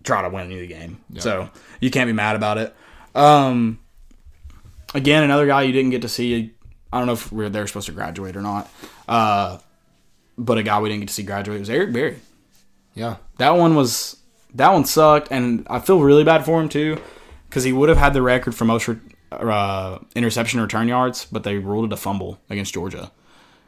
try 0.03 0.21
to 0.21 0.29
win 0.29 0.51
you 0.51 0.59
the 0.61 0.67
game. 0.67 0.99
So 1.19 1.49
you 1.79 1.89
can't 1.89 2.07
be 2.07 2.13
mad 2.13 2.35
about 2.35 2.57
it. 2.57 2.75
Um, 3.15 3.79
again, 4.93 5.23
another 5.23 5.45
guy 5.47 5.63
you 5.63 5.71
didn't 5.71 5.91
get 5.91 6.01
to 6.03 6.09
see. 6.09 6.53
I 6.91 6.97
don't 6.97 7.07
know 7.07 7.13
if 7.13 7.31
we're 7.31 7.49
they're 7.49 7.67
supposed 7.67 7.87
to 7.87 7.91
graduate 7.93 8.35
or 8.35 8.41
not. 8.41 8.69
Uh, 9.07 9.57
but 10.37 10.57
a 10.57 10.63
guy 10.63 10.79
we 10.79 10.89
didn't 10.89 11.01
get 11.01 11.07
to 11.09 11.13
see 11.13 11.23
graduate 11.23 11.59
was 11.59 11.69
Eric 11.69 11.93
Berry. 11.93 12.19
Yeah. 12.95 13.17
That 13.37 13.51
one 13.51 13.75
was 13.75 14.17
that 14.55 14.71
one 14.71 14.85
sucked, 14.85 15.29
and 15.31 15.65
I 15.69 15.79
feel 15.79 15.99
really 15.99 16.23
bad 16.23 16.45
for 16.45 16.61
him 16.61 16.69
too, 16.69 16.99
because 17.49 17.63
he 17.63 17.73
would 17.73 17.89
have 17.89 17.97
had 17.97 18.13
the 18.13 18.21
record 18.21 18.53
for 18.55 18.65
most 18.65 18.87
re- 18.87 18.99
uh, 19.31 19.97
interception 20.15 20.59
return 20.61 20.87
yards, 20.87 21.25
but 21.31 21.43
they 21.43 21.57
ruled 21.57 21.85
it 21.85 21.93
a 21.93 21.97
fumble 21.97 22.39
against 22.49 22.73
Georgia. 22.73 23.11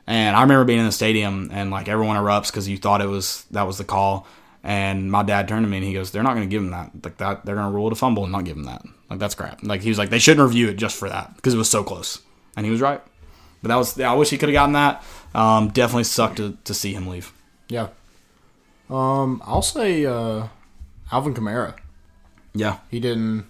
And 0.07 0.35
I 0.35 0.41
remember 0.41 0.65
being 0.65 0.79
in 0.79 0.85
the 0.85 0.91
stadium 0.91 1.49
and 1.51 1.71
like 1.71 1.87
everyone 1.87 2.15
erupts 2.17 2.47
because 2.51 2.67
you 2.67 2.77
thought 2.77 3.01
it 3.01 3.07
was 3.07 3.45
that 3.51 3.63
was 3.63 3.77
the 3.77 3.83
call. 3.83 4.27
And 4.63 5.11
my 5.11 5.21
dad 5.23 5.47
turned 5.47 5.63
to 5.65 5.69
me 5.69 5.77
and 5.77 5.85
he 5.85 5.93
goes, 5.93 6.11
"They're 6.11 6.23
not 6.23 6.35
going 6.35 6.47
to 6.47 6.51
give 6.51 6.61
him 6.61 6.71
that. 6.71 6.91
Like 7.03 7.17
that, 7.17 7.45
they're 7.45 7.55
going 7.55 7.67
to 7.71 7.75
rule 7.75 7.87
it 7.87 7.93
a 7.93 7.95
fumble 7.95 8.23
and 8.23 8.31
not 8.31 8.45
give 8.45 8.57
him 8.57 8.63
that. 8.65 8.83
Like 9.09 9.19
that's 9.19 9.35
crap. 9.35 9.61
Like 9.63 9.81
he 9.81 9.89
was 9.89 9.97
like, 9.97 10.09
they 10.09 10.19
shouldn't 10.19 10.47
review 10.47 10.69
it 10.69 10.75
just 10.75 10.95
for 10.97 11.07
that 11.09 11.35
because 11.35 11.53
it 11.53 11.57
was 11.57 11.69
so 11.69 11.83
close." 11.83 12.21
And 12.57 12.65
he 12.65 12.71
was 12.71 12.81
right. 12.81 13.01
But 13.61 13.69
that 13.69 13.75
was, 13.77 13.99
I 13.99 14.13
wish 14.13 14.29
he 14.29 14.37
could 14.37 14.49
have 14.49 14.53
gotten 14.53 14.73
that. 14.73 15.03
Um, 15.33 15.69
definitely 15.69 16.03
sucked 16.05 16.37
to, 16.37 16.55
to 16.65 16.73
see 16.73 16.93
him 16.93 17.07
leave. 17.07 17.33
Yeah. 17.67 17.87
Um, 18.89 19.41
I'll 19.45 19.61
say 19.63 20.05
uh, 20.05 20.47
Alvin 21.11 21.33
Kamara. 21.33 21.73
Yeah. 22.53 22.77
He 22.91 22.99
didn't 22.99 23.45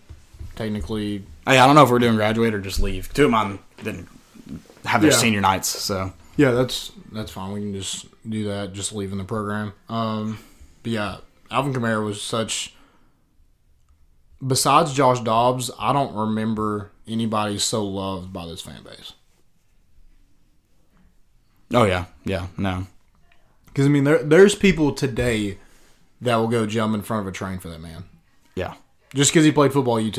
technically. 0.55 1.25
Hey, 1.45 1.59
I 1.59 1.65
don't 1.67 1.75
know 1.75 1.83
if 1.83 1.89
we're 1.89 1.99
doing 1.99 2.15
graduate 2.15 2.53
or 2.53 2.59
just 2.61 2.79
leave. 2.79 3.13
Two 3.13 3.25
of 3.25 3.31
mine 3.31 3.59
didn't 3.83 4.07
have 4.85 5.01
their 5.01 5.11
Yeah. 5.11 5.17
senior 5.17 5.41
nights, 5.41 5.67
so 5.67 6.11
Yeah, 6.37 6.51
that's 6.51 6.91
that's 7.11 7.31
fine. 7.31 7.53
We 7.53 7.61
can 7.61 7.73
just 7.73 8.07
do 8.29 8.45
that. 8.45 8.73
Just 8.73 8.91
leaving 8.93 9.17
the 9.17 9.23
program. 9.23 9.73
Um, 9.89 10.39
but 10.83 10.91
yeah, 10.91 11.17
Alvin 11.49 11.73
Kamara 11.73 12.03
was 12.03 12.21
such. 12.21 12.73
Besides 14.45 14.93
Josh 14.93 15.21
Dobbs, 15.21 15.71
I 15.79 15.93
don't 15.93 16.13
remember 16.13 16.91
anybody 17.07 17.57
so 17.57 17.85
loved 17.85 18.33
by 18.33 18.45
this 18.45 18.61
fan 18.61 18.83
base. 18.83 19.13
oh 21.73 21.85
yeah, 21.85 22.05
yeah, 22.25 22.47
no, 22.57 22.85
Because 23.67 23.85
I 23.85 23.89
mean, 23.89 24.03
there 24.03 24.21
there's 24.23 24.53
people 24.55 24.91
today 24.91 25.57
that 26.21 26.35
will 26.35 26.47
go 26.49 26.65
jump 26.65 26.93
in 26.95 27.01
front 27.01 27.21
of 27.21 27.27
a 27.27 27.31
train 27.31 27.59
for 27.59 27.69
that 27.69 27.79
man. 27.81 28.03
yeah, 28.55 28.73
just 29.13 29.31
because 29.31 29.45
he 29.45 29.51
played 29.51 29.71
football 29.73 30.05
UT 30.05 30.17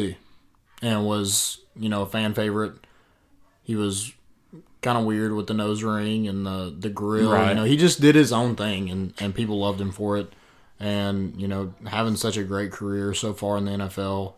and 0.82 1.06
was 1.06 1.60
you 1.76 1.88
know 1.90 2.02
a 2.02 2.06
fan 2.06 2.32
favorite. 2.34 2.72
He 3.62 3.76
was 3.76 4.12
kind 4.82 4.98
of 4.98 5.04
weird 5.04 5.32
with 5.32 5.46
the 5.46 5.54
nose 5.54 5.82
ring 5.82 6.28
and 6.28 6.46
the 6.46 6.74
the 6.78 6.88
grill. 6.88 7.32
Right. 7.32 7.50
You 7.50 7.54
know, 7.54 7.64
he 7.64 7.76
just 7.76 8.00
did 8.00 8.14
his 8.14 8.32
own 8.32 8.56
thing, 8.56 8.90
and 8.90 9.14
and 9.18 9.34
people 9.34 9.58
loved 9.58 9.80
him 9.80 9.90
for 9.90 10.16
it. 10.16 10.32
And 10.78 11.40
you 11.40 11.48
know, 11.48 11.74
having 11.86 12.16
such 12.16 12.36
a 12.36 12.44
great 12.44 12.70
career 12.70 13.14
so 13.14 13.32
far 13.32 13.56
in 13.56 13.64
the 13.64 13.72
NFL, 13.72 14.34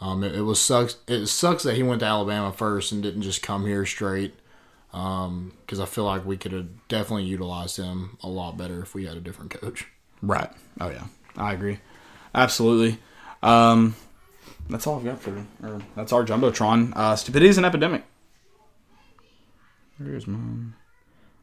um, 0.00 0.24
it, 0.24 0.34
it 0.34 0.42
was 0.42 0.60
sucks. 0.60 0.96
It 1.06 1.26
sucks 1.26 1.62
that 1.62 1.76
he 1.76 1.82
went 1.82 2.00
to 2.00 2.06
Alabama 2.06 2.52
first 2.52 2.92
and 2.92 3.02
didn't 3.02 3.22
just 3.22 3.42
come 3.42 3.66
here 3.66 3.84
straight. 3.86 4.34
Um, 4.92 5.52
because 5.60 5.80
I 5.80 5.84
feel 5.84 6.04
like 6.04 6.24
we 6.24 6.38
could 6.38 6.52
have 6.52 6.88
definitely 6.88 7.24
utilized 7.24 7.76
him 7.76 8.16
a 8.22 8.28
lot 8.28 8.56
better 8.56 8.80
if 8.80 8.94
we 8.94 9.04
had 9.04 9.18
a 9.18 9.20
different 9.20 9.50
coach. 9.50 9.86
right. 10.22 10.50
Oh 10.80 10.88
yeah, 10.88 11.04
I 11.36 11.52
agree, 11.52 11.78
absolutely. 12.34 12.98
Um, 13.42 13.94
that's 14.70 14.86
all 14.86 14.98
I've 14.98 15.04
got 15.04 15.20
for. 15.20 15.44
Or 15.62 15.80
that's 15.94 16.12
our 16.12 16.24
jumbotron. 16.24 16.94
Uh, 16.96 17.16
stupidity 17.16 17.50
is 17.50 17.58
an 17.58 17.66
epidemic. 17.66 18.04
Here's 19.98 20.26
mine. 20.26 20.74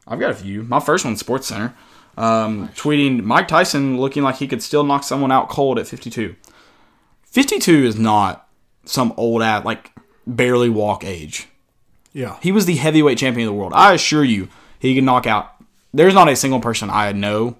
I've 0.06 0.20
got 0.20 0.30
a 0.30 0.34
few. 0.34 0.62
My 0.62 0.80
first 0.80 1.04
one's 1.04 1.20
Sports 1.20 1.46
Center. 1.48 1.74
Um, 2.16 2.68
tweeting 2.70 3.22
Mike 3.24 3.48
Tyson 3.48 3.98
looking 3.98 4.22
like 4.22 4.36
he 4.36 4.48
could 4.48 4.62
still 4.62 4.84
knock 4.84 5.04
someone 5.04 5.30
out 5.32 5.48
cold 5.48 5.78
at 5.78 5.86
52. 5.86 6.34
52 7.24 7.84
is 7.84 7.98
not 7.98 8.48
some 8.84 9.12
old 9.16 9.42
ass 9.42 9.64
like 9.64 9.92
barely 10.26 10.70
walk 10.70 11.04
age. 11.04 11.48
Yeah, 12.14 12.38
He 12.40 12.50
was 12.52 12.64
the 12.64 12.76
heavyweight 12.76 13.18
champion 13.18 13.46
of 13.46 13.52
the 13.54 13.58
world. 13.58 13.74
I 13.74 13.92
assure 13.92 14.24
you, 14.24 14.48
he 14.78 14.94
can 14.94 15.04
knock 15.04 15.26
out. 15.26 15.52
There's 15.92 16.14
not 16.14 16.28
a 16.30 16.36
single 16.36 16.60
person 16.60 16.88
I 16.88 17.12
know 17.12 17.56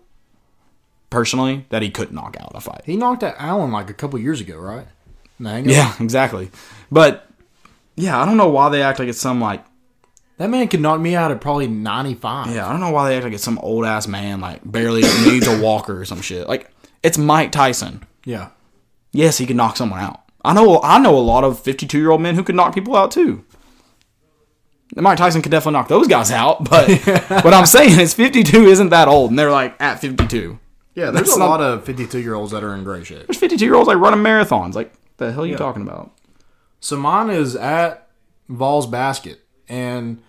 personally 1.10 1.66
that 1.68 1.82
he 1.82 1.90
couldn't 1.90 2.14
knock 2.14 2.36
out 2.40 2.52
a 2.54 2.60
fight. 2.60 2.80
he 2.86 2.96
knocked 2.96 3.22
out 3.22 3.34
Allen 3.38 3.70
like 3.70 3.90
a 3.90 3.94
couple 3.94 4.18
years 4.18 4.40
ago, 4.40 4.56
right? 4.56 4.86
In 5.38 5.44
the 5.44 5.50
hang-up? 5.50 5.70
Yeah, 5.70 5.94
exactly. 6.02 6.50
But 6.90 7.28
yeah, 7.96 8.18
I 8.18 8.24
don't 8.24 8.38
know 8.38 8.48
why 8.48 8.70
they 8.70 8.82
act 8.82 8.98
like 8.98 9.08
it's 9.08 9.20
some 9.20 9.42
like 9.42 9.62
That 10.38 10.50
man 10.50 10.68
could 10.68 10.80
knock 10.80 11.00
me 11.00 11.14
out 11.16 11.30
at 11.30 11.40
probably 11.40 11.66
95. 11.66 12.54
yeah, 12.54 12.66
I 12.68 12.70
don't 12.72 12.80
know 12.80 12.90
why 12.90 13.08
they 13.08 13.16
act 13.16 13.24
like 13.24 13.32
it's 13.32 13.42
some 13.44 13.58
old 13.60 13.84
ass 13.86 14.06
man 14.06 14.40
like 14.40 14.60
barely 14.70 15.00
needs 15.24 15.46
a 15.46 15.60
walker 15.60 16.00
or 16.00 16.04
some 16.04 16.20
shit. 16.20 16.46
Like 16.48 16.70
it's 17.02 17.16
Mike 17.18 17.52
Tyson. 17.52 18.04
Yeah. 18.24 18.50
Yes, 19.12 19.38
he 19.38 19.46
could 19.46 19.56
knock 19.56 19.76
someone 19.76 20.00
out. 20.00 20.20
I 20.44 20.52
know 20.52 20.80
I 20.82 20.98
know 20.98 21.16
a 21.16 21.20
lot 21.20 21.42
of 21.44 21.58
52 21.60 21.98
year 21.98 22.10
old 22.10 22.20
men 22.20 22.34
who 22.34 22.42
could 22.42 22.54
knock 22.54 22.74
people 22.74 22.94
out 22.96 23.10
too. 23.10 23.44
And 24.94 25.02
Mike 25.02 25.18
Tyson 25.18 25.42
could 25.42 25.50
definitely 25.50 25.78
knock 25.78 25.88
those 25.88 26.06
guys 26.06 26.30
out, 26.30 26.68
but 26.68 26.88
what 27.44 27.52
I'm 27.54 27.66
saying 27.66 27.98
is 27.98 28.14
52 28.14 28.66
isn't 28.66 28.90
that 28.90 29.08
old, 29.08 29.30
and 29.30 29.38
they're 29.38 29.50
like 29.50 29.74
at 29.80 30.00
52. 30.00 30.58
Yeah, 30.94 31.06
there's 31.10 31.26
That's 31.26 31.36
a 31.36 31.40
not- 31.40 31.48
lot 31.48 31.60
of 31.60 31.84
52 31.84 32.20
year 32.20 32.34
olds 32.34 32.52
that 32.52 32.62
are 32.62 32.74
in 32.74 32.84
great 32.84 33.06
shape. 33.06 33.26
There's 33.26 33.38
52 33.38 33.64
year 33.64 33.74
olds 33.74 33.88
like 33.88 33.98
running 33.98 34.20
marathons. 34.20 34.74
Like 34.74 34.92
the 35.16 35.32
hell 35.32 35.44
are 35.44 35.46
you 35.46 35.56
talking 35.56 35.82
about? 35.82 36.12
So 36.80 36.96
mine 36.96 37.30
is 37.30 37.56
at 37.56 38.08
Vols 38.48 38.86
Basket. 38.86 39.40
and 39.68 40.22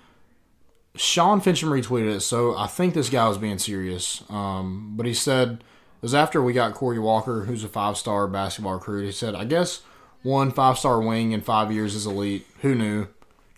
Sean 0.98 1.40
Fincham 1.40 1.70
retweeted 1.70 2.18
it. 2.18 2.20
So 2.22 2.58
I 2.58 2.68
think 2.68 2.94
this 2.94 3.10
guy 3.10 3.28
was 3.28 3.38
being 3.38 3.60
serious. 3.60 4.24
Um, 4.30 4.94
but 4.96 5.06
he 5.06 5.14
said 5.14 5.50
it 5.52 6.02
was 6.02 6.16
after 6.16 6.42
we 6.42 6.54
got 6.54 6.74
Corey 6.74 7.00
Walker, 7.00 7.46
who's 7.46 7.64
a 7.64 7.70
five 7.70 7.98
star 7.98 8.28
basketball 8.28 8.74
recruit. 8.74 9.06
He 9.06 9.12
said, 9.12 9.36
"I 9.36 9.46
guess 9.46 9.82
one 10.24 10.52
five 10.52 10.78
star 10.78 11.00
wing 11.00 11.32
in 11.32 11.42
five 11.42 11.72
years 11.72 11.96
is 11.96 12.06
elite. 12.06 12.46
Who 12.62 12.76
knew? 12.76 13.08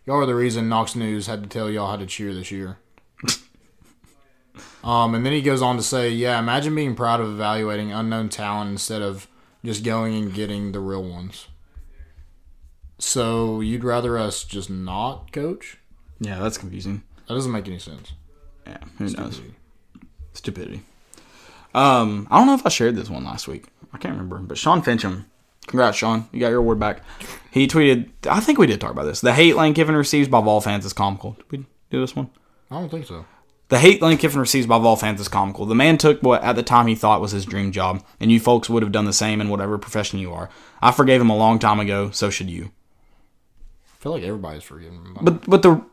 Y'all 0.05 0.17
are 0.17 0.25
the 0.25 0.35
reason 0.35 0.69
Knox 0.69 0.95
News 0.95 1.27
had 1.27 1.43
to 1.43 1.49
tell 1.49 1.69
y'all 1.69 1.89
how 1.89 1.97
to 1.97 2.05
cheer 2.05 2.33
this 2.33 2.51
year." 2.51 2.77
um, 4.83 5.15
and 5.15 5.25
then 5.25 5.33
he 5.33 5.41
goes 5.41 5.61
on 5.61 5.77
to 5.77 5.83
say, 5.83 6.09
"Yeah, 6.09 6.39
imagine 6.39 6.75
being 6.75 6.95
proud 6.95 7.21
of 7.21 7.29
evaluating 7.29 7.91
unknown 7.91 8.29
talent 8.29 8.71
instead 8.71 9.01
of 9.01 9.27
just 9.63 9.83
going 9.83 10.15
and 10.15 10.33
getting 10.33 10.71
the 10.71 10.79
real 10.79 11.03
ones." 11.03 11.47
So 12.97 13.61
you'd 13.61 13.85
rather 13.85 14.17
us 14.17 14.43
just 14.43 14.69
not 14.69 15.31
coach? 15.31 15.77
Yeah, 16.19 16.39
that's 16.39 16.57
confusing. 16.57 17.03
That 17.29 17.35
doesn't 17.35 17.51
make 17.51 17.67
any 17.67 17.77
sense. 17.77 18.13
Yeah, 18.65 18.79
who 18.97 19.07
knows? 19.07 19.39
Stupidity. 20.33 20.81
Um, 21.75 22.27
I 22.31 22.39
don't 22.39 22.47
know 22.47 22.55
if 22.55 22.65
I 22.65 22.69
shared 22.69 22.95
this 22.95 23.07
one 23.07 23.23
last 23.23 23.47
week. 23.47 23.67
I 23.93 23.99
can't 23.99 24.13
remember, 24.15 24.39
but 24.39 24.57
Sean 24.57 24.81
Fincham, 24.81 25.25
congrats, 25.67 25.95
Sean, 25.95 26.27
you 26.31 26.39
got 26.39 26.49
your 26.49 26.57
award 26.57 26.79
back. 26.79 27.03
He 27.51 27.67
tweeted. 27.67 28.09
I 28.27 28.39
think 28.39 28.57
we 28.57 28.65
did 28.65 28.81
talk 28.81 28.91
about 28.91 29.03
this. 29.03 29.21
The 29.21 29.33
hate 29.33 29.55
Lane 29.55 29.75
Kiffin 29.75 29.95
receives 29.95 30.27
by 30.27 30.41
Vol 30.41 30.59
fans 30.59 30.85
is 30.85 30.93
comical. 30.93 31.33
Did 31.33 31.51
we 31.51 31.65
do 31.91 32.01
this 32.01 32.15
one? 32.15 32.31
I 32.71 32.79
don't 32.79 32.89
think 32.89 33.05
so. 33.05 33.25
The 33.67 33.77
hate 33.77 34.01
Lane 34.01 34.17
Kiffin 34.17 34.39
receives 34.39 34.65
by 34.65 34.79
Vol 34.79 34.95
fans 34.95 35.21
is 35.21 35.27
comical. 35.27 35.67
The 35.67 35.75
man 35.75 35.99
took 35.99 36.23
what 36.23 36.41
at 36.43 36.55
the 36.55 36.63
time 36.63 36.87
he 36.87 36.95
thought 36.95 37.21
was 37.21 37.31
his 37.31 37.45
dream 37.45 37.71
job, 37.71 38.03
and 38.19 38.31
you 38.31 38.39
folks 38.39 38.71
would 38.71 38.81
have 38.81 38.91
done 38.91 39.05
the 39.05 39.13
same 39.13 39.39
in 39.39 39.49
whatever 39.49 39.77
profession 39.77 40.17
you 40.17 40.33
are. 40.33 40.49
I 40.81 40.91
forgave 40.91 41.21
him 41.21 41.29
a 41.29 41.37
long 41.37 41.59
time 41.59 41.79
ago, 41.79 42.09
so 42.09 42.31
should 42.31 42.49
you. 42.49 42.71
I 43.85 44.01
feel 44.01 44.13
like 44.13 44.23
everybody's 44.23 44.63
forgetting. 44.63 45.05
About 45.11 45.25
But 45.25 45.45
but 45.47 45.61
the 45.61 45.83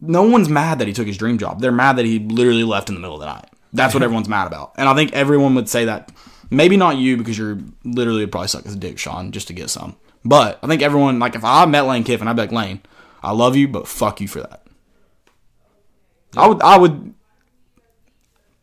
no 0.00 0.22
one's 0.22 0.48
mad 0.48 0.78
that 0.78 0.88
he 0.88 0.94
took 0.94 1.06
his 1.06 1.18
dream 1.18 1.38
job. 1.38 1.60
They're 1.60 1.72
mad 1.72 1.96
that 1.96 2.06
he 2.06 2.18
literally 2.18 2.64
left 2.64 2.88
in 2.88 2.94
the 2.94 3.00
middle 3.00 3.16
of 3.16 3.20
the 3.20 3.26
night. 3.26 3.48
That's 3.72 3.94
what 3.94 4.02
everyone's 4.02 4.28
mad 4.28 4.46
about. 4.46 4.72
And 4.76 4.88
I 4.88 4.94
think 4.94 5.12
everyone 5.12 5.54
would 5.54 5.68
say 5.68 5.84
that. 5.84 6.10
Maybe 6.52 6.76
not 6.76 6.96
you 6.96 7.16
because 7.16 7.38
you're 7.38 7.58
literally 7.84 8.26
probably 8.26 8.48
suck 8.48 8.64
his 8.64 8.74
dick, 8.74 8.98
Sean, 8.98 9.30
just 9.30 9.46
to 9.46 9.52
get 9.52 9.70
some. 9.70 9.94
But 10.24 10.58
I 10.62 10.66
think 10.66 10.82
everyone 10.82 11.20
like 11.20 11.36
if 11.36 11.44
I 11.44 11.64
met 11.66 11.82
Lane 11.82 12.02
Kiffin, 12.02 12.26
I'd 12.26 12.34
be 12.34 12.42
like 12.42 12.52
Lane, 12.52 12.80
I 13.22 13.30
love 13.30 13.54
you, 13.54 13.68
but 13.68 13.86
fuck 13.86 14.20
you 14.20 14.26
for 14.26 14.40
that. 14.40 14.66
I 16.36 16.48
would 16.48 16.60
I 16.60 16.76
would 16.76 17.14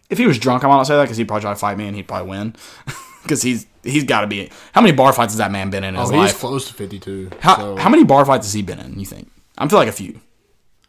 if 0.10 0.18
he 0.18 0.28
was 0.28 0.40
drunk, 0.40 0.64
I 0.64 0.68
might 0.68 0.76
not 0.76 0.88
say 0.88 0.96
that 0.96 1.04
because 1.04 1.18
he'd 1.18 1.28
probably 1.28 1.42
try 1.44 1.54
to 1.54 1.60
fight 1.60 1.78
me 1.78 1.88
and 1.88 1.96
he'd 1.96 2.08
probably 2.08 2.30
win. 2.30 2.56
Because 3.24 3.42
he's 3.42 3.66
he's 3.84 4.06
got 4.06 4.22
to 4.22 4.28
be. 4.28 4.50
How 4.72 4.80
many 4.80 4.94
bar 4.94 5.12
fights 5.12 5.34
has 5.34 5.40
that 5.40 5.52
man 5.52 5.70
been 5.70 5.84
in 5.84 5.96
in 5.96 5.98
oh, 5.98 6.02
his 6.04 6.12
oh, 6.12 6.14
he's 6.14 6.32
life? 6.32 6.40
close 6.40 6.68
to 6.70 6.74
fifty-two. 6.74 7.32
How, 7.42 7.58
so 7.58 7.76
how 7.76 7.90
many 7.90 8.06
bar 8.06 8.24
fights 8.24 8.48
has 8.48 8.54
he 8.54 8.62
been 8.62 8.80
in? 8.80 8.98
You 8.98 9.06
think? 9.06 9.30
I 9.58 9.68
feel 9.68 9.80
like 9.80 9.90
a 9.90 9.92
few. 9.92 10.22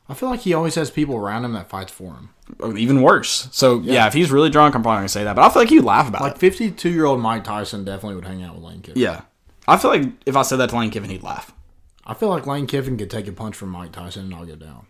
I 0.09 0.15
feel 0.15 0.31
like 0.31 0.41
he 0.41 0.55
always 0.55 0.75
has 0.77 0.91
people 0.91 1.17
around 1.17 1.45
him 1.45 1.53
that 1.53 1.69
fights 1.69 1.93
for 1.93 2.15
him. 2.15 2.31
Or 2.61 2.77
even 2.79 3.03
worse. 3.03 3.49
So 3.53 3.81
yeah. 3.81 4.07
if 4.07 4.15
he's 4.15 4.31
really 4.31 4.49
drunk, 4.49 4.75
I'm 4.75 4.83
probably 4.83 4.99
gonna 5.01 5.09
say 5.11 5.25
that. 5.25 5.37
But 5.37 5.43
I 5.45 5.51
feel 5.51 5.63
like 5.63 5.69
he'd 5.69 5.81
laugh 5.83 6.09
about 6.09 6.23
Like 6.23 6.37
it. 6.37 6.39
fifty-two-year-old 6.39 7.21
Mike 7.21 7.45
Tyson 7.45 7.85
definitely 7.85 8.15
would 8.15 8.25
hang 8.25 8.43
out 8.43 8.55
with 8.55 8.65
Lane 8.65 8.81
Kiffin. 8.81 9.03
Yeah, 9.03 9.23
I 9.67 9.77
feel 9.77 9.91
like 9.91 10.09
if 10.25 10.35
I 10.35 10.43
said 10.43 10.57
that 10.57 10.71
to 10.71 10.79
Lane 10.79 10.91
Kiffin, 10.91 11.11
he'd 11.11 11.23
laugh. 11.23 11.53
I 12.07 12.15
feel 12.15 12.31
like 12.31 12.47
Lane 12.47 12.67
Kiffin 12.67 12.97
could 12.97 13.11
take 13.11 13.29
a 13.29 13.33
punch 13.33 13.55
from 13.55 13.69
Mike 13.69 13.93
Tyson 13.93 14.23
and 14.23 14.31
not 14.31 14.47
get 14.47 14.59
down. 14.59 14.87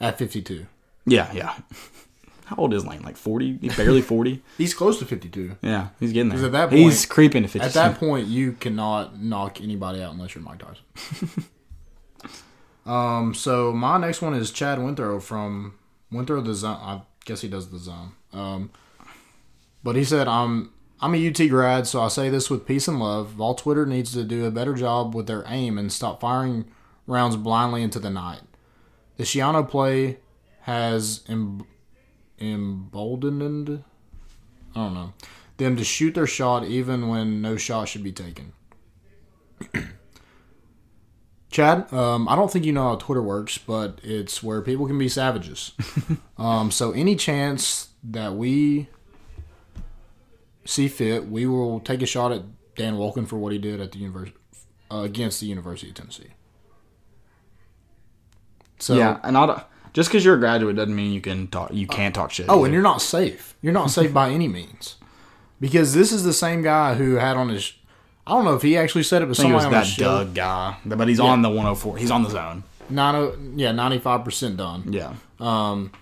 At 0.00 0.18
fifty-two, 0.18 0.66
Yeah, 1.06 1.32
yeah. 1.32 1.54
How 2.46 2.56
old 2.56 2.72
is 2.72 2.84
Lane? 2.86 3.02
Like 3.02 3.16
forty? 3.16 3.58
He's 3.60 3.76
barely 3.76 4.00
forty. 4.00 4.42
he's 4.58 4.74
close 4.74 4.98
to 4.98 5.04
fifty-two. 5.04 5.56
yeah, 5.62 5.88
he's 6.00 6.12
getting 6.12 6.30
there. 6.30 6.44
at 6.44 6.52
that 6.52 6.70
point, 6.70 6.80
he's 6.80 7.06
creeping 7.06 7.42
to 7.42 7.48
fifty. 7.48 7.66
At 7.66 7.74
that 7.74 7.98
point, 8.00 8.26
you 8.26 8.52
cannot 8.52 9.20
knock 9.20 9.60
anybody 9.60 10.02
out 10.02 10.12
unless 10.14 10.34
you're 10.34 10.42
Mike 10.42 10.58
Tyson. 10.58 11.44
um. 12.88 13.34
So 13.34 13.72
my 13.72 13.98
next 13.98 14.22
one 14.22 14.34
is 14.34 14.50
Chad 14.50 14.78
Winthrow 14.78 15.22
from 15.22 15.74
Winthrow 16.12 16.44
Zone. 16.54 16.76
I 16.80 17.02
guess 17.24 17.40
he 17.40 17.48
does 17.48 17.70
the 17.70 17.78
Zone. 17.78 18.12
Um. 18.32 18.70
But 19.84 19.96
he 19.96 20.04
said, 20.04 20.26
"I'm 20.26 20.72
I'm 21.00 21.14
a 21.14 21.28
UT 21.28 21.48
grad, 21.48 21.86
so 21.86 22.00
I 22.00 22.08
say 22.08 22.28
this 22.28 22.50
with 22.50 22.66
peace 22.66 22.88
and 22.88 22.98
love. 22.98 23.40
All 23.40 23.54
Twitter 23.54 23.86
needs 23.86 24.12
to 24.14 24.24
do 24.24 24.44
a 24.44 24.50
better 24.50 24.74
job 24.74 25.14
with 25.14 25.28
their 25.28 25.44
aim 25.46 25.78
and 25.78 25.92
stop 25.92 26.20
firing 26.20 26.64
rounds 27.06 27.36
blindly 27.36 27.82
into 27.82 28.00
the 28.00 28.10
night. 28.10 28.40
The 29.16 29.24
Schiano 29.24 29.68
play 29.68 30.18
has 30.62 31.22
em- 31.28 31.66
emboldened, 32.40 33.84
I 34.74 34.78
don't 34.84 34.94
know, 34.94 35.12
them 35.56 35.76
to 35.76 35.84
shoot 35.84 36.14
their 36.14 36.26
shot 36.26 36.64
even 36.64 37.08
when 37.08 37.40
no 37.40 37.56
shot 37.56 37.88
should 37.88 38.02
be 38.02 38.12
taken. 38.12 38.52
Chad, 41.58 41.92
um, 41.92 42.28
I 42.28 42.36
don't 42.36 42.52
think 42.52 42.64
you 42.64 42.72
know 42.72 42.90
how 42.90 42.94
Twitter 42.94 43.20
works, 43.20 43.58
but 43.58 43.98
it's 44.04 44.44
where 44.44 44.62
people 44.62 44.86
can 44.86 44.96
be 44.96 45.08
savages. 45.08 45.72
um, 46.38 46.70
so 46.70 46.92
any 46.92 47.16
chance 47.16 47.88
that 48.04 48.36
we 48.36 48.86
see 50.64 50.86
fit, 50.86 51.28
we 51.28 51.46
will 51.46 51.80
take 51.80 52.00
a 52.00 52.06
shot 52.06 52.30
at 52.30 52.42
Dan 52.76 52.94
Wolken 52.94 53.26
for 53.26 53.38
what 53.38 53.52
he 53.52 53.58
did 53.58 53.80
at 53.80 53.90
the 53.90 53.98
university 53.98 54.38
uh, 54.88 54.98
against 54.98 55.40
the 55.40 55.46
University 55.46 55.88
of 55.88 55.96
Tennessee. 55.96 56.28
So 58.78 58.94
yeah, 58.94 59.18
and 59.24 59.36
I 59.36 59.64
just 59.92 60.10
because 60.10 60.24
you're 60.24 60.36
a 60.36 60.38
graduate 60.38 60.76
doesn't 60.76 60.94
mean 60.94 61.12
you 61.12 61.20
can 61.20 61.48
talk. 61.48 61.74
You 61.74 61.88
can't 61.88 62.14
talk 62.14 62.30
shit. 62.30 62.46
Oh, 62.48 62.62
and 62.62 62.72
you're 62.72 62.84
not 62.84 63.02
safe. 63.02 63.56
You're 63.62 63.72
not 63.72 63.90
safe 63.90 64.14
by 64.14 64.30
any 64.30 64.46
means. 64.46 64.94
Because 65.58 65.92
this 65.92 66.12
is 66.12 66.22
the 66.22 66.32
same 66.32 66.62
guy 66.62 66.94
who 66.94 67.14
had 67.14 67.36
on 67.36 67.48
his. 67.48 67.72
I 68.28 68.32
don't 68.32 68.44
know 68.44 68.54
if 68.54 68.62
he 68.62 68.76
actually 68.76 69.04
said 69.04 69.22
it, 69.22 69.26
but 69.28 69.38
it 69.38 69.52
was 69.52 69.64
on 69.64 69.72
that 69.72 69.86
show. 69.86 70.04
Doug 70.04 70.34
guy, 70.34 70.76
but 70.84 71.08
he's 71.08 71.18
on 71.20 71.42
the 71.42 71.48
104. 71.48 71.96
He's 71.96 72.10
on 72.10 72.22
the 72.22 72.30
zone. 72.30 72.62
Nine, 72.90 73.54
yeah, 73.58 73.72
ninety 73.72 73.98
five 73.98 74.24
percent 74.24 74.56
done. 74.56 74.92
Yeah, 74.92 75.14
Um, 75.40 75.92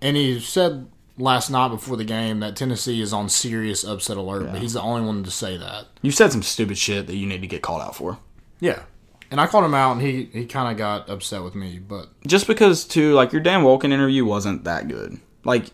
And 0.00 0.16
he 0.16 0.40
said 0.40 0.86
last 1.18 1.48
night 1.50 1.68
before 1.68 1.96
the 1.96 2.04
game 2.04 2.40
that 2.40 2.56
Tennessee 2.56 3.00
is 3.00 3.12
on 3.12 3.28
serious 3.28 3.84
upset 3.84 4.16
alert, 4.16 4.50
but 4.50 4.60
he's 4.60 4.72
the 4.72 4.80
only 4.80 5.02
one 5.06 5.22
to 5.24 5.30
say 5.30 5.56
that. 5.56 5.86
you 6.00 6.10
said 6.10 6.32
some 6.32 6.42
stupid 6.42 6.76
shit 6.78 7.06
that 7.06 7.14
you 7.16 7.26
need 7.26 7.40
to 7.42 7.46
get 7.46 7.62
called 7.62 7.82
out 7.82 7.94
for. 7.94 8.18
Yeah. 8.60 8.82
And 9.30 9.40
I 9.40 9.46
called 9.46 9.64
him 9.64 9.74
out, 9.74 9.92
and 9.92 10.00
he, 10.02 10.24
he 10.32 10.44
kind 10.46 10.70
of 10.72 10.76
got 10.76 11.08
upset 11.08 11.42
with 11.42 11.54
me, 11.54 11.78
but 11.78 12.08
just 12.26 12.46
because 12.46 12.84
too 12.84 13.12
like 13.14 13.32
your 13.32 13.40
Dan 13.42 13.62
Wolken 13.62 13.92
interview 13.92 14.24
wasn't 14.24 14.64
that 14.64 14.88
good. 14.88 15.18
Like, 15.44 15.66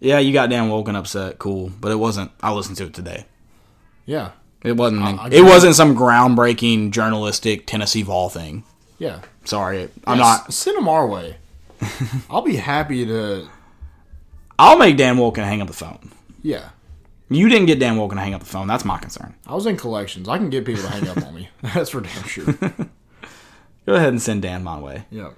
yeah, 0.00 0.18
you 0.18 0.32
got 0.32 0.50
Dan 0.50 0.68
Wolken 0.68 0.94
upset, 0.96 1.38
cool, 1.38 1.70
but 1.80 1.90
it 1.92 1.96
wasn't. 1.96 2.32
I 2.42 2.52
listened 2.52 2.76
to 2.78 2.84
it 2.86 2.94
today. 2.94 3.26
yeah, 4.06 4.32
It 4.62 4.76
wasn't. 4.76 5.02
I- 5.04 5.28
it 5.30 5.42
wasn't 5.42 5.74
some 5.76 5.96
groundbreaking 5.96 6.90
journalistic 6.90 7.66
Tennessee 7.66 8.02
Vol 8.02 8.28
thing. 8.28 8.64
yeah. 8.98 9.20
Sorry, 9.44 9.88
I'm 10.06 10.18
Yeah, 10.18 10.24
not. 10.24 10.52
Send 10.52 10.76
him 10.76 10.88
our 10.88 11.06
way. 11.06 11.36
I'll 12.30 12.42
be 12.42 12.56
happy 12.56 13.06
to. 13.06 13.48
I'll 14.58 14.76
make 14.76 14.96
Dan 14.98 15.16
Wolken 15.16 15.44
hang 15.44 15.62
up 15.62 15.68
the 15.68 15.72
phone. 15.72 16.10
Yeah. 16.42 16.70
You 17.30 17.48
didn't 17.48 17.66
get 17.66 17.78
Dan 17.78 17.96
Wolken 17.96 18.14
to 18.14 18.20
hang 18.20 18.34
up 18.34 18.40
the 18.40 18.46
phone. 18.46 18.66
That's 18.66 18.84
my 18.84 18.98
concern. 18.98 19.34
I 19.46 19.54
was 19.54 19.64
in 19.66 19.76
collections. 19.78 20.28
I 20.28 20.36
can 20.38 20.50
get 20.50 20.64
people 20.66 20.82
to 20.82 20.88
hang 20.88 21.08
up 21.08 21.16
on 21.24 21.34
me. 21.34 21.48
That's 21.62 21.90
for 21.90 22.00
damn 22.02 22.24
sure. 22.24 22.44
Go 23.86 23.94
ahead 23.94 24.08
and 24.08 24.20
send 24.20 24.42
Dan 24.42 24.64
my 24.64 24.78
way. 24.78 25.04
Yeah. 25.10 25.30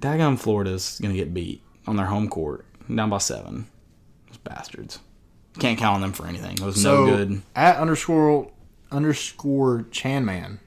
Daggum 0.00 0.36
Florida's 0.38 0.98
gonna 1.00 1.14
get 1.14 1.32
beat 1.34 1.62
on 1.86 1.94
their 1.96 2.06
home 2.06 2.28
court, 2.28 2.64
down 2.92 3.10
by 3.10 3.18
seven. 3.18 3.66
Those 4.28 4.38
bastards. 4.38 4.98
Can't 5.58 5.78
count 5.78 5.96
on 5.96 6.00
them 6.00 6.12
for 6.12 6.26
anything. 6.26 6.52
It 6.54 6.60
was 6.60 6.80
So 6.82 7.04
no 7.06 7.16
good. 7.16 7.42
at 7.54 7.76
underscore 7.76 8.50
underscore 8.90 9.86
Chanman, 9.90 10.60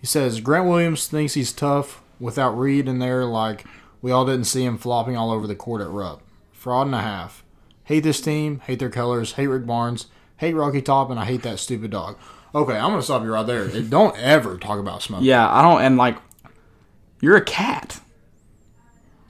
he 0.00 0.06
says 0.06 0.40
Grant 0.40 0.68
Williams 0.68 1.06
thinks 1.06 1.34
he's 1.34 1.52
tough 1.52 2.02
without 2.20 2.58
Reid 2.58 2.88
in 2.88 2.98
there. 2.98 3.24
Like 3.24 3.64
we 4.00 4.10
all 4.10 4.24
didn't 4.24 4.44
see 4.44 4.64
him 4.64 4.78
flopping 4.78 5.16
all 5.16 5.30
over 5.30 5.46
the 5.46 5.54
court 5.54 5.80
at 5.82 5.88
Rupp. 5.90 6.22
Fraud 6.52 6.86
and 6.86 6.94
a 6.94 7.00
half. 7.00 7.44
Hate 7.84 8.04
this 8.04 8.20
team. 8.20 8.60
Hate 8.60 8.78
their 8.78 8.90
colors. 8.90 9.32
Hate 9.32 9.48
Rick 9.48 9.66
Barnes. 9.66 10.06
Hate 10.38 10.54
Rocky 10.54 10.80
Top, 10.82 11.10
and 11.10 11.18
I 11.20 11.24
hate 11.24 11.42
that 11.42 11.58
stupid 11.58 11.90
dog. 11.90 12.16
Okay, 12.54 12.76
I'm 12.76 12.90
gonna 12.90 13.02
stop 13.02 13.22
you 13.22 13.32
right 13.32 13.46
there. 13.46 13.68
Don't 13.82 14.16
ever 14.18 14.56
talk 14.58 14.78
about 14.78 15.02
smoke. 15.02 15.22
Yeah, 15.22 15.48
I 15.52 15.62
don't. 15.62 15.82
And 15.82 15.96
like, 15.96 16.16
you're 17.20 17.36
a 17.36 17.44
cat. 17.44 18.00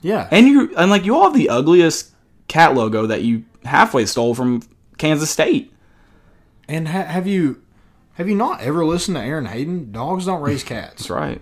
Yeah. 0.01 0.27
And 0.31 0.47
you 0.47 0.75
and 0.75 0.89
like 0.91 1.05
you 1.05 1.15
all 1.15 1.23
have 1.25 1.33
the 1.33 1.49
ugliest 1.49 2.11
cat 2.47 2.73
logo 2.75 3.05
that 3.07 3.21
you 3.23 3.45
halfway 3.63 4.05
stole 4.05 4.35
from 4.35 4.61
Kansas 4.97 5.29
State. 5.29 5.73
And 6.67 6.87
ha- 6.87 7.03
have 7.05 7.27
you 7.27 7.61
have 8.13 8.29
you 8.29 8.35
not 8.35 8.61
ever 8.61 8.85
listened 8.85 9.15
to 9.17 9.21
Aaron 9.23 9.45
Hayden? 9.45 9.91
Dogs 9.91 10.25
don't 10.25 10.41
raise 10.41 10.63
cats. 10.63 11.03
That's 11.03 11.09
right. 11.09 11.41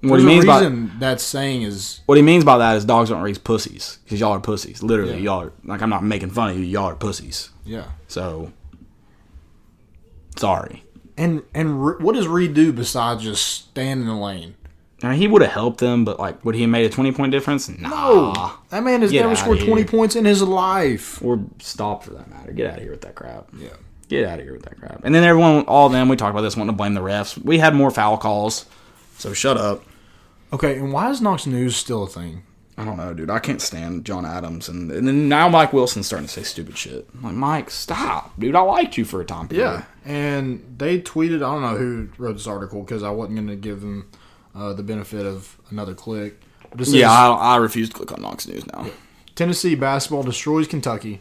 What 0.00 0.10
There's 0.18 0.22
he 0.22 0.26
means 0.28 0.44
by 0.44 0.60
that 1.00 1.20
saying 1.20 1.62
is 1.62 2.00
what 2.06 2.14
he 2.16 2.22
means 2.22 2.44
by 2.44 2.56
that 2.58 2.76
is 2.76 2.84
dogs 2.84 3.10
don't 3.10 3.20
raise 3.22 3.36
pussies 3.38 3.98
because 4.04 4.20
y'all 4.20 4.30
are 4.32 4.40
pussies. 4.40 4.80
Literally, 4.82 5.14
Yeah. 5.14 5.18
y'all 5.18 5.40
are 5.42 5.52
like 5.64 5.82
I'm 5.82 5.90
not 5.90 6.04
making 6.04 6.30
fun 6.30 6.50
of 6.50 6.56
you. 6.58 6.64
Y'all 6.64 6.84
are 6.86 6.94
pussies. 6.94 7.50
yeah. 7.64 7.84
So 8.06 8.52
sorry. 10.36 10.84
And 11.16 11.42
and 11.54 11.84
Re- 11.84 11.96
what 11.98 12.14
does 12.14 12.28
Reid 12.28 12.54
do 12.54 12.72
besides 12.72 13.24
just 13.24 13.44
stand 13.44 14.02
in 14.02 14.06
the 14.06 14.14
lane? 14.14 14.54
I 15.02 15.10
mean, 15.10 15.18
he 15.18 15.28
would 15.28 15.42
have 15.42 15.52
helped 15.52 15.78
them, 15.78 16.04
but 16.04 16.18
like, 16.18 16.44
would 16.44 16.54
he 16.56 16.62
have 16.62 16.70
made 16.70 16.84
a 16.84 16.88
twenty 16.90 17.12
point 17.12 17.30
difference? 17.32 17.68
Nah. 17.68 18.56
that 18.70 18.82
man 18.82 19.02
has 19.02 19.12
Get 19.12 19.22
never 19.22 19.36
scored 19.36 19.60
twenty 19.60 19.84
points 19.84 20.16
in 20.16 20.24
his 20.24 20.42
life. 20.42 21.22
Or 21.22 21.40
stop 21.60 22.02
for 22.04 22.10
that 22.14 22.28
matter. 22.28 22.52
Get 22.52 22.70
out 22.70 22.76
of 22.78 22.82
here 22.82 22.90
with 22.92 23.02
that 23.02 23.14
crap. 23.14 23.48
Yeah. 23.56 23.68
Get 24.08 24.26
out 24.26 24.38
of 24.38 24.44
here 24.44 24.54
with 24.54 24.62
that 24.64 24.78
crap. 24.78 25.02
And 25.04 25.14
then 25.14 25.22
everyone, 25.22 25.64
all 25.66 25.86
of 25.86 25.92
them, 25.92 26.08
we 26.08 26.16
talked 26.16 26.30
about 26.32 26.40
this, 26.40 26.56
wanting 26.56 26.72
to 26.74 26.76
blame 26.76 26.94
the 26.94 27.02
refs. 27.02 27.36
We 27.42 27.58
had 27.58 27.74
more 27.74 27.90
foul 27.90 28.16
calls, 28.16 28.64
so 29.18 29.32
shut 29.34 29.56
up. 29.56 29.84
Okay, 30.52 30.78
and 30.78 30.92
why 30.92 31.10
is 31.10 31.20
Knox 31.20 31.46
News 31.46 31.76
still 31.76 32.04
a 32.04 32.08
thing? 32.08 32.42
I 32.78 32.84
don't 32.84 32.96
know, 32.96 33.12
dude. 33.12 33.28
I 33.28 33.38
can't 33.38 33.60
stand 33.60 34.04
John 34.06 34.24
Adams, 34.24 34.68
and, 34.68 34.90
and 34.90 35.06
then 35.06 35.28
now 35.28 35.48
Mike 35.48 35.72
Wilson's 35.72 36.06
starting 36.06 36.26
to 36.26 36.32
say 36.32 36.42
stupid 36.42 36.78
shit. 36.78 37.08
I'm 37.12 37.22
like, 37.22 37.34
Mike, 37.34 37.70
stop, 37.70 38.38
dude. 38.38 38.54
I 38.54 38.60
liked 38.60 38.96
you 38.96 39.04
for 39.04 39.20
a 39.20 39.24
time. 39.24 39.48
period. 39.48 39.84
and 40.04 40.76
they 40.78 41.00
tweeted. 41.00 41.36
I 41.36 41.52
don't 41.52 41.62
know 41.62 41.76
who 41.76 42.08
wrote 42.18 42.34
this 42.34 42.46
article 42.46 42.82
because 42.82 43.02
I 43.02 43.10
wasn't 43.10 43.36
going 43.36 43.48
to 43.48 43.56
give 43.56 43.80
them 43.80 44.08
uh, 44.58 44.72
the 44.72 44.82
benefit 44.82 45.24
of 45.24 45.56
another 45.70 45.94
click. 45.94 46.40
Says, 46.76 46.92
yeah. 46.94 47.10
I, 47.10 47.54
I 47.54 47.56
refuse 47.56 47.88
to 47.88 47.94
click 47.94 48.12
on 48.12 48.20
Knox 48.20 48.46
News 48.46 48.66
now. 48.66 48.86
Tennessee 49.34 49.74
basketball 49.74 50.22
destroys 50.24 50.66
Kentucky, 50.66 51.20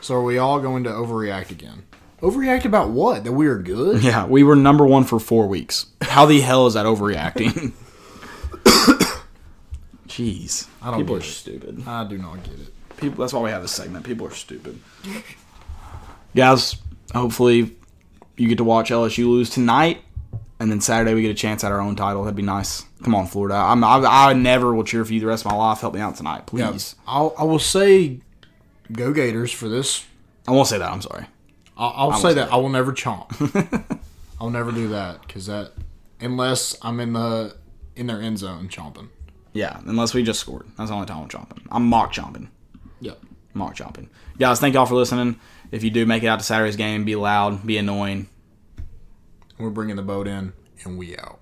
so 0.00 0.14
are 0.14 0.22
we 0.22 0.38
all 0.38 0.60
going 0.60 0.82
to 0.84 0.90
overreact 0.90 1.50
again? 1.50 1.84
Overreact 2.22 2.64
about 2.64 2.90
what? 2.90 3.24
That 3.24 3.32
we 3.32 3.46
are 3.46 3.58
good? 3.58 4.02
Yeah, 4.10 4.26
we 4.26 4.42
were 4.42 4.56
number 4.56 4.86
one 4.86 5.04
for 5.04 5.18
four 5.20 5.46
weeks. 5.46 5.86
How 6.00 6.26
the 6.26 6.40
hell 6.40 6.66
is 6.66 6.74
that 6.74 6.86
overreacting? 6.86 7.72
Jeez, 10.08 10.66
I 10.82 10.90
don't 10.90 11.00
people 11.00 11.16
are 11.16 11.20
it. 11.20 11.24
stupid. 11.24 11.86
I 11.86 12.04
do 12.04 12.18
not 12.18 12.42
get 12.42 12.54
it. 12.54 12.74
People, 12.96 13.20
that's 13.22 13.32
why 13.32 13.40
we 13.40 13.50
have 13.50 13.62
this 13.62 13.72
segment. 13.72 14.04
People 14.04 14.26
are 14.26 14.34
stupid. 14.34 14.78
Guys, 16.34 16.76
hopefully 17.14 17.76
you 18.36 18.48
get 18.48 18.58
to 18.58 18.64
watch 18.64 18.90
LSU 18.90 19.26
lose 19.26 19.50
tonight, 19.50 20.02
and 20.60 20.70
then 20.70 20.80
Saturday 20.80 21.14
we 21.14 21.22
get 21.22 21.30
a 21.30 21.34
chance 21.34 21.64
at 21.64 21.72
our 21.72 21.80
own 21.80 21.96
title. 21.96 22.22
That'd 22.22 22.36
be 22.36 22.42
nice. 22.42 22.84
Come 23.02 23.14
on, 23.14 23.26
Florida. 23.26 23.56
I'm, 23.56 23.82
I, 23.82 23.96
I 24.04 24.32
never 24.34 24.74
will 24.74 24.84
cheer 24.84 25.04
for 25.04 25.12
you 25.12 25.20
the 25.20 25.26
rest 25.26 25.44
of 25.44 25.50
my 25.50 25.56
life. 25.56 25.80
Help 25.80 25.94
me 25.94 26.00
out 26.00 26.16
tonight, 26.16 26.42
Yeah, 26.52 26.70
please. 26.70 26.94
I'll, 27.06 27.34
I 27.38 27.44
will 27.44 27.58
say, 27.58 28.20
go 28.92 29.12
Gators 29.12 29.50
for 29.52 29.68
this. 29.68 30.04
I 30.46 30.52
won't 30.52 30.68
say 30.68 30.78
that. 30.78 30.90
I'm 30.90 31.02
sorry. 31.02 31.26
I'll, 31.76 32.12
I'll 32.12 32.18
say 32.18 32.34
that 32.34 32.52
I 32.52 32.56
will 32.56 32.68
never 32.68 32.92
chomp. 32.92 34.00
I'll 34.40 34.50
never 34.50 34.70
do 34.70 34.88
that 34.88 35.22
because 35.26 35.46
that 35.46 35.72
unless 36.20 36.76
I'm 36.82 37.00
in 37.00 37.14
the 37.14 37.56
in 37.96 38.06
their 38.06 38.20
end 38.20 38.38
zone 38.38 38.68
chomping. 38.68 39.08
Yeah, 39.52 39.80
unless 39.86 40.14
we 40.14 40.22
just 40.22 40.40
scored. 40.40 40.66
That's 40.76 40.90
the 40.90 40.94
only 40.94 41.06
time 41.06 41.22
I'm 41.22 41.28
chomping. 41.28 41.66
I'm 41.70 41.86
mock 41.86 42.12
chomping. 42.12 42.48
Yep. 43.00 43.18
Mark 43.54 43.76
chomping. 43.76 44.08
Guys, 44.38 44.60
thank 44.60 44.74
y'all 44.74 44.86
for 44.86 44.94
listening. 44.94 45.40
If 45.72 45.82
you 45.82 45.90
do 45.90 46.06
make 46.06 46.22
it 46.22 46.28
out 46.28 46.38
to 46.38 46.44
Saturday's 46.44 46.76
game, 46.76 47.04
be 47.04 47.16
loud, 47.16 47.66
be 47.66 47.78
annoying. 47.78 48.28
We're 49.60 49.68
bringing 49.68 49.96
the 49.96 50.02
boat 50.02 50.26
in, 50.26 50.54
and 50.84 50.96
we 50.96 51.18
out. 51.18 51.39